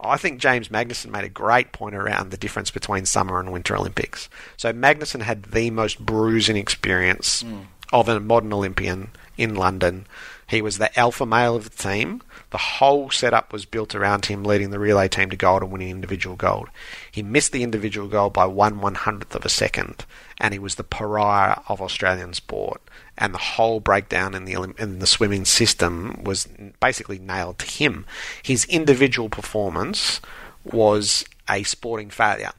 I 0.00 0.16
think 0.16 0.40
James 0.40 0.68
Magnussen 0.68 1.10
made 1.10 1.24
a 1.24 1.28
great 1.28 1.72
point 1.72 1.94
around 1.94 2.30
the 2.30 2.36
difference 2.36 2.70
between 2.70 3.04
summer 3.04 3.40
and 3.40 3.52
winter 3.52 3.76
Olympics. 3.76 4.28
So 4.56 4.72
Magnussen 4.72 5.22
had 5.22 5.44
the 5.44 5.70
most 5.70 5.98
bruising 5.98 6.56
experience 6.56 7.42
mm. 7.42 7.66
of 7.92 8.08
a 8.08 8.20
modern 8.20 8.52
Olympian 8.52 9.10
in 9.36 9.56
London. 9.56 10.06
He 10.48 10.62
was 10.62 10.78
the 10.78 10.96
alpha 10.98 11.26
male 11.26 11.56
of 11.56 11.64
the 11.64 11.82
team. 11.82 12.22
The 12.50 12.58
whole 12.58 13.10
setup 13.10 13.52
was 13.52 13.64
built 13.64 13.94
around 13.94 14.26
him 14.26 14.44
leading 14.44 14.70
the 14.70 14.78
relay 14.78 15.08
team 15.08 15.30
to 15.30 15.36
gold 15.36 15.62
and 15.62 15.72
winning 15.72 15.90
individual 15.90 16.36
gold. 16.36 16.68
He 17.10 17.22
missed 17.22 17.52
the 17.52 17.62
individual 17.64 18.08
gold 18.08 18.32
by 18.32 18.46
one 18.46 18.80
one 18.80 18.94
hundredth 18.94 19.34
of 19.34 19.44
a 19.44 19.48
second, 19.48 20.06
and 20.38 20.54
he 20.54 20.60
was 20.60 20.76
the 20.76 20.84
pariah 20.84 21.58
of 21.68 21.82
Australian 21.82 22.34
sport 22.34 22.80
and 23.18 23.32
the 23.32 23.38
whole 23.38 23.80
breakdown 23.80 24.34
in 24.34 24.44
the 24.44 24.54
in 24.78 24.98
the 24.98 25.06
swimming 25.06 25.44
system 25.44 26.22
was 26.22 26.46
basically 26.80 27.18
nailed 27.18 27.58
to 27.58 27.66
him. 27.66 28.04
His 28.42 28.64
individual 28.66 29.28
performance 29.28 30.20
was 30.64 31.24
a 31.48 31.62
sporting 31.62 32.10
failure. 32.10 32.52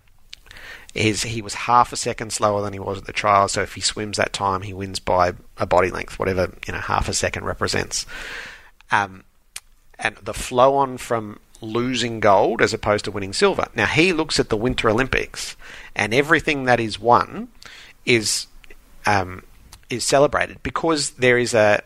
His, 0.98 1.24
he 1.24 1.42
was 1.42 1.54
half 1.54 1.94
a 1.94 1.96
second 1.96 2.34
slower 2.34 2.62
than 2.62 2.74
he 2.74 2.80
was 2.80 2.98
at 2.98 3.06
the 3.06 3.14
trial, 3.14 3.48
so 3.48 3.62
if 3.62 3.76
he 3.76 3.82
swims 3.82 4.18
that 4.18 4.34
time, 4.34 4.64
he 4.64 4.74
wins 4.74 5.00
by 5.00 5.34
a 5.58 5.66
body 5.66 5.92
length, 5.92 6.18
whatever 6.18 6.54
you 6.66 6.74
know 6.74 6.80
half 6.80 7.08
a 7.08 7.14
second 7.14 7.46
represents. 7.46 8.06
Um, 8.92 9.24
and 10.00 10.16
the 10.18 10.34
flow 10.34 10.76
on 10.76 10.98
from 10.98 11.40
losing 11.62 12.20
gold 12.20 12.62
as 12.62 12.74
opposed 12.74 13.06
to 13.06 13.12
winning 13.12 13.34
silver. 13.34 13.68
Now 13.76 13.86
he 13.86 14.14
looks 14.14 14.40
at 14.40 14.50
the 14.50 14.58
Winter 14.58 14.90
Olympics, 14.90 15.56
and 15.96 16.14
everything 16.14 16.66
that 16.66 16.80
is 16.80 17.00
won 17.00 17.50
is 18.06 18.48
um, 19.06 19.44
is 19.90 20.04
celebrated 20.04 20.62
because 20.64 21.12
there 21.12 21.38
is 21.38 21.54
a 21.54 21.84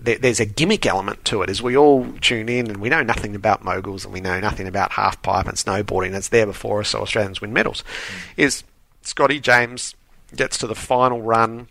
there, 0.00 0.18
there's 0.18 0.40
a 0.40 0.46
gimmick 0.46 0.86
element 0.86 1.24
to 1.26 1.42
it 1.42 1.50
as 1.50 1.62
we 1.62 1.76
all 1.76 2.06
tune 2.20 2.48
in 2.48 2.68
and 2.68 2.78
we 2.78 2.88
know 2.88 3.02
nothing 3.02 3.34
about 3.34 3.64
moguls 3.64 4.04
and 4.04 4.12
we 4.12 4.20
know 4.20 4.40
nothing 4.40 4.66
about 4.66 4.92
half 4.92 5.20
pipe 5.22 5.46
and 5.46 5.56
snowboarding 5.56 6.14
it's 6.14 6.28
there 6.28 6.46
before 6.46 6.80
us 6.80 6.90
so 6.90 7.00
Australians 7.00 7.40
win 7.40 7.52
medals 7.52 7.82
mm. 7.82 8.22
is 8.36 8.64
Scotty 9.02 9.40
James 9.40 9.94
gets 10.34 10.58
to 10.58 10.66
the 10.66 10.74
final 10.74 11.22
run 11.22 11.68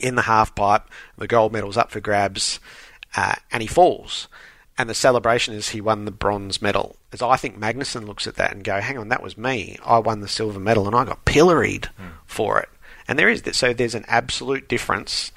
in 0.00 0.14
the 0.14 0.22
half 0.22 0.54
pipe 0.54 0.88
the 1.18 1.26
gold 1.26 1.52
medal's 1.52 1.76
up 1.76 1.90
for 1.90 2.00
grabs 2.00 2.60
uh, 3.16 3.34
and 3.50 3.62
he 3.62 3.66
falls 3.66 4.28
and 4.78 4.88
the 4.88 4.94
celebration 4.94 5.54
is 5.54 5.70
he 5.70 5.80
won 5.80 6.06
the 6.06 6.10
bronze 6.10 6.62
medal. 6.62 6.96
As 7.12 7.20
I 7.20 7.36
think 7.36 7.58
Magnussen 7.58 8.06
looks 8.06 8.26
at 8.26 8.36
that 8.36 8.52
and 8.52 8.64
go, 8.64 8.80
hang 8.80 8.96
on, 8.96 9.08
that 9.08 9.22
was 9.22 9.36
me. 9.36 9.78
I 9.84 9.98
won 9.98 10.20
the 10.20 10.28
silver 10.28 10.58
medal 10.58 10.86
and 10.86 10.96
I 10.96 11.04
got 11.04 11.24
pilloried 11.24 11.90
mm. 12.00 12.12
for 12.24 12.58
it. 12.58 12.68
And 13.06 13.18
there 13.18 13.28
is 13.28 13.42
that. 13.42 13.54
so 13.54 13.72
there's 13.72 13.94
an 13.94 14.04
absolute 14.08 14.68
difference, 14.68 15.32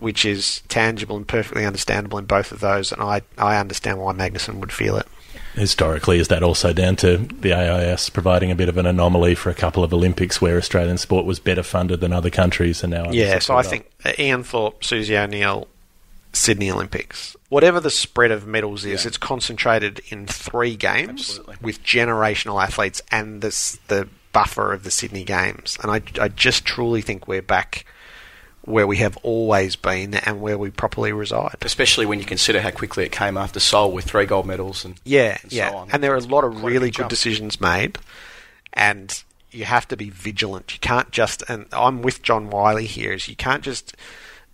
which 0.00 0.24
is 0.24 0.62
tangible 0.68 1.16
and 1.16 1.26
perfectly 1.26 1.64
understandable 1.64 2.18
in 2.18 2.24
both 2.24 2.52
of 2.52 2.60
those, 2.60 2.92
and 2.92 3.02
I 3.02 3.22
I 3.36 3.56
understand 3.56 3.98
why 3.98 4.12
Magnussen 4.12 4.60
would 4.60 4.72
feel 4.72 4.96
it. 4.96 5.06
Historically, 5.54 6.18
is 6.18 6.28
that 6.28 6.42
also 6.42 6.72
down 6.72 6.96
to 6.96 7.16
the 7.16 7.52
AIS 7.52 8.10
providing 8.10 8.50
a 8.50 8.54
bit 8.54 8.68
of 8.68 8.76
an 8.76 8.86
anomaly 8.86 9.34
for 9.34 9.50
a 9.50 9.54
couple 9.54 9.82
of 9.82 9.92
Olympics 9.92 10.40
where 10.40 10.56
Australian 10.56 10.98
sport 10.98 11.26
was 11.26 11.40
better 11.40 11.62
funded 11.62 12.00
than 12.00 12.12
other 12.12 12.30
countries, 12.30 12.82
and 12.82 12.92
now 12.92 13.10
yeah. 13.10 13.38
So 13.38 13.56
I 13.56 13.62
think 13.62 13.90
uh, 14.04 14.12
Ian 14.18 14.44
Thorpe, 14.44 14.84
Susie 14.84 15.16
O'Neill, 15.16 15.66
Sydney 16.32 16.70
Olympics. 16.70 17.36
Whatever 17.48 17.80
the 17.80 17.90
spread 17.90 18.30
of 18.30 18.46
medals 18.46 18.84
is, 18.84 19.06
it's 19.06 19.16
concentrated 19.16 20.00
in 20.08 20.26
three 20.26 20.76
games 20.76 21.40
with 21.60 21.82
generational 21.82 22.62
athletes 22.62 23.00
and 23.10 23.40
this, 23.40 23.78
the 23.88 24.08
buffer 24.32 24.72
of 24.72 24.84
the 24.84 24.90
Sydney 24.90 25.24
Games. 25.24 25.78
And 25.82 25.90
I, 25.90 26.02
I 26.22 26.28
just 26.28 26.64
truly 26.64 27.00
think 27.00 27.26
we're 27.26 27.42
back 27.42 27.84
where 28.68 28.86
we 28.86 28.98
have 28.98 29.16
always 29.18 29.76
been 29.76 30.14
and 30.14 30.40
where 30.40 30.58
we 30.58 30.70
properly 30.70 31.12
reside. 31.12 31.56
Especially 31.62 32.06
when 32.06 32.18
you 32.18 32.24
consider 32.24 32.60
how 32.60 32.70
quickly 32.70 33.04
it 33.04 33.12
came 33.12 33.36
after 33.36 33.58
Seoul 33.60 33.92
with 33.92 34.04
three 34.04 34.26
gold 34.26 34.46
medals 34.46 34.84
and 34.84 34.94
Yeah, 35.04 35.38
and 35.42 35.52
yeah. 35.52 35.70
so 35.70 35.76
on. 35.78 35.90
and 35.90 36.02
there 36.02 36.12
are 36.12 36.16
a 36.16 36.20
lot 36.20 36.44
of 36.44 36.52
Quite 36.52 36.64
really 36.64 36.88
good 36.90 36.96
jump. 36.98 37.10
decisions 37.10 37.60
made, 37.60 37.98
and 38.72 39.22
you 39.50 39.64
have 39.64 39.88
to 39.88 39.96
be 39.96 40.10
vigilant. 40.10 40.72
You 40.74 40.78
can't 40.80 41.10
just, 41.10 41.42
and 41.48 41.66
I'm 41.72 42.02
with 42.02 42.22
John 42.22 42.50
Wylie 42.50 42.86
here, 42.86 43.12
is 43.12 43.28
you 43.28 43.36
can't 43.36 43.62
just 43.64 43.94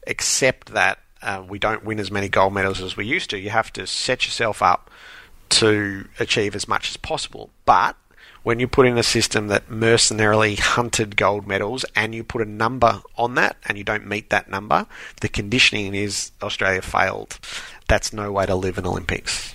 accept 0.06 0.72
that 0.72 0.98
uh, 1.22 1.42
we 1.48 1.58
don't 1.58 1.84
win 1.84 1.98
as 1.98 2.10
many 2.10 2.28
gold 2.28 2.52
medals 2.54 2.80
as 2.80 2.96
we 2.96 3.04
used 3.06 3.30
to. 3.30 3.38
You 3.38 3.50
have 3.50 3.72
to 3.72 3.86
set 3.86 4.24
yourself 4.26 4.62
up 4.62 4.90
to 5.50 6.06
achieve 6.20 6.54
as 6.54 6.68
much 6.68 6.90
as 6.90 6.96
possible. 6.96 7.50
But 7.64 7.96
when 8.45 8.61
you 8.61 8.68
put 8.68 8.86
in 8.86 8.97
a 8.97 9.03
system 9.03 9.49
that 9.49 9.68
mercenarily 9.68 10.59
hunted 10.59 11.16
gold 11.16 11.49
medals 11.49 11.84
and 11.97 12.14
you 12.14 12.22
put 12.22 12.42
a 12.42 12.51
number 12.51 13.03
on 13.16 13.34
that 13.34 13.57
and 13.66 13.76
you 13.76 13.82
don't 13.82 14.07
meet 14.07 14.30
that 14.30 14.49
number, 14.49 14.86
the 15.22 15.28
conditioning 15.28 15.95
is 15.95 16.30
Australia 16.42 16.82
failed. 16.82 17.38
That's 17.88 18.12
no 18.12 18.30
way 18.30 18.47
to 18.47 18.55
live 18.55 18.78
in 18.78 18.86
Olympics. 18.86 19.55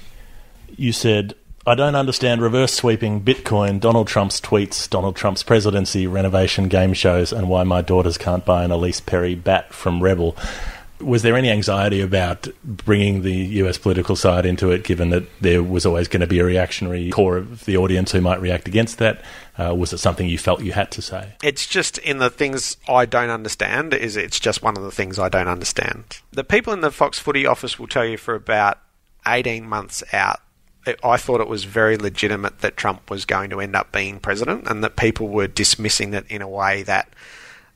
You 0.76 0.92
said, 0.92 1.36
I 1.68 1.76
don't 1.76 1.96
understand 1.96 2.42
reverse 2.42 2.74
sweeping 2.74 3.22
Bitcoin, 3.22 3.80
Donald 3.80 4.08
Trump's 4.08 4.42
tweets, 4.42 4.90
Donald 4.90 5.16
Trump's 5.16 5.44
presidency, 5.44 6.08
renovation 6.08 6.68
game 6.68 6.94
shows, 6.94 7.32
and 7.32 7.48
why 7.48 7.64
my 7.64 7.82
daughters 7.82 8.18
can't 8.18 8.44
buy 8.44 8.64
an 8.64 8.72
Ellyse 8.72 9.06
Perry 9.06 9.36
bat 9.36 9.72
from 9.72 10.02
Rebel. 10.02 10.36
Was 11.00 11.22
there 11.22 11.36
any 11.36 11.50
anxiety 11.50 12.02
about 12.02 12.48
bringing 12.64 13.22
the 13.22 13.34
US 13.34 13.78
political 13.78 14.16
side 14.16 14.46
into 14.46 14.72
it, 14.72 14.84
given 14.84 15.10
that 15.12 15.24
there 15.42 15.64
was 15.64 15.86
always 15.86 16.08
going 16.08 16.22
to 16.22 16.28
be 16.28 16.40
a 16.40 16.46
reactionary 16.46 17.10
core 17.10 17.38
of 17.38 17.66
the 17.66 17.78
audience 17.78 18.12
who 18.12 18.22
might 18.22 18.42
react 18.42 18.68
against 18.68 18.98
that? 18.98 19.22
Uh, 19.58 19.74
was 19.76 19.94
it 19.94 19.98
something 19.98 20.28
you 20.28 20.38
felt 20.38 20.62
you 20.62 20.72
had 20.72 20.92
to 20.92 21.02
say? 21.02 21.34
it's 21.44 21.68
just 21.68 21.98
in 22.00 22.18
the 22.18 22.30
things 22.30 22.78
I 22.88 23.06
don't 23.06 23.30
understand 23.30 23.94
is 23.94 24.16
it's 24.16 24.40
just 24.40 24.62
one 24.62 24.78
of 24.78 24.84
the 24.84 24.92
things 24.92 25.20
I 25.20 25.30
don't 25.30 25.48
understand. 25.48 26.20
The 26.32 26.44
people 26.44 26.74
in 26.74 26.82
the 26.82 26.92
Fox 26.92 27.20
Footy 27.20 27.46
office 27.46 27.78
will 27.78 27.88
tell 27.88 28.06
you 28.06 28.18
for 28.18 28.36
about 28.36 28.80
18 29.26 29.68
months 29.68 30.04
out 30.14 30.40
I 31.04 31.18
thought 31.18 31.42
it 31.42 31.48
was 31.48 31.66
very 31.66 31.98
legitimate 31.98 32.60
that 32.60 32.78
Trump 32.78 33.10
was 33.10 33.26
going 33.26 33.50
to 33.50 33.60
end 33.60 33.76
up 33.76 33.92
being 33.92 34.20
president 34.20 34.68
and 34.68 34.84
that 34.84 34.96
people 34.96 35.28
were 35.28 35.48
dismissing 35.48 36.14
it 36.14 36.26
in 36.30 36.42
a 36.42 36.48
way 36.48 36.84
that 36.84 37.10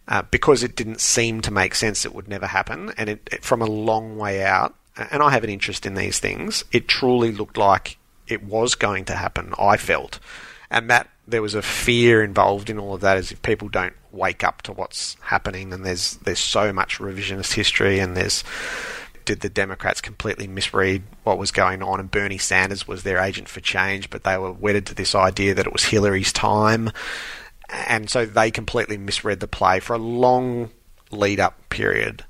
uh, 0.07 0.23
because 0.31 0.63
it 0.63 0.75
didn't 0.75 1.01
seem 1.01 1.41
to 1.41 1.51
make 1.51 1.75
sense 1.75 2.05
it 2.05 2.13
would 2.13 2.27
never 2.27 2.47
happen. 2.47 2.93
And 2.97 3.09
it, 3.09 3.29
it 3.31 3.43
from 3.43 3.61
a 3.61 3.67
long 3.67 4.17
way 4.17 4.43
out 4.43 4.75
and 4.95 5.23
I 5.23 5.31
have 5.31 5.43
an 5.43 5.49
interest 5.49 5.85
in 5.85 5.95
these 5.95 6.19
things 6.19 6.63
it 6.71 6.87
truly 6.87 7.31
looked 7.31 7.57
like 7.57 7.97
it 8.27 8.43
was 8.43 8.75
going 8.75 9.05
to 9.05 9.15
happen 9.15 9.53
I 9.59 9.77
felt. 9.77 10.19
And 10.69 10.89
that 10.89 11.09
there 11.27 11.41
was 11.41 11.55
a 11.55 11.61
fear 11.61 12.23
involved 12.23 12.69
in 12.69 12.77
all 12.77 12.95
of 12.95 13.01
that 13.01 13.17
as 13.17 13.31
if 13.31 13.41
people 13.41 13.69
don't 13.69 13.93
wake 14.11 14.43
up 14.43 14.61
to 14.63 14.73
what's 14.73 15.15
happening 15.21 15.73
and 15.73 15.85
there's 15.85 16.17
there's 16.17 16.39
so 16.39 16.73
much 16.73 16.99
revisionist 16.99 17.53
history 17.53 17.99
and 17.99 18.15
there's 18.15 18.43
did 19.25 19.39
the 19.39 19.49
Democrats 19.49 20.01
completely 20.01 20.47
misread 20.47 21.01
what 21.23 21.37
was 21.37 21.49
going 21.49 21.81
on? 21.81 22.01
And 22.01 22.11
Bernie 22.11 22.37
Sanders 22.37 22.85
was 22.85 23.03
their 23.03 23.19
agent 23.19 23.47
for 23.47 23.61
change 23.61 24.09
but 24.09 24.23
they 24.23 24.37
were 24.37 24.51
wedded 24.51 24.85
to 24.87 24.95
this 24.95 25.15
idea 25.15 25.53
that 25.53 25.65
it 25.65 25.73
was 25.73 25.85
Hillary's 25.85 26.33
time 26.33 26.91
and 27.87 28.09
so 28.09 28.25
they 28.25 28.51
completely 28.51 28.97
misread 28.97 29.39
the 29.39 29.47
play 29.47 29.79
for 29.79 29.93
a 29.93 29.97
long 29.99 30.69
lead 31.11 31.39
up 31.39 31.57
period 31.69 32.23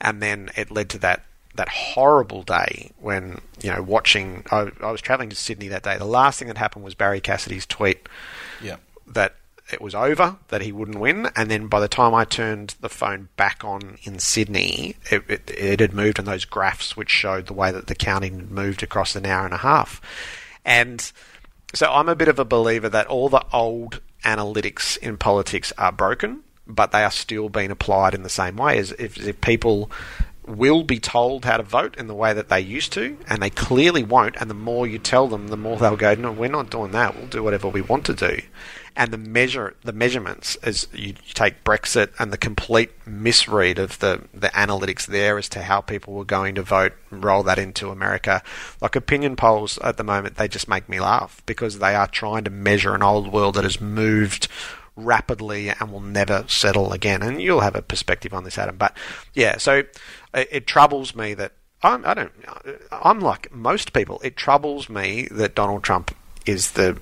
and 0.00 0.22
then 0.22 0.50
it 0.56 0.70
led 0.70 0.88
to 0.90 0.98
that 0.98 1.24
that 1.54 1.68
horrible 1.68 2.42
day 2.42 2.90
when 3.00 3.40
you 3.62 3.70
know 3.72 3.82
watching 3.82 4.44
I, 4.50 4.70
I 4.80 4.90
was 4.92 5.00
traveling 5.00 5.30
to 5.30 5.36
Sydney 5.36 5.68
that 5.68 5.82
day 5.82 5.98
the 5.98 6.04
last 6.04 6.38
thing 6.38 6.48
that 6.48 6.56
happened 6.58 6.84
was 6.84 6.94
Barrie 6.94 7.20
Cassidy's 7.20 7.66
tweet 7.66 8.08
Yeah. 8.62 8.76
that 9.06 9.34
it 9.72 9.80
was 9.80 9.94
over, 9.94 10.36
that 10.48 10.62
he 10.62 10.72
wouldn't 10.72 10.98
win, 10.98 11.28
and 11.36 11.48
then 11.48 11.68
by 11.68 11.78
the 11.78 11.86
time 11.86 12.12
I 12.12 12.24
turned 12.24 12.74
the 12.80 12.88
phone 12.88 13.28
back 13.36 13.62
on 13.64 13.98
in 14.02 14.18
Sydney, 14.18 14.96
it, 15.12 15.22
it, 15.28 15.48
it 15.56 15.78
had 15.78 15.92
moved 15.92 16.18
on 16.18 16.24
those 16.24 16.44
graphs 16.44 16.96
which 16.96 17.08
showed 17.08 17.46
the 17.46 17.52
way 17.52 17.70
that 17.70 17.86
the 17.86 17.94
counting 17.94 18.34
had 18.40 18.50
moved 18.50 18.82
across 18.82 19.14
an 19.14 19.26
hour 19.26 19.44
and 19.44 19.54
a 19.54 19.58
half. 19.58 20.00
And 20.64 21.12
so 21.72 21.88
I'm 21.88 22.08
a 22.08 22.16
bit 22.16 22.26
of 22.26 22.40
a 22.40 22.44
believer 22.44 22.88
that 22.88 23.06
all 23.06 23.28
the 23.28 23.44
old 23.52 24.00
analytics 24.24 24.96
in 24.98 25.16
politics 25.16 25.72
are 25.78 25.92
broken, 25.92 26.40
but 26.66 26.92
they 26.92 27.02
are 27.02 27.10
still 27.10 27.48
being 27.48 27.70
applied 27.70 28.14
in 28.14 28.22
the 28.22 28.28
same 28.28 28.56
way 28.56 28.78
as 28.78 28.92
if, 28.92 29.18
if 29.18 29.40
people 29.40 29.90
will 30.46 30.82
be 30.82 30.98
told 30.98 31.44
how 31.44 31.56
to 31.56 31.62
vote 31.62 31.96
in 31.96 32.06
the 32.06 32.14
way 32.14 32.32
that 32.32 32.48
they 32.48 32.60
used 32.60 32.92
to, 32.92 33.16
and 33.28 33.40
they 33.40 33.50
clearly 33.50 34.02
won't. 34.02 34.36
And 34.40 34.50
the 34.50 34.54
more 34.54 34.86
you 34.86 34.98
tell 34.98 35.28
them, 35.28 35.48
the 35.48 35.56
more 35.56 35.76
they'll 35.76 35.96
go, 35.96 36.14
"No, 36.14 36.32
we're 36.32 36.48
not 36.48 36.70
doing 36.70 36.90
that. 36.92 37.16
We'll 37.16 37.26
do 37.26 37.42
whatever 37.42 37.68
we 37.68 37.82
want 37.82 38.04
to 38.06 38.14
do." 38.14 38.40
And 38.96 39.12
the 39.12 39.18
measure, 39.18 39.74
the 39.84 39.92
measurements, 39.92 40.56
as 40.56 40.88
you, 40.92 41.14
take 41.34 41.64
Brexit 41.64 42.10
and 42.18 42.32
the 42.32 42.38
complete 42.38 42.90
misread 43.06 43.78
of 43.78 43.98
the 44.00 44.22
the 44.34 44.48
analytics 44.48 45.06
there 45.06 45.38
as 45.38 45.48
to 45.50 45.62
how 45.62 45.80
people 45.80 46.14
were 46.14 46.24
going 46.24 46.54
to 46.56 46.62
vote, 46.62 46.92
roll 47.10 47.42
that 47.44 47.58
into 47.58 47.90
America. 47.90 48.42
Like 48.80 48.96
opinion 48.96 49.36
polls 49.36 49.78
at 49.78 49.96
the 49.96 50.04
moment, 50.04 50.36
they 50.36 50.48
just 50.48 50.68
make 50.68 50.88
me 50.88 51.00
laugh 51.00 51.42
because 51.46 51.78
they 51.78 51.94
are 51.94 52.08
trying 52.08 52.44
to 52.44 52.50
measure 52.50 52.94
an 52.94 53.02
old 53.02 53.32
world 53.32 53.54
that 53.54 53.64
has 53.64 53.80
moved 53.80 54.48
rapidly 54.96 55.70
and 55.70 55.92
will 55.92 56.00
never 56.00 56.44
settle 56.48 56.92
again. 56.92 57.22
And 57.22 57.40
you'll 57.40 57.60
have 57.60 57.76
a 57.76 57.82
perspective 57.82 58.34
on 58.34 58.44
this, 58.44 58.58
Adam. 58.58 58.76
But 58.76 58.96
yeah, 59.34 59.58
so 59.58 59.84
it, 60.34 60.48
it 60.50 60.66
troubles 60.66 61.14
me 61.14 61.34
that 61.34 61.52
I'm, 61.82 62.04
I 62.04 62.14
don't. 62.14 62.32
I'm 62.92 63.20
like 63.20 63.52
most 63.52 63.92
people. 63.92 64.20
It 64.22 64.36
troubles 64.36 64.88
me 64.88 65.28
that 65.30 65.54
Donald 65.54 65.82
Trump 65.82 66.14
is 66.44 66.72
the 66.72 66.98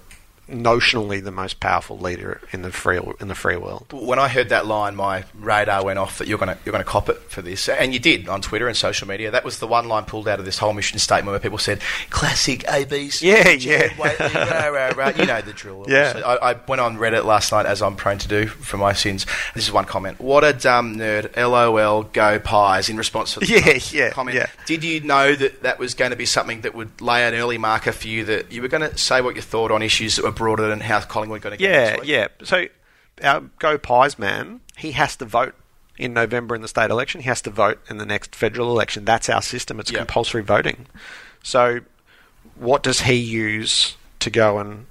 notionally 0.48 1.22
the 1.22 1.30
most 1.30 1.60
powerful 1.60 1.98
leader 1.98 2.40
in 2.52 2.62
the 2.62 2.70
free 2.72 2.98
in 3.20 3.28
the 3.28 3.34
free 3.34 3.56
world. 3.56 3.86
When 3.92 4.18
I 4.18 4.28
heard 4.28 4.48
that 4.48 4.66
line, 4.66 4.96
my 4.96 5.24
radar 5.38 5.84
went 5.84 5.98
off 5.98 6.18
that 6.18 6.28
you're 6.28 6.38
going 6.38 6.48
to 6.54 6.58
you're 6.64 6.72
going 6.72 6.84
to 6.84 6.90
cop 6.90 7.08
it 7.08 7.18
for 7.30 7.42
this, 7.42 7.68
and 7.68 7.92
you 7.92 7.98
did 8.00 8.28
on 8.28 8.40
Twitter 8.40 8.66
and 8.68 8.76
social 8.76 9.06
media. 9.06 9.30
That 9.30 9.44
was 9.44 9.58
the 9.58 9.66
one 9.66 9.88
line 9.88 10.04
pulled 10.04 10.28
out 10.28 10.38
of 10.38 10.44
this 10.44 10.58
whole 10.58 10.72
mission 10.72 10.98
statement 10.98 11.32
where 11.32 11.40
people 11.40 11.58
said 11.58 11.80
"classic 12.10 12.60
ABC." 12.64 13.22
Yeah, 13.22 13.50
yeah. 13.50 13.94
Whateley, 13.98 14.34
rah, 14.34 14.68
rah, 14.68 14.92
rah. 14.96 15.12
You 15.16 15.26
know 15.26 15.40
the 15.40 15.52
drill. 15.52 15.84
Yeah. 15.88 16.20
I, 16.24 16.50
I 16.52 16.56
went 16.66 16.80
on 16.80 16.96
Reddit 16.96 17.24
last 17.24 17.52
night, 17.52 17.66
as 17.66 17.82
I'm 17.82 17.96
prone 17.96 18.18
to 18.18 18.28
do 18.28 18.46
for 18.46 18.76
my 18.76 18.92
sins. 18.92 19.26
This 19.54 19.64
is 19.64 19.72
one 19.72 19.84
comment. 19.84 20.20
What 20.20 20.44
a 20.44 20.52
dumb 20.52 20.96
nerd. 20.96 21.36
LOL. 21.36 22.04
Go 22.04 22.38
pies. 22.38 22.88
In 22.88 22.96
response 22.96 23.34
to 23.34 23.40
the 23.40 23.46
Yeah, 23.48 23.78
yeah, 23.90 24.10
comment. 24.10 24.36
yeah. 24.36 24.46
Did 24.66 24.84
you 24.84 25.00
know 25.00 25.34
that 25.34 25.62
that 25.62 25.78
was 25.78 25.94
going 25.94 26.10
to 26.10 26.16
be 26.16 26.26
something 26.26 26.62
that 26.62 26.74
would 26.74 27.00
lay 27.00 27.26
an 27.26 27.34
early 27.34 27.58
marker 27.58 27.92
for 27.92 28.08
you? 28.08 28.24
That 28.24 28.50
you 28.52 28.62
were 28.62 28.68
going 28.68 28.88
to 28.88 28.96
say 28.96 29.20
what 29.20 29.36
you 29.36 29.42
thought 29.42 29.70
on 29.70 29.82
issues 29.82 30.16
that 30.16 30.24
were 30.24 30.32
broader 30.38 30.68
than 30.68 30.80
how 30.80 31.00
Collingwood 31.00 31.42
going 31.42 31.52
to 31.52 31.56
get 31.58 32.00
Yeah, 32.06 32.28
yeah. 32.40 32.46
So 32.46 32.66
our 33.22 33.40
Go 33.58 33.76
Pies 33.78 34.18
man, 34.18 34.60
he 34.76 34.92
has 34.92 35.16
to 35.16 35.24
vote 35.24 35.54
in 35.98 36.14
November 36.14 36.54
in 36.54 36.62
the 36.62 36.68
state 36.68 36.90
election. 36.90 37.20
He 37.20 37.28
has 37.28 37.42
to 37.42 37.50
vote 37.50 37.80
in 37.90 37.98
the 37.98 38.06
next 38.06 38.34
federal 38.34 38.70
election. 38.70 39.04
That's 39.04 39.28
our 39.28 39.42
system. 39.42 39.80
It's 39.80 39.90
Yeah. 39.90 39.98
compulsory 39.98 40.42
voting. 40.42 40.86
So 41.42 41.80
what 42.54 42.82
does 42.82 43.02
he 43.02 43.14
use 43.14 43.96
to 44.20 44.30
go 44.30 44.58
and 44.58 44.86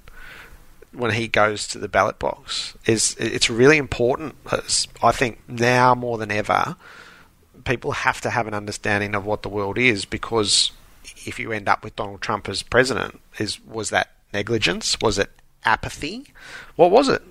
when 0.92 1.12
he 1.12 1.28
goes 1.28 1.68
to 1.68 1.78
the 1.78 1.88
ballot 1.88 2.18
box 2.18 2.74
is 2.86 3.14
it's 3.18 3.50
really 3.50 3.76
important 3.76 4.34
I 5.02 5.12
think 5.12 5.40
now 5.46 5.94
more 5.94 6.16
than 6.16 6.30
ever 6.30 6.76
people 7.64 7.92
have 7.92 8.22
to 8.22 8.30
have 8.30 8.46
an 8.46 8.54
understanding 8.54 9.14
of 9.14 9.26
what 9.26 9.42
the 9.42 9.50
world 9.50 9.76
is 9.76 10.06
because 10.06 10.72
if 11.26 11.38
you 11.38 11.52
end 11.52 11.68
up 11.68 11.84
with 11.84 11.94
Donald 11.94 12.22
Trump 12.22 12.48
as 12.48 12.62
president 12.62 13.20
is 13.38 13.60
was 13.64 13.90
that 13.90 14.12
negligence 14.32 14.96
was 15.02 15.18
it 15.18 15.30
apathy 15.64 16.26
what 16.76 16.90
was 16.90 17.08
it 17.08 17.22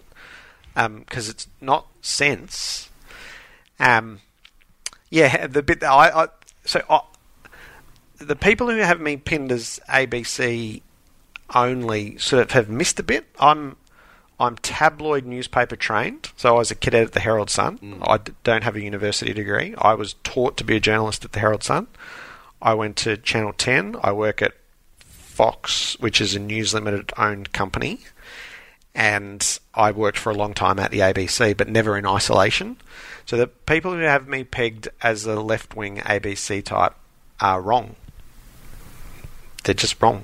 because 0.75 1.27
it's 1.29 1.47
not 1.59 1.87
sense 2.01 2.89
um 3.79 4.19
yeah 5.09 5.47
the 5.47 5.63
bit 5.63 5.79
that 5.79 5.91
I, 5.91 6.23
I 6.23 6.27
so 6.65 6.81
I, 6.89 7.01
the 8.19 8.35
people 8.35 8.69
who 8.69 8.77
have 8.77 8.99
me 8.99 9.17
pinned 9.17 9.51
as 9.51 9.79
ABC 9.89 10.81
only 11.55 12.17
sort 12.17 12.41
of 12.41 12.51
have 12.51 12.69
missed 12.69 12.99
a 12.99 13.03
bit. 13.03 13.25
I'm 13.39 13.77
I'm 14.39 14.55
tabloid 14.57 15.25
newspaper 15.25 15.75
trained, 15.75 16.31
so 16.35 16.55
I 16.55 16.59
was 16.59 16.69
a 16.69 16.75
cadet 16.75 17.07
at 17.07 17.11
the 17.13 17.19
Herald 17.21 17.49
Sun. 17.49 17.79
I 18.03 18.17
d- 18.17 18.33
don't 18.43 18.63
have 18.63 18.75
a 18.75 18.81
university 18.81 19.33
degree. 19.33 19.73
I 19.79 19.95
was 19.95 20.13
taught 20.23 20.57
to 20.57 20.63
be 20.63 20.75
a 20.75 20.79
journalist 20.79 21.25
at 21.25 21.31
the 21.31 21.39
Herald 21.39 21.63
Sun. 21.63 21.87
I 22.61 22.75
went 22.75 22.97
to 22.97 23.17
Channel 23.17 23.53
10. 23.53 23.95
I 24.03 24.11
work 24.11 24.41
at 24.43 24.53
Fox, 24.99 25.97
which 25.99 26.21
is 26.21 26.35
a 26.35 26.39
News 26.39 26.73
Limited 26.73 27.11
owned 27.17 27.51
company. 27.51 28.01
And 28.97 29.59
I 29.75 29.91
worked 29.91 30.17
for 30.17 30.31
a 30.31 30.35
long 30.35 30.55
time 30.55 30.79
at 30.79 30.89
the 30.89 31.01
ABC, 31.01 31.55
but 31.55 31.69
never 31.69 31.95
in 31.99 32.07
isolation. 32.07 32.77
So 33.27 33.37
the 33.37 33.45
people 33.45 33.93
who 33.93 33.99
have 33.99 34.27
me 34.27 34.43
pegged 34.43 34.89
as 35.03 35.27
a 35.27 35.39
left 35.39 35.75
wing 35.75 35.97
ABC 35.97 36.63
type 36.65 36.95
are 37.39 37.61
wrong. 37.61 37.95
They're 39.63 39.75
just 39.75 40.01
wrong. 40.01 40.23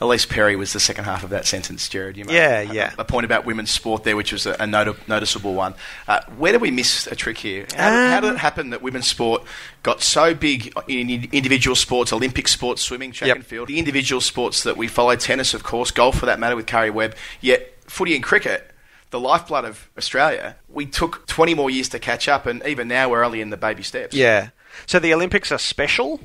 Ellyse 0.00 0.28
Perry 0.28 0.54
was 0.56 0.72
the 0.72 0.80
second 0.80 1.04
half 1.04 1.24
of 1.24 1.30
that 1.30 1.46
sentence, 1.46 1.88
Gerard. 1.88 2.16
You 2.16 2.24
made 2.24 2.34
Yeah, 2.34 2.60
a, 2.60 2.72
yeah. 2.72 2.94
A 2.98 3.04
point 3.04 3.24
about 3.24 3.44
women's 3.44 3.70
sport 3.70 4.04
there, 4.04 4.14
which 4.16 4.32
was 4.32 4.46
a, 4.46 4.56
a 4.60 4.66
noti- 4.66 4.98
noticeable 5.08 5.54
one. 5.54 5.74
Uh, 6.06 6.20
where 6.36 6.52
did 6.52 6.60
we 6.60 6.70
miss 6.70 7.06
a 7.08 7.16
trick 7.16 7.38
here? 7.38 7.66
How, 7.76 7.90
did- 7.90 8.10
how 8.12 8.20
did 8.20 8.28
Um, 8.30 8.34
it 8.36 8.38
happen 8.38 8.70
that 8.70 8.80
women's 8.82 9.06
sport 9.08 9.42
got 9.82 10.00
so 10.02 10.34
big 10.34 10.72
in 10.86 11.10
in 11.10 11.28
individual 11.32 11.74
sports, 11.74 12.12
Olympic 12.12 12.46
sports, 12.48 12.82
swimming, 12.82 13.10
track 13.12 13.28
Yep. 13.28 13.36
and 13.36 13.46
field, 13.46 13.68
the 13.68 13.78
individual 13.78 14.20
sports 14.20 14.62
that 14.62 14.76
we 14.76 14.86
follow, 14.88 15.16
tennis, 15.16 15.52
of 15.54 15.62
course, 15.64 15.90
golf 15.90 16.18
for 16.18 16.26
that 16.26 16.38
matter, 16.38 16.54
with 16.56 16.66
Karrie 16.66 16.92
Webb, 16.92 17.16
yet 17.40 17.74
footy 17.86 18.14
and 18.14 18.22
cricket, 18.22 18.70
the 19.10 19.18
lifeblood 19.18 19.64
of 19.64 19.88
Australia, 19.96 20.54
we 20.68 20.84
took 20.86 21.26
20 21.26 21.54
more 21.54 21.70
years 21.70 21.88
to 21.88 21.98
catch 21.98 22.28
up, 22.28 22.46
and 22.46 22.62
even 22.66 22.86
now 22.88 23.08
we're 23.08 23.24
only 23.24 23.40
in 23.40 23.50
the 23.50 23.56
baby 23.56 23.82
steps. 23.82 24.14
Yeah. 24.14 24.50
So 24.86 24.98
the 24.98 25.12
Olympics 25.14 25.50
are 25.50 25.58
special. 25.58 26.20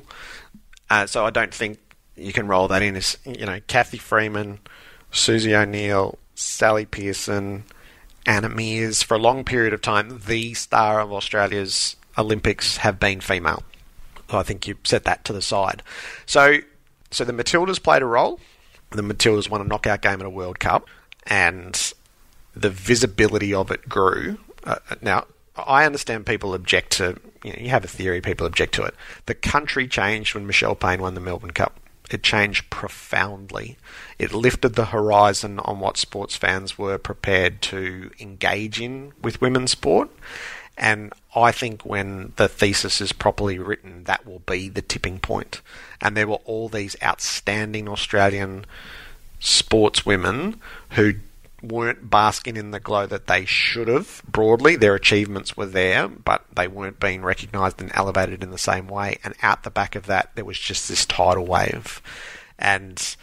Uh, 0.90 1.06
so 1.06 1.24
I 1.24 1.30
don't 1.30 1.52
think 1.52 1.78
you 2.16 2.32
can 2.32 2.46
roll 2.46 2.68
that 2.68 2.82
in 2.82 2.96
as, 2.96 3.18
you 3.24 3.46
know, 3.46 3.60
Cathy 3.66 3.98
Freeman, 3.98 4.58
Susie 5.10 5.54
O'Neill, 5.54 6.18
Sally 6.34 6.86
Pearson, 6.86 7.64
Anna 8.26 8.48
Meares, 8.48 9.04
for 9.04 9.14
a 9.14 9.18
long 9.18 9.44
period 9.44 9.72
of 9.72 9.82
time, 9.82 10.20
the 10.26 10.54
star 10.54 11.00
of 11.00 11.12
Australia's 11.12 11.96
Olympics 12.16 12.78
have 12.78 12.98
been 12.98 13.20
female. 13.20 13.62
So 14.30 14.38
I 14.38 14.42
think 14.42 14.66
you 14.66 14.76
set 14.84 15.04
that 15.04 15.24
to 15.26 15.32
the 15.32 15.42
side. 15.42 15.82
So, 16.26 16.58
so 17.10 17.24
the 17.24 17.32
Matildas 17.32 17.82
played 17.82 18.02
a 18.02 18.06
role. 18.06 18.40
The 18.90 19.02
Matildas 19.02 19.50
won 19.50 19.60
a 19.60 19.64
knockout 19.64 20.02
game 20.02 20.20
at 20.20 20.26
a 20.26 20.30
World 20.30 20.58
Cup, 20.58 20.88
and 21.26 21.92
the 22.54 22.70
visibility 22.70 23.52
of 23.52 23.70
it 23.70 23.88
grew. 23.88 24.38
Uh, 24.64 24.76
now, 25.02 25.26
I 25.56 25.84
understand 25.84 26.26
people 26.26 26.54
object 26.54 26.92
to, 26.92 27.18
you 27.42 27.52
know, 27.52 27.58
you 27.60 27.68
have 27.70 27.84
a 27.84 27.88
theory, 27.88 28.20
people 28.20 28.46
object 28.46 28.74
to 28.74 28.84
it. 28.84 28.94
The 29.26 29.34
country 29.34 29.86
changed 29.86 30.34
when 30.34 30.46
Michelle 30.46 30.74
Payne 30.74 31.02
won 31.02 31.14
the 31.14 31.20
Melbourne 31.20 31.52
Cup. 31.52 31.78
It 32.10 32.22
changed 32.22 32.68
profoundly. 32.68 33.76
It 34.18 34.32
lifted 34.32 34.74
the 34.74 34.86
horizon 34.86 35.58
on 35.60 35.80
what 35.80 35.96
sports 35.96 36.36
fans 36.36 36.76
were 36.78 36.98
prepared 36.98 37.62
to 37.62 38.10
engage 38.20 38.80
in 38.80 39.12
with 39.22 39.40
women's 39.40 39.70
sport. 39.70 40.10
And 40.76 41.12
I 41.34 41.52
think 41.52 41.86
when 41.86 42.32
the 42.36 42.48
thesis 42.48 43.00
is 43.00 43.12
properly 43.12 43.58
written, 43.58 44.04
that 44.04 44.26
will 44.26 44.40
be 44.40 44.68
the 44.68 44.82
tipping 44.82 45.18
point. 45.18 45.60
And 46.00 46.16
there 46.16 46.26
were 46.26 46.40
all 46.44 46.68
these 46.68 46.96
outstanding 47.02 47.88
Australian 47.88 48.66
sportswomen 49.40 50.58
who 50.90 51.14
weren't 51.68 52.10
basking 52.10 52.56
in 52.56 52.70
the 52.70 52.80
glow 52.80 53.06
that 53.06 53.26
they 53.26 53.44
should 53.44 53.88
have 53.88 54.22
broadly. 54.28 54.76
Their 54.76 54.94
achievements 54.94 55.56
were 55.56 55.66
there, 55.66 56.08
but 56.08 56.44
they 56.54 56.68
weren't 56.68 57.00
being 57.00 57.22
recognised 57.22 57.80
and 57.80 57.90
elevated 57.94 58.42
in 58.42 58.50
the 58.50 58.58
same 58.58 58.86
way. 58.86 59.18
And 59.24 59.34
out 59.42 59.62
the 59.62 59.70
back 59.70 59.94
of 59.94 60.06
that, 60.06 60.30
there 60.34 60.44
was 60.44 60.58
just 60.58 60.88
this 60.88 61.06
tidal 61.06 61.46
wave. 61.46 62.02
And, 62.58 63.16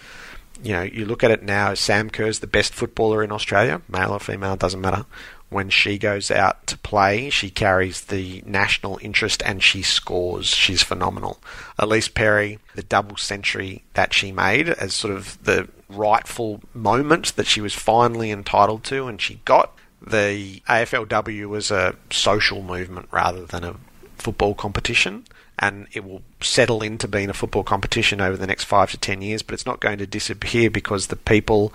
you 0.63 0.73
know, 0.73 0.83
you 0.83 1.05
look 1.05 1.23
at 1.23 1.31
it 1.31 1.43
now, 1.43 1.73
Sam 1.73 2.09
Kerr's 2.09 2.39
the 2.39 2.47
best 2.47 2.73
footballer 2.73 3.23
in 3.23 3.31
Australia, 3.31 3.81
male 3.87 4.11
or 4.11 4.19
female, 4.19 4.55
doesn't 4.55 4.81
matter. 4.81 5.05
When 5.51 5.69
she 5.69 5.97
goes 5.97 6.31
out 6.31 6.65
to 6.67 6.77
play, 6.77 7.29
she 7.29 7.49
carries 7.49 8.05
the 8.05 8.41
national 8.45 8.97
interest 9.01 9.43
and 9.45 9.61
she 9.61 9.81
scores. 9.81 10.47
She's 10.47 10.81
phenomenal. 10.81 11.41
Ellyse 11.77 12.13
Perry, 12.13 12.59
the 12.73 12.83
double 12.83 13.17
century 13.17 13.83
that 13.93 14.13
she 14.13 14.31
made 14.31 14.69
as 14.69 14.93
sort 14.93 15.13
of 15.13 15.37
the 15.43 15.67
rightful 15.89 16.61
moment 16.73 17.35
that 17.35 17.47
she 17.47 17.59
was 17.59 17.73
finally 17.73 18.31
entitled 18.31 18.85
to 18.85 19.09
and 19.09 19.21
she 19.21 19.41
got. 19.43 19.77
The 20.01 20.61
AFLW 20.69 21.47
was 21.47 21.69
a 21.69 21.97
social 22.09 22.63
movement 22.63 23.09
rather 23.11 23.45
than 23.45 23.65
a 23.65 23.75
football 24.17 24.55
competition 24.55 25.25
and 25.59 25.85
it 25.91 26.05
will 26.05 26.21
settle 26.39 26.81
into 26.81 27.09
being 27.09 27.29
a 27.29 27.33
football 27.33 27.65
competition 27.65 28.21
over 28.21 28.37
the 28.37 28.47
next 28.47 28.63
five 28.63 28.89
to 28.91 28.97
ten 28.97 29.21
years, 29.21 29.41
but 29.41 29.53
it's 29.53 29.65
not 29.65 29.81
going 29.81 29.97
to 29.97 30.07
disappear 30.07 30.69
because 30.69 31.07
the 31.07 31.17
people 31.17 31.73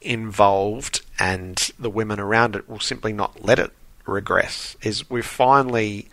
involved 0.00 1.02
and 1.22 1.70
the 1.78 1.88
women 1.88 2.18
around 2.18 2.56
it 2.56 2.68
will 2.68 2.80
simply 2.80 3.12
not 3.12 3.44
let 3.44 3.60
it 3.60 3.70
regress. 4.06 4.76
Is 4.82 5.08
we've 5.08 5.24
finally 5.24 6.08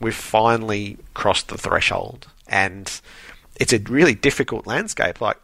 we've 0.00 0.16
finally 0.16 0.98
crossed 1.14 1.46
the 1.46 1.56
threshold, 1.56 2.26
and 2.48 3.00
it's 3.54 3.72
a 3.72 3.78
really 3.78 4.16
difficult 4.16 4.66
landscape. 4.66 5.20
Like 5.20 5.38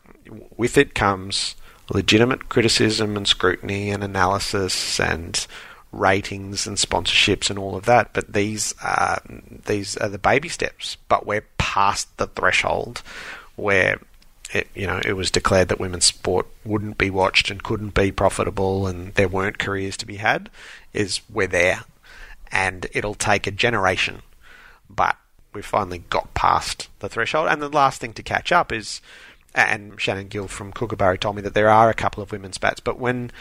with 0.57 0.77
it 0.77 0.97
comes 0.97 1.55
legitimate 1.91 2.49
criticism 2.49 3.17
and 3.17 3.29
scrutiny 3.29 3.91
and 3.91 4.03
analysis 4.03 4.99
and 4.99 5.47
ratings 5.93 6.67
and 6.67 6.77
sponsorships 6.77 7.51
and 7.51 7.59
all 7.59 7.77
of 7.77 7.85
that. 7.85 8.13
But 8.15 8.33
these 8.33 8.75
are 8.83 9.23
these 9.67 9.97
are 9.99 10.09
the 10.09 10.19
baby 10.19 10.49
steps. 10.49 10.97
But 11.09 11.25
we're 11.25 11.47
past 11.57 12.17
the 12.17 12.27
threshold 12.27 13.03
where 13.55 14.01
it, 14.55 14.69
you 14.75 14.87
know, 14.87 15.01
it 15.05 15.15
was 15.15 15.33
declared 15.33 15.69
that 15.69 15.81
women's 15.81 16.05
sport 16.05 16.47
wouldn't 16.65 16.97
be 16.97 17.11
watched 17.11 17.51
and 17.51 17.63
couldn't 17.63 17.93
be 17.93 18.13
profitable, 18.13 18.87
and 18.87 19.13
there 19.15 19.29
weren't 19.29 19.59
careers 19.59 19.97
to 19.99 20.07
be 20.07 20.17
had. 20.17 20.49
Is 20.93 21.21
we're 21.29 21.49
there, 21.49 21.85
and 22.53 22.87
it'll 22.93 23.17
take 23.17 23.47
a 23.47 23.51
generation, 23.51 24.23
but 24.89 25.17
we 25.53 25.61
finally 25.61 26.05
got 26.09 26.35
past 26.35 26.89
the 27.01 27.09
threshold. 27.09 27.49
And 27.51 27.61
the 27.61 27.69
last 27.69 28.01
thing 28.01 28.13
to 28.15 28.23
catch 28.23 28.53
up 28.53 28.71
is, 28.71 29.01
and 29.55 30.01
Shannon 30.01 30.29
Gill 30.29 30.47
from 30.47 30.73
Kookaburra 30.73 31.19
told 31.19 31.35
me 31.35 31.43
that 31.43 31.55
there 31.55 31.69
are 31.69 31.91
a 31.91 31.95
couple 31.95 32.23
of 32.23 32.31
women's 32.31 32.59
bats, 32.59 32.81
but 32.81 32.99
when 32.99 33.33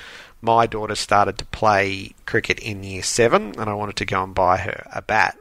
my 0.42 0.66
daughter 0.66 0.96
started 0.96 1.38
to 1.38 1.46
play 1.46 2.16
cricket 2.26 2.58
in 2.58 2.84
year 2.84 3.04
seven, 3.04 3.54
and 3.60 3.70
I 3.70 3.76
wanted 3.76 3.98
to 3.98 4.06
go 4.06 4.24
and 4.24 4.34
buy 4.34 4.58
her 4.58 4.88
a 4.92 5.04
bat, 5.04 5.38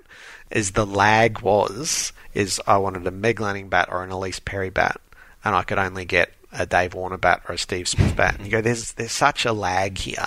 is 0.50 0.72
the 0.72 0.86
lag 0.86 1.40
was 1.40 2.12
is 2.34 2.60
I 2.66 2.76
wanted 2.76 3.06
a 3.06 3.10
Meg 3.10 3.40
Lanning 3.40 3.68
bat 3.70 3.88
or 3.90 4.04
an 4.04 4.10
Ellyse 4.10 4.44
Perry 4.44 4.70
bat 4.70 5.00
and 5.44 5.54
I 5.54 5.62
could 5.62 5.78
only 5.78 6.04
get 6.04 6.32
a 6.52 6.66
Dave 6.66 6.94
Warner 6.94 7.18
bat 7.18 7.42
or 7.48 7.54
a 7.54 7.58
Steve 7.58 7.88
Smith 7.88 8.14
bat. 8.16 8.36
And 8.36 8.44
you 8.46 8.50
go, 8.52 8.60
there's 8.60 8.92
there's 8.92 9.12
such 9.12 9.44
a 9.44 9.52
lag 9.52 9.98
here. 9.98 10.26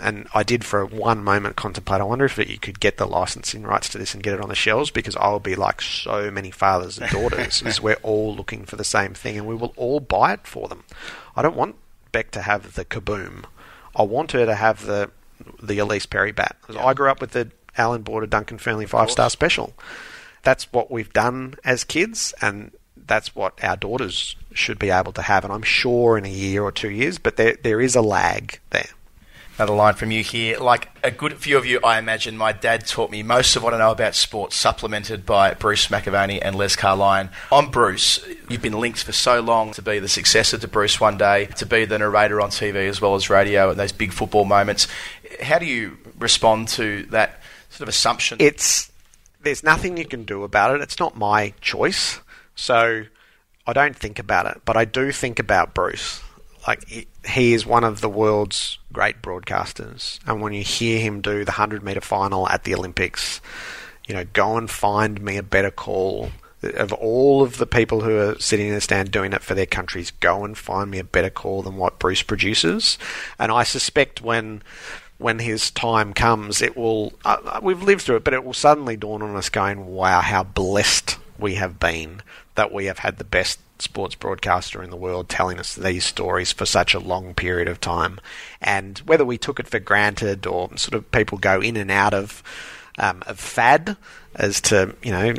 And 0.00 0.26
I 0.34 0.42
did 0.42 0.64
for 0.64 0.84
one 0.84 1.22
moment 1.22 1.54
contemplate. 1.54 2.00
I 2.00 2.04
wonder 2.04 2.24
if 2.24 2.36
you 2.36 2.58
could 2.58 2.80
get 2.80 2.96
the 2.96 3.06
licensing 3.06 3.62
rights 3.62 3.88
to 3.90 3.98
this 3.98 4.12
and 4.12 4.22
get 4.24 4.34
it 4.34 4.40
on 4.40 4.48
the 4.48 4.56
shelves 4.56 4.90
because 4.90 5.14
I 5.14 5.28
will 5.28 5.38
be 5.38 5.54
like 5.54 5.80
so 5.80 6.32
many 6.32 6.50
fathers 6.50 6.98
and 6.98 7.08
daughters. 7.10 7.62
is 7.62 7.80
we're 7.80 7.94
all 8.02 8.34
looking 8.34 8.64
for 8.64 8.74
the 8.74 8.82
same 8.84 9.14
thing 9.14 9.38
and 9.38 9.46
we 9.46 9.54
will 9.54 9.72
all 9.76 10.00
buy 10.00 10.32
it 10.32 10.46
for 10.48 10.66
them. 10.66 10.82
I 11.36 11.42
don't 11.42 11.56
want 11.56 11.76
Beck 12.10 12.32
to 12.32 12.42
have 12.42 12.74
the 12.74 12.84
kaboom. 12.84 13.44
I 13.96 14.02
want 14.02 14.32
her 14.32 14.44
to 14.46 14.54
have 14.56 14.84
the 14.86 15.10
the 15.62 15.78
Ellyse 15.78 16.08
Perry 16.10 16.32
bat. 16.32 16.56
'Cause 16.62 16.76
I 16.76 16.92
grew 16.94 17.10
up 17.10 17.20
with 17.20 17.30
the 17.30 17.50
Allan 17.76 18.02
Border 18.02 18.26
Duncan 18.26 18.58
Fearnley 18.58 18.88
five 18.88 19.10
star 19.10 19.30
special. 19.30 19.74
That's 20.42 20.72
what 20.72 20.90
we've 20.90 21.12
done 21.12 21.54
as 21.64 21.84
kids, 21.84 22.34
and 22.40 22.72
that's 23.06 23.34
what 23.34 23.62
our 23.62 23.76
daughters 23.76 24.36
should 24.52 24.78
be 24.78 24.90
able 24.90 25.12
to 25.12 25.22
have. 25.22 25.44
And 25.44 25.52
I'm 25.52 25.62
sure 25.62 26.16
in 26.16 26.24
a 26.24 26.30
year 26.30 26.62
or 26.62 26.72
two 26.72 26.90
years, 26.90 27.18
but 27.18 27.36
there 27.36 27.56
there 27.62 27.80
is 27.80 27.96
a 27.96 28.02
lag 28.02 28.60
there. 28.70 28.90
Another 29.56 29.74
line 29.74 29.94
from 29.94 30.10
you 30.10 30.24
here. 30.24 30.58
Like 30.58 30.88
a 31.04 31.12
good 31.12 31.34
few 31.34 31.56
of 31.56 31.64
you, 31.64 31.78
I 31.84 31.98
imagine 31.98 32.36
my 32.36 32.50
dad 32.50 32.86
taught 32.86 33.12
me 33.12 33.22
most 33.22 33.54
of 33.54 33.62
what 33.62 33.72
I 33.72 33.78
know 33.78 33.92
about 33.92 34.16
sports, 34.16 34.56
supplemented 34.56 35.24
by 35.24 35.54
Bruce 35.54 35.86
McAvaney 35.86 36.40
and 36.42 36.56
Les 36.56 36.74
Carlyon. 36.74 37.30
On 37.52 37.70
Bruce, 37.70 38.18
you've 38.48 38.62
been 38.62 38.80
linked 38.80 39.04
for 39.04 39.12
so 39.12 39.40
long 39.40 39.70
to 39.74 39.82
be 39.82 40.00
the 40.00 40.08
successor 40.08 40.58
to 40.58 40.66
Bruce 40.66 41.00
one 41.00 41.16
day, 41.16 41.46
to 41.56 41.66
be 41.66 41.84
the 41.84 42.00
narrator 42.00 42.40
on 42.40 42.50
TV 42.50 42.88
as 42.88 43.00
well 43.00 43.14
as 43.14 43.30
radio 43.30 43.70
at 43.70 43.76
those 43.76 43.92
big 43.92 44.12
football 44.12 44.44
moments. 44.44 44.88
How 45.40 45.60
do 45.60 45.66
you 45.66 45.98
respond 46.18 46.66
to 46.68 47.04
that 47.10 47.40
sort 47.70 47.82
of 47.82 47.88
assumption? 47.90 48.38
It's 48.40 48.90
there's 49.44 49.62
nothing 49.62 49.96
you 49.96 50.06
can 50.06 50.24
do 50.24 50.42
about 50.42 50.74
it. 50.74 50.80
It's 50.80 50.98
not 50.98 51.16
my 51.16 51.54
choice, 51.60 52.18
so 52.54 53.04
I 53.66 53.72
don't 53.72 53.96
think 53.96 54.18
about 54.18 54.46
it. 54.46 54.62
But 54.64 54.76
I 54.76 54.84
do 54.84 55.12
think 55.12 55.38
about 55.38 55.74
Bruce. 55.74 56.22
Like 56.66 56.88
he- 56.88 57.52
is 57.52 57.66
one 57.66 57.84
of 57.84 58.00
the 58.00 58.08
world's 58.08 58.78
great 58.92 59.20
broadcasters, 59.20 60.18
and 60.26 60.40
when 60.40 60.52
you 60.52 60.62
hear 60.62 60.98
him 60.98 61.20
do 61.20 61.44
the 61.44 61.52
hundred 61.52 61.82
meter 61.82 62.00
final 62.00 62.48
at 62.48 62.64
the 62.64 62.74
Olympics, 62.74 63.40
you 64.06 64.14
know, 64.14 64.24
go 64.32 64.56
and 64.56 64.70
find 64.70 65.20
me 65.20 65.36
a 65.36 65.42
better 65.42 65.70
call. 65.70 66.30
Of 66.62 66.94
all 66.94 67.42
of 67.42 67.58
the 67.58 67.66
people 67.66 68.00
who 68.00 68.16
are 68.16 68.38
sitting 68.38 68.68
in 68.68 68.74
the 68.74 68.80
stand 68.80 69.10
doing 69.10 69.34
it 69.34 69.42
for 69.42 69.54
their 69.54 69.66
countries, 69.66 70.10
go 70.10 70.46
and 70.46 70.56
find 70.56 70.90
me 70.90 70.98
a 70.98 71.04
better 71.04 71.28
call 71.28 71.60
than 71.60 71.76
what 71.76 71.98
Bruce 71.98 72.22
produces. 72.22 72.96
And 73.38 73.52
I 73.52 73.64
suspect 73.64 74.22
when 74.22 74.62
when 75.18 75.38
his 75.40 75.70
time 75.70 76.14
comes, 76.14 76.62
it 76.62 76.76
will. 76.76 77.12
Uh, 77.24 77.36
uh, 77.44 77.60
we've 77.62 77.82
lived 77.82 78.02
through 78.02 78.16
it, 78.16 78.24
but 78.24 78.32
it 78.32 78.44
will 78.44 78.54
suddenly 78.54 78.96
dawn 78.96 79.20
on 79.20 79.36
us, 79.36 79.50
going, 79.50 79.86
"Wow, 79.86 80.20
how 80.20 80.42
blessed 80.42 81.18
we 81.38 81.56
have 81.56 81.78
been 81.78 82.22
that 82.54 82.72
we 82.72 82.86
have 82.86 82.98
had 82.98 83.18
the 83.18 83.24
best 83.24 83.58
sports 83.78 84.14
broadcaster 84.14 84.82
in 84.82 84.90
the 84.90 84.96
world 84.96 85.28
telling 85.28 85.58
us 85.58 85.74
these 85.74 86.04
stories 86.04 86.52
for 86.52 86.64
such 86.64 86.94
a 86.94 87.00
long 87.00 87.34
period 87.34 87.68
of 87.68 87.80
time." 87.80 88.20
And 88.60 88.98
whether 89.00 89.24
we 89.24 89.38
took 89.38 89.60
it 89.60 89.68
for 89.68 89.78
granted 89.78 90.46
or 90.46 90.76
sort 90.76 90.94
of 90.94 91.10
people 91.10 91.38
go 91.38 91.60
in 91.60 91.76
and 91.76 91.90
out 91.90 92.14
of 92.14 92.42
um, 92.98 93.22
of 93.26 93.38
fad 93.38 93.96
as 94.34 94.60
to 94.62 94.94
you 95.02 95.12
know, 95.12 95.34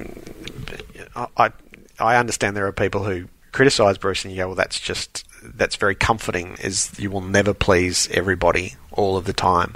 I 1.37 1.51
I 1.99 2.17
understand 2.17 2.55
there 2.55 2.67
are 2.67 2.73
people 2.73 3.03
who 3.03 3.27
criticise 3.51 3.97
Bruce 3.97 4.25
and 4.25 4.33
you 4.33 4.41
go, 4.41 4.47
well, 4.47 4.55
that's 4.55 4.79
just 4.79 5.25
that's 5.41 5.77
very 5.77 5.95
comforting. 5.95 6.57
Is 6.61 6.91
you 6.99 7.09
will 7.09 7.21
never 7.21 7.53
please 7.53 8.09
everybody 8.11 8.75
all 8.91 9.17
of 9.17 9.25
the 9.25 9.33
time, 9.33 9.75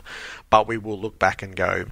but 0.49 0.68
we 0.68 0.78
will 0.78 0.99
look 0.99 1.18
back 1.20 1.41
and 1.41 1.56
go, 1.56 1.86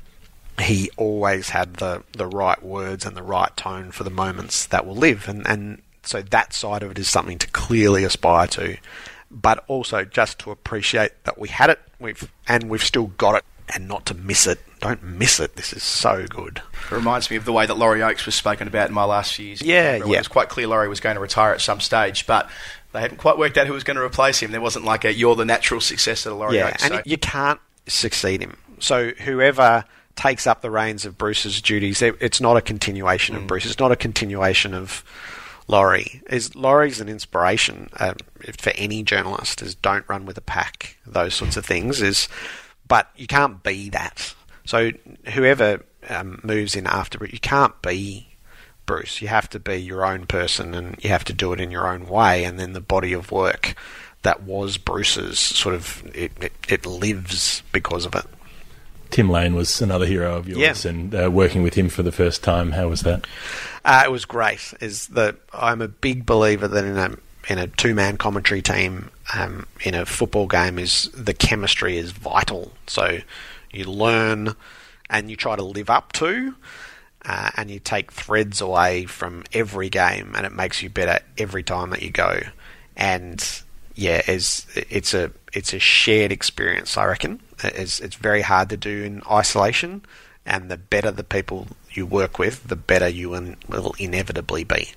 he 0.59 0.89
always 0.97 1.49
had 1.49 1.75
the 1.75 2.03
the 2.13 2.25
right 2.27 2.61
words 2.63 3.05
and 3.05 3.15
the 3.15 3.23
right 3.23 3.55
tone 3.55 3.91
for 3.91 4.03
the 4.03 4.09
moments 4.09 4.65
that 4.67 4.85
will 4.85 4.95
live, 4.95 5.27
and 5.27 5.45
and 5.47 5.81
So 6.03 6.21
that 6.21 6.53
side 6.53 6.83
of 6.83 6.91
it 6.91 6.99
is 6.99 7.09
something 7.09 7.37
to 7.39 7.47
clearly 7.49 8.03
aspire 8.03 8.47
to, 8.47 8.77
but 9.29 9.63
also 9.67 10.05
just 10.05 10.39
to 10.39 10.51
appreciate 10.51 11.11
that 11.25 11.37
we 11.37 11.49
had 11.49 11.69
it, 11.69 11.79
we've 11.99 12.31
and 12.47 12.69
we've 12.69 12.83
still 12.83 13.07
got 13.07 13.35
it, 13.35 13.43
and 13.73 13.87
not 13.87 14.05
to 14.07 14.13
miss 14.13 14.47
it. 14.47 14.59
Don't 14.79 15.01
miss 15.03 15.39
it. 15.39 15.55
This 15.55 15.73
is 15.73 15.83
so 15.83 16.25
good. 16.27 16.61
It 16.85 16.91
reminds 16.91 17.29
me 17.31 17.35
of 17.35 17.45
the 17.45 17.51
way 17.51 17.65
that 17.65 17.77
Laurie 17.77 18.03
Oakes 18.03 18.25
was 18.27 18.35
spoken 18.35 18.67
about 18.67 18.89
in 18.89 18.93
my 18.93 19.05
last 19.05 19.33
few 19.33 19.47
years. 19.47 19.61
Yeah, 19.61 19.95
yeah. 19.95 20.03
It 20.03 20.17
was 20.19 20.27
quite 20.27 20.49
clear 20.49 20.67
Laurie 20.67 20.87
was 20.87 20.99
going 20.99 21.15
to 21.15 21.19
retire 21.19 21.51
at 21.51 21.61
some 21.61 21.79
stage, 21.79 22.27
but 22.27 22.47
they 22.93 23.01
hadn't 23.01 23.17
quite 23.17 23.37
worked 23.39 23.57
out 23.57 23.67
who 23.67 23.73
was 23.73 23.83
going 23.83 23.97
to 23.97 24.03
replace 24.03 24.39
him. 24.39 24.51
There 24.51 24.61
wasn't 24.61 24.85
like 24.85 25.03
a 25.03 25.13
you're 25.13 25.35
the 25.35 25.45
natural 25.45 25.81
successor 25.81 26.29
to 26.29 26.35
Laurie 26.35 26.57
yeah, 26.57 26.67
Oakes. 26.69 26.83
and 26.83 26.93
so- 26.93 27.01
you 27.05 27.17
can't 27.17 27.59
succeed 27.87 28.41
him. 28.41 28.55
So 28.79 29.09
whoever 29.25 29.83
takes 30.17 30.45
up 30.47 30.61
the 30.61 30.69
reins 30.71 31.05
of 31.05 31.17
Bruce's 31.17 31.61
duties, 31.61 32.01
it's 32.01 32.41
not 32.41 32.57
a 32.57 32.61
continuation 32.61 33.35
Mm. 33.35 33.39
of 33.39 33.47
Bruce. 33.47 33.65
It's 33.65 33.79
not 33.79 33.91
a 33.91 33.95
continuation 33.95 34.73
of 34.73 35.03
Laurie. 35.67 36.21
Is 36.29 36.55
Laurie's 36.55 36.99
an 36.99 37.07
inspiration 37.09 37.89
um, 37.99 38.15
for 38.59 38.71
any 38.75 39.03
journalist? 39.03 39.61
Is 39.61 39.75
don't 39.75 40.07
run 40.09 40.25
with 40.25 40.37
a 40.37 40.41
pack. 40.41 40.97
Those 41.05 41.33
sorts 41.35 41.55
of 41.57 41.65
things 41.65 42.01
is, 42.01 42.27
but 42.87 43.09
you 43.15 43.27
can't 43.27 43.63
be 43.63 43.89
that. 43.89 44.33
So 44.65 44.91
whoever 45.33 45.83
um, 46.09 46.39
moves 46.43 46.75
in 46.75 46.87
after, 46.87 47.25
you 47.25 47.39
can't 47.39 47.79
be 47.81 48.27
Bruce. 48.85 49.21
You 49.21 49.27
have 49.27 49.49
to 49.49 49.59
be 49.59 49.75
your 49.75 50.05
own 50.05 50.25
person, 50.25 50.73
and 50.73 50.95
you 51.03 51.09
have 51.09 51.25
to 51.25 51.33
do 51.33 51.51
it 51.53 51.59
in 51.59 51.71
your 51.71 51.87
own 51.87 52.07
way. 52.07 52.43
And 52.45 52.57
then 52.59 52.73
the 52.73 52.81
body 52.81 53.13
of 53.13 53.31
work 53.31 53.75
that 54.23 54.43
was 54.43 54.77
Bruce's 54.77 55.37
sort 55.39 55.75
of 55.75 56.03
it, 56.15 56.31
it, 56.41 56.53
it 56.69 56.85
lives 56.85 57.61
because 57.71 58.05
of 58.05 58.15
it. 58.15 58.25
Tim 59.09 59.29
Lane 59.29 59.55
was 59.55 59.81
another 59.81 60.05
hero 60.05 60.35
of 60.37 60.47
yours, 60.47 60.85
Yeah. 60.85 60.91
and 60.91 61.15
uh, 61.15 61.31
working 61.31 61.63
with 61.63 61.73
him 61.75 61.89
for 61.89 62.03
the 62.03 62.11
first 62.11 62.43
time, 62.43 62.71
how 62.71 62.87
was 62.89 63.01
that? 63.01 63.25
Uh, 63.85 64.03
it 64.05 64.11
was 64.11 64.25
great. 64.25 64.73
Is 64.81 65.07
that 65.09 65.37
I'm 65.53 65.81
a 65.81 65.87
big 65.87 66.25
believer 66.25 66.67
that 66.67 66.83
in 66.83 66.97
a 66.97 67.17
in 67.49 67.57
a 67.57 67.67
two 67.67 67.93
man 67.95 68.17
commentary 68.17 68.61
team 68.61 69.09
um, 69.33 69.65
in 69.81 69.95
a 69.95 70.05
football 70.05 70.47
game 70.47 70.77
is 70.77 71.09
the 71.13 71.33
chemistry 71.33 71.97
is 71.97 72.11
vital. 72.11 72.73
So 72.87 73.19
you 73.71 73.85
learn 73.85 74.55
and 75.09 75.29
you 75.29 75.37
try 75.37 75.55
to 75.55 75.63
live 75.63 75.89
up 75.89 76.11
to, 76.13 76.53
uh, 77.25 77.51
and 77.55 77.71
you 77.71 77.79
take 77.79 78.11
threads 78.11 78.59
away 78.59 79.05
from 79.05 79.45
every 79.53 79.89
game, 79.89 80.33
and 80.35 80.45
it 80.45 80.51
makes 80.51 80.83
you 80.83 80.89
better 80.89 81.19
every 81.37 81.63
time 81.63 81.91
that 81.91 82.01
you 82.01 82.09
go. 82.09 82.41
And 82.97 83.41
yeah, 83.95 84.21
is 84.27 84.65
it's 84.75 85.13
a 85.13 85.31
it's 85.53 85.73
a 85.73 85.79
shared 85.79 86.31
experience. 86.33 86.97
I 86.97 87.05
reckon 87.05 87.39
it's 87.63 87.99
it's 87.99 88.15
very 88.15 88.41
hard 88.41 88.69
to 88.69 88.77
do 88.77 89.03
in 89.03 89.21
isolation, 89.29 90.03
and 90.45 90.69
the 90.69 90.77
better 90.77 91.11
the 91.11 91.23
people 91.23 91.67
you 91.91 92.05
work 92.05 92.39
with, 92.39 92.67
the 92.67 92.75
better 92.75 93.07
you 93.07 93.33
in, 93.33 93.57
will 93.67 93.93
inevitably 93.99 94.63
be. 94.63 94.89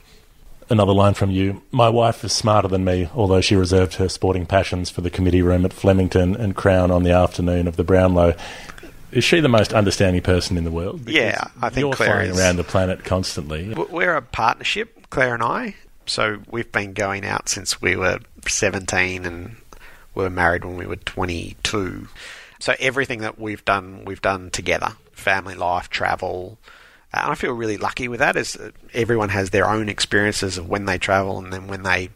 Another 0.68 0.92
line 0.92 1.14
from 1.14 1.32
you. 1.32 1.62
My 1.72 1.88
wife 1.88 2.22
is 2.22 2.32
smarter 2.32 2.68
than 2.68 2.84
me, 2.84 3.08
although 3.14 3.40
she 3.40 3.56
reserved 3.56 3.94
her 3.94 4.08
sporting 4.08 4.46
passions 4.46 4.88
for 4.88 5.00
the 5.00 5.10
committee 5.10 5.42
room 5.42 5.64
at 5.64 5.72
Flemington 5.72 6.36
and 6.36 6.54
Crown 6.54 6.92
on 6.92 7.02
the 7.02 7.10
afternoon 7.10 7.66
of 7.66 7.76
the 7.76 7.82
Brownlow. 7.82 8.36
Is 9.10 9.24
she 9.24 9.40
the 9.40 9.48
most 9.48 9.72
understanding 9.72 10.22
person 10.22 10.56
in 10.56 10.62
the 10.62 10.70
world? 10.70 11.08
Yeah, 11.08 11.42
I 11.60 11.70
think 11.70 11.80
you're 11.80 11.92
Claire 11.94 12.10
flying 12.10 12.30
is. 12.30 12.38
around 12.38 12.56
the 12.56 12.64
planet 12.64 13.02
constantly. 13.02 13.74
We're 13.74 14.14
a 14.14 14.22
partnership, 14.22 15.10
Claire 15.10 15.34
and 15.34 15.42
I. 15.42 15.74
So 16.06 16.40
we've 16.48 16.70
been 16.70 16.92
going 16.92 17.24
out 17.24 17.48
since 17.48 17.82
we 17.82 17.96
were 17.96 18.20
17 18.46 19.24
and 19.24 19.56
we 20.14 20.22
were 20.22 20.30
married 20.30 20.64
when 20.64 20.76
we 20.76 20.86
were 20.86 20.96
22. 20.96 22.06
So 22.60 22.74
everything 22.78 23.20
that 23.20 23.38
we've 23.38 23.64
done, 23.64 24.04
we've 24.04 24.22
done 24.22 24.50
together. 24.50 24.92
Family 25.12 25.54
life, 25.54 25.90
travel. 25.90 26.58
Uh, 27.12 27.20
And 27.24 27.32
I 27.32 27.34
feel 27.34 27.52
really 27.52 27.76
lucky 27.78 28.06
with 28.06 28.20
that. 28.20 28.36
Is 28.36 28.56
everyone 28.94 29.30
has 29.30 29.50
their 29.50 29.68
own 29.68 29.88
experiences 29.88 30.56
of 30.58 30.68
when 30.68 30.84
they 30.84 30.98
travel 30.98 31.38
and 31.38 31.52
then 31.52 31.66
when 31.66 31.82
they 31.82 32.10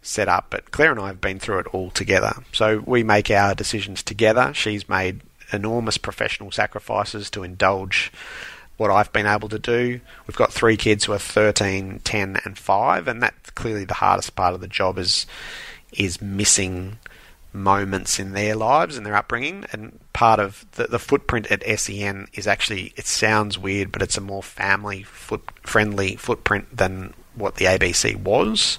set 0.00 0.28
up. 0.28 0.46
But 0.50 0.72
Claire 0.72 0.90
and 0.90 1.00
I 1.00 1.06
have 1.08 1.20
been 1.20 1.38
through 1.38 1.60
it 1.60 1.66
all 1.68 1.90
together. 1.90 2.32
So 2.52 2.82
we 2.86 3.04
make 3.04 3.30
our 3.30 3.54
decisions 3.54 4.02
together. 4.02 4.52
She's 4.54 4.88
made 4.88 5.20
enormous 5.52 5.98
professional 5.98 6.50
sacrifices 6.50 7.30
to 7.30 7.42
indulge 7.42 8.10
what 8.78 8.90
I've 8.90 9.12
been 9.12 9.26
able 9.26 9.48
to 9.50 9.58
do. 9.58 10.00
We've 10.26 10.36
got 10.36 10.52
three 10.52 10.76
kids 10.76 11.04
who 11.04 11.12
are 11.12 11.18
13, 11.18 12.00
10 12.02 12.40
and 12.44 12.58
5 12.58 13.06
and 13.06 13.22
that's 13.22 13.50
clearly 13.50 13.84
the 13.84 13.94
hardest 13.94 14.34
part 14.34 14.54
of 14.54 14.60
the 14.60 14.68
job 14.68 14.98
is 14.98 15.26
is 15.92 16.22
missing 16.22 16.98
moments 17.52 18.18
in 18.18 18.32
their 18.32 18.54
lives 18.54 18.96
and 18.96 19.04
their 19.04 19.14
upbringing 19.14 19.64
and 19.72 19.98
part 20.12 20.40
of 20.40 20.64
the, 20.72 20.84
the 20.84 20.98
footprint 20.98 21.46
at 21.50 21.62
SEN 21.78 22.26
is 22.32 22.46
actually 22.46 22.92
it 22.96 23.06
sounds 23.06 23.58
weird 23.58 23.92
but 23.92 24.00
it's 24.00 24.16
a 24.16 24.20
more 24.20 24.42
family 24.42 25.02
foot 25.02 25.42
friendly 25.62 26.16
footprint 26.16 26.74
than 26.74 27.12
what 27.34 27.56
the 27.56 27.66
ABC 27.66 28.16
was 28.16 28.78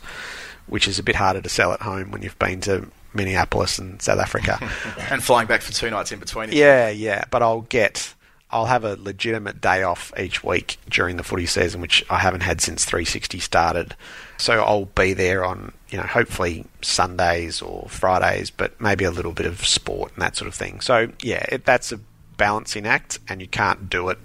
which 0.65 0.87
is 0.87 0.97
a 0.97 1.03
bit 1.03 1.15
harder 1.15 1.41
to 1.41 1.49
sell 1.49 1.71
at 1.71 1.81
home 1.81 2.09
when 2.11 2.21
you've 2.21 2.39
been 2.39 2.61
to 2.61 2.87
Minneapolis 3.13 3.77
and 3.77 4.01
South 4.01 4.19
Africa 4.19 4.57
and 5.09 5.23
flying 5.23 5.47
back 5.47 5.61
for 5.61 5.71
two 5.71 5.89
nights 5.89 6.11
in 6.11 6.19
between. 6.19 6.51
yeah, 6.51 6.89
yeah, 6.89 7.25
but 7.29 7.43
I'll 7.43 7.61
get 7.61 8.13
I'll 8.53 8.65
have 8.67 8.83
a 8.83 8.95
legitimate 8.95 9.61
day 9.61 9.81
off 9.81 10.13
each 10.17 10.43
week 10.43 10.77
during 10.87 11.17
the 11.17 11.23
footy 11.23 11.47
season, 11.47 11.81
which 11.81 12.05
I 12.07 12.19
haven't 12.19 12.41
had 12.41 12.61
since 12.61 12.85
360 12.85 13.39
started. 13.39 13.95
So 14.43 14.61
I'll 14.61 14.83
be 14.83 15.13
there 15.13 15.45
on, 15.45 15.71
you 15.89 15.97
know, 15.97 16.03
hopefully 16.03 16.65
Sundays 16.81 17.61
or 17.61 17.87
Fridays, 17.87 18.49
but 18.49 18.79
maybe 18.81 19.05
a 19.05 19.09
little 19.09 19.31
bit 19.31 19.45
of 19.45 19.65
sport 19.65 20.11
and 20.11 20.21
that 20.21 20.35
sort 20.35 20.49
of 20.49 20.53
thing. 20.53 20.81
So 20.81 21.13
yeah, 21.21 21.45
it, 21.47 21.63
that's 21.63 21.93
a 21.93 21.99
balancing 22.35 22.85
act, 22.85 23.19
and 23.29 23.39
you 23.39 23.47
can't 23.47 23.89
do 23.89 24.09
it 24.09 24.19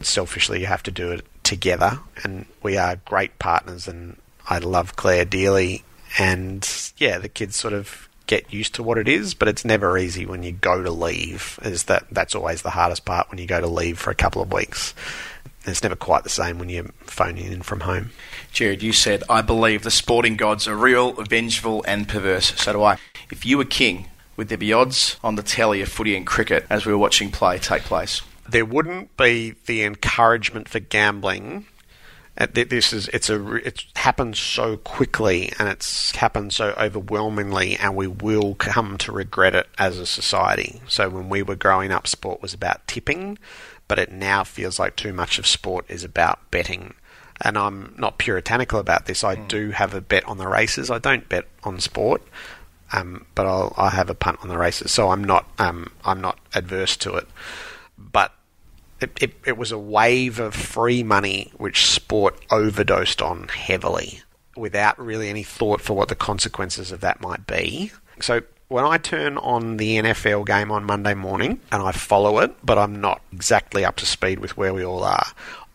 selfishly. 0.00 0.58
You 0.58 0.66
have 0.66 0.82
to 0.82 0.90
do 0.90 1.12
it 1.12 1.24
together, 1.44 2.00
and 2.24 2.46
we 2.60 2.76
are 2.76 2.96
great 3.04 3.38
partners, 3.38 3.86
and 3.86 4.16
I 4.48 4.58
love 4.58 4.96
Claire 4.96 5.26
dearly, 5.26 5.84
and 6.18 6.68
yeah, 6.96 7.18
the 7.18 7.28
kids 7.28 7.54
sort 7.54 7.72
of 7.72 8.08
get 8.26 8.52
used 8.52 8.74
to 8.74 8.82
what 8.82 8.98
it 8.98 9.06
is, 9.06 9.34
but 9.34 9.46
it's 9.46 9.64
never 9.64 9.96
easy 9.96 10.26
when 10.26 10.42
you 10.42 10.50
go 10.50 10.82
to 10.82 10.90
leave. 10.90 11.56
Is 11.62 11.84
that 11.84 12.04
that's 12.10 12.34
always 12.34 12.62
the 12.62 12.70
hardest 12.70 13.04
part 13.04 13.30
when 13.30 13.38
you 13.38 13.46
go 13.46 13.60
to 13.60 13.68
leave 13.68 13.96
for 13.96 14.10
a 14.10 14.16
couple 14.16 14.42
of 14.42 14.52
weeks. 14.52 14.92
It's 15.70 15.82
never 15.82 15.96
quite 15.96 16.22
the 16.24 16.28
same 16.30 16.58
when 16.58 16.68
you're 16.68 16.90
phoning 17.00 17.52
in 17.52 17.62
from 17.62 17.80
home. 17.80 18.10
Gerard, 18.52 18.82
you 18.82 18.92
said, 18.92 19.22
I 19.28 19.42
believe 19.42 19.82
the 19.82 19.90
sporting 19.90 20.36
gods 20.36 20.66
are 20.68 20.76
real, 20.76 21.12
vengeful, 21.12 21.84
and 21.86 22.08
perverse. 22.08 22.54
So 22.60 22.72
do 22.72 22.82
I. 22.82 22.98
If 23.30 23.46
you 23.46 23.58
were 23.58 23.64
king, 23.64 24.08
would 24.36 24.48
there 24.48 24.58
be 24.58 24.72
odds 24.72 25.16
on 25.22 25.36
the 25.36 25.42
telly 25.42 25.80
of 25.82 25.88
footy 25.88 26.16
and 26.16 26.26
cricket 26.26 26.66
as 26.68 26.84
we 26.84 26.92
were 26.92 26.98
watching 26.98 27.30
play 27.30 27.58
take 27.58 27.82
place? 27.82 28.22
There 28.48 28.64
wouldn't 28.64 29.16
be 29.16 29.54
the 29.66 29.82
encouragement 29.84 30.68
for 30.68 30.80
gambling. 30.80 31.66
Uh, 32.38 32.46
th- 32.46 32.68
This 32.68 32.92
is 32.92 33.06
it's 33.08 33.28
a 33.28 33.54
it's 33.56 33.84
happened 33.96 34.36
so 34.36 34.76
quickly 34.78 35.52
and 35.58 35.68
it's 35.68 36.16
happened 36.16 36.52
so 36.52 36.74
overwhelmingly, 36.78 37.76
and 37.76 37.94
we 37.94 38.06
will 38.06 38.54
come 38.54 38.96
to 38.98 39.12
regret 39.12 39.54
it 39.54 39.68
as 39.78 39.98
a 39.98 40.06
society. 40.06 40.80
So 40.88 41.08
when 41.10 41.28
we 41.28 41.42
were 41.42 41.54
growing 41.56 41.92
up, 41.92 42.06
sport 42.06 42.40
was 42.42 42.54
about 42.54 42.86
tipping, 42.88 43.38
but 43.90 43.98
it 43.98 44.12
now 44.12 44.44
feels 44.44 44.78
like 44.78 44.94
too 44.94 45.12
much 45.12 45.36
of 45.40 45.48
sport 45.48 45.84
is 45.88 46.04
about 46.04 46.48
betting. 46.52 46.94
And 47.40 47.58
I'm 47.58 47.92
not 47.98 48.18
puritanical 48.18 48.78
about 48.78 49.06
this. 49.06 49.24
I 49.24 49.34
do 49.34 49.72
have 49.72 49.94
a 49.94 50.00
bet 50.00 50.24
on 50.26 50.38
the 50.38 50.46
races. 50.46 50.92
I 50.92 51.00
don't 51.00 51.28
bet 51.28 51.46
on 51.64 51.80
sport, 51.80 52.22
um, 52.92 53.26
but 53.34 53.46
I'll, 53.46 53.74
I 53.76 53.88
have 53.88 54.08
a 54.08 54.14
punt 54.14 54.38
on 54.42 54.48
the 54.48 54.56
races. 54.56 54.92
So 54.92 55.10
I'm 55.10 55.24
not 55.24 55.50
um, 55.58 55.90
I'm 56.04 56.20
not 56.20 56.38
adverse 56.54 56.96
to 56.98 57.16
it. 57.16 57.26
But 57.98 58.32
it, 59.00 59.10
it, 59.20 59.32
it 59.44 59.58
was 59.58 59.72
a 59.72 59.78
wave 59.78 60.38
of 60.38 60.54
free 60.54 61.02
money 61.02 61.50
which 61.56 61.84
sport 61.84 62.40
overdosed 62.52 63.20
on 63.20 63.48
heavily 63.48 64.20
without 64.56 65.04
really 65.04 65.28
any 65.28 65.42
thought 65.42 65.80
for 65.80 65.94
what 65.94 66.06
the 66.06 66.14
consequences 66.14 66.92
of 66.92 67.00
that 67.00 67.20
might 67.20 67.44
be. 67.44 67.90
So 68.20 68.42
when 68.70 68.84
I 68.84 68.96
turn 68.96 69.36
on 69.36 69.76
the 69.76 69.98
NFL 69.98 70.46
game 70.46 70.70
on 70.72 70.84
Monday 70.84 71.12
morning 71.12 71.60
and 71.70 71.82
I 71.82 71.92
follow 71.92 72.38
it, 72.38 72.54
but 72.64 72.78
I'm 72.78 73.00
not 73.00 73.20
exactly 73.32 73.84
up 73.84 73.96
to 73.96 74.06
speed 74.06 74.38
with 74.38 74.56
where 74.56 74.72
we 74.72 74.84
all 74.84 75.04
are, 75.04 75.26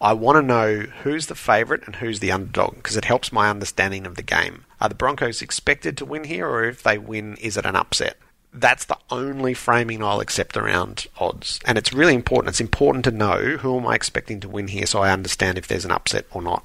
I 0.02 0.14
want 0.14 0.38
to 0.38 0.42
know 0.42 0.80
who's 1.04 1.28
the 1.28 1.36
favourite 1.36 1.86
and 1.86 1.98
who's 1.98 2.20
the 2.20 2.32
underdog 2.32 2.76
because 2.76 2.98
it 2.98 3.06
helps 3.06 3.32
my 3.32 3.50
understanding 3.50 4.06
of 4.06 4.16
the 4.16 4.24
game. 4.24 4.66
Are 4.82 4.90
the 4.90 4.96
Broncos 4.96 5.42
expected 5.42 5.98
to 5.98 6.06
win 6.06 6.24
here, 6.24 6.48
or 6.48 6.64
if 6.64 6.84
they 6.84 6.98
win, 6.98 7.36
is 7.38 7.58
it 7.58 7.66
an 7.66 7.76
upset? 7.76 8.18
that's 8.58 8.86
the 8.86 8.98
only 9.10 9.54
framing 9.54 10.04
I'll 10.04 10.22
accept 10.22 10.58
around 10.58 11.08
odds. 11.20 11.60
And 11.66 11.78
it's 11.78 11.94
really 11.94 12.16
important. 12.16 12.50
It's 12.50 12.62
important 12.62 13.04
to 13.06 13.12
know 13.12 13.58
who 13.58 13.78
am 13.78 13.88
I 13.88 13.96
expecting 13.96 14.40
to 14.42 14.50
win 14.50 14.70
here 14.70 14.86
so 14.86 15.02
I 15.02 15.12
understand 15.12 15.58
if 15.58 15.68
there's 15.68 15.86
an 15.86 15.92
upset 15.92 16.26
or 16.32 16.42
not. 16.42 16.64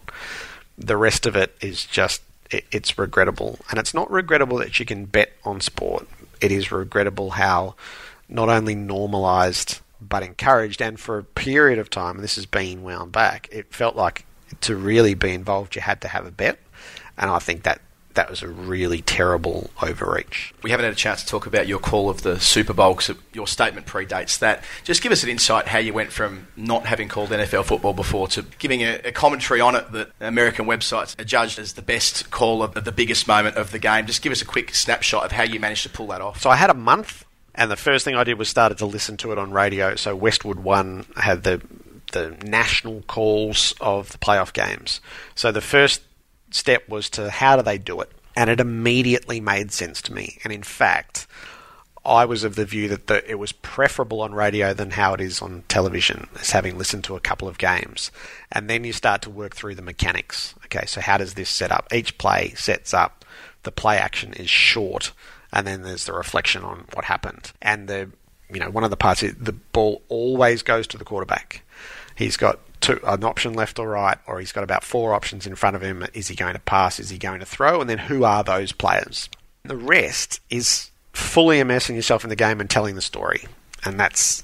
The 0.79 0.97
rest 0.97 1.27
of 1.27 1.37
it 1.37 1.57
is 1.61 1.85
just, 1.85 2.23
it's 2.51 2.99
regrettable. 2.99 3.59
And 3.71 3.79
it's 3.79 3.93
not 3.93 4.11
regrettable 4.11 4.59
that 4.59 4.79
you 4.79 4.87
can 4.87 5.05
bet 5.05 5.33
on 5.45 5.61
sport. 5.61 6.07
It 6.41 6.53
is 6.53 6.73
regrettable 6.73 7.31
how 7.31 7.75
not 8.29 8.49
only 8.49 8.75
normalised 8.75 9.81
but 10.01 10.23
encouraged, 10.23 10.81
and 10.81 10.99
for 10.99 11.19
a 11.19 11.25
period 11.25 11.79
of 11.79 11.91
time, 11.91 12.17
and 12.17 12.25
this 12.25 12.37
has 12.37 12.47
been 12.47 12.83
wound 12.83 13.13
back, 13.13 13.49
it 13.53 13.73
felt 13.75 13.97
like 13.97 14.25
to 14.63 14.75
really 14.75 15.15
be 15.15 15.33
involved 15.33 15.77
you 15.77 15.83
had 15.83 16.01
to 16.01 16.09
have 16.09 16.27
a 16.27 16.31
bet. 16.31 16.59
And 17.19 17.31
I 17.31 17.39
think 17.39 17.65
that 17.65 17.81
that 18.15 18.29
was 18.29 18.43
a 18.43 18.49
really 18.49 19.03
terrible 19.03 19.71
overreach. 19.83 20.53
We 20.63 20.71
haven't 20.71 20.85
had 20.85 20.93
a 20.93 20.97
chance 20.97 21.23
to 21.23 21.29
talk 21.29 21.47
about 21.47 21.69
your 21.69 21.79
call 21.79 22.11
of 22.11 22.23
the 22.23 22.41
Super 22.41 22.73
Bowl 22.73 22.95
because 22.95 23.17
your 23.33 23.47
statement 23.47 23.87
predates 23.87 24.39
that. 24.41 24.65
Just 24.85 25.03
give 25.03 25.13
us 25.13 25.23
an 25.23 25.29
insight 25.29 25.69
how 25.69 25.79
you 25.79 25.93
went 25.93 26.13
from 26.13 26.49
not 26.57 26.87
having 26.87 27.09
called 27.09 27.31
NFL 27.31 27.65
football 27.65 27.93
before 27.93 28.27
to 28.29 28.43
giving 28.59 28.83
a, 28.83 29.01
a 29.05 29.13
commentary 29.13 29.61
on 29.61 29.77
it 29.77 29.93
that 29.93 30.11
American 30.21 30.67
websites 30.67 31.19
are 31.21 31.25
judged 31.25 31.59
as 31.59 31.75
the 31.75 31.83
best 31.83 32.31
call 32.31 32.63
of 32.63 32.85
the 32.85 32.93
biggest 32.93 33.29
moment 33.29 33.57
of 33.57 33.71
the 33.71 33.79
game. 33.79 34.07
Just 34.07 34.23
give 34.23 34.33
us 34.33 34.43
a 34.43 34.47
quick 34.47 34.75
snapshot 34.75 35.25
of 35.25 35.33
how 35.33 35.45
you 35.45 35.61
managed 35.61 35.85
to 35.85 35.89
pull 35.91 36.09
that 36.09 36.21
off. 36.21 36.41
So 36.41 36.51
I 36.51 36.57
had 36.57 36.71
a 36.71 36.75
month, 36.75 37.25
and 37.55 37.71
the 37.71 37.77
first 37.77 38.05
thing 38.05 38.17
I 38.17 38.25
did 38.25 38.39
was 38.39 38.49
started 38.49 38.79
to 38.79 38.87
listen 38.87 39.17
to 39.19 39.31
it 39.31 39.39
on 39.39 39.53
radio. 39.53 39.95
So 39.95 40.17
Westwood 40.17 40.61
One 40.61 41.07
had 41.17 41.45
the 41.45 41.63
the 42.13 42.37
national 42.45 43.03
calls 43.03 43.73
of 43.81 44.11
the 44.11 44.19
playoff 44.19 44.53
games. 44.53 45.01
So 45.37 45.53
the 45.53 45.61
first 45.61 46.03
step 46.51 46.89
was 46.89 47.11
to 47.11 47.31
how 47.31 47.57
do 47.57 47.63
they 47.63 47.79
do 47.79 48.01
it? 48.01 48.11
And 48.37 48.49
it 48.49 48.61
immediately 48.61 49.41
made 49.41 49.73
sense 49.73 50.01
to 50.03 50.13
me. 50.13 50.39
And 50.45 50.53
in 50.53 50.63
fact, 50.63 51.27
I 52.05 52.25
was 52.25 52.45
of 52.45 52.55
the 52.55 52.65
view 52.65 52.89
that 52.89 53.09
the, 53.09 53.29
it 53.31 53.39
was 53.39 53.53
preferable 53.53 54.23
on 54.23 54.33
radio 54.33 54.73
than 54.73 54.93
how 54.93 55.13
it 55.13 55.21
is 55.21 55.43
on 55.43 55.65
television, 55.69 56.29
as 56.39 56.51
having 56.51 56.79
listened 56.79 57.05
to 57.05 57.17
a 57.17 57.21
couple 57.21 57.49
of 57.49 57.59
games. 57.59 58.11
And 58.51 58.71
then 58.71 58.85
you 58.85 58.93
start 58.93 59.23
to 59.23 59.31
work 59.31 59.55
through 59.55 59.75
the 59.75 59.83
mechanics. 59.83 60.55
Okay, 60.67 60.87
so 60.87 61.01
how 61.01 61.19
does 61.19 61.35
this 61.35 61.51
set 61.51 61.71
up? 61.71 61.93
Each 61.93 62.17
play 62.17 62.55
sets 62.57 62.95
up, 62.95 63.25
the 63.65 63.73
play 63.73 63.99
action 63.99 64.33
is 64.33 64.49
short, 64.49 65.13
and 65.53 65.67
then 65.67 65.83
there's 65.83 66.07
the 66.07 66.13
reflection 66.13 66.63
on 66.63 66.87
what 66.95 67.05
happened. 67.05 67.53
And 67.61 67.89
the 67.89 68.11
you 68.53 68.61
know, 68.61 68.71
one 68.71 68.85
of 68.85 68.91
the 68.91 68.97
parts 68.97 69.23
is 69.23 69.35
the 69.35 69.53
ball 69.53 70.03
always 70.09 70.63
goes 70.63 70.87
to 70.89 70.99
the 70.99 71.05
quarterback. 71.05 71.63
He's 72.15 72.37
got 72.37 72.59
two, 72.81 73.01
an 73.05 73.25
option 73.25 73.55
left 73.55 73.79
or 73.79 73.89
right, 73.91 74.19
or 74.27 74.41
he's 74.41 74.53
got 74.53 74.65
about 74.65 74.85
four 74.85 75.15
options 75.15 75.47
in 75.47 75.55
front 75.55 75.77
of 75.77 75.83
him. 75.83 76.07
Is 76.15 76.29
he 76.29 76.35
going 76.35 76.55
to 76.55 76.61
pass? 76.61 76.99
Is 76.99 77.11
he 77.11 77.19
going 77.19 77.41
to 77.41 77.47
throw? 77.47 77.81
And 77.81 77.89
then 77.89 77.99
who 77.99 78.25
are 78.25 78.43
those 78.43 78.73
players? 78.73 79.29
The 79.65 79.77
rest 79.77 80.41
is 80.51 80.91
fully 81.13 81.61
immersing 81.61 81.97
yourself 81.97 82.25
in 82.25 82.31
the 82.31 82.37
game 82.37 82.61
and 82.61 82.69
telling 82.69 82.95
the 82.95 83.03
story. 83.03 83.45
And 83.85 83.99
that's 83.99 84.43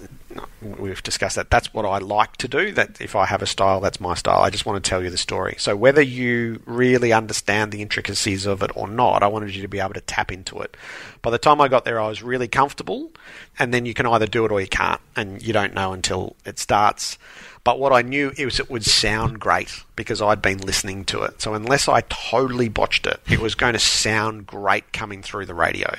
we've 0.62 1.02
discussed 1.02 1.36
that. 1.36 1.50
That's 1.50 1.72
what 1.74 1.84
I 1.84 1.98
like 1.98 2.36
to 2.38 2.48
do. 2.48 2.72
That 2.72 3.00
if 3.00 3.14
I 3.14 3.26
have 3.26 3.42
a 3.42 3.46
style, 3.46 3.80
that's 3.80 4.00
my 4.00 4.14
style. 4.14 4.40
I 4.40 4.50
just 4.50 4.64
want 4.64 4.82
to 4.82 4.88
tell 4.88 5.02
you 5.02 5.10
the 5.10 5.18
story. 5.18 5.56
So 5.58 5.76
whether 5.76 6.00
you 6.00 6.62
really 6.64 7.12
understand 7.12 7.70
the 7.70 7.82
intricacies 7.82 8.46
of 8.46 8.62
it 8.62 8.70
or 8.74 8.88
not, 8.88 9.22
I 9.22 9.26
wanted 9.26 9.54
you 9.54 9.62
to 9.62 9.68
be 9.68 9.80
able 9.80 9.94
to 9.94 10.00
tap 10.00 10.32
into 10.32 10.60
it. 10.60 10.76
By 11.22 11.30
the 11.30 11.38
time 11.38 11.60
I 11.60 11.68
got 11.68 11.84
there, 11.84 12.00
I 12.00 12.08
was 12.08 12.22
really 12.22 12.48
comfortable. 12.48 13.12
And 13.58 13.74
then 13.74 13.84
you 13.84 13.94
can 13.94 14.06
either 14.06 14.26
do 14.26 14.44
it 14.46 14.52
or 14.52 14.60
you 14.60 14.68
can't, 14.68 15.00
and 15.14 15.42
you 15.42 15.52
don't 15.52 15.74
know 15.74 15.92
until 15.92 16.36
it 16.44 16.58
starts. 16.58 17.18
But 17.66 17.80
what 17.80 17.92
I 17.92 18.02
knew 18.02 18.30
is 18.38 18.60
it 18.60 18.70
would 18.70 18.84
sound 18.84 19.40
great 19.40 19.82
because 19.96 20.22
I'd 20.22 20.40
been 20.40 20.58
listening 20.58 21.04
to 21.06 21.22
it. 21.22 21.42
So 21.42 21.52
unless 21.52 21.88
I 21.88 22.02
totally 22.02 22.68
botched 22.68 23.08
it, 23.08 23.20
it 23.28 23.40
was 23.40 23.56
going 23.56 23.72
to 23.72 23.80
sound 23.80 24.46
great 24.46 24.92
coming 24.92 25.20
through 25.20 25.46
the 25.46 25.54
radio. 25.54 25.92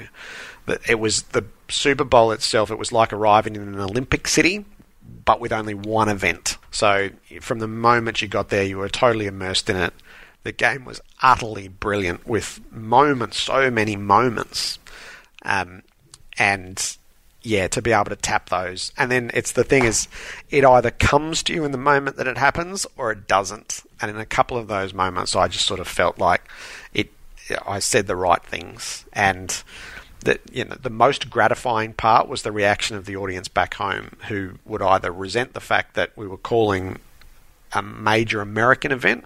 It 0.87 0.97
was 0.97 1.23
the 1.23 1.43
Super 1.67 2.05
Bowl 2.05 2.31
itself. 2.31 2.71
It 2.71 2.79
was 2.79 2.93
like 2.93 3.11
arriving 3.11 3.57
in 3.57 3.63
an 3.63 3.81
Olympic 3.81 4.29
city, 4.29 4.63
but 5.25 5.41
with 5.41 5.51
only 5.51 5.73
one 5.73 6.07
event. 6.07 6.57
So 6.71 7.09
from 7.41 7.59
the 7.59 7.67
moment 7.67 8.21
you 8.21 8.29
got 8.29 8.47
there, 8.47 8.63
you 8.63 8.77
were 8.77 8.87
totally 8.87 9.25
immersed 9.25 9.69
in 9.69 9.75
it. 9.75 9.93
The 10.43 10.53
game 10.53 10.85
was 10.85 11.01
utterly 11.21 11.67
brilliant 11.67 12.25
with 12.25 12.61
moments, 12.71 13.41
so 13.41 13.69
many 13.69 13.97
moments, 13.97 14.79
um, 15.43 15.83
and 16.37 16.96
yeah, 17.47 17.69
to 17.69 17.81
be 17.81 17.93
able 17.93 18.05
to 18.05 18.17
tap 18.17 18.49
those. 18.49 18.91
And 18.97 19.09
then 19.09 19.31
it's 19.33 19.53
the 19.53 19.63
thing 19.63 19.85
is, 19.85 20.09
it 20.49 20.65
either 20.65 20.91
comes 20.91 21.41
to 21.43 21.53
you 21.53 21.63
in 21.63 21.71
the 21.71 21.77
moment 21.77 22.17
that 22.17 22.27
it 22.27 22.37
happens 22.37 22.85
or 22.97 23.11
it 23.11 23.25
doesn't. 23.25 23.83
And 24.01 24.11
in 24.11 24.17
a 24.17 24.25
couple 24.25 24.57
of 24.57 24.67
those 24.67 24.93
moments, 24.93 25.33
I 25.33 25.47
just 25.47 25.65
sort 25.65 25.79
of 25.79 25.87
felt 25.87 26.19
like 26.19 26.41
it. 26.93 27.09
I 27.65 27.79
said 27.79 28.07
the 28.07 28.17
right 28.17 28.43
things, 28.43 29.05
and 29.13 29.63
the 30.25 30.39
you 30.51 30.65
know 30.65 30.75
the 30.75 30.89
most 30.89 31.29
gratifying 31.29 31.93
part 31.93 32.27
was 32.27 32.41
the 32.41 32.51
reaction 32.51 32.97
of 32.97 33.05
the 33.05 33.15
audience 33.15 33.47
back 33.47 33.75
home, 33.75 34.17
who 34.27 34.59
would 34.65 34.81
either 34.81 35.11
resent 35.11 35.53
the 35.53 35.61
fact 35.61 35.95
that 35.95 36.11
we 36.17 36.27
were 36.27 36.37
calling 36.37 36.99
a 37.71 37.81
major 37.81 38.41
American 38.41 38.91
event, 38.91 39.23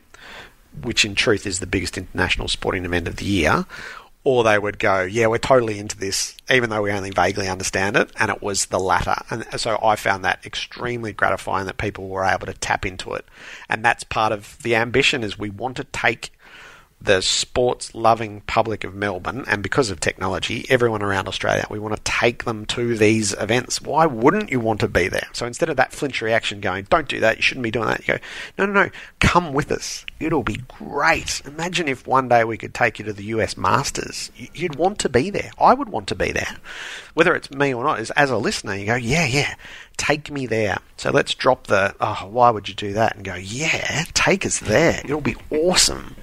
which 0.84 1.04
in 1.04 1.16
truth 1.16 1.48
is 1.48 1.60
the 1.60 1.68
biggest 1.68 1.98
international 1.98 2.48
sporting 2.48 2.86
event 2.86 3.08
of 3.08 3.16
the 3.16 3.26
year, 3.26 3.66
or 4.24 4.44
they 4.44 4.60
would 4.60 4.80
go, 4.80 5.02
"Yeah, 5.02 5.28
we're 5.28 5.38
totally 5.38 5.80
into 5.80 5.98
this, 5.98 6.36
even 6.50 6.70
though 6.70 6.82
we 6.82 6.92
only 6.92 7.10
vaguely 7.10 7.48
understand 7.48 7.96
it." 7.96 8.12
And 8.18 8.30
it 8.30 8.42
was 8.42 8.68
the 8.68 8.80
latter, 8.80 9.16
and 9.30 9.46
so 9.60 9.80
I 9.84 9.96
found 9.96 10.24
that 10.24 10.46
extremely 10.46 11.14
gratifying 11.14 11.66
that 11.66 11.78
people 11.78 12.08
were 12.08 12.26
able 12.26 12.46
to 12.48 12.54
tap 12.54 12.86
into 12.86 13.14
it, 13.14 13.26
and 13.70 13.84
that's 13.84 14.04
part 14.04 14.32
of 14.32 14.58
the 14.62 14.76
ambition 14.76 15.24
is 15.24 15.38
we 15.38 15.50
want 15.50 15.78
to 15.78 15.84
take 15.86 16.32
the 17.02 17.22
sports 17.22 17.96
loving 17.96 18.42
public 18.42 18.84
of 18.84 18.94
Melbourne, 18.94 19.44
and 19.48 19.64
because 19.64 19.90
of 19.90 20.00
technology, 20.00 20.66
everyone 20.70 21.02
around 21.02 21.28
Australia, 21.28 21.66
we 21.70 21.80
want 21.80 21.96
to 21.96 22.02
take 22.04 22.44
them 22.44 22.66
to 22.68 22.96
these 22.96 23.34
events. 23.34 23.82
Why 23.82 24.06
wouldn't 24.06 24.52
you 24.52 24.60
want 24.60 24.82
to 24.82 24.88
be 24.88 25.08
there? 25.08 25.28
So 25.34 25.48
instead 25.48 25.70
of 25.70 25.78
that 25.78 25.94
flinch 25.94 26.22
reaction 26.22 26.62
going, 26.62 26.86
don't 26.90 27.08
do 27.08 27.20
that, 27.22 27.38
you 27.38 27.42
shouldn't 27.42 27.64
be 27.64 27.72
doing 27.72 27.88
that, 27.88 28.08
you 28.08 28.14
go, 28.14 28.20
no, 28.58 28.66
no, 28.68 28.84
no, 28.84 28.90
come 29.20 29.52
with 29.52 29.72
us. 29.72 30.06
It'll 30.20 30.44
be 30.44 30.62
great. 30.68 31.42
Imagine 31.46 31.88
if 31.88 32.06
one 32.06 32.30
day 32.30 32.44
we 32.44 32.58
could 32.58 32.76
take 32.76 33.00
you 33.00 33.06
to 33.06 33.14
the 33.14 33.26
US 33.26 33.58
Masters. 33.58 34.32
You'd 34.36 34.76
want 34.76 35.00
to 35.00 35.10
be 35.10 35.32
there. 35.32 35.52
I 35.60 35.74
would 35.74 35.90
want 35.90 36.08
to 36.10 36.16
be 36.16 36.32
there. 36.32 36.58
Whether 37.16 37.34
it's 37.34 37.50
me 37.50 37.74
or 37.74 37.84
not, 37.84 38.00
is 38.00 38.12
as 38.12 38.30
a 38.30 38.38
listener, 38.38 38.76
you 38.76 38.86
go, 38.86 38.96
yeah, 38.96 39.26
yeah, 39.26 39.56
take 39.98 40.30
me 40.30 40.46
there. 40.46 40.78
So 40.98 41.10
let's 41.10 41.34
drop 41.34 41.66
the, 41.66 41.96
oh, 42.00 42.28
why 42.30 42.52
would 42.52 42.70
you 42.70 42.76
do 42.76 42.94
that? 42.94 43.16
And 43.16 43.26
go, 43.26 43.36
yeah, 43.36 44.04
take 44.14 44.46
us 44.46 44.60
there. 44.60 45.02
It'll 45.04 45.20
be 45.20 45.36
awesome 45.50 46.16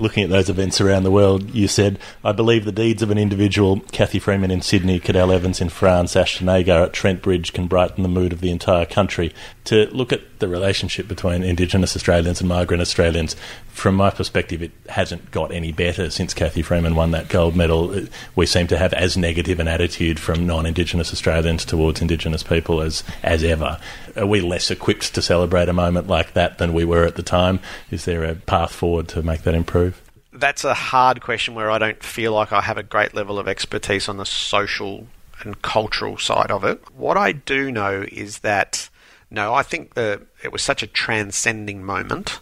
looking 0.00 0.24
at 0.24 0.30
those 0.30 0.48
events 0.48 0.80
around 0.80 1.02
the 1.02 1.10
world, 1.10 1.50
you 1.54 1.68
said, 1.68 1.98
I 2.24 2.32
believe 2.32 2.64
the 2.64 2.72
deeds 2.72 3.02
of 3.02 3.10
an 3.10 3.18
individual, 3.18 3.80
Cathy 3.92 4.18
Freeman 4.18 4.50
in 4.50 4.62
Sydney, 4.62 4.98
Cadel 4.98 5.32
Evans 5.32 5.60
in 5.60 5.68
France, 5.68 6.16
Ashton 6.16 6.48
Agar 6.48 6.84
at 6.84 6.92
Trent 6.92 7.22
Bridge, 7.22 7.52
can 7.52 7.66
brighten 7.66 8.02
the 8.02 8.08
mood 8.08 8.32
of 8.32 8.40
the 8.40 8.50
entire 8.50 8.86
country. 8.86 9.32
To 9.70 9.86
look 9.92 10.12
at 10.12 10.40
the 10.40 10.48
relationship 10.48 11.06
between 11.06 11.44
Indigenous 11.44 11.94
Australians 11.94 12.40
and 12.40 12.48
migrant 12.48 12.80
Australians, 12.80 13.36
from 13.68 13.94
my 13.94 14.10
perspective, 14.10 14.64
it 14.64 14.72
hasn't 14.88 15.30
got 15.30 15.52
any 15.52 15.70
better 15.70 16.10
since 16.10 16.34
Cathy 16.34 16.60
Freeman 16.60 16.96
won 16.96 17.12
that 17.12 17.28
gold 17.28 17.54
medal. 17.54 17.92
Uh, 17.92 18.06
we 18.34 18.46
seem 18.46 18.66
to 18.66 18.76
have 18.76 18.92
as 18.92 19.16
negative 19.16 19.60
an 19.60 19.68
attitude 19.68 20.18
from 20.18 20.44
non 20.44 20.66
Indigenous 20.66 21.12
Australians 21.12 21.64
towards 21.64 22.00
Indigenous 22.00 22.42
people 22.42 22.80
as, 22.80 23.04
as 23.22 23.44
ever. 23.44 23.78
Are 24.16 24.26
we 24.26 24.40
less 24.40 24.72
equipped 24.72 25.14
to 25.14 25.22
celebrate 25.22 25.68
a 25.68 25.72
moment 25.72 26.08
like 26.08 26.32
that 26.32 26.58
than 26.58 26.72
we 26.72 26.84
were 26.84 27.04
at 27.04 27.14
the 27.14 27.22
time? 27.22 27.60
Is 27.92 28.06
there 28.06 28.24
a 28.24 28.34
path 28.34 28.72
forward 28.72 29.06
to 29.10 29.22
make 29.22 29.42
that 29.42 29.54
improve? 29.54 30.02
That's 30.32 30.64
a 30.64 30.74
hard 30.74 31.20
question 31.20 31.54
where 31.54 31.70
I 31.70 31.78
don't 31.78 32.02
feel 32.02 32.32
like 32.32 32.52
I 32.52 32.62
have 32.62 32.76
a 32.76 32.82
great 32.82 33.14
level 33.14 33.38
of 33.38 33.46
expertise 33.46 34.08
on 34.08 34.16
the 34.16 34.26
social 34.26 35.06
and 35.44 35.62
cultural 35.62 36.18
side 36.18 36.50
of 36.50 36.64
it. 36.64 36.82
What 36.96 37.16
I 37.16 37.30
do 37.30 37.70
know 37.70 38.04
is 38.10 38.40
that 38.40 38.88
no, 39.30 39.54
I 39.54 39.62
think 39.62 39.92
it 39.96 40.52
was 40.52 40.62
such 40.62 40.82
a 40.82 40.86
transcending 40.86 41.84
moment, 41.84 42.40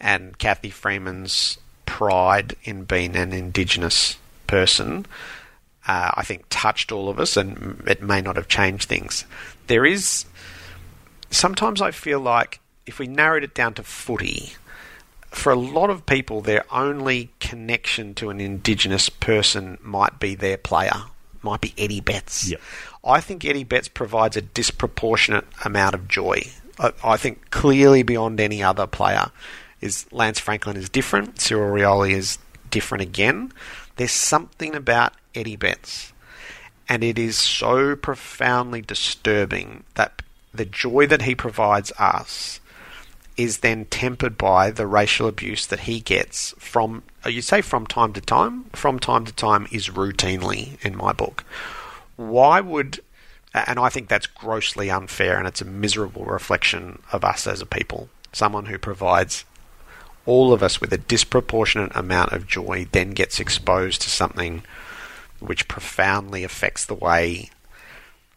and 0.00 0.36
Cathy 0.38 0.70
Freeman's 0.70 1.58
pride 1.84 2.56
in 2.64 2.84
being 2.84 3.16
an 3.16 3.32
Indigenous 3.32 4.18
person, 4.46 5.06
uh, 5.86 6.10
I 6.14 6.22
think, 6.22 6.44
touched 6.50 6.92
all 6.92 7.08
of 7.08 7.18
us, 7.18 7.36
and 7.36 7.82
it 7.86 8.02
may 8.02 8.20
not 8.20 8.36
have 8.36 8.48
changed 8.48 8.88
things. 8.88 9.24
There 9.66 9.86
is 9.86 10.26
sometimes 11.30 11.80
I 11.80 11.90
feel 11.90 12.20
like 12.20 12.60
if 12.86 12.98
we 12.98 13.06
narrowed 13.06 13.44
it 13.44 13.54
down 13.54 13.74
to 13.74 13.82
footy, 13.82 14.52
for 15.30 15.52
a 15.52 15.56
lot 15.56 15.90
of 15.90 16.06
people, 16.06 16.40
their 16.40 16.64
only 16.72 17.30
connection 17.40 18.14
to 18.14 18.30
an 18.30 18.40
Indigenous 18.40 19.08
person 19.08 19.76
might 19.82 20.18
be 20.18 20.34
their 20.34 20.56
player, 20.56 21.02
might 21.42 21.60
be 21.60 21.74
Eddie 21.76 22.00
Betts. 22.00 22.52
I 23.06 23.20
think 23.20 23.44
Eddie 23.44 23.64
Betts 23.64 23.88
provides 23.88 24.36
a 24.36 24.42
disproportionate 24.42 25.46
amount 25.64 25.94
of 25.94 26.08
joy. 26.08 26.42
I, 26.78 26.92
I 27.04 27.16
think 27.16 27.50
clearly 27.50 28.02
beyond 28.02 28.40
any 28.40 28.62
other 28.62 28.86
player 28.86 29.30
is 29.80 30.06
Lance 30.12 30.40
Franklin 30.40 30.76
is 30.76 30.88
different. 30.88 31.40
Cyril 31.40 31.72
Rioli 31.72 32.12
is 32.12 32.38
different 32.70 33.02
again. 33.02 33.52
There's 33.96 34.12
something 34.12 34.74
about 34.74 35.14
Eddie 35.34 35.56
Betts, 35.56 36.12
and 36.88 37.04
it 37.04 37.18
is 37.18 37.38
so 37.38 37.94
profoundly 37.96 38.82
disturbing 38.82 39.84
that 39.94 40.22
the 40.52 40.64
joy 40.64 41.06
that 41.06 41.22
he 41.22 41.34
provides 41.34 41.92
us 41.98 42.60
is 43.36 43.58
then 43.58 43.84
tempered 43.86 44.38
by 44.38 44.70
the 44.70 44.86
racial 44.86 45.28
abuse 45.28 45.66
that 45.66 45.80
he 45.80 46.00
gets 46.00 46.54
from 46.58 47.02
you 47.26 47.42
say 47.42 47.60
from 47.60 47.86
time 47.86 48.12
to 48.14 48.20
time 48.20 48.64
from 48.72 48.98
time 48.98 49.26
to 49.26 49.32
time 49.32 49.66
is 49.70 49.90
routinely 49.90 50.82
in 50.82 50.96
my 50.96 51.12
book 51.12 51.44
why 52.16 52.60
would 52.60 53.00
and 53.54 53.78
I 53.78 53.88
think 53.88 54.08
that's 54.08 54.26
grossly 54.26 54.90
unfair 54.90 55.38
and 55.38 55.46
it's 55.46 55.62
a 55.62 55.66
miserable 55.66 56.24
reflection 56.24 57.02
of 57.12 57.24
us 57.24 57.46
as 57.46 57.60
a 57.60 57.66
people 57.66 58.08
someone 58.32 58.66
who 58.66 58.78
provides 58.78 59.44
all 60.26 60.52
of 60.52 60.62
us 60.62 60.80
with 60.80 60.92
a 60.92 60.98
disproportionate 60.98 61.94
amount 61.94 62.32
of 62.32 62.46
joy 62.46 62.86
then 62.92 63.10
gets 63.10 63.40
exposed 63.40 64.02
to 64.02 64.10
something 64.10 64.62
which 65.38 65.68
profoundly 65.68 66.44
affects 66.44 66.84
the 66.84 66.94
way 66.94 67.50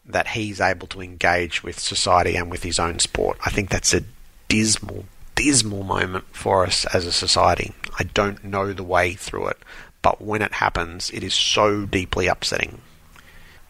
that 0.06 0.28
he's 0.28 0.60
able 0.60 0.86
to 0.88 1.02
engage 1.02 1.62
with 1.62 1.78
society 1.78 2.36
and 2.36 2.50
with 2.50 2.62
his 2.62 2.78
own 2.78 2.98
sport. 2.98 3.38
I 3.44 3.50
think 3.50 3.68
that's 3.68 3.94
a 3.94 4.04
dismal, 4.48 5.04
dismal 5.34 5.82
moment 5.82 6.24
for 6.32 6.64
us 6.64 6.84
as 6.86 7.06
a 7.06 7.12
society. 7.12 7.72
I 7.98 8.04
don't 8.04 8.44
know 8.44 8.72
the 8.72 8.84
way 8.84 9.14
through 9.14 9.48
it, 9.48 9.58
but 10.02 10.20
when 10.20 10.42
it 10.42 10.54
happens, 10.54 11.10
it 11.10 11.22
is 11.22 11.34
so 11.34 11.86
deeply 11.86 12.26
upsetting. 12.26 12.80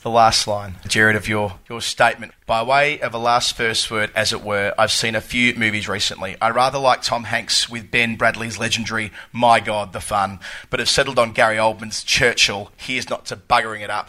The 0.02 0.08
last 0.08 0.46
line, 0.46 0.76
Gerard, 0.88 1.14
of 1.14 1.28
your, 1.28 1.58
your 1.68 1.82
statement. 1.82 2.32
By 2.46 2.62
way 2.62 2.98
of 3.00 3.12
a 3.12 3.18
last 3.18 3.54
first 3.54 3.90
word, 3.90 4.10
as 4.14 4.32
it 4.32 4.40
were, 4.42 4.72
I've 4.78 4.90
seen 4.92 5.14
a 5.14 5.20
few 5.20 5.54
movies 5.56 5.88
recently. 5.88 6.36
I 6.40 6.48
rather 6.50 6.78
like 6.78 7.02
Tom 7.02 7.24
Hanks 7.24 7.68
with 7.68 7.90
Ben 7.90 8.16
Bradlee's 8.16 8.58
legendary 8.58 9.12
My 9.30 9.60
God, 9.60 9.92
the 9.92 10.00
Fun, 10.00 10.40
but 10.70 10.80
have 10.80 10.88
settled 10.88 11.18
on 11.18 11.32
Gary 11.32 11.56
Oldman's 11.56 12.02
Churchill. 12.02 12.72
Here's 12.78 13.10
not 13.10 13.26
to 13.26 13.36
buggering 13.36 13.82
it 13.82 13.90
up. 13.90 14.08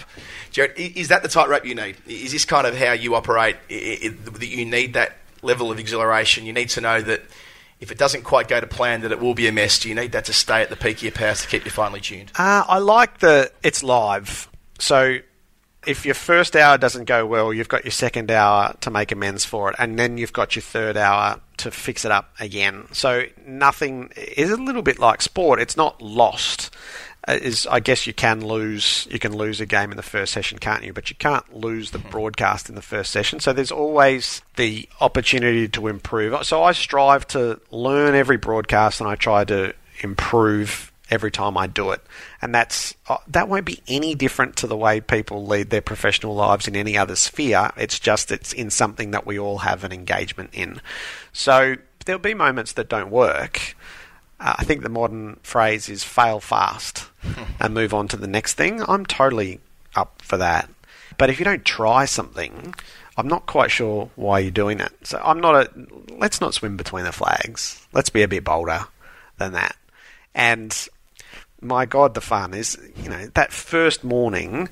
Gerard, 0.52 0.72
is 0.78 1.10
that 1.10 1.24
the 1.24 1.28
tightrope 1.28 1.66
you 1.66 1.76
need? 1.76 1.98
Is 2.08 2.32
this 2.32 2.46
kind 2.46 2.66
of 2.66 2.78
how 2.78 2.94
you 2.94 3.14
operate? 3.14 3.58
I- 3.70 4.00
I- 4.06 4.08
That 4.32 4.48
you 4.48 4.66
need 4.66 4.94
that 4.94 5.18
level 5.42 5.72
of 5.74 5.78
exhilaration? 5.80 6.46
You 6.46 6.54
need 6.54 6.70
to 6.70 6.80
know 6.80 7.02
that 7.02 7.22
if 7.82 7.92
it 7.92 7.98
doesn't 7.98 8.22
quite 8.24 8.48
go 8.48 8.62
to 8.62 8.68
plan, 8.68 9.02
that 9.02 9.12
it 9.12 9.20
will 9.20 9.34
be 9.34 9.48
a 9.48 9.52
mess. 9.52 9.80
Do 9.80 9.90
you 9.90 9.96
need 9.96 10.14
that 10.14 10.24
to 10.26 10.34
stay 10.34 10.62
at 10.62 10.70
the 10.70 10.78
peak 10.78 10.98
of 10.98 11.04
your 11.04 11.12
powers 11.12 11.42
to 11.42 11.48
keep 11.50 11.66
you 11.66 11.72
finely 11.72 12.00
tuned? 12.00 12.32
Uh, 12.38 12.64
I 12.66 12.78
like 12.78 13.20
the 13.20 13.52
it's 13.62 13.84
live. 13.84 14.48
So 14.80 15.18
if 15.86 16.06
your 16.06 16.16
first 16.16 16.56
hour 16.56 16.78
doesn't 16.78 17.06
go 17.06 17.26
well, 17.26 17.54
you've 17.54 17.68
got 17.68 17.84
your 17.84 17.92
second 17.92 18.30
hour 18.30 18.76
to 18.82 18.92
make 18.92 19.12
amends 19.12 19.46
for 19.46 19.70
it, 19.70 19.76
and 19.80 19.98
then 19.98 20.18
you've 20.18 20.34
got 20.34 20.56
your 20.56 20.62
third 20.62 20.96
hour 20.96 21.40
to 21.58 21.72
fix 21.72 22.06
it 22.06 22.12
up 22.12 22.34
again. 22.40 22.88
So 22.92 23.26
nothing 23.46 24.12
is 24.16 24.52
a 24.52 24.58
little 24.58 24.82
bit 24.84 25.00
like 25.00 25.22
sport. 25.22 25.60
It's 25.60 25.78
not 25.78 26.02
lost. 26.02 26.74
Uh, 27.28 27.38
Is 27.40 27.68
I 27.68 27.80
guess 27.80 28.08
you 28.08 28.14
can 28.14 28.46
lose 28.46 29.08
you 29.12 29.20
can 29.20 29.36
lose 29.36 29.62
a 29.62 29.68
game 29.68 29.92
in 29.92 29.98
the 29.98 30.04
first 30.04 30.34
session, 30.34 30.58
can't 30.58 30.84
you? 30.84 30.92
But 30.92 31.12
you 31.12 31.16
can't 31.16 31.56
lose 31.56 31.92
the 31.92 32.00
broadcast 32.00 32.68
in 32.68 32.74
the 32.74 32.82
first 32.82 33.12
session. 33.12 33.40
So 33.40 33.54
there's 33.54 33.72
always 33.72 34.42
the 34.56 34.90
opportunity 35.00 35.68
to 35.68 35.88
improve. 35.88 36.44
So 36.46 36.64
I 36.64 36.72
strive 36.72 37.28
to 37.30 37.60
learn 37.70 38.16
every 38.16 38.38
broadcast, 38.38 39.02
and 39.02 39.10
I 39.10 39.16
try 39.16 39.44
to 39.46 39.74
improve 40.02 40.91
every 41.12 41.30
time 41.30 41.58
I 41.58 41.68
do 41.68 41.92
it. 41.92 42.02
And 42.42 42.56
that's 42.56 42.96
uh, 43.08 43.18
that 43.28 43.50
won't 43.50 43.66
be 43.66 43.82
any 43.88 44.16
different 44.16 44.56
to 44.58 44.68
the 44.68 44.78
way 44.78 45.02
people 45.02 45.46
lead 45.46 45.70
their 45.70 45.82
professional 45.82 46.34
lives 46.34 46.68
in 46.68 46.76
any 46.76 46.98
other 46.98 47.16
sphere. 47.16 47.72
It's 47.78 48.00
just 48.00 48.32
it's 48.32 48.54
in 48.54 48.70
something 48.70 49.12
that 49.12 49.28
we 49.28 49.38
all 49.38 49.60
have 49.60 49.84
an 49.84 49.92
engagement 49.92 50.52
in. 50.54 50.82
So 51.34 51.76
there'll 52.06 52.20
be 52.22 52.34
moments 52.34 52.74
that 52.74 52.90
don't 52.90 53.12
work. 53.12 53.76
Uh, 54.40 54.56
I 54.58 54.64
think 54.64 54.82
the 54.82 54.90
modern 54.90 55.40
phrase 55.44 55.90
is 55.90 56.04
fail 56.04 56.40
fast 56.40 57.10
and 57.60 57.74
move 57.74 57.94
on 57.94 58.08
to 58.08 58.18
the 58.18 58.28
next 58.28 58.54
thing. 58.54 58.82
I'm 58.88 59.06
totally 59.06 59.60
up 59.96 60.22
for 60.24 60.38
that. 60.38 60.70
But 61.18 61.30
if 61.30 61.38
you 61.38 61.46
don't 61.46 61.66
try 61.66 62.06
something, 62.06 62.74
I'm 63.18 63.28
not 63.28 63.46
quite 63.46 63.70
sure 63.70 64.10
why 64.16 64.40
you're 64.40 64.50
doing 64.50 64.80
it. 64.80 64.92
So 65.04 65.22
I'm 65.24 65.42
not 65.42 65.56
a. 65.56 65.70
Let's 66.18 66.42
not 66.42 66.54
swim 66.54 66.78
between 66.78 67.04
the 67.04 67.12
flags. 67.12 67.86
Let's 67.94 68.10
be 68.10 68.24
a 68.24 68.28
bit 68.28 68.44
bolder 68.44 68.86
than 69.38 69.54
that. 69.54 69.76
And 70.34 70.76
my 71.62 71.86
God, 71.86 72.14
the 72.14 72.22
fun 72.22 72.54
is, 72.54 72.78
you 73.02 73.10
know, 73.10 73.28
that 73.36 73.52
first 73.52 74.04
morning 74.04 74.70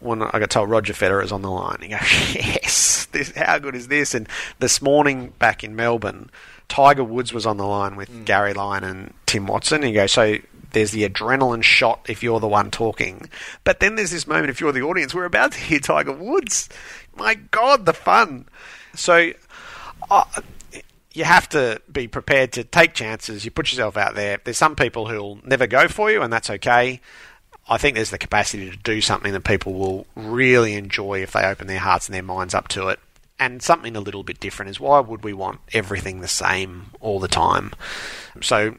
when 0.00 0.22
I 0.22 0.38
got 0.38 0.50
told 0.50 0.68
Roger 0.68 0.92
Federer's 0.92 1.32
on 1.32 1.42
the 1.42 1.50
line, 1.50 1.78
you 1.82 1.88
go, 1.88 1.96
yes, 2.00 3.06
this, 3.06 3.32
how 3.34 3.58
good 3.58 3.74
is 3.74 3.88
this? 3.88 4.14
And 4.14 4.28
this 4.58 4.82
morning 4.82 5.32
back 5.38 5.64
in 5.64 5.74
Melbourne, 5.74 6.30
Tiger 6.68 7.04
Woods 7.04 7.32
was 7.32 7.46
on 7.46 7.56
the 7.56 7.66
line 7.66 7.96
with 7.96 8.24
Gary 8.24 8.52
Lyon 8.52 8.84
and 8.84 9.14
Tim 9.26 9.46
Watson. 9.46 9.82
And 9.82 9.92
you 9.92 10.00
go, 10.00 10.06
so 10.06 10.36
there's 10.72 10.90
the 10.90 11.08
adrenaline 11.08 11.62
shot 11.62 12.06
if 12.08 12.22
you're 12.22 12.40
the 12.40 12.48
one 12.48 12.70
talking. 12.70 13.30
But 13.64 13.80
then 13.80 13.96
there's 13.96 14.10
this 14.10 14.26
moment 14.26 14.50
if 14.50 14.60
you're 14.60 14.72
the 14.72 14.82
audience, 14.82 15.14
we're 15.14 15.24
about 15.24 15.52
to 15.52 15.58
hear 15.58 15.78
Tiger 15.78 16.12
Woods. 16.12 16.68
My 17.16 17.34
God, 17.34 17.86
the 17.86 17.94
fun. 17.94 18.46
So 18.94 19.32
uh, 20.10 20.24
you 21.14 21.24
have 21.24 21.48
to 21.50 21.80
be 21.90 22.08
prepared 22.08 22.52
to 22.52 22.64
take 22.64 22.92
chances. 22.92 23.44
You 23.44 23.52
put 23.52 23.70
yourself 23.70 23.96
out 23.96 24.16
there. 24.16 24.40
There's 24.42 24.58
some 24.58 24.74
people 24.74 25.08
who'll 25.08 25.38
never 25.44 25.66
go 25.66 25.86
for 25.88 26.10
you, 26.10 26.22
and 26.22 26.32
that's 26.32 26.50
okay. 26.50 27.00
I 27.68 27.78
think 27.78 27.94
there's 27.94 28.10
the 28.10 28.18
capacity 28.18 28.68
to 28.68 28.76
do 28.76 29.00
something 29.00 29.32
that 29.32 29.44
people 29.44 29.74
will 29.74 30.06
really 30.16 30.74
enjoy 30.74 31.22
if 31.22 31.32
they 31.32 31.44
open 31.44 31.68
their 31.68 31.78
hearts 31.78 32.08
and 32.08 32.14
their 32.14 32.22
minds 32.22 32.52
up 32.52 32.68
to 32.68 32.88
it. 32.88 32.98
And 33.38 33.62
something 33.62 33.96
a 33.96 34.00
little 34.00 34.22
bit 34.22 34.40
different 34.40 34.70
is 34.70 34.80
why 34.80 35.00
would 35.00 35.24
we 35.24 35.32
want 35.32 35.60
everything 35.72 36.20
the 36.20 36.28
same 36.28 36.90
all 37.00 37.20
the 37.20 37.28
time? 37.28 37.72
So 38.42 38.76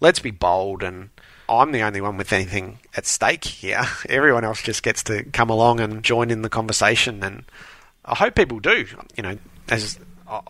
let's 0.00 0.20
be 0.20 0.30
bold 0.30 0.82
and 0.82 1.10
I'm 1.48 1.72
the 1.72 1.82
only 1.82 2.00
one 2.00 2.16
with 2.16 2.32
anything 2.32 2.78
at 2.96 3.04
stake 3.04 3.44
here. 3.44 3.82
Everyone 4.08 4.44
else 4.44 4.62
just 4.62 4.82
gets 4.82 5.02
to 5.04 5.24
come 5.24 5.50
along 5.50 5.80
and 5.80 6.02
join 6.02 6.30
in 6.30 6.42
the 6.42 6.48
conversation 6.48 7.22
and 7.22 7.44
I 8.04 8.14
hope 8.14 8.36
people 8.36 8.60
do. 8.60 8.86
You 9.16 9.22
know, 9.22 9.38
as 9.68 9.98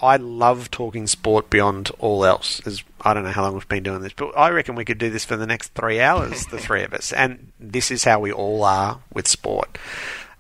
I- 0.03 0.17
love 0.17 0.71
talking 0.71 1.07
sport 1.07 1.51
beyond 1.51 1.91
all 1.99 2.25
else. 2.25 2.61
As 2.67 2.83
I 3.01 3.15
don't 3.15 3.25
know 3.25 3.31
how 3.31 3.43
long 3.43 3.55
we've 3.55 3.69
been 3.69 3.83
doing 3.83 4.03
this, 4.03 4.13
but 4.13 4.37
I 4.37 4.51
reckon 4.51 4.75
we 4.75 4.85
could 4.85 4.99
do 4.99 5.11
this 5.11 5.25
for 5.25 5.37
the 5.37 5.47
next 5.47 5.75
three 5.75 6.01
hours, 6.01 6.47
the 6.47 6.59
three 6.59 6.83
of 6.83 6.93
us. 6.93 7.13
And 7.21 7.53
this 7.59 7.91
is 7.91 8.05
how 8.05 8.21
we 8.21 8.33
all 8.33 8.65
are 8.65 9.01
with 9.13 9.29
sport. 9.29 9.79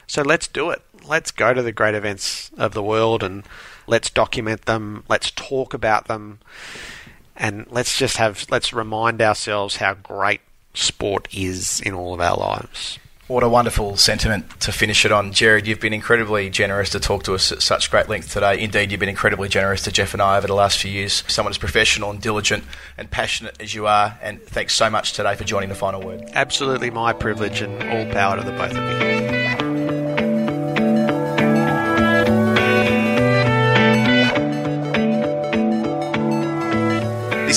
So 0.06 0.22
let's 0.22 0.48
do 0.48 0.70
it. 0.70 0.82
Let's 1.06 1.30
go 1.30 1.54
to 1.54 1.62
the 1.62 1.72
great 1.72 1.94
events 1.94 2.50
of 2.56 2.74
the 2.74 2.82
world 2.82 3.22
and 3.22 3.44
let's 3.86 4.10
document 4.10 4.66
them. 4.66 5.04
Let's 5.08 5.30
talk 5.30 5.74
about 5.74 6.08
them. 6.08 6.40
And 7.36 7.66
let's 7.70 7.96
just 7.96 8.18
have, 8.18 8.46
let's 8.50 8.72
remind 8.72 9.22
ourselves 9.22 9.76
how 9.76 9.94
great 9.94 10.40
sport 10.74 11.28
is 11.32 11.80
in 11.80 11.94
all 11.94 12.12
of 12.14 12.20
our 12.20 12.36
lives. 12.36 12.98
What 13.30 13.44
a 13.44 13.48
wonderful 13.48 13.96
sentiment 13.96 14.58
to 14.62 14.72
finish 14.72 15.04
it 15.04 15.12
on. 15.12 15.32
Gerard, 15.32 15.64
you've 15.68 15.78
been 15.78 15.92
incredibly 15.92 16.50
generous 16.50 16.90
to 16.90 16.98
talk 16.98 17.22
to 17.22 17.34
us 17.34 17.52
at 17.52 17.62
such 17.62 17.88
great 17.88 18.08
length 18.08 18.32
today. 18.32 18.60
Indeed, 18.60 18.90
you've 18.90 18.98
been 18.98 19.08
incredibly 19.08 19.48
generous 19.48 19.82
to 19.82 19.92
Geoff 19.92 20.14
and 20.14 20.20
I 20.20 20.36
over 20.36 20.48
the 20.48 20.54
last 20.54 20.78
few 20.78 20.90
years. 20.90 21.22
Someone 21.28 21.52
as 21.52 21.56
professional 21.56 22.10
and 22.10 22.20
diligent 22.20 22.64
and 22.98 23.08
passionate 23.08 23.56
as 23.60 23.72
you 23.72 23.86
are. 23.86 24.18
And 24.20 24.42
thanks 24.42 24.74
so 24.74 24.90
much 24.90 25.12
today 25.12 25.36
for 25.36 25.44
joining 25.44 25.68
the 25.68 25.76
final 25.76 26.02
word. 26.02 26.28
Absolutely 26.32 26.90
my 26.90 27.12
privilege 27.12 27.60
and 27.60 27.80
all 27.84 28.12
power 28.12 28.36
to 28.36 28.42
the 28.42 28.50
both 28.50 28.72
of 28.72 29.70
you. 29.70 29.79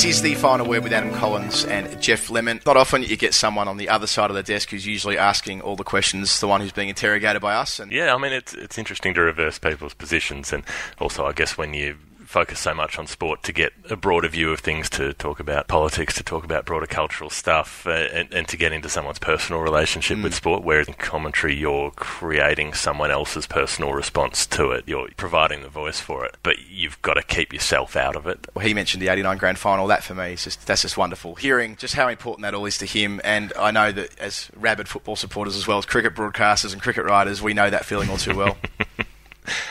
This 0.03 0.17
is 0.17 0.21
the 0.21 0.35
final 0.35 0.67
word 0.67 0.83
with 0.83 0.91
Adam 0.91 1.13
Collins 1.13 1.63
and 1.63 2.01
Geoff 2.01 2.29
Lemon. 2.29 2.59
Not 2.65 2.75
often 2.75 3.03
you 3.03 3.15
get 3.15 3.33
someone 3.33 3.69
on 3.69 3.77
the 3.77 3.87
other 3.87 4.05
side 4.05 4.29
of 4.29 4.35
the 4.35 4.43
desk 4.43 4.69
who's 4.71 4.85
usually 4.85 5.17
asking 5.17 5.61
all 5.61 5.77
the 5.77 5.85
questions, 5.85 6.41
the 6.41 6.47
one 6.49 6.59
who's 6.59 6.73
being 6.73 6.89
interrogated 6.89 7.41
by 7.41 7.55
us. 7.55 7.79
And 7.79 7.89
Yeah, 7.89 8.13
I 8.13 8.17
mean, 8.17 8.33
it's 8.33 8.53
it's 8.53 8.77
interesting 8.77 9.13
to 9.13 9.21
reverse 9.21 9.59
people's 9.59 9.93
positions, 9.93 10.51
and 10.51 10.65
also, 10.99 11.25
I 11.25 11.31
guess, 11.31 11.57
when 11.57 11.73
you 11.73 11.95
focus 12.33 12.59
so 12.59 12.73
much 12.73 12.97
on 12.97 13.05
sport 13.05 13.43
to 13.43 13.53
get 13.53 13.71
a 13.91 13.95
broader 13.95 14.27
view 14.27 14.51
of 14.51 14.59
things, 14.59 14.89
to 14.89 15.13
talk 15.13 15.39
about 15.39 15.67
politics, 15.67 16.15
to 16.15 16.23
talk 16.23 16.43
about 16.43 16.65
broader 16.65 16.87
cultural 16.87 17.29
stuff, 17.29 17.85
uh, 17.85 17.91
and, 17.91 18.33
and 18.33 18.47
to 18.47 18.57
get 18.57 18.73
into 18.73 18.89
someone's 18.89 19.19
personal 19.19 19.61
relationship 19.61 20.17
with 20.17 20.33
sport. 20.33 20.63
Whereas 20.63 20.87
in 20.87 20.95
commentary, 20.95 21.55
you're 21.55 21.91
creating 21.91 22.73
someone 22.73 23.11
else's 23.11 23.45
personal 23.45 23.93
response 23.93 24.47
to 24.47 24.71
it. 24.71 24.83
You're 24.87 25.09
providing 25.15 25.61
the 25.61 25.69
voice 25.69 25.99
for 25.99 26.25
it, 26.25 26.35
but 26.41 26.55
you've 26.67 26.99
got 27.03 27.13
to 27.13 27.21
keep 27.21 27.53
yourself 27.53 27.95
out 27.95 28.15
of 28.15 28.25
it. 28.25 28.47
Well, 28.55 28.65
he 28.65 28.73
mentioned 28.73 29.03
the 29.03 29.09
89 29.09 29.37
grand 29.37 29.59
final. 29.59 29.85
That 29.85 30.03
for 30.03 30.15
me 30.15 30.33
is 30.33 30.43
just 30.43 30.65
that's 30.65 30.81
just 30.81 30.97
wonderful. 30.97 31.35
Hearing 31.35 31.75
just 31.75 31.93
how 31.93 32.07
important 32.07 32.41
that 32.41 32.55
all 32.55 32.65
is 32.65 32.79
to 32.79 32.87
him, 32.87 33.21
and 33.23 33.53
I 33.59 33.69
know 33.69 33.91
that 33.91 34.17
as 34.17 34.49
rabid 34.55 34.87
football 34.87 35.15
supporters 35.15 35.55
as 35.55 35.67
well 35.67 35.77
as 35.77 35.85
cricket 35.85 36.15
broadcasters 36.15 36.73
and 36.73 36.81
cricket 36.81 37.05
writers, 37.05 37.43
we 37.43 37.53
know 37.53 37.69
that 37.69 37.85
feeling 37.85 38.09
all 38.09 38.17
too 38.17 38.35
well. 38.35 38.57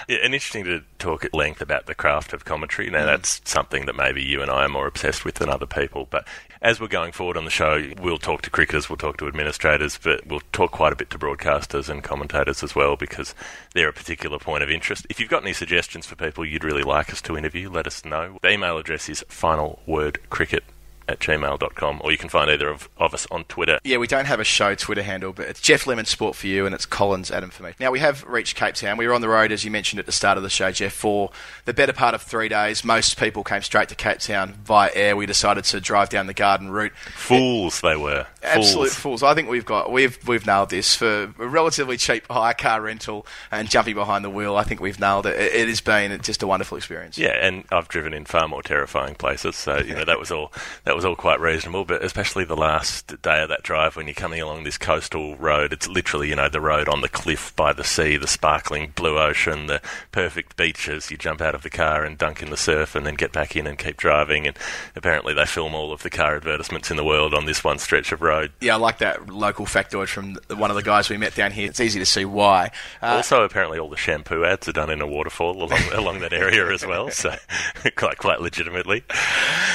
Yeah, 0.09 0.19
and 0.23 0.35
interesting 0.35 0.65
to 0.65 0.83
talk 0.99 1.25
at 1.25 1.35
length 1.35 1.61
about 1.61 1.87
the 1.87 1.95
craft 1.95 2.33
of 2.33 2.45
commentary. 2.45 2.91
Now, 2.91 3.03
mm. 3.03 3.07
that's 3.07 3.41
something 3.45 3.87
that 3.87 3.97
maybe 3.97 4.23
you 4.23 4.43
and 4.43 4.51
I 4.51 4.65
are 4.65 4.69
more 4.69 4.87
obsessed 4.87 5.25
with 5.25 5.37
than 5.37 5.49
other 5.49 5.67
people. 5.67 6.07
But 6.11 6.27
as 6.63 6.81
we're 6.81 6.89
going 6.89 7.13
forward 7.13 7.37
on 7.37 7.45
the 7.45 7.51
show, 7.51 7.91
we'll 8.01 8.19
talk 8.19 8.43
to 8.43 8.51
cricketers, 8.51 8.89
we'll 8.89 8.97
talk 8.97 9.17
to 9.19 9.27
administrators, 9.27 9.99
but 10.03 10.27
we'll 10.27 10.43
talk 10.53 10.71
quite 10.71 10.93
a 10.93 10.97
bit 10.97 11.11
to 11.11 11.19
broadcasters 11.19 11.89
and 11.89 12.05
commentators 12.05 12.63
as 12.63 12.75
well 12.75 12.97
because 12.97 13.35
they're 13.75 13.89
a 13.89 13.93
particular 13.93 14.39
point 14.39 14.63
of 14.63 14.71
interest. 14.71 15.07
If 15.11 15.19
you've 15.19 15.29
got 15.29 15.43
any 15.43 15.53
suggestions 15.53 16.07
for 16.07 16.15
people 16.15 16.45
you'd 16.45 16.65
really 16.65 16.85
like 16.85 17.13
us 17.13 17.21
to 17.23 17.37
interview, 17.37 17.69
let 17.69 17.87
us 17.87 18.05
know. 18.05 18.39
The 18.43 18.53
email 18.53 18.79
address 18.79 19.09
is 19.09 19.25
finalwordcricket 19.29 20.61
at 21.09 21.19
gmail.com, 21.21 22.01
or 22.05 22.13
you 22.13 22.19
can 22.19 22.29
find 22.29 22.51
either 22.51 22.69
of, 22.69 22.89
of 22.97 23.15
us 23.15 23.27
on 23.31 23.45
Twitter. 23.45 23.79
Yeah, 23.85 23.99
we 23.99 24.07
don't 24.07 24.27
have 24.27 24.41
a 24.41 24.45
show 24.45 24.75
Twitter 24.75 25.03
handle, 25.03 25.33
but 25.33 25.47
it's 25.49 25.61
Geoff 25.61 25.87
Lemon 25.87 26.05
Sport 26.05 26.37
for 26.37 26.47
you, 26.47 26.67
and 26.67 26.75
it's 26.75 26.87
Collins 26.87 27.31
Adam 27.31 27.51
for 27.51 27.63
me. 27.63 27.73
Now 27.81 27.91
we 27.91 27.99
have 28.01 28.25
reached 28.25 28.57
Cape 28.57 28.75
Town. 28.75 28.97
We 28.97 29.07
were 29.07 29.15
on 29.15 29.21
the 29.21 29.29
road, 29.29 29.53
as 29.53 29.65
you 29.65 29.71
mentioned 29.71 30.01
at 30.01 30.07
the 30.07 30.13
start 30.13 30.37
of 30.37 30.43
the 30.43 30.51
show, 30.51 30.71
Geoff, 30.71 30.93
for 30.93 31.31
the 31.65 31.75
better 31.75 31.93
part 31.93 32.15
of 32.15 32.23
three 32.23 32.49
days. 32.49 32.85
Most 32.85 33.19
people 33.19 33.45
came 33.45 33.63
straight 33.63 33.89
to 33.89 33.95
Cape 33.95 34.19
Town 34.19 34.55
via 34.65 34.91
air. 34.95 35.17
We 35.17 35.27
decided 35.27 35.65
to 35.65 35.81
drive 35.81 36.09
down 36.09 36.27
the 36.27 36.35
Garden 36.35 36.71
route. 36.71 36.93
Fools 37.15 37.81
they 37.81 37.97
were. 37.97 38.27
Absolute 38.43 38.91
Fools. 38.91 39.21
fools. 39.21 39.23
I 39.23 39.35
think 39.35 39.49
we've 39.49 39.65
got 39.65 39.93
we've 39.93 40.19
we've 40.27 40.47
nailed 40.47 40.71
this 40.71 40.95
for 40.95 41.33
a 41.39 41.47
relatively 41.47 41.97
cheap 41.97 42.27
hire 42.31 42.55
car 42.55 42.81
rental 42.81 43.27
and 43.51 43.69
jumping 43.69 43.95
behind 43.95 44.25
the 44.25 44.31
wheel. 44.31 44.57
I 44.57 44.65
think 44.65 44.81
we've 44.81 44.99
nailed 44.99 45.27
it. 45.27 45.39
It, 45.39 45.55
it 45.55 45.69
has 45.69 45.81
been 45.81 46.21
just 46.23 46.43
a 46.43 46.47
wonderful 46.47 46.77
experience. 46.77 47.17
Yeah, 47.19 47.37
and 47.41 47.65
I've 47.71 47.89
driven 47.89 48.13
in 48.13 48.25
far 48.25 48.49
more 48.49 48.63
terrifying 48.63 49.15
places, 49.15 49.57
so 49.57 49.79
you 49.79 49.95
know 49.95 50.05
that 50.05 50.19
was 50.19 50.31
all 50.31 50.53
that 50.85 50.92
that 50.93 50.97
was 50.97 51.07
all 51.07 51.17
quite 51.17 51.41
reasonable. 51.41 51.87
But 51.87 52.05
especially 52.05 52.45
the 52.45 52.55
last 52.55 53.23
day 53.23 53.43
of 53.43 53.49
that 53.49 53.63
drive 53.63 53.97
when 53.97 54.07
you're 54.07 54.15
coming 54.15 54.43
along 54.43 54.65
this 54.65 54.77
coastal 54.77 55.37
road, 55.37 55.73
it's 55.73 55.89
literally 55.89 56.29
you 56.29 56.37
know 56.37 56.51
the 56.51 56.61
road 56.61 56.87
on 56.87 57.01
the 57.01 57.09
cliff 57.09 57.57
by 57.57 57.73
the 57.73 57.83
sea, 57.83 58.19
the 58.19 58.27
sparkling 58.27 58.93
blue 58.95 59.19
ocean, 59.19 59.69
the 59.69 59.81
perfect 60.11 60.55
beaches. 60.55 61.11
You 61.11 61.17
jump 61.17 61.41
out 61.41 61.55
of 61.55 61.63
the 61.63 61.71
car 61.71 62.05
and 62.05 62.19
dunk 62.19 62.43
in 62.43 62.51
the 62.51 62.59
surf, 62.59 62.95
and 62.95 63.07
then 63.07 63.15
get 63.15 63.33
back 63.33 63.57
in 63.57 63.67
and 63.67 63.79
keep 63.79 63.97
driving. 63.97 64.47
And 64.47 64.55
apparently 64.95 65.33
they 65.33 65.47
film 65.47 65.75
all 65.75 65.95
of 65.95 66.03
the 66.03 66.11
car 66.11 66.37
advertisements 66.37 66.91
in 66.91 66.99
the 66.99 67.05
world 67.05 67.33
on 67.33 67.47
this 67.47 67.65
one 67.65 67.79
stretch 67.79 68.13
of 68.13 68.21
road. 68.21 68.53
Yeah, 68.61 68.75
I 68.75 68.79
like 68.79 68.99
that 68.99 69.31
local 69.31 69.65
factoid 69.65 70.09
from 70.09 70.37
one 70.55 70.69
of 70.69 70.77
the 70.77 70.83
guys 70.83 71.09
we 71.09 71.17
met 71.17 71.35
down 71.35 71.53
here. 71.53 71.71
It's 71.71 71.81
easy 71.81 72.01
to 72.01 72.07
see 72.07 72.27
why. 72.27 72.71
Uh, 73.01 73.07
also, 73.17 73.45
apparently, 73.45 73.79
all 73.79 73.89
the 73.89 73.97
shampoo 73.97 74.45
ads 74.45 74.69
are 74.69 74.73
done 74.73 74.91
in 74.91 75.01
a 75.01 75.07
waterfall 75.07 75.57
along 75.57 75.81
along 75.95 76.21
that 76.21 76.35
area 76.35 76.71
as 76.71 76.85
well. 76.85 77.09
So, 77.09 77.35
quite 77.97 78.19
quite 78.19 78.43
legitimately. 78.43 79.05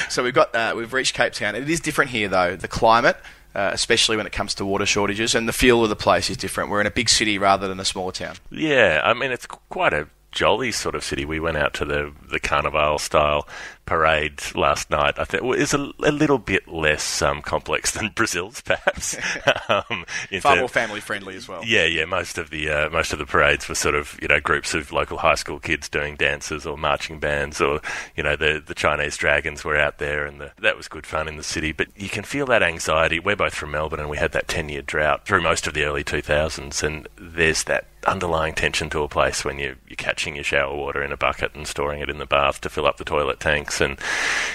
So 0.08 0.22
we've 0.22 0.32
got 0.32 0.54
uh, 0.54 0.74
we've 0.76 0.92
reached 0.92 1.07
Cape 1.12 1.32
Town. 1.32 1.54
It 1.54 1.68
is 1.68 1.80
different 1.80 2.10
here 2.10 2.28
though. 2.28 2.56
The 2.56 2.68
climate, 2.68 3.16
uh, 3.54 3.70
especially 3.72 4.16
when 4.16 4.26
it 4.26 4.32
comes 4.32 4.54
to 4.54 4.64
water 4.64 4.86
shortages, 4.86 5.34
and 5.34 5.48
the 5.48 5.52
feel 5.52 5.82
of 5.82 5.88
the 5.88 5.96
place 5.96 6.30
is 6.30 6.36
different. 6.36 6.70
We're 6.70 6.80
in 6.80 6.86
a 6.86 6.92
big 6.92 7.08
city 7.08 7.38
rather 7.38 7.68
than 7.68 7.80
a 7.80 7.84
smaller 7.84 8.12
town. 8.12 8.36
Yeah, 8.50 9.00
I 9.04 9.14
mean, 9.14 9.30
it's 9.30 9.46
quite 9.46 9.92
a 9.92 10.08
jolly 10.30 10.72
sort 10.72 10.94
of 10.94 11.02
city. 11.02 11.24
We 11.24 11.40
went 11.40 11.56
out 11.56 11.74
to 11.74 11.84
the 11.84 12.12
the 12.30 12.40
carnival 12.40 12.98
style 12.98 13.48
parade 13.88 14.42
last 14.54 14.90
night. 14.90 15.18
I 15.18 15.24
think 15.24 15.42
well, 15.42 15.58
it's 15.58 15.72
a, 15.72 15.90
a 16.00 16.12
little 16.12 16.36
bit 16.36 16.68
less 16.68 17.22
um, 17.22 17.40
complex 17.40 17.90
than 17.92 18.10
Brazil's, 18.10 18.60
perhaps. 18.60 19.16
um, 19.68 20.04
Far 20.40 20.52
term- 20.52 20.58
more 20.58 20.68
family 20.68 21.00
friendly 21.00 21.34
as 21.36 21.48
well. 21.48 21.64
Yeah, 21.64 21.86
yeah. 21.86 22.04
Most 22.04 22.36
of 22.36 22.50
the 22.50 22.68
uh, 22.68 22.90
most 22.90 23.14
of 23.14 23.18
the 23.18 23.24
parades 23.24 23.66
were 23.68 23.74
sort 23.74 23.94
of 23.94 24.18
you 24.20 24.28
know 24.28 24.40
groups 24.40 24.74
of 24.74 24.92
local 24.92 25.16
high 25.18 25.36
school 25.36 25.58
kids 25.58 25.88
doing 25.88 26.16
dances 26.16 26.66
or 26.66 26.76
marching 26.76 27.18
bands, 27.18 27.60
or 27.60 27.80
you 28.14 28.22
know 28.22 28.36
the 28.36 28.62
the 28.64 28.74
Chinese 28.74 29.16
dragons 29.16 29.64
were 29.64 29.76
out 29.76 29.98
there, 29.98 30.26
and 30.26 30.40
the, 30.40 30.52
that 30.60 30.76
was 30.76 30.86
good 30.86 31.06
fun 31.06 31.26
in 31.26 31.36
the 31.36 31.42
city. 31.42 31.72
But 31.72 31.88
you 31.96 32.10
can 32.10 32.24
feel 32.24 32.44
that 32.46 32.62
anxiety. 32.62 33.18
We're 33.18 33.36
both 33.36 33.54
from 33.54 33.70
Melbourne, 33.70 34.00
and 34.00 34.10
we 34.10 34.18
had 34.18 34.32
that 34.32 34.48
ten 34.48 34.68
year 34.68 34.82
drought 34.82 35.24
through 35.24 35.42
most 35.42 35.66
of 35.66 35.72
the 35.72 35.84
early 35.84 36.04
two 36.04 36.20
thousands, 36.20 36.82
and 36.82 37.08
there's 37.16 37.64
that 37.64 37.86
underlying 38.06 38.54
tension 38.54 38.88
to 38.90 39.02
a 39.02 39.08
place 39.08 39.44
when 39.44 39.58
you, 39.58 39.76
you're 39.86 39.96
catching 39.96 40.34
your 40.34 40.44
shower 40.44 40.74
water 40.74 41.02
in 41.02 41.12
a 41.12 41.16
bucket 41.16 41.54
and 41.54 41.66
storing 41.66 42.00
it 42.00 42.08
in 42.08 42.18
the 42.18 42.26
bath 42.26 42.60
to 42.60 42.68
fill 42.68 42.86
up 42.86 42.96
the 42.96 43.04
toilet 43.04 43.40
tanks, 43.40 43.80
and 43.80 43.98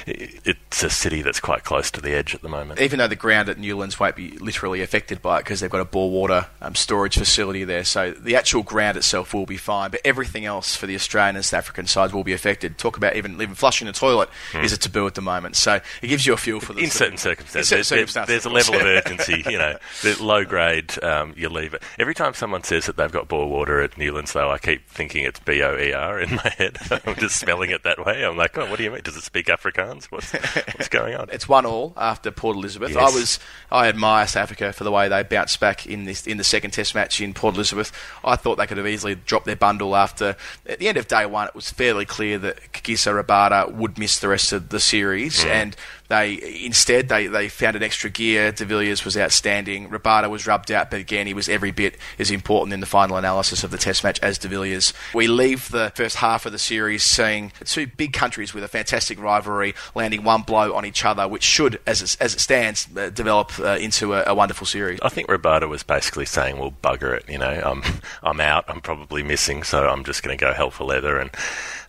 it's 0.06 0.84
a 0.84 0.90
city 0.90 1.22
that's 1.22 1.40
quite 1.40 1.64
close 1.64 1.91
to 1.91 2.02
the 2.02 2.11
edge 2.11 2.34
at 2.34 2.41
the 2.41 2.49
moment. 2.49 2.80
Even 2.80 2.99
though 2.99 3.07
the 3.07 3.15
ground 3.15 3.49
at 3.49 3.57
Newlands 3.57 3.99
won't 3.99 4.15
be 4.15 4.32
literally 4.38 4.82
affected 4.82 5.22
by 5.22 5.38
it 5.38 5.41
because 5.41 5.60
they've 5.60 5.70
got 5.70 5.82
a 5.82 5.86
bore 5.86 6.10
water 6.10 6.48
um, 6.61 6.76
storage 6.76 7.18
facility 7.18 7.64
there, 7.64 7.84
so 7.84 8.11
the 8.11 8.36
actual 8.36 8.64
ground 8.64 8.98
itself 8.98 9.34
will 9.34 9.45
be 9.45 9.57
fine. 9.57 9.91
But 9.91 10.02
everything 10.06 10.45
else 10.45 10.76
for 10.76 10.88
the 10.88 10.95
Australian 10.95 11.36
and 11.36 11.45
South 11.45 11.60
African 11.60 11.88
sides 11.88 12.14
will 12.14 12.24
be 12.24 12.34
affected. 12.34 12.78
Talk 12.78 12.98
about 12.98 13.15
even 13.15 13.41
even 13.41 13.56
flushing 13.56 13.88
the 13.88 13.94
toilet 13.94 14.30
is 14.56 14.74
a 14.74 14.78
taboo 14.78 15.07
at 15.07 15.15
the 15.15 15.22
moment. 15.22 15.56
So 15.56 15.80
it 16.02 16.07
gives 16.07 16.26
you 16.26 16.34
a 16.34 16.38
feel 16.38 16.60
for 16.60 16.74
the 16.74 16.82
in 16.82 16.90
certain 16.90 17.18
circumstances, 17.18 17.72
In 17.72 17.84
certain 17.84 17.98
circumstances, 17.98 18.28
there's 18.28 18.45
a 18.45 18.49
level 18.49 18.76
of 18.76 18.82
urgency. 18.82 19.44
You 19.49 19.57
know, 19.57 19.78
the 20.02 20.22
low 20.22 20.45
grade, 20.45 21.02
um, 21.03 21.34
you 21.38 21.49
leave 21.49 21.74
it. 21.74 21.84
Every 21.99 22.14
time 22.14 22.34
someone 22.34 22.64
says 22.64 22.86
that 22.88 22.98
they've 22.98 23.11
got 23.11 23.28
bore 23.34 23.50
water 23.50 23.82
at 23.82 23.98
Newlands, 23.98 24.34
though, 24.34 24.52
I 24.52 24.60
keep 24.60 24.88
thinking 24.88 25.26
it's 25.26 25.40
B 25.40 25.64
O 25.64 25.76
E 25.76 25.92
R 25.92 26.20
in 26.20 26.36
my 26.36 26.54
head. 26.56 26.78
I'm 27.06 27.16
just 27.16 27.40
spelling 27.40 27.72
it 27.72 27.82
that 27.82 28.06
way. 28.06 28.24
I'm 28.24 28.38
like, 28.38 28.56
oh, 28.60 28.70
what 28.70 28.78
do 28.78 28.84
you 28.84 28.92
mean? 28.92 29.02
Does 29.02 29.18
it 29.18 29.24
speak 29.24 29.48
Afrikaans? 29.48 30.06
What's 30.06 30.32
what's 30.34 30.88
going 30.90 31.16
on? 31.16 31.30
It's 31.32 31.50
one 31.50 31.66
all 31.66 31.94
after 31.98 32.30
Port 32.30 32.56
Elizabeth. 32.56 32.92
Yes. 32.92 33.00
I 33.00 33.16
was 33.16 33.40
I 33.72 33.88
admire 33.88 34.28
South 34.28 34.44
Africa 34.44 34.72
for 34.72 34.84
the 34.84 34.92
way 34.92 35.10
they 35.10 35.24
bounced 35.24 35.60
back 35.60 35.88
in 35.88 36.06
this 36.06 36.28
in 36.28 36.38
the 36.38 36.44
second 36.44 36.72
Test 36.72 36.94
match 36.94 37.22
in 37.22 37.34
Port 37.34 37.56
Elizabeth. 37.56 37.92
I 38.24 38.36
thought 38.36 38.58
they 38.58 38.68
could 38.68 38.78
have 38.78 38.88
easily 38.88 39.16
dropped 39.16 39.48
their 39.48 39.56
bundle 39.56 39.96
after 39.96 40.36
at 40.68 40.78
the 40.78 40.88
end 40.88 40.98
of 40.98 41.08
day 41.08 41.26
one. 41.26 41.48
It 41.48 41.56
was 41.56 41.72
fairly 41.72 42.06
clear 42.06 42.38
that 42.38 42.72
Kagiso 42.72 43.20
Rabada 43.20 43.74
would 43.74 43.98
miss 43.98 44.20
the 44.20 44.28
rest 44.28 44.54
of 44.54 44.70
the 44.70 44.80
series, 44.80 45.44
mm. 45.44 45.50
and 45.50 45.76
they 46.14 46.64
instead 46.64 47.10
they, 47.10 47.27
they 47.27 47.49
found 47.49 47.76
an 47.76 47.84
extra 47.84 48.10
gear. 48.10 48.52
De 48.52 48.65
Villiers 48.65 49.03
was 49.03 49.18
outstanding. 49.18 49.90
Rabada 49.90 50.30
was 50.30 50.45
rubbed 50.45 50.72
out, 50.72 50.91
but 50.91 50.99
again 50.99 51.26
he 51.26 51.34
was 51.34 51.49
every 51.49 51.72
bit 51.72 51.98
as 52.19 52.30
important 52.30 52.73
in 52.73 52.80
the 52.80 52.85
final 52.85 53.18
analysis 53.18 53.64
of 53.64 53.72
the 53.72 53.77
Test 53.77 54.03
match 54.03 54.19
as 54.22 54.38
De 54.38 54.48
Villiers. 54.48 54.94
We 55.14 55.27
leave 55.27 55.72
the 55.72 55.91
first 55.95 56.18
half 56.18 56.45
of 56.45 56.52
the 56.52 56.60
series 56.60 57.03
seeing 57.03 57.52
two 57.65 57.88
big 57.88 58.14
countries 58.14 58.53
with 58.53 58.64
a 58.64 58.68
fantastic 58.68 59.19
rivalry 59.19 59.73
landing 59.95 60.23
one 60.23 60.44
blow 60.44 60.73
on 60.76 60.85
each 60.85 61.03
other, 61.03 61.27
which 61.27 61.44
should, 61.44 61.80
as 61.88 62.02
it, 62.02 62.18
as 62.22 62.35
it 62.35 62.40
stands, 62.40 62.88
uh, 62.95 63.10
develop 63.10 63.57
uh, 63.60 63.77
into 63.80 64.14
a, 64.14 64.23
a 64.27 64.35
wonderful 64.35 64.68
series. 64.68 64.99
I 65.02 65.10
think 65.10 65.27
Rabada 65.27 65.68
was 65.68 65.84
basically 65.84 66.26
saying, 66.26 66.60
"Well, 66.60 66.73
bugger 66.84 67.18
it, 67.18 67.27
you 67.27 67.40
know, 67.40 67.61
I'm 67.65 67.81
I'm 68.22 68.40
out. 68.40 68.65
I'm 68.68 68.81
probably 68.81 69.23
missing, 69.23 69.64
so 69.64 69.88
I'm 69.88 70.03
just 70.03 70.22
going 70.22 70.38
to 70.38 70.45
go 70.45 70.53
hell 70.53 70.69
for 70.69 70.84
leather 70.84 71.18
and 71.18 71.31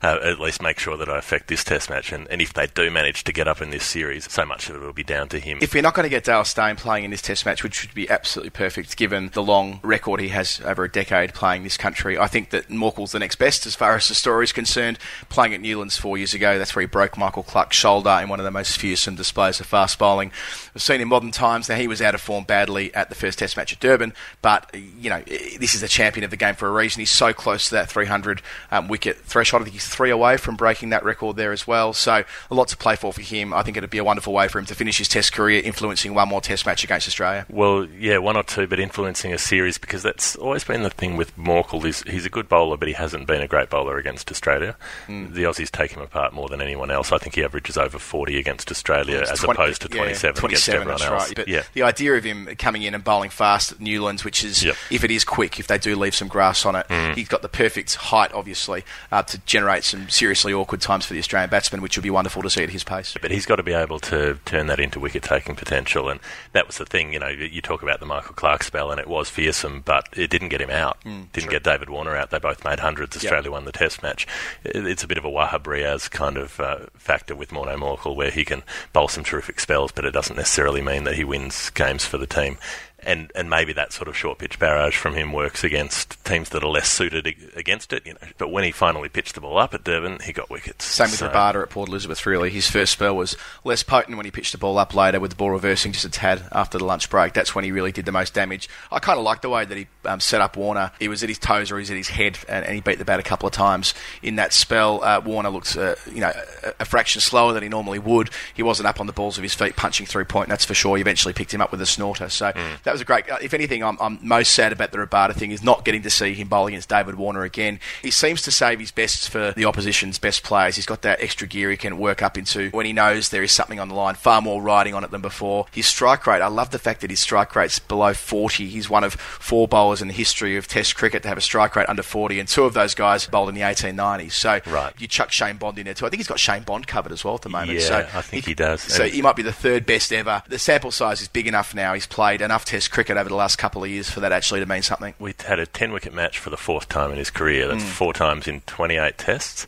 uh, 0.05 0.19
at 0.23 0.39
least 0.39 0.61
make 0.61 0.79
sure 0.79 0.97
that 0.99 1.09
I 1.09 1.19
affect 1.19 1.49
this 1.49 1.65
Test 1.65 1.89
match. 1.89 2.13
And, 2.13 2.29
and 2.29 2.43
if 2.43 2.53
they 2.53 2.67
do 2.67 2.91
manage 2.91 3.25
to 3.25 3.33
get 3.33 3.49
up 3.49 3.63
in 3.63 3.71
this 3.71 3.85
series, 3.85 4.14
so 4.21 4.45
much 4.45 4.69
of 4.69 4.77
it 4.77 4.81
will 4.81 4.93
be 4.93 5.05
down 5.05 5.29
to 5.29 5.39
him. 5.39 5.59
If 5.61 5.75
we're 5.75 5.83
not 5.83 5.95
going 5.95 6.05
to 6.05 6.11
get 6.11 6.25
Dale 6.25 6.45
Steyn 6.45 6.77
playing 6.77 7.05
in 7.05 7.11
this 7.11 7.23
Test 7.23 7.47
match, 7.47 7.63
which 7.63 7.83
would 7.83 7.95
be 7.95 8.09
absolutely 8.09 8.51
perfect 8.51 8.97
given 8.97 9.31
the 9.33 9.43
long 9.43 9.81
record 9.83 10.21
he 10.21 10.29
has 10.29 10.61
over 10.65 10.85
a 10.85 10.91
decade 10.91 11.35
playing 11.35 11.63
this 11.63 11.77
country, 11.77 12.19
I 12.19 12.27
think 12.27 12.51
that 12.51 12.69
Morkel's 12.69 13.13
the 13.13 13.19
next 13.19 13.37
best 13.37 13.67
as 13.67 13.75
far 13.75 13.97
as 13.97 14.09
the 14.09 14.15
story 14.15 14.45
is 14.45 14.53
concerned. 14.53 14.99
Playing 15.29 15.55
at 15.55 15.61
Newlands 15.61 15.97
four 15.97 16.19
years 16.19 16.35
ago, 16.35 16.59
that's 16.59 16.75
where 16.77 16.83
he 16.83 16.87
broke 16.87 17.17
Michael 17.17 17.43
Clarke's 17.43 17.77
shoulder 17.77 18.19
in 18.23 18.29
one 18.29 18.41
of 18.41 18.45
the 18.45 18.51
most 18.51 18.77
fearsome 18.77 19.15
displays 19.15 19.61
of 19.61 19.67
fast 19.67 19.99
bowling 19.99 20.31
we've 20.75 20.83
seen 20.83 21.01
in 21.01 21.09
modern 21.09 21.31
times. 21.31 21.69
Now, 21.69 21.77
he 21.77 21.89
was 21.89 22.03
out 22.03 22.15
of 22.15 22.21
form 22.21 22.45
badly 22.45 22.95
at 22.95 23.09
the 23.09 23.15
first 23.15 23.39
Test 23.39 23.57
match 23.57 23.73
at 23.73 23.81
Durban, 23.81 24.13
but, 24.43 24.71
you 24.75 25.11
know, 25.11 25.23
this 25.23 25.75
is 25.75 25.81
the 25.81 25.89
champion 25.89 26.25
of 26.25 26.31
the 26.31 26.37
game 26.37 26.55
for 26.55 26.69
a 26.69 26.73
reason. 26.73 27.01
He's 27.01 27.11
so 27.11 27.33
close 27.33 27.69
to 27.69 27.77
that 27.77 27.89
300 27.89 28.43
um, 28.71 28.89
wicket 28.89 29.19
threshold. 29.19 29.63
I 29.63 29.65
think 29.65 29.75
he's 29.75 29.89
three 29.89 30.11
away 30.11 30.37
from 30.37 30.57
breaking 30.57 30.91
that 30.91 31.05
record 31.05 31.37
there 31.37 31.53
as 31.53 31.67
well. 31.67 31.93
So, 31.93 32.25
a 32.51 32.55
lot 32.55 32.69
to 32.69 32.77
play 32.77 32.97
for 32.97 33.13
for 33.13 33.23
him. 33.23 33.55
I 33.55 33.63
think 33.63 33.77
it'd 33.77 33.91
be 33.95 33.99
a 33.99 34.05
wonderful 34.05 34.33
way 34.33 34.49
for 34.49 34.59
him 34.59 34.67
to 34.67 34.75
finish 34.75 34.99
his 34.99 35.09
Test 35.09 35.33
career, 35.33 35.63
influencing 35.65 36.15
one 36.15 36.29
more 36.29 36.41
Test 36.41 36.67
match 36.67 36.83
against 36.83 37.07
Australia. 37.07 37.47
Well, 37.49 37.87
yeah, 37.87 38.19
one 38.19 38.37
or 38.37 38.43
two, 38.43 38.67
but 38.67 38.81
influencing 38.81 39.33
a 39.33 39.39
series 39.39 39.79
because 39.79 40.03
that's 40.03 40.35
always 40.37 40.65
been 40.65 40.83
the 40.83 40.91
thing 40.91 41.17
with 41.17 41.37
Morkel. 41.37 41.85
Is 41.85 42.03
he's 42.03 42.27
a 42.27 42.31
good 42.31 42.49
bowler, 42.49 42.77
but 42.77 42.89
he 42.89 42.95
hasn't 42.95 43.27
been 43.29 43.41
a 43.41 43.47
great 43.47 43.71
bowler 43.71 43.97
against 43.99 44.31
Australia. 44.33 44.77
Mm. 45.07 45.33
The 45.35 45.45
Aussies 45.45 45.71
take 45.71 45.93
him 45.93 46.03
apart 46.03 46.33
more 46.33 46.49
than 46.49 46.61
anyone 46.61 46.91
else. 46.91 47.13
I 47.13 47.19
think 47.19 47.37
he 47.37 47.45
averages 47.45 47.77
over 47.79 47.99
forty 48.01 48.39
against 48.39 48.71
Australia 48.71 49.19
It's 49.21 49.31
as 49.31 49.39
20 49.41 49.53
opposed 49.63 49.83
to 49.83 49.89
yeah, 49.89 49.97
twenty-seven, 50.01 50.45
against 50.45 50.69
everyone 50.69 50.89
that's 50.89 51.03
else. 51.05 51.29
Right. 51.29 51.37
But 51.37 51.49
yeah, 51.49 51.63
the 51.75 51.83
idea 51.83 52.15
of 52.15 52.25
him 52.25 52.49
coming 52.59 52.83
in 52.83 52.95
and 52.95 53.05
bowling 53.05 53.31
fast 53.31 53.73
at 53.73 53.81
Newlands, 53.81 54.25
which 54.25 54.43
is, 54.43 54.65
Yep. 54.65 54.77
if 54.91 55.05
it 55.05 55.11
is 55.13 55.25
quick, 55.25 55.61
if 55.61 55.67
they 55.69 55.79
do 55.79 55.95
leave 55.95 56.15
some 56.15 56.27
grass 56.29 56.67
on 56.67 56.75
it, 56.75 56.89
Mm. 56.89 57.15
he's 57.15 57.29
got 57.29 57.43
the 57.43 57.49
perfect 57.49 57.95
height, 57.95 58.33
obviously, 58.33 58.85
uh, 59.13 59.23
to 59.23 59.39
generate 59.47 59.85
some 59.85 60.09
seriously 60.09 60.53
awkward 60.53 60.81
times 60.81 61.05
for 61.07 61.13
the 61.15 61.21
Australian 61.21 61.51
batsman, 61.51 61.81
which 61.83 61.97
would 61.97 62.03
be 62.03 62.11
wonderful 62.11 62.43
to 62.43 62.51
see 62.51 62.63
at 62.63 62.71
his 62.71 62.83
pace. 62.83 63.15
But 63.21 63.31
he's 63.31 63.47
got 63.47 63.57
to 63.57 63.63
be 63.63 63.73
able 63.75 63.84
to 64.01 64.39
turn 64.45 64.67
that 64.69 64.81
into 64.81 65.01
wicket 65.01 65.23
taking 65.23 65.57
potential. 65.57 66.09
And 66.09 66.21
that 66.53 66.67
was 66.67 66.79
the 66.79 66.85
thing, 66.85 67.13
you 67.13 67.19
know, 67.19 67.29
you 67.29 67.61
talk 67.61 67.83
about 67.83 68.01
the 68.01 68.07
Michael 68.07 68.35
Clarke 68.35 68.63
spell, 68.63 68.91
and 68.91 69.01
it 69.01 69.07
was 69.07 69.29
fearsome, 69.29 69.83
but 69.85 70.09
it 70.13 70.31
didn't 70.31 70.49
get 70.49 70.61
him 70.61 70.71
out. 70.71 70.99
Mm, 71.05 71.33
didn't 71.33 71.45
true. 71.45 71.51
get 71.51 71.65
David 71.65 71.91
Warner 71.91 72.17
out. 72.17 72.31
They 72.31 72.39
both 72.39 72.65
made 72.65 72.81
hundreds. 72.81 73.17
Yep. 73.17 73.25
Australia 73.25 73.51
won 73.51 73.65
the 73.65 73.73
test 73.73 74.03
match. 74.03 74.27
It's 74.65 75.05
a 75.05 75.09
bit 75.09 75.19
of 75.19 75.25
a 75.25 75.31
Wahab 75.31 75.65
Riaz 75.65 76.11
kind 76.11 76.37
of 76.37 76.61
uh, 76.61 76.87
factor 76.97 77.35
with 77.35 77.53
Morne 77.53 77.79
Morkel, 77.79 78.17
where 78.17 78.31
he 78.31 78.45
can 78.45 78.63
bowl 78.93 79.09
some 79.09 79.25
terrific 79.25 79.61
spells, 79.61 79.93
but 79.93 80.05
it 80.05 80.13
doesn't 80.13 80.37
necessarily 80.37 80.83
mean 80.83 81.05
that 81.05 81.15
he 81.15 81.25
wins 81.25 81.71
games 81.71 82.05
for 82.05 82.19
the 82.19 82.27
team. 82.27 82.59
And, 83.07 83.31
and 83.35 83.51
maybe 83.51 83.73
that 83.75 83.93
sort 83.93 84.09
of 84.09 84.17
short 84.17 84.39
pitch 84.39 84.59
barrage 84.59 84.97
from 84.97 85.15
him 85.15 85.33
works 85.33 85.63
against 85.65 86.23
teams 86.25 86.49
that 86.51 86.65
are 86.65 86.69
less 86.71 86.91
suited 86.91 87.27
against 87.55 87.93
it, 87.93 88.07
you 88.07 88.15
know. 88.15 88.29
But 88.39 88.49
when 88.51 88.65
he 88.65 88.71
finally 88.73 89.09
pitched 89.09 89.35
the 89.35 89.41
ball 89.41 89.59
up 89.59 89.75
at 89.75 89.85
Durban, 89.85 90.21
he 90.25 90.33
got 90.33 90.51
wickets. 90.51 90.85
Same 90.85 91.07
with 91.07 91.19
So- 91.19 91.29
Rabada 91.29 91.63
at 91.63 91.71
Port 91.71 91.89
Elizabeth, 91.89 92.25
really. 92.27 92.51
His 92.51 92.71
first 92.71 92.93
spell 92.93 93.17
was 93.17 93.37
less 93.65 93.83
potent 93.83 94.17
when 94.17 94.25
he 94.25 94.31
pitched 94.31 94.53
the 94.53 94.59
ball 94.59 94.79
up 94.79 94.95
later 94.95 95.21
with 95.21 95.31
the 95.33 95.37
ball 95.37 95.51
reversing 95.51 95.93
just 95.93 96.05
a 96.05 96.11
tad 96.11 96.43
after 96.53 96.79
the 96.79 96.85
lunch 96.85 97.11
break. 97.11 97.33
That's 97.35 97.55
when 97.55 97.65
he 97.65 97.73
really 97.73 97.93
did 97.93 98.07
the 98.07 98.13
most 98.13 98.35
damage. 98.35 98.69
I 98.91 98.99
kind 99.01 99.19
of 99.19 99.25
like 99.25 99.43
the 99.43 99.51
way 99.51 99.65
that 99.65 99.77
he 99.77 99.87
um, 100.05 100.21
set 100.21 100.41
up 100.41 100.57
Warner. 100.57 100.93
He 100.99 101.09
was 101.09 101.23
at 101.23 101.29
his 101.29 101.39
toes 101.39 101.71
or 101.71 101.77
he 101.77 101.81
was 101.83 101.91
at 101.91 101.97
his 101.97 102.09
head, 102.09 102.39
and, 102.49 102.65
and 102.65 102.75
he 102.75 102.81
beat 102.81 102.99
the 102.99 103.05
bat 103.05 103.21
a 103.21 103.23
couple 103.23 103.47
of 103.47 103.53
times 103.53 103.93
in 104.23 104.37
that 104.37 104.53
spell. 104.53 105.03
Uh, 105.05 105.21
Warner 105.25 105.51
looked, 105.51 105.77
uh, 105.77 105.95
you 106.11 106.21
know, 106.21 106.33
a, 106.63 106.73
a 106.81 106.85
fraction 106.85 107.21
slower 107.21 107.53
than 107.53 107.63
he 107.63 107.69
normally 107.69 107.99
would. 107.99 108.31
He 108.55 108.63
wasn't 108.63 108.87
up 108.87 109.01
on 109.01 109.07
the 109.07 109.13
balls 109.13 109.37
of 109.37 109.43
his 109.43 109.55
feet 109.55 109.77
punching 109.77 110.07
through 110.07 110.25
point, 110.25 110.49
that's 110.49 110.65
for 110.65 110.75
sure. 110.75 110.97
He 110.97 111.01
eventually 111.03 111.35
picked 111.35 111.53
him 111.53 111.61
up 111.61 111.71
with 111.71 111.81
a 111.83 111.87
snorter. 111.87 112.29
So 112.29 112.53
that 112.85 112.93
was 112.95 113.01
a 113.01 113.05
great. 113.05 113.25
If 113.43 113.53
anything, 113.55 113.83
I'm, 113.83 113.99
I'm 114.01 114.19
most 114.23 114.53
sad 114.53 114.73
about 114.73 114.93
the 114.93 114.99
Rabada 114.99 115.35
thing 115.35 115.51
is 115.51 115.63
not 115.63 115.85
getting 115.85 116.03
to 116.03 116.11
see 116.11 116.35
him 116.35 116.49
bowl 116.49 116.67
against 116.67 116.89
David 116.89 117.17
Warner 117.17 117.43
again. 117.43 117.81
He 118.03 118.11
seems 118.11 118.41
to 118.43 118.51
save 118.51 118.79
his 118.81 118.91
best 118.91 119.29
for 119.29 119.53
the 119.57 119.65
opposition's 119.65 120.19
best 120.19 120.43
players. 120.43 120.77
He's 120.77 120.87
got 120.87 121.03
that 121.03 121.21
extra 121.23 121.47
gear 121.47 121.71
he 121.71 121.77
can 121.77 121.99
work 121.99 122.23
up 122.23 122.39
into 122.39 122.71
when 122.71 122.87
he 122.87 122.93
knows 122.93 123.29
there 123.29 123.43
is 123.43 123.53
something 123.53 123.79
on 123.81 123.89
the 123.89 123.95
line, 123.95 124.15
far 124.15 124.41
more 124.41 124.63
riding 124.63 124.95
on 124.95 125.05
it 125.05 125.11
than 125.11 125.21
before. 125.21 125.67
His 125.73 125.87
strike 125.87 126.27
rate, 126.27 126.41
I 126.43 126.47
love 126.49 126.71
the 126.71 126.79
fact 126.79 127.01
that 127.03 127.11
his 127.11 127.21
strike 127.21 127.55
rate's 127.57 127.79
below 127.79 128.15
40. 128.15 128.69
He's 128.69 128.89
one 128.89 129.05
of 129.05 129.15
four 129.15 129.67
bowlers 129.69 130.01
in 130.01 130.09
the 130.09 130.15
history 130.15 130.57
of 130.57 130.67
Test 130.69 130.97
cricket 130.97 131.23
to 131.23 131.29
have 131.29 131.39
a 131.39 131.43
strike 131.43 131.75
rate 131.77 131.89
under 131.89 132.03
40, 132.03 132.39
and 132.41 132.49
two 132.49 132.65
of 132.65 132.75
those 132.75 132.95
guys 132.95 133.27
bowled 133.27 133.49
in 133.49 133.55
the 133.55 133.61
1890s. 133.63 134.33
So 134.33 134.61
Right. 134.67 134.93
you 134.99 135.07
chuck 135.09 135.33
Shane 135.33 135.57
Bond 135.57 135.79
in 135.79 135.85
there 135.85 135.95
too. 135.95 136.07
I 136.07 136.11
think 136.11 136.21
he's 136.21 136.29
got 136.29 136.39
Shane 136.39 136.63
Bond 136.63 136.87
covered 136.87 137.13
as 137.13 137.25
well 137.25 137.35
at 137.35 137.43
the 137.43 137.49
moment. 137.49 137.73
Yeah, 137.73 137.87
so 137.87 138.09
I 138.15 138.23
think 138.23 138.47
he 138.47 138.55
does. 138.55 138.83
So 138.83 139.05
And- 139.05 139.13
he 139.13 139.23
might 139.23 139.37
be 139.37 139.43
the 139.43 139.53
third 139.53 139.87
best 139.87 140.13
ever. 140.13 140.43
The 140.49 140.59
sample 140.59 140.91
size 140.91 141.21
is 141.21 141.29
big 141.29 141.47
enough 141.47 141.75
now. 141.75 141.95
He's 141.95 142.07
played 142.07 142.41
enough 142.41 142.65
Test 142.65 142.84
cricket 142.89 143.17
over 143.17 143.29
the 143.29 143.35
last 143.35 143.57
couple 143.57 143.83
of 143.85 143.91
years 143.91 144.11
for 144.11 144.21
that 144.21 144.33
actually 144.33 144.61
to 144.61 144.67
mean 144.67 144.83
something. 144.83 145.15
we 145.19 145.35
had 145.47 145.59
a 145.59 145.67
10 145.67 145.93
wicket 145.93 146.13
match 146.15 146.39
for 146.39 146.51
the 146.51 146.57
fourth 146.57 146.89
time 146.89 147.11
in 147.11 147.19
his 147.19 147.31
career. 147.31 147.69
That's 147.69 147.85
Mm. 147.85 147.89
four 147.89 148.13
times 148.13 148.47
in 148.49 148.61
28 148.63 149.19
tests. 149.19 149.67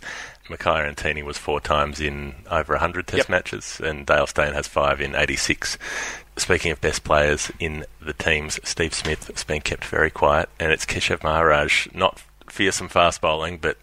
Makhaya 0.49 0.95
Ntini 0.95 1.25
was 1.25 1.39
four 1.39 1.61
times 1.61 2.01
in 2.01 2.35
over 2.51 2.75
100 2.75 3.07
Test 3.09 3.19
Yep. 3.19 3.29
matches, 3.29 3.81
and 3.83 4.07
Dale 4.07 4.27
Steyn 4.29 4.53
has 4.55 4.69
five 4.69 5.01
in 5.01 5.17
86. 5.17 5.77
Speaking 6.37 6.71
of 6.71 6.81
best 6.81 7.03
players 7.03 7.51
in 7.59 7.85
the 8.01 8.13
teams, 8.13 8.61
Steve 8.63 8.95
Smith 8.95 9.27
has 9.27 9.43
been 9.43 9.61
kept 9.61 9.85
very 9.85 10.11
quiet, 10.11 10.49
and 10.61 10.71
it's 10.71 10.87
Keshav 10.87 11.23
Maharaj, 11.25 11.89
not 11.95 12.23
fearsome 12.49 12.89
fast 12.89 13.21
bowling, 13.21 13.59
but 13.59 13.77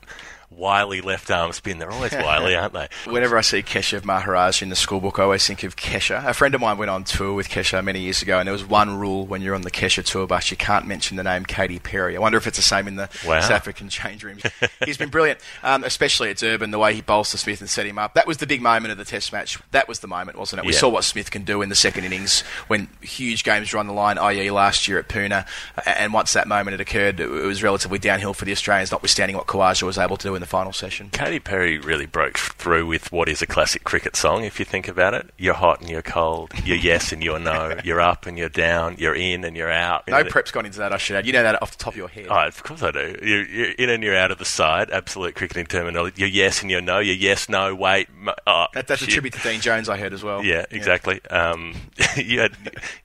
wily 0.58 1.02
left 1.02 1.30
arm 1.32 1.52
spin. 1.54 1.80
They're 1.80 1.92
always 1.92 2.12
wily, 2.14 2.56
aren't 2.58 2.74
they? 2.74 2.88
Whenever 3.06 3.38
I 3.38 3.42
see 3.42 3.62
Keshav 3.64 4.06
Maharaj 4.06 4.62
in 4.62 4.70
the 4.70 4.76
schoolbook, 4.76 5.20
I 5.20 5.24
always 5.24 5.46
think 5.46 5.64
of 5.64 5.76
Kesha. 5.76 6.26
A 6.26 6.34
friend 6.34 6.54
of 6.56 6.62
mine 6.62 6.78
went 6.78 6.90
on 6.92 7.04
tour 7.04 7.34
with 7.34 7.50
Kesha 7.50 7.84
many 7.84 8.02
years 8.02 8.22
ago, 8.22 8.40
and 8.40 8.48
there 8.48 8.54
was 8.54 8.64
one 8.66 8.98
rule 8.98 9.26
when 9.26 9.42
you're 9.42 9.56
on 9.56 9.62
the 9.62 9.72
Kesha 9.72 10.04
tour 10.06 10.28
bus 10.28 10.52
you 10.52 10.58
can't 10.58 10.86
mention 10.86 11.18
the 11.18 11.24
name 11.24 11.46
Katy 11.46 11.80
Perry. 11.80 12.16
I 12.16 12.20
wonder 12.20 12.38
if 12.38 12.48
it's 12.48 12.58
the 12.58 12.64
same 12.64 12.88
in 12.88 12.96
the 12.96 13.10
Wow. 13.26 13.40
South 13.42 13.52
African 13.52 13.90
change 13.90 14.24
rooms. 14.24 14.44
He's 14.86 14.98
been 14.98 15.10
brilliant, 15.10 15.40
um, 15.64 15.84
especially 15.84 16.30
at 16.30 16.38
Durban, 16.38 16.72
the 16.72 16.80
way 16.80 16.94
he 16.94 17.02
bowls 17.02 17.32
to 17.32 17.38
Smith 17.38 17.62
and 17.62 17.70
set 17.70 17.86
him 17.86 17.98
up. 17.98 18.14
That 18.16 18.28
was 18.28 18.38
the 18.38 18.48
big 18.48 18.62
moment 18.62 18.92
of 18.92 18.98
the 18.98 19.06
Test 19.06 19.32
match. 19.34 19.58
That 19.72 19.88
was 19.88 20.00
the 20.00 20.08
moment, 20.08 20.38
wasn't 20.38 20.60
it? 20.62 20.66
We 20.66 20.74
Yeah. 20.74 20.80
saw 20.80 20.90
what 20.90 21.04
Smith 21.04 21.32
can 21.32 21.44
do 21.44 21.62
in 21.62 21.70
the 21.70 21.76
second 21.76 22.04
innings 22.04 22.42
when 22.68 22.88
huge 23.02 23.44
games 23.44 23.72
were 23.74 23.80
on 23.80 23.88
the 23.88 23.94
line, 23.94 24.18
i.e., 24.18 24.52
last 24.52 24.88
year 24.88 25.00
at 25.00 25.08
Pune. 25.08 25.46
And 25.86 26.14
once 26.14 26.34
that 26.34 26.48
moment 26.48 26.74
had 26.74 26.82
occurred, 26.82 27.20
it 27.20 27.28
was 27.28 27.64
relatively 27.64 28.00
downhill 28.00 28.34
for 28.34 28.46
the 28.46 28.52
Australians, 28.52 28.92
notwithstanding 28.92 29.38
what 29.38 29.48
Khawaja 29.48 29.84
was 29.84 29.98
able 29.98 30.18
to 30.18 30.28
do 30.28 30.36
in 30.36 30.42
the 30.44 30.50
final 30.50 30.74
session. 30.74 31.10
Katy 31.12 31.40
Perry 31.40 31.78
really 31.78 32.06
broke 32.06 32.38
through 32.38 32.86
with 32.86 33.12
what 33.12 33.30
is 33.30 33.42
a 33.42 33.48
classic 33.48 33.84
cricket 33.84 34.16
song, 34.16 34.44
if 34.44 34.60
you 34.60 34.66
think 34.66 34.88
about 34.88 35.14
it. 35.14 35.30
You're 35.38 35.54
hot 35.54 35.80
and 35.82 35.90
you're 35.90 36.02
cold, 36.02 36.52
you're 36.66 36.78
yes 36.78 37.12
and 37.12 37.24
you're 37.24 37.40
no, 37.40 37.78
you're 37.84 38.02
up 38.02 38.26
and 38.26 38.38
you're 38.38 38.50
down, 38.50 38.96
you're 39.00 39.16
in 39.16 39.44
and 39.44 39.56
you're 39.56 39.72
out. 39.72 40.08
No 40.08 40.24
prep's 40.24 40.52
gone 40.52 40.66
into 40.66 40.80
that, 40.80 40.92
I 40.94 40.98
should 40.98 41.16
add. 41.16 41.26
You 41.26 41.34
know 41.34 41.44
that 41.44 41.62
off 41.62 41.72
the 41.78 41.84
top 41.84 41.94
of 41.94 41.98
your 41.98 42.10
head. 42.10 42.28
Oh, 42.30 42.48
of 42.48 42.62
course 42.64 42.84
I 42.84 42.92
do. 42.92 43.18
You're, 43.22 43.46
you're 43.46 43.72
in 43.72 43.90
and 43.90 44.04
you're 44.04 44.16
out 44.16 44.32
of 44.32 44.38
the 44.38 44.46
side. 44.46 44.92
Absolute 44.92 45.36
cricketing 45.36 45.66
terminology. 45.66 46.16
You're 46.20 46.30
yes 46.30 46.62
and 46.62 46.70
you're 46.70 46.82
no. 46.82 47.00
You're 47.00 47.16
yes, 47.16 47.48
no, 47.50 47.74
wait. 47.74 48.10
Oh, 48.46 48.66
That, 48.74 48.88
that's 48.88 49.02
a 49.02 49.08
tribute 49.08 49.34
to 49.34 49.40
Dean 49.42 49.62
Jones, 49.62 49.90
I 49.90 49.98
heard 49.98 50.14
as 50.14 50.24
well. 50.24 50.44
Yeah, 50.44 50.66
exactly. 50.70 51.22
Um, 51.30 51.76
you 52.18 52.40
had 52.42 52.56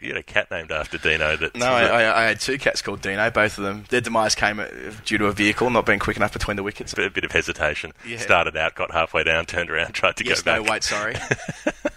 you 0.00 0.08
had 0.08 0.16
a 0.18 0.22
cat 0.22 0.50
named 0.50 0.72
after 0.72 0.98
Dino. 0.98 1.36
That 1.36 1.54
No, 1.54 1.66
I, 1.66 1.84
I, 1.84 2.22
I 2.22 2.24
had 2.24 2.40
two 2.40 2.58
cats 2.58 2.82
called 2.82 3.00
Dino. 3.00 3.30
Both 3.30 3.58
of 3.58 3.64
them, 3.64 3.84
their 3.90 4.00
demise 4.00 4.34
came 4.34 4.60
uh, 4.60 4.66
due 5.04 5.18
to 5.18 5.26
a 5.26 5.32
vehicle 5.32 5.70
not 5.70 5.86
being 5.86 5.98
quick 5.98 6.16
enough 6.16 6.32
between 6.32 6.56
the 6.56 6.62
wickets. 6.62 6.92
a 6.92 7.10
bit 7.10 7.24
of 7.28 7.32
hesitation. 7.32 7.92
Yeah. 8.06 8.18
Started 8.18 8.56
out, 8.56 8.74
got 8.74 8.92
halfway 8.92 9.22
down, 9.24 9.46
turned 9.46 9.70
around, 9.70 9.92
tried 9.92 10.16
to 10.16 10.24
go 10.24 10.30
back. 10.30 10.36
yes, 10.38 10.46
no, 10.46 10.62
wait, 10.62 10.82
sorry. 10.82 11.14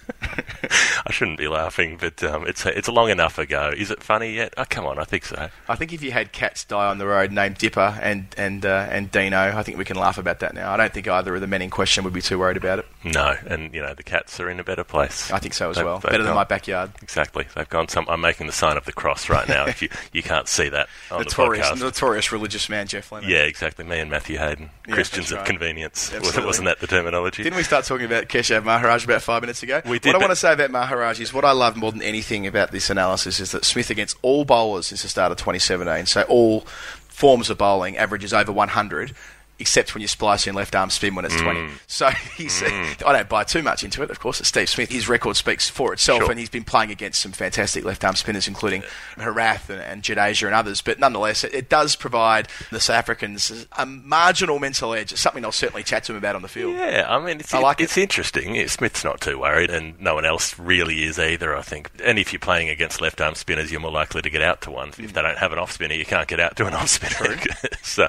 I 1.05 1.11
shouldn't 1.11 1.37
be 1.37 1.47
laughing, 1.47 1.97
but 1.99 2.23
um, 2.23 2.47
it's 2.47 2.65
it's 2.65 2.87
long 2.87 3.09
enough 3.09 3.37
ago. 3.37 3.71
Is 3.75 3.91
it 3.91 4.01
funny 4.03 4.33
yet? 4.35 4.53
Oh, 4.57 4.65
come 4.69 4.85
on, 4.85 4.99
I 4.99 5.03
think 5.03 5.25
so. 5.25 5.49
I 5.67 5.75
think 5.75 5.93
if 5.93 6.01
you 6.03 6.11
had 6.11 6.31
cats 6.31 6.63
die 6.63 6.87
on 6.87 6.97
the 6.97 7.07
road 7.07 7.31
named 7.31 7.57
Dipper 7.57 7.97
and 8.01 8.27
and 8.37 8.65
uh, 8.65 8.87
and 8.89 9.11
Dino, 9.11 9.37
I 9.57 9.63
think 9.63 9.77
we 9.77 9.85
can 9.85 9.97
laugh 9.97 10.17
about 10.17 10.39
that 10.39 10.53
now. 10.53 10.71
I 10.71 10.77
don't 10.77 10.93
think 10.93 11.07
either 11.07 11.33
of 11.35 11.41
the 11.41 11.47
men 11.47 11.61
in 11.61 11.69
question 11.69 12.03
would 12.03 12.13
be 12.13 12.21
too 12.21 12.37
worried 12.39 12.57
about 12.57 12.79
it. 12.79 12.85
No, 13.03 13.35
and 13.47 13.73
you 13.73 13.81
know 13.81 13.93
the 13.93 14.03
cats 14.03 14.39
are 14.39 14.49
in 14.49 14.59
a 14.59 14.63
better 14.63 14.83
place. 14.83 15.31
I 15.31 15.39
think 15.39 15.53
so 15.53 15.69
as 15.69 15.75
They've- 15.77 15.85
well. 15.85 15.99
they've 15.99 16.11
Better 16.11 16.23
than 16.23 16.35
my 16.35 16.43
backyard. 16.43 16.91
Exactly, 17.01 17.47
they've 17.55 17.69
gone 17.69 17.87
some. 17.87 18.05
I'm 18.09 18.21
making 18.21 18.47
the 18.47 18.53
sign 18.53 18.77
of 18.77 18.85
the 18.85 18.93
cross 18.93 19.29
right 19.29 19.47
now. 19.47 19.65
if 19.67 19.81
you 19.81 19.89
you 20.13 20.21
can't 20.23 20.47
see 20.47 20.69
that 20.69 20.87
on 21.09 21.19
Notorious, 21.21 21.69
the 21.69 21.75
podcast. 21.75 21.81
notorious 21.81 22.31
religious 22.31 22.69
man, 22.69 22.87
Geoff 22.87 23.11
Lemon. 23.11 23.29
Yeah, 23.29 23.39
exactly. 23.43 23.85
Me 23.85 23.99
and 23.99 24.09
Matthew 24.11 24.37
Hayden, 24.37 24.69
Yeah, 24.87 24.93
Christians 24.95 25.29
that's 25.29 25.41
of 25.41 25.47
convenience. 25.47 26.13
Absolutely. 26.13 26.45
Wasn't 26.45 26.65
that 26.65 26.79
the 26.79 26.87
terminology? 26.87 27.43
Didn't 27.43 27.57
we 27.57 27.63
start 27.63 27.85
talking 27.85 28.05
about 28.05 28.25
Keshav 28.27 28.63
Maharaj 28.63 29.05
about 29.05 29.21
five 29.21 29.41
minutes 29.41 29.63
ago? 29.63 29.81
We 29.85 29.91
What 29.91 30.01
did, 30.01 30.15
I 30.15 30.17
want 30.17 30.31
to 30.31 30.35
say 30.35 30.50
about 30.51 30.71
Maharaj 30.71 31.19
is 31.19 31.33
what 31.33 31.45
I 31.45 31.51
love 31.51 31.75
more 31.75 31.91
than 31.91 32.01
anything 32.01 32.45
about 32.45 32.71
this 32.71 32.89
analysis 32.89 33.39
is 33.39 33.51
that 33.51 33.65
Smith 33.65 33.89
against 33.89 34.17
all 34.21 34.45
bowlers 34.45 34.87
since 34.87 35.01
the 35.01 35.09
start 35.09 35.31
of 35.31 35.37
2017, 35.37 36.05
so 36.05 36.21
all 36.23 36.61
forms 37.07 37.49
of 37.49 37.57
bowling, 37.57 37.97
averages 37.97 38.33
over 38.33 38.51
100. 38.51 39.13
Except 39.61 39.93
when 39.95 40.01
you 40.01 40.07
splice 40.07 40.47
in 40.47 40.55
left 40.55 40.75
arm 40.75 40.89
spin 40.89 41.15
when 41.15 41.23
it's 41.25 41.35
Mm. 41.35 41.43
20. 41.43 41.69
So 41.87 42.09
he's, 42.37 42.61
I 42.63 42.95
don't 42.99 43.29
buy 43.29 43.43
too 43.43 43.61
much 43.61 43.83
into 43.83 44.01
it, 44.03 44.09
of 44.11 44.19
course. 44.19 44.39
It's 44.39 44.49
Steve 44.49 44.69
Smith. 44.69 44.89
His 44.91 45.07
record 45.07 45.35
speaks 45.37 45.69
for 45.69 45.93
itself, 45.93 46.21
Sure. 46.23 46.31
and 46.31 46.39
he's 46.39 46.49
been 46.49 46.63
playing 46.63 46.91
against 46.91 47.21
some 47.21 47.31
fantastic 47.31 47.85
left 47.85 48.03
arm 48.03 48.15
spinners, 48.15 48.47
including 48.47 48.83
Herath 49.17 49.69
and, 49.69 49.81
and 49.81 50.03
Jadeja 50.03 50.45
and 50.47 50.55
others. 50.55 50.81
But 50.81 50.99
nonetheless, 50.99 51.43
it, 51.43 51.53
it 51.53 51.69
does 51.69 51.95
provide 51.95 52.47
the 52.71 52.79
South 52.79 52.97
Africans 52.97 53.65
a 53.77 53.85
marginal 53.85 54.59
mental 54.59 54.93
edge. 54.93 55.11
It's 55.11 55.21
something 55.21 55.45
I'll 55.45 55.51
certainly 55.51 55.83
chat 55.83 56.03
to 56.05 56.11
him 56.13 56.17
about 56.17 56.35
on 56.35 56.41
the 56.41 56.47
field. 56.47 56.75
Yeah, 56.75 57.05
I 57.07 57.23
mean, 57.23 57.39
it's, 57.39 57.53
I 57.53 57.59
like 57.59 57.79
it's 57.79 57.97
interesting. 57.97 58.55
Yeah, 58.55 58.67
Smith's 58.67 59.03
not 59.03 59.21
too 59.21 59.39
worried, 59.39 59.69
and 59.69 59.99
no 60.01 60.15
one 60.15 60.25
else 60.25 60.57
really 60.59 61.03
is 61.03 61.19
either, 61.19 61.55
I 61.55 61.61
think. 61.61 61.89
And 62.03 62.17
if 62.19 62.33
you're 62.33 62.39
playing 62.39 62.69
against 62.69 62.99
left 63.01 63.21
arm 63.21 63.35
spinners, 63.35 63.71
you're 63.71 63.79
more 63.79 63.91
likely 63.91 64.21
to 64.21 64.29
get 64.29 64.41
out 64.41 64.61
to 64.61 64.71
one. 64.71 64.89
If 64.89 65.13
they 65.13 65.21
don't 65.21 65.37
have 65.37 65.51
an 65.51 65.59
off 65.59 65.71
spinner, 65.71 65.95
you 65.95 66.05
can't 66.05 66.27
get 66.27 66.39
out 66.39 66.55
to 66.57 66.65
an 66.65 66.73
off 66.73 66.89
spinner. 66.89 67.37
so 67.83 68.07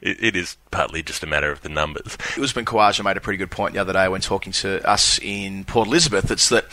it, 0.00 0.16
it 0.22 0.36
is 0.36 0.56
partly 0.70 0.93
just 1.02 1.22
a 1.22 1.26
matter 1.26 1.50
of 1.50 1.62
the 1.62 1.68
numbers. 1.68 2.16
Usman 2.38 2.64
Khawaja 2.64 3.04
made 3.04 3.16
a 3.16 3.20
pretty 3.20 3.36
good 3.36 3.50
point 3.50 3.74
the 3.74 3.80
other 3.80 3.92
day 3.92 4.08
when 4.08 4.20
talking 4.20 4.52
to 4.52 4.86
us 4.88 5.18
in 5.20 5.64
Port 5.64 5.88
Elizabeth. 5.88 6.30
It's 6.30 6.48
that 6.48 6.66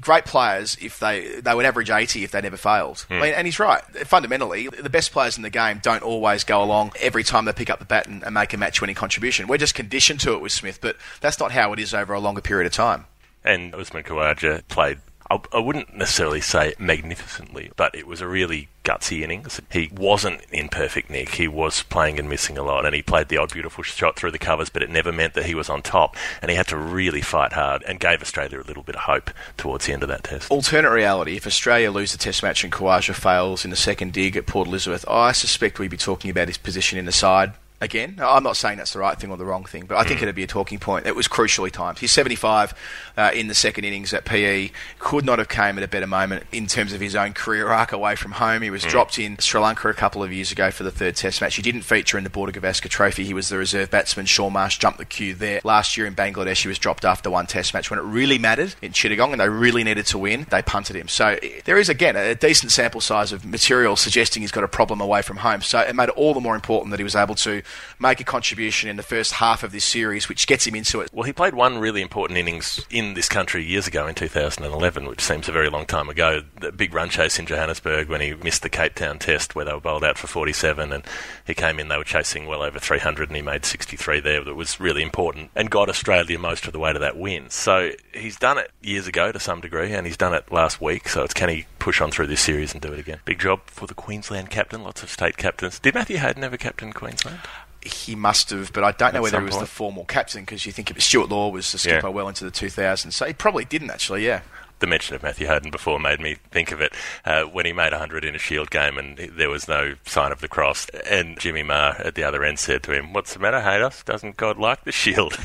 great 0.00 0.24
players, 0.24 0.76
if 0.80 0.98
they 0.98 1.40
they 1.40 1.54
would 1.54 1.64
average 1.64 1.90
80 1.90 2.24
if 2.24 2.30
they 2.30 2.40
never 2.40 2.56
failed. 2.56 3.00
Hmm. 3.08 3.14
I 3.14 3.20
mean, 3.20 3.34
and 3.34 3.46
he's 3.46 3.58
right. 3.58 3.82
Fundamentally, 4.06 4.68
the 4.68 4.90
best 4.90 5.12
players 5.12 5.36
in 5.36 5.42
the 5.42 5.50
game 5.50 5.80
don't 5.82 6.02
always 6.02 6.44
go 6.44 6.62
along 6.62 6.92
every 7.00 7.22
time 7.22 7.44
they 7.44 7.52
pick 7.52 7.70
up 7.70 7.78
the 7.78 7.84
bat 7.84 8.06
and, 8.06 8.22
and 8.22 8.34
make 8.34 8.52
a 8.52 8.56
match-winning 8.56 8.96
contribution. 8.96 9.46
We're 9.46 9.58
just 9.58 9.74
conditioned 9.74 10.20
to 10.20 10.34
it 10.34 10.40
with 10.40 10.52
Smith, 10.52 10.80
but 10.80 10.96
that's 11.20 11.38
not 11.40 11.52
how 11.52 11.72
it 11.72 11.78
is 11.78 11.94
over 11.94 12.14
a 12.14 12.20
longer 12.20 12.40
period 12.40 12.66
of 12.66 12.72
time. 12.72 13.06
And 13.44 13.74
Usman 13.74 14.02
Khawaja 14.02 14.66
played, 14.68 14.98
I 15.30 15.58
wouldn't 15.58 15.94
necessarily 15.94 16.40
say 16.40 16.74
magnificently, 16.78 17.70
but 17.76 17.94
it 17.94 18.06
was 18.06 18.20
a 18.20 18.28
really 18.28 18.68
gutsy 18.88 19.22
innings. 19.22 19.60
He 19.70 19.90
wasn't 19.94 20.40
in 20.50 20.68
perfect 20.68 21.10
nick. 21.10 21.34
He 21.34 21.46
was 21.46 21.82
playing 21.82 22.18
and 22.18 22.28
missing 22.28 22.56
a 22.56 22.62
lot, 22.62 22.86
and 22.86 22.94
he 22.94 23.02
played 23.02 23.28
the 23.28 23.36
odd 23.36 23.52
beautiful 23.52 23.84
shot 23.84 24.16
through 24.16 24.30
the 24.30 24.38
covers, 24.38 24.70
but 24.70 24.82
it 24.82 24.88
never 24.88 25.12
meant 25.12 25.34
that 25.34 25.44
he 25.44 25.54
was 25.54 25.68
on 25.68 25.82
top. 25.82 26.16
And 26.40 26.50
he 26.50 26.56
had 26.56 26.68
to 26.68 26.76
really 26.76 27.20
fight 27.20 27.52
hard 27.52 27.82
and 27.82 28.00
gave 28.00 28.22
Australia 28.22 28.60
a 28.60 28.62
little 28.62 28.82
bit 28.82 28.96
of 28.96 29.02
hope 29.02 29.30
towards 29.58 29.86
the 29.86 29.92
end 29.92 30.02
of 30.02 30.08
that 30.08 30.24
test. 30.24 30.50
Alternate 30.50 30.90
reality, 30.90 31.36
if 31.36 31.46
Australia 31.46 31.90
lose 31.90 32.12
the 32.12 32.18
test 32.18 32.42
match 32.42 32.64
and 32.64 32.72
Khawaja 32.72 33.14
fails 33.14 33.64
in 33.64 33.70
the 33.70 33.76
second 33.76 34.12
dig 34.12 34.36
at 34.36 34.46
Port 34.46 34.68
Elizabeth, 34.68 35.06
I 35.06 35.32
suspect 35.32 35.78
we'd 35.78 35.90
be 35.90 35.96
talking 35.98 36.30
about 36.30 36.48
his 36.48 36.58
position 36.58 36.98
in 36.98 37.04
the 37.04 37.12
side 37.12 37.52
again. 37.80 38.16
I'm 38.20 38.42
not 38.42 38.56
saying 38.56 38.78
that's 38.78 38.92
the 38.92 38.98
right 38.98 39.18
thing 39.18 39.30
or 39.30 39.36
the 39.36 39.44
wrong 39.44 39.64
thing, 39.64 39.86
but 39.86 39.96
I 39.96 40.04
think 40.04 40.20
it'd 40.20 40.34
be 40.34 40.42
a 40.42 40.48
talking 40.48 40.78
point. 40.78 41.06
It 41.06 41.14
was 41.14 41.28
crucially 41.28 41.70
timed. 41.70 41.98
He's 41.98 42.10
75 42.10 42.74
uh, 43.16 43.30
in 43.34 43.46
the 43.46 43.54
second 43.54 43.84
innings 43.84 44.12
at 44.12 44.24
PE. 44.24 44.70
Could 44.98 45.24
not 45.24 45.38
have 45.38 45.48
came 45.48 45.78
at 45.78 45.84
a 45.84 45.88
better 45.88 46.06
moment 46.06 46.44
in 46.50 46.66
terms 46.66 46.92
of 46.92 47.00
his 47.00 47.14
own 47.14 47.34
career 47.34 47.68
arc 47.68 47.92
away 47.92 48.16
from 48.16 48.32
home. 48.32 48.62
He 48.62 48.70
was 48.70 48.82
dropped 48.82 49.18
in 49.18 49.38
Sri 49.38 49.60
Lanka 49.60 49.88
a 49.88 49.94
couple 49.94 50.22
of 50.22 50.32
years 50.32 50.50
ago 50.50 50.70
for 50.70 50.82
the 50.82 50.90
third 50.90 51.14
test 51.14 51.40
match. 51.40 51.54
He 51.54 51.62
didn't 51.62 51.82
feature 51.82 52.18
in 52.18 52.24
the 52.24 52.30
Border 52.30 52.58
Gavaskar 52.58 52.88
Trophy. 52.88 53.24
He 53.24 53.34
was 53.34 53.48
the 53.48 53.58
reserve 53.58 53.90
batsman. 53.90 54.26
Shaun 54.26 54.52
Marsh 54.52 54.78
jumped 54.78 54.98
the 54.98 55.04
queue 55.04 55.34
there. 55.34 55.60
Last 55.62 55.96
year 55.96 56.06
in 56.06 56.14
Bangladesh, 56.16 56.62
he 56.62 56.68
was 56.68 56.78
dropped 56.78 57.04
after 57.04 57.30
one 57.30 57.46
test 57.46 57.74
match 57.74 57.90
when 57.90 57.98
it 57.98 58.02
really 58.02 58.38
mattered 58.38 58.74
in 58.82 58.92
Chittagong 58.92 59.32
and 59.32 59.40
they 59.40 59.48
really 59.48 59.84
needed 59.84 60.06
to 60.06 60.18
win. 60.18 60.46
They 60.50 60.62
punted 60.62 60.96
him. 60.96 61.06
So 61.06 61.38
eh, 61.42 61.60
there 61.64 61.78
is, 61.78 61.88
again, 61.88 62.16
a 62.16 62.34
decent 62.34 62.72
sample 62.72 63.00
size 63.00 63.32
of 63.32 63.44
material 63.44 63.94
suggesting 63.94 64.42
he's 64.42 64.50
got 64.50 64.64
a 64.64 64.68
problem 64.68 65.00
away 65.00 65.22
from 65.22 65.38
home. 65.38 65.62
So 65.62 65.78
it 65.80 65.94
made 65.94 66.08
it 66.08 66.16
all 66.16 66.34
the 66.34 66.40
more 66.40 66.56
important 66.56 66.90
that 66.90 66.98
he 66.98 67.04
was 67.04 67.14
able 67.14 67.36
to 67.36 67.62
make 67.98 68.20
a 68.20 68.24
contribution 68.24 68.88
in 68.88 68.96
the 68.96 69.02
first 69.02 69.32
half 69.34 69.62
of 69.62 69.72
this 69.72 69.84
series, 69.84 70.28
which 70.28 70.46
gets 70.46 70.66
him 70.66 70.74
into 70.74 71.00
it. 71.00 71.10
Well, 71.12 71.24
he 71.24 71.32
played 71.32 71.54
one 71.54 71.78
really 71.78 72.02
important 72.02 72.38
innings 72.38 72.84
in 72.90 73.14
this 73.14 73.28
country 73.28 73.64
years 73.64 73.86
ago 73.86 74.06
in 74.06 74.14
2011, 74.14 75.06
which 75.06 75.20
seems 75.20 75.48
a 75.48 75.52
very 75.52 75.68
long 75.68 75.86
time 75.86 76.08
ago. 76.08 76.42
The 76.60 76.72
big 76.72 76.94
run 76.94 77.10
chase 77.10 77.38
in 77.38 77.46
Johannesburg 77.46 78.08
when 78.08 78.20
he 78.20 78.34
missed 78.34 78.62
the 78.62 78.68
Cape 78.68 78.94
Town 78.94 79.18
test 79.18 79.54
where 79.54 79.64
they 79.64 79.72
were 79.72 79.80
bowled 79.80 80.04
out 80.04 80.18
for 80.18 80.26
47 80.26 80.92
and 80.92 81.04
he 81.46 81.54
came 81.54 81.78
in, 81.78 81.88
they 81.88 81.96
were 81.96 82.04
chasing 82.04 82.46
well 82.46 82.62
over 82.62 82.78
300 82.78 83.28
and 83.28 83.36
he 83.36 83.42
made 83.42 83.64
63 83.64 84.20
there. 84.20 84.44
That 84.44 84.54
was 84.54 84.80
really 84.80 85.02
important 85.02 85.50
and 85.54 85.70
got 85.70 85.88
Australia 85.88 86.38
most 86.38 86.66
of 86.66 86.72
the 86.72 86.78
way 86.78 86.92
to 86.92 86.98
that 86.98 87.16
win. 87.16 87.50
So 87.50 87.90
he's 88.12 88.36
done 88.36 88.58
it 88.58 88.70
years 88.82 89.06
ago 89.06 89.32
to 89.32 89.40
some 89.40 89.60
degree 89.60 89.92
and 89.92 90.06
he's 90.06 90.16
done 90.16 90.34
it 90.34 90.50
last 90.52 90.80
week. 90.80 91.08
So 91.08 91.24
it's 91.24 91.34
can 91.34 91.48
he 91.48 91.66
push 91.88 92.02
on 92.02 92.10
through 92.10 92.26
this 92.26 92.42
series 92.42 92.74
and 92.74 92.82
do 92.82 92.92
it 92.92 92.98
again? 92.98 93.18
Big 93.24 93.38
job 93.38 93.60
for 93.64 93.86
the 93.86 93.94
Queensland 93.94 94.50
captain, 94.50 94.82
lots 94.82 95.02
of 95.02 95.08
state 95.08 95.38
captains. 95.38 95.78
Did 95.78 95.94
Matthew 95.94 96.18
Hayden 96.18 96.44
ever 96.44 96.58
captain 96.58 96.92
Queensland? 96.92 97.38
He 97.80 98.14
must 98.14 98.50
have, 98.50 98.74
but 98.74 98.84
I 98.84 98.92
don't 98.92 99.14
know 99.14 99.20
At 99.20 99.22
whether 99.22 99.38
he 99.38 99.44
was 99.46 99.54
point. 99.54 99.64
the 99.64 99.70
formal 99.70 100.04
captain 100.04 100.42
because 100.42 100.66
you 100.66 100.72
think 100.72 100.90
it 100.90 100.96
was 100.96 101.04
Stuart 101.04 101.30
Law 101.30 101.48
was 101.48 101.72
the 101.72 101.78
skipper 101.78 102.08
Yeah. 102.08 102.12
well 102.12 102.28
into 102.28 102.44
the 102.44 102.50
2000s. 102.50 103.14
So 103.14 103.24
he 103.24 103.32
probably 103.32 103.64
didn't 103.64 103.90
actually, 103.90 104.26
yeah. 104.26 104.42
the 104.80 104.86
mention 104.86 105.16
of 105.16 105.22
Matthew 105.22 105.46
Hayden 105.46 105.70
before 105.70 105.98
made 105.98 106.20
me 106.20 106.36
think 106.50 106.72
of 106.72 106.82
it 106.82 106.92
uh, 107.24 107.44
when 107.44 107.64
he 107.64 107.72
made 107.72 107.92
100 107.92 108.22
in 108.26 108.34
a 108.34 108.38
Shield 108.38 108.70
game 108.70 108.98
and 108.98 109.16
there 109.16 109.48
was 109.48 109.66
no 109.66 109.94
sign 110.04 110.30
of 110.30 110.42
the 110.42 110.48
cross. 110.48 110.90
And 111.08 111.40
Jimmy 111.40 111.62
Maher 111.62 112.02
at 112.04 112.16
the 112.16 112.24
other 112.24 112.44
end 112.44 112.58
said 112.58 112.82
to 112.82 112.92
him, 112.92 113.14
"What's 113.14 113.32
the 113.32 113.40
matter, 113.40 113.60
Haydos? 113.60 114.04
Doesn't 114.04 114.36
God 114.36 114.58
like 114.58 114.84
the 114.84 114.92
Shield?" 114.92 115.32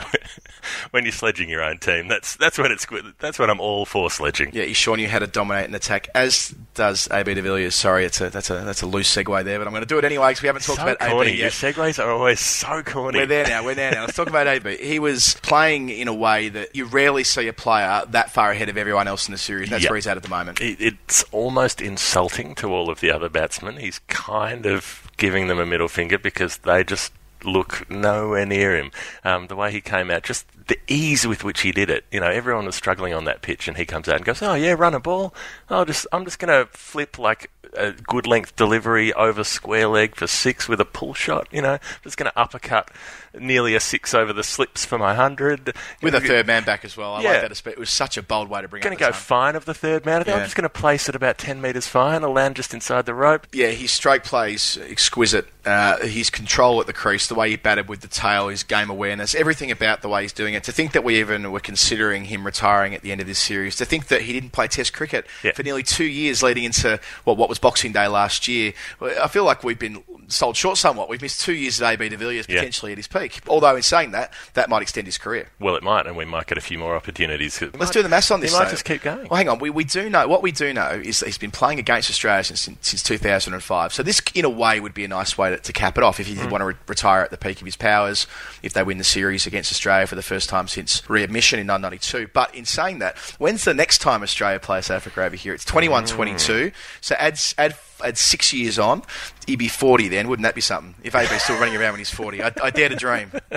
when 0.91 1.03
you're 1.05 1.11
sledging 1.13 1.49
your 1.49 1.63
own 1.63 1.77
team, 1.79 2.07
that's 2.07 2.35
that's 2.35 2.57
when 2.57 2.71
it's 2.71 2.85
good. 2.85 3.13
That's 3.19 3.39
when 3.39 3.49
I'm 3.49 3.59
all 3.59 3.85
for 3.85 4.09
sledging. 4.11 4.51
Yeah, 4.53 4.63
he's 4.65 4.77
shown 4.77 4.99
you 4.99 5.07
how 5.07 5.19
to 5.19 5.27
dominate 5.27 5.67
an 5.67 5.75
attack, 5.75 6.09
as 6.13 6.53
does 6.73 7.07
AB 7.11 7.33
de 7.33 7.41
Villiers. 7.41 7.73
Sorry, 7.75 8.05
it's 8.05 8.19
a 8.21 8.29
that's 8.29 8.49
a 8.49 8.55
that's 8.61 8.81
a 8.81 8.85
loose 8.85 9.13
segue 9.15 9.43
there, 9.43 9.57
but 9.57 9.67
I'm 9.67 9.73
going 9.73 9.83
to 9.83 9.87
do 9.87 9.97
it 9.97 10.03
anyway 10.05 10.29
because 10.31 10.41
we 10.43 10.47
haven't 10.47 10.63
talked 10.63 10.79
so 10.79 10.83
about 10.87 10.99
corny. 10.99 11.31
AB 11.31 11.39
Your 11.39 11.49
segues 11.49 12.03
are 12.03 12.11
always 12.11 12.39
so 12.39 12.83
corny. 12.83 13.19
We're 13.19 13.25
there 13.25 13.47
now. 13.47 13.63
We're 13.63 13.75
there 13.75 13.91
now. 13.91 14.01
Let's 14.01 14.15
talk 14.15 14.29
about 14.29 14.47
AB. 14.47 14.77
He 14.91 14.99
was 14.99 15.35
playing 15.41 15.89
in 15.89 16.07
a 16.07 16.13
way 16.13 16.49
that 16.49 16.75
you 16.75 16.85
rarely 16.85 17.23
see 17.23 17.47
a 17.47 17.53
player 17.53 18.03
that 18.09 18.31
far 18.31 18.51
ahead 18.51 18.67
of 18.69 18.77
everyone 18.77 19.07
else 19.07 19.27
in 19.27 19.31
the 19.31 19.37
series. 19.37 19.69
That's 19.69 19.83
Yeah. 19.83 19.89
where 19.89 19.95
he's 19.95 20.07
at 20.07 20.17
at 20.17 20.23
the 20.23 20.29
moment. 20.29 20.59
It- 20.61 20.81
It's 20.81 21.23
almost 21.31 21.81
insulting 21.81 22.53
to 22.55 22.67
all 22.73 22.89
of 22.89 22.99
the 22.99 23.11
other 23.11 23.29
batsmen. 23.29 23.77
He's 23.77 23.99
kind 24.07 24.65
of 24.65 25.07
giving 25.17 25.47
them 25.47 25.59
a 25.59 25.65
middle 25.65 25.87
finger 25.87 26.17
because 26.17 26.57
they 26.57 26.83
just 26.83 27.13
look 27.43 27.89
nowhere 27.89 28.45
near 28.45 28.75
him. 28.75 28.91
Um, 29.23 29.47
the 29.47 29.55
way 29.55 29.71
he 29.71 29.81
came 29.81 30.11
out, 30.11 30.23
just 30.23 30.45
the 30.67 30.77
ease 30.87 31.27
with 31.27 31.43
which 31.43 31.61
he 31.61 31.71
did 31.71 31.89
it. 31.89 32.05
You 32.11 32.19
know, 32.19 32.27
everyone 32.27 32.65
was 32.65 32.75
struggling 32.75 33.13
on 33.13 33.25
that 33.25 33.41
pitch, 33.41 33.67
and 33.67 33.77
he 33.77 33.85
comes 33.85 34.07
out 34.07 34.17
and 34.17 34.25
goes, 34.25 34.41
"Oh 34.41 34.53
yeah, 34.53 34.73
run 34.73 34.93
a 34.93 34.99
ball. 34.99 35.33
I'll 35.69 35.85
just, 35.85 36.07
I'm 36.11 36.25
just 36.25 36.39
going 36.39 36.65
to 36.65 36.69
flip 36.71 37.17
like 37.19 37.49
a 37.73 37.91
good 37.91 38.27
length 38.27 38.55
delivery 38.55 39.13
over 39.13 39.43
square 39.43 39.87
leg 39.87 40.15
for 40.15 40.27
six 40.27 40.67
with 40.67 40.79
a 40.79 40.85
pull 40.85 41.13
shot. 41.13 41.47
You 41.51 41.61
know, 41.61 41.77
just 42.03 42.17
going 42.17 42.31
to 42.31 42.39
uppercut 42.39 42.91
nearly 43.39 43.75
a 43.75 43.79
six 43.79 44.13
over 44.13 44.33
the 44.33 44.43
slips 44.43 44.83
for 44.85 44.97
my 44.97 45.13
hundred 45.15 45.73
With 46.01 46.13
a 46.15 46.19
third 46.21 46.47
man 46.47 46.63
back 46.63 46.83
as 46.83 46.97
well. 46.97 47.15
I 47.15 47.21
Yeah. 47.21 47.31
like 47.31 47.41
that. 47.41 47.51
aspect. 47.51 47.77
It 47.77 47.79
was 47.79 47.89
such 47.89 48.17
a 48.17 48.21
bold 48.21 48.49
way 48.49 48.61
to 48.61 48.67
bring 48.67 48.81
Going 48.83 48.95
to 48.95 48.99
go 48.99 49.11
time. 49.11 49.13
fine 49.19 49.55
of 49.55 49.65
the 49.65 49.73
third 49.73 50.05
man. 50.05 50.21
I 50.21 50.23
think 50.23 50.37
I'm 50.37 50.43
just 50.43 50.55
going 50.55 50.63
to 50.63 50.69
place 50.69 51.07
it 51.09 51.15
about 51.15 51.37
10 51.37 51.61
metres 51.61 51.87
fine. 51.87 52.23
I'll 52.23 52.31
land 52.33 52.55
just 52.55 52.73
inside 52.73 53.05
the 53.05 53.13
rope. 53.13 53.47
Yeah, 53.53 53.67
his 53.67 53.91
stroke 53.91 54.23
plays 54.23 54.77
exquisite. 54.89 55.47
Uh, 55.63 55.97
his 56.07 56.31
control 56.31 56.81
at 56.81 56.87
the 56.87 56.93
crease, 56.93 57.27
the 57.27 57.35
way 57.35 57.51
he 57.51 57.55
batted 57.55 57.87
with 57.87 58.01
the 58.01 58.07
tail, 58.07 58.47
his 58.47 58.63
game 58.63 58.89
awareness, 58.89 59.35
everything 59.35 59.69
about 59.69 60.01
the 60.01 60.09
way 60.09 60.23
he's 60.23 60.33
doing 60.33 60.55
it. 60.55 60.63
To 60.63 60.71
think 60.71 60.91
that 60.93 61.03
we 61.03 61.19
even 61.19 61.51
were 61.51 61.59
considering 61.59 62.25
him 62.25 62.43
retiring 62.45 62.95
at 62.95 63.01
the 63.03 63.11
end 63.11 63.21
of 63.21 63.27
this 63.27 63.37
series, 63.37 63.75
to 63.75 63.85
think 63.85 64.07
that 64.07 64.23
he 64.23 64.33
didn't 64.33 64.51
play 64.53 64.67
Test 64.67 64.91
cricket 64.93 65.27
Yeah. 65.43 65.51
for 65.51 65.61
nearly 65.61 65.83
two 65.83 66.03
years 66.05 66.41
leading 66.41 66.63
into 66.63 66.99
well, 67.25 67.35
what 67.35 67.47
was 67.47 67.59
Boxing 67.59 67.91
Day 67.91 68.07
last 68.07 68.47
year, 68.47 68.73
I 69.21 69.27
feel 69.27 69.43
like 69.43 69.63
we've 69.63 69.77
been 69.77 70.03
sold 70.31 70.55
short 70.57 70.77
somewhat. 70.77 71.09
We've 71.09 71.21
missed 71.21 71.41
two 71.41 71.53
years 71.53 71.81
at 71.81 71.91
AB 71.93 72.09
de 72.09 72.17
Villiers 72.17 72.45
Yeah. 72.49 72.55
potentially 72.59 72.91
at 72.91 72.97
his 72.97 73.07
peak. 73.07 73.41
Although 73.47 73.75
in 73.75 73.81
saying 73.83 74.11
that, 74.11 74.33
that 74.53 74.69
might 74.69 74.81
extend 74.81 75.07
his 75.07 75.17
career. 75.17 75.49
Well, 75.59 75.75
it 75.75 75.83
might, 75.83 76.07
and 76.07 76.15
we 76.15 76.25
might 76.25 76.47
get 76.47 76.57
a 76.57 76.61
few 76.61 76.77
more 76.77 76.95
opportunities. 76.95 77.61
Let's 77.61 77.91
do 77.91 78.01
the 78.03 78.09
maths 78.09 78.31
on 78.31 78.39
this. 78.39 78.51
He 78.51 78.57
might 78.57 78.65
though. 78.65 78.71
just 78.71 78.85
keep 78.85 79.01
going. 79.03 79.27
Well, 79.29 79.37
hang 79.37 79.49
on. 79.49 79.59
We, 79.59 79.69
we 79.69 79.83
do 79.83 80.09
know 80.09 80.27
what 80.27 80.41
we 80.41 80.51
do 80.51 80.73
know 80.73 80.89
is 81.03 81.19
that 81.19 81.25
he's 81.27 81.37
been 81.37 81.51
playing 81.51 81.79
against 81.79 82.09
Australia 82.09 82.43
since 82.43 82.61
since 82.81 83.03
2005. 83.03 83.93
So 83.93 84.03
this, 84.03 84.21
in 84.33 84.45
a 84.45 84.49
way, 84.49 84.79
would 84.79 84.93
be 84.93 85.03
a 85.03 85.07
nice 85.07 85.37
way 85.37 85.49
to, 85.51 85.57
to 85.57 85.73
cap 85.73 85.97
it 85.97 86.03
off 86.03 86.19
if 86.19 86.27
he 86.27 86.35
Mm. 86.35 86.43
did 86.43 86.51
want 86.51 86.61
to 86.61 86.65
re- 86.65 86.75
retire 86.87 87.21
at 87.21 87.29
the 87.31 87.37
peak 87.37 87.59
of 87.59 87.65
his 87.65 87.75
powers. 87.75 88.25
If 88.63 88.73
they 88.73 88.83
win 88.83 88.97
the 88.97 89.03
series 89.03 89.45
against 89.45 89.71
Australia 89.71 90.07
for 90.07 90.15
the 90.15 90.21
first 90.23 90.49
time 90.49 90.67
since 90.67 91.07
readmission 91.09 91.59
in 91.59 91.67
1992. 91.67 92.29
But 92.33 92.55
in 92.55 92.65
saying 92.65 92.99
that, 92.99 93.17
when's 93.37 93.63
the 93.65 93.73
next 93.73 93.99
time 93.99 94.23
Australia 94.23 94.59
play 94.59 94.81
South 94.81 94.97
Africa 94.97 95.23
over 95.23 95.35
here? 95.35 95.53
It's 95.53 95.65
21-22. 95.65 96.71
So 97.01 97.15
add 97.19 97.39
add 97.57 97.75
add 98.03 98.17
six 98.17 98.53
years 98.53 98.77
on, 98.79 99.03
he'd 99.47 99.57
be 99.57 99.67
40 99.67 100.07
then. 100.07 100.27
Wouldn't 100.27 100.43
that 100.43 100.55
be 100.55 100.61
something? 100.61 100.95
If 101.03 101.15
AB's 101.15 101.43
still 101.43 101.57
running 101.59 101.75
around 101.75 101.93
when 101.93 101.99
he's 101.99 102.09
40, 102.09 102.43
I, 102.43 102.51
I 102.63 102.69
dare 102.69 102.89
to 102.89 102.95
dream. 102.95 103.31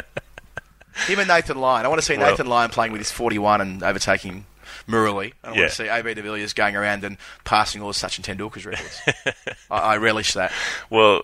Him 1.07 1.19
and 1.19 1.27
Nathan 1.29 1.59
Lyon. 1.61 1.85
I 1.85 1.89
want 1.89 2.01
to 2.01 2.07
see 2.07 2.17
Well- 2.17 2.31
Nathan 2.31 2.47
Lyon 2.47 2.71
playing 2.71 2.93
with 2.93 3.01
his 3.01 3.11
41 3.11 3.61
and 3.61 3.83
overtaking 3.83 4.47
Murali. 4.89 5.33
I 5.43 5.53
Yeah. 5.53 5.57
want 5.61 5.71
to 5.71 5.75
see 5.77 5.89
AB 5.89 6.15
de 6.15 6.23
Villiers 6.23 6.53
going 6.53 6.77
around 6.77 7.05
and 7.05 7.17
passing 7.45 7.83
all 7.83 7.91
of 7.91 7.97
Sachin 7.97 8.23
Tendulkar's 8.23 8.67
records. 8.67 9.01
I, 9.71 9.79
I 9.79 9.97
relish 9.97 10.35
that. 10.35 10.53
Well, 10.91 11.23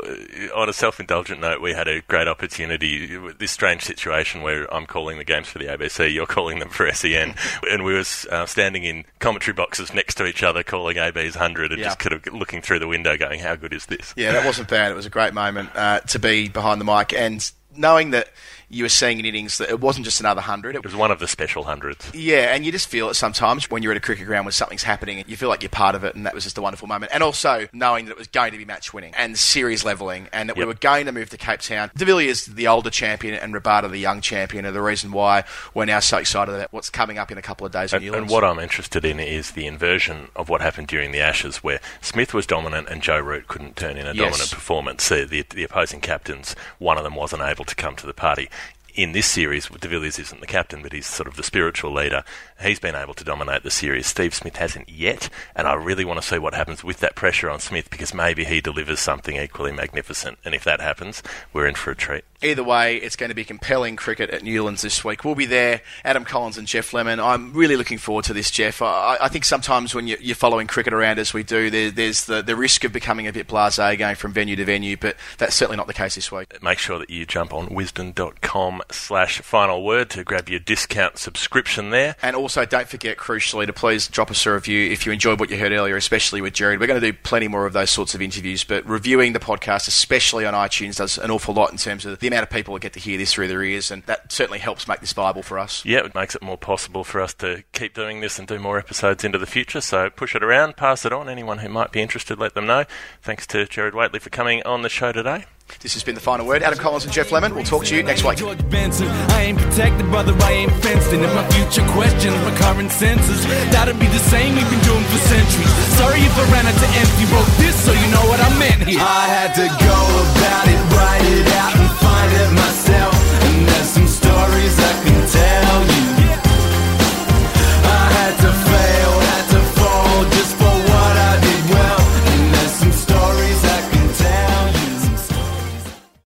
on 0.55 0.69
a 0.69 0.73
self-indulgent 0.73 1.41
note, 1.41 1.61
we 1.61 1.73
had 1.75 1.89
a 1.89 2.01
great 2.03 2.29
opportunity. 2.29 3.17
This 3.39 3.51
strange 3.51 3.83
situation 3.83 4.43
where 4.43 4.73
I'm 4.75 4.87
calling 4.87 5.19
the 5.19 5.25
games 5.25 5.49
for 5.49 5.59
the 5.59 5.67
ABC, 5.67 6.13
you're 6.13 6.27
calling 6.27 6.59
them 6.59 6.69
for 6.71 6.91
SEN, 6.93 7.35
and 7.71 7.85
we 7.85 7.95
were 7.95 8.05
uh, 8.31 8.47
standing 8.47 8.85
in 8.85 9.05
commentary 9.19 9.55
boxes 9.55 9.93
next 9.93 10.15
to 10.17 10.27
each 10.27 10.43
other, 10.43 10.63
calling 10.63 10.97
AB's 10.99 11.35
hundred, 11.35 11.73
and 11.73 11.81
Yeah. 11.81 11.87
just 11.89 11.99
kind 11.99 12.15
of 12.15 12.27
looking 12.35 12.63
through 12.63 12.79
the 12.79 12.89
window, 12.89 13.17
going, 13.17 13.41
"How 13.41 13.57
good 13.57 13.73
is 13.73 13.87
this?" 13.87 14.13
Yeah, 14.17 14.33
that 14.33 14.45
wasn't 14.47 14.69
bad. 14.69 14.91
It 14.91 14.95
was 14.95 15.07
a 15.07 15.11
great 15.11 15.35
moment 15.35 15.71
uh, 15.75 16.01
to 16.01 16.19
be 16.19 16.49
behind 16.49 16.81
the 16.81 16.85
mic 16.85 17.13
and 17.13 17.51
knowing 17.77 18.11
that 18.11 18.29
you 18.71 18.85
were 18.85 18.89
seeing 18.89 19.19
an 19.19 19.27
innings 19.27 19.59
that 19.59 19.69
it 19.69 19.81
wasn't 19.81 20.05
just 20.05 20.21
another 20.21 20.41
hundred. 20.41 20.77
It 20.77 20.79
It 20.79 20.85
was 20.85 20.95
one 20.95 21.11
of 21.11 21.19
the 21.19 21.27
special 21.29 21.65
hundreds. 21.65 22.09
Yeah, 22.15 22.55
and 22.55 22.65
you 22.65 22.71
just 22.73 22.89
feel 22.89 23.11
it 23.11 23.15
sometimes 23.15 23.69
when 23.71 23.83
you're 23.83 23.91
at 23.93 23.99
a 23.99 24.01
cricket 24.01 24.27
ground 24.27 24.47
when 24.47 24.53
something's 24.53 24.85
happening 24.85 25.19
and 25.19 25.29
you 25.29 25.37
feel 25.37 25.49
like 25.49 25.63
you're 25.63 25.69
part 25.69 25.95
of 25.97 26.05
it, 26.05 26.15
and 26.15 26.25
that 26.25 26.35
was 26.35 26.45
just 26.45 26.57
a 26.57 26.63
wonderful 26.63 26.87
moment. 26.87 27.11
And 27.13 27.23
also 27.23 27.67
knowing 27.73 28.05
that 28.07 28.13
it 28.13 28.19
was 28.19 28.29
going 28.29 28.53
to 28.53 28.59
be 28.59 28.65
match 28.65 28.95
winning 28.95 29.13
and 29.17 29.37
series 29.37 29.85
levelling, 29.85 30.29
and 30.33 30.49
that 30.49 30.57
we 30.57 30.65
were 30.65 30.75
going 30.75 31.07
to 31.07 31.13
move 31.13 31.31
to 31.31 31.37
Cape 31.37 31.61
Town. 31.61 31.91
De 31.97 32.05
Villiers, 32.05 32.47
the 32.47 32.69
older 32.69 32.91
champion, 32.91 33.35
and 33.35 33.53
Rabada, 33.53 33.91
the 33.91 33.99
young 33.99 34.21
champion, 34.21 34.65
are 34.65 34.71
the 34.71 34.81
reason 34.83 35.11
why 35.11 35.45
we're 35.75 35.85
now 35.85 35.99
so 36.01 36.19
excited 36.19 36.55
about 36.55 36.73
what's 36.73 36.91
coming 36.91 37.19
up 37.19 37.33
in 37.33 37.39
a 37.39 37.43
couple 37.43 37.67
of 37.67 37.73
days 37.73 37.93
in 37.93 38.05
And, 38.05 38.15
and 38.15 38.29
what 38.31 38.45
I'm 38.45 38.61
interested 38.61 39.05
in 39.05 39.19
is 39.19 39.51
the 39.53 39.67
inversion 39.67 40.29
of 40.37 40.49
what 40.49 40.61
happened 40.61 40.87
during 40.87 41.11
the 41.11 41.21
Ashes, 41.21 41.59
where 41.59 41.81
Smith 42.01 42.33
was 42.33 42.47
dominant 42.47 42.89
and 42.89 43.03
Joe 43.03 43.19
Root 43.19 43.49
couldn't 43.49 43.77
turn 43.77 43.97
in 43.97 44.07
a 44.07 44.13
Yes. 44.15 44.17
dominant 44.31 44.51
performance. 44.53 45.09
The, 45.09 45.25
the, 45.25 45.43
the 45.43 45.65
opposing 45.65 46.01
captains, 46.01 46.55
one 46.79 46.97
of 46.99 47.05
them 47.05 47.15
wasn't 47.17 47.43
able 47.43 47.65
to 47.65 47.75
come 47.75 47.97
to 47.97 48.07
the 48.07 48.15
party. 48.15 48.49
In 48.95 49.13
this 49.13 49.27
series, 49.27 49.69
De 49.69 49.89
isn't 50.03 50.41
the 50.41 50.47
captain, 50.47 50.83
but 50.83 50.93
he's 50.93 51.07
sort 51.07 51.29
of 51.29 51.37
the 51.37 51.45
spiritual 51.45 51.93
leader. 51.93 52.25
He's 52.63 52.79
been 52.79 52.95
able 52.95 53.15
to 53.15 53.25
dominate 53.25 53.63
the 53.63 53.71
series. 53.71 54.07
Steve 54.07 54.35
Smith 54.35 54.57
hasn't 54.57 54.89
yet, 54.89 55.29
and 55.57 55.67
I 55.67 55.75
really 55.75 56.05
want 56.05 56.21
to 56.21 56.27
see 56.27 56.39
what 56.39 56.55
happens 56.55 56.85
with 56.85 56.99
that 57.01 57.15
pressure 57.15 57.49
on 57.49 57.61
Smith 57.61 57.91
because 57.91 58.13
maybe 58.13 58.45
he 58.45 58.61
delivers 58.61 59.01
something 59.01 59.37
equally 59.37 59.73
magnificent. 59.73 60.39
And 60.45 60.55
if 60.55 60.65
that 60.65 60.81
happens, 60.81 61.23
we're 61.53 61.67
in 61.67 61.75
for 61.75 61.91
a 61.91 61.97
treat. 61.97 62.25
Either 62.43 62.65
way, 62.65 62.97
it's 62.97 63.17
going 63.17 63.29
to 63.29 63.35
be 63.35 63.45
compelling 63.45 63.97
cricket 63.97 64.31
at 64.31 64.43
Newlands 64.43 64.81
this 64.81 65.05
week. 65.05 65.25
We'll 65.25 65.35
be 65.35 65.47
there, 65.47 65.83
Adam 66.05 66.25
Collins 66.25 66.57
and 66.57 66.67
Geoff 66.67 66.93
Lemon. 66.95 67.21
I'm 67.21 67.53
really 67.53 67.77
looking 67.77 67.99
forward 67.99 68.25
to 68.27 68.33
this, 68.33 68.51
Geoff. 68.51 68.81
I, 68.81 69.19
I 69.21 69.29
think 69.29 69.45
sometimes 69.45 69.95
when 69.95 70.07
you, 70.07 70.17
you're 70.21 70.37
following 70.37 70.67
cricket 70.67 70.95
around 70.95 71.19
as 71.19 71.35
we 71.35 71.43
do, 71.43 71.71
there, 71.71 71.91
there's 71.91 72.25
the, 72.25 72.41
the 72.41 72.57
risk 72.57 72.85
of 72.85 72.93
becoming 72.93 73.27
a 73.27 73.33
bit 73.33 73.47
blasé 73.47 73.99
going 73.99 74.17
from 74.17 74.33
venue 74.33 74.57
to 74.57 74.65
venue, 74.65 74.97
but 74.97 75.17
that's 75.37 75.55
certainly 75.55 75.77
not 75.77 75.87
the 75.87 75.95
case 75.95 76.15
this 76.15 76.33
week. 76.33 76.63
make 76.63 76.79
sure 76.79 76.99
that 76.99 77.11
you 77.11 77.27
jump 77.27 77.53
on 77.53 77.69
wisden.com 77.69 78.83
slash 78.91 79.41
final 79.43 79.85
word 79.85 80.09
to 80.11 80.25
grab 80.25 80.49
your 80.49 80.61
discount 80.61 81.19
subscription 81.19 81.91
there. 81.91 82.17
And 82.23 82.35
also, 82.35 82.50
don't 82.55 82.89
forget, 82.89 83.17
crucially, 83.17 83.67
to 83.67 83.73
please 83.73 84.09
drop 84.09 84.31
us 84.31 84.45
a 84.47 84.53
review 84.53 84.91
if 84.91 85.07
you 85.07 85.13
enjoyed 85.13 85.41
what 85.41 85.51
you 85.51 85.59
heard 85.59 85.73
earlier, 85.73 85.97
especially 85.97 86.41
with 86.41 86.55
Gerard. 86.55 86.81
We're 86.81 86.87
going 86.87 87.01
to 87.01 87.13
do 87.13 87.17
plenty 87.23 87.49
more 87.49 87.67
of 87.67 87.73
those 87.73 87.91
sorts 87.91 88.15
of 88.15 88.23
interviews, 88.23 88.65
but 88.65 88.87
reviewing 88.87 89.33
the 89.33 89.41
podcast, 89.41 89.89
especially 89.89 90.47
on 90.47 90.55
iTunes, 90.55 90.97
does 90.97 91.19
an 91.19 91.31
awful 91.31 91.55
lot 91.55 91.71
in 91.71 91.77
terms 91.77 92.05
of 92.05 92.19
the 92.19 92.27
amount 92.27 92.43
of 92.43 92.51
people 92.51 92.75
that 92.75 92.81
get 92.81 92.93
to 92.95 93.01
hear 93.01 93.19
this 93.19 93.33
through 93.33 93.49
their 93.49 93.63
ears, 93.63 93.91
and 93.91 94.03
that 94.05 94.33
certainly 94.33 94.59
helps 94.59 94.87
make 94.89 95.01
this 95.01 95.13
viable 95.13 95.43
for 95.43 95.59
us. 95.59 95.85
Yeah, 95.85 96.05
it 96.05 96.15
makes 96.15 96.35
it 96.35 96.43
more 96.43 96.59
possible 96.59 97.05
for 97.05 97.21
us 97.21 97.35
to 97.35 97.65
keep 97.73 97.95
doing 97.95 98.21
this 98.21 98.39
and 98.39 98.47
do 98.47 98.59
more 98.59 98.79
episodes 98.79 99.25
into 99.25 99.39
the 99.39 99.47
future. 99.47 99.81
So 99.81 100.11
push 100.11 100.35
it 100.35 100.43
around, 100.43 100.77
pass 100.77 101.05
it 101.05 101.13
on. 101.13 101.29
Anyone 101.29 101.59
who 101.59 101.69
might 101.69 101.93
be 101.93 102.01
interested, 102.01 102.39
let 102.39 102.55
them 102.55 102.67
know. 102.67 102.85
Thanks 103.23 103.47
to 103.49 103.67
Gerard 103.67 103.95
Whateley 103.95 104.19
for 104.19 104.31
coming 104.31 104.63
on 104.65 104.83
the 104.83 104.89
show 104.89 105.13
today. 105.13 105.45
This 105.79 105.95
has 105.95 106.03
been 106.03 106.15
The 106.15 106.21
Final 106.21 106.47
Word. 106.47 106.63
Adam 106.63 106.79
Collins 106.79 107.05
and 107.05 107.13
Geoff 107.13 107.31
Lemon. 107.31 107.55
We'll 107.55 107.65
talk 107.65 107.85
to 107.87 107.97
you 107.97 108.03
next 108.03 108.25
week. 108.25 108.39
George 108.39 108.59
Benson. 108.69 109.09
I 109.09 109.43
ain't 109.43 109.59
protected, 109.59 110.07
brother. 110.11 110.35
I 110.43 110.53
ain't 110.53 110.73
fenced 110.83 111.13
in. 111.13 111.21
my 111.23 111.47
future 111.51 111.87
questions, 111.93 112.35
my 112.43 112.55
current 112.57 112.91
senses. 112.91 113.47
That'll 113.71 113.95
be 113.95 114.07
the 114.07 114.25
same 114.31 114.57
we've 114.57 114.69
been 114.69 114.83
doing 114.83 115.05
for 115.05 115.21
centuries. 115.31 115.71
Sorry 115.97 116.21
if 116.21 116.35
I 116.37 116.45
ran 116.53 116.67
out 116.67 116.75
empty. 116.75 117.25
Wrote 117.31 117.53
this 117.63 117.77
so 117.85 117.93
you 117.93 118.09
know 118.11 118.25
what 118.27 118.41
I 118.41 118.51
meant 118.59 118.89
here. 118.89 119.01
I 119.01 119.25
had 119.31 119.55
to 119.55 119.67
go 119.69 119.99
about 120.35 120.67
it, 120.67 120.81
write 120.97 121.27
it 121.39 121.47
out, 121.63 121.75
and 121.79 121.91
find 122.03 122.33
it 122.43 122.51
myself. 122.57 123.15
And 123.47 123.69
there's 123.69 123.89
some 123.89 124.09
stories 124.09 124.75
I 124.79 124.93
can 125.05 125.19
tell 125.29 125.95
you. 125.95 126.00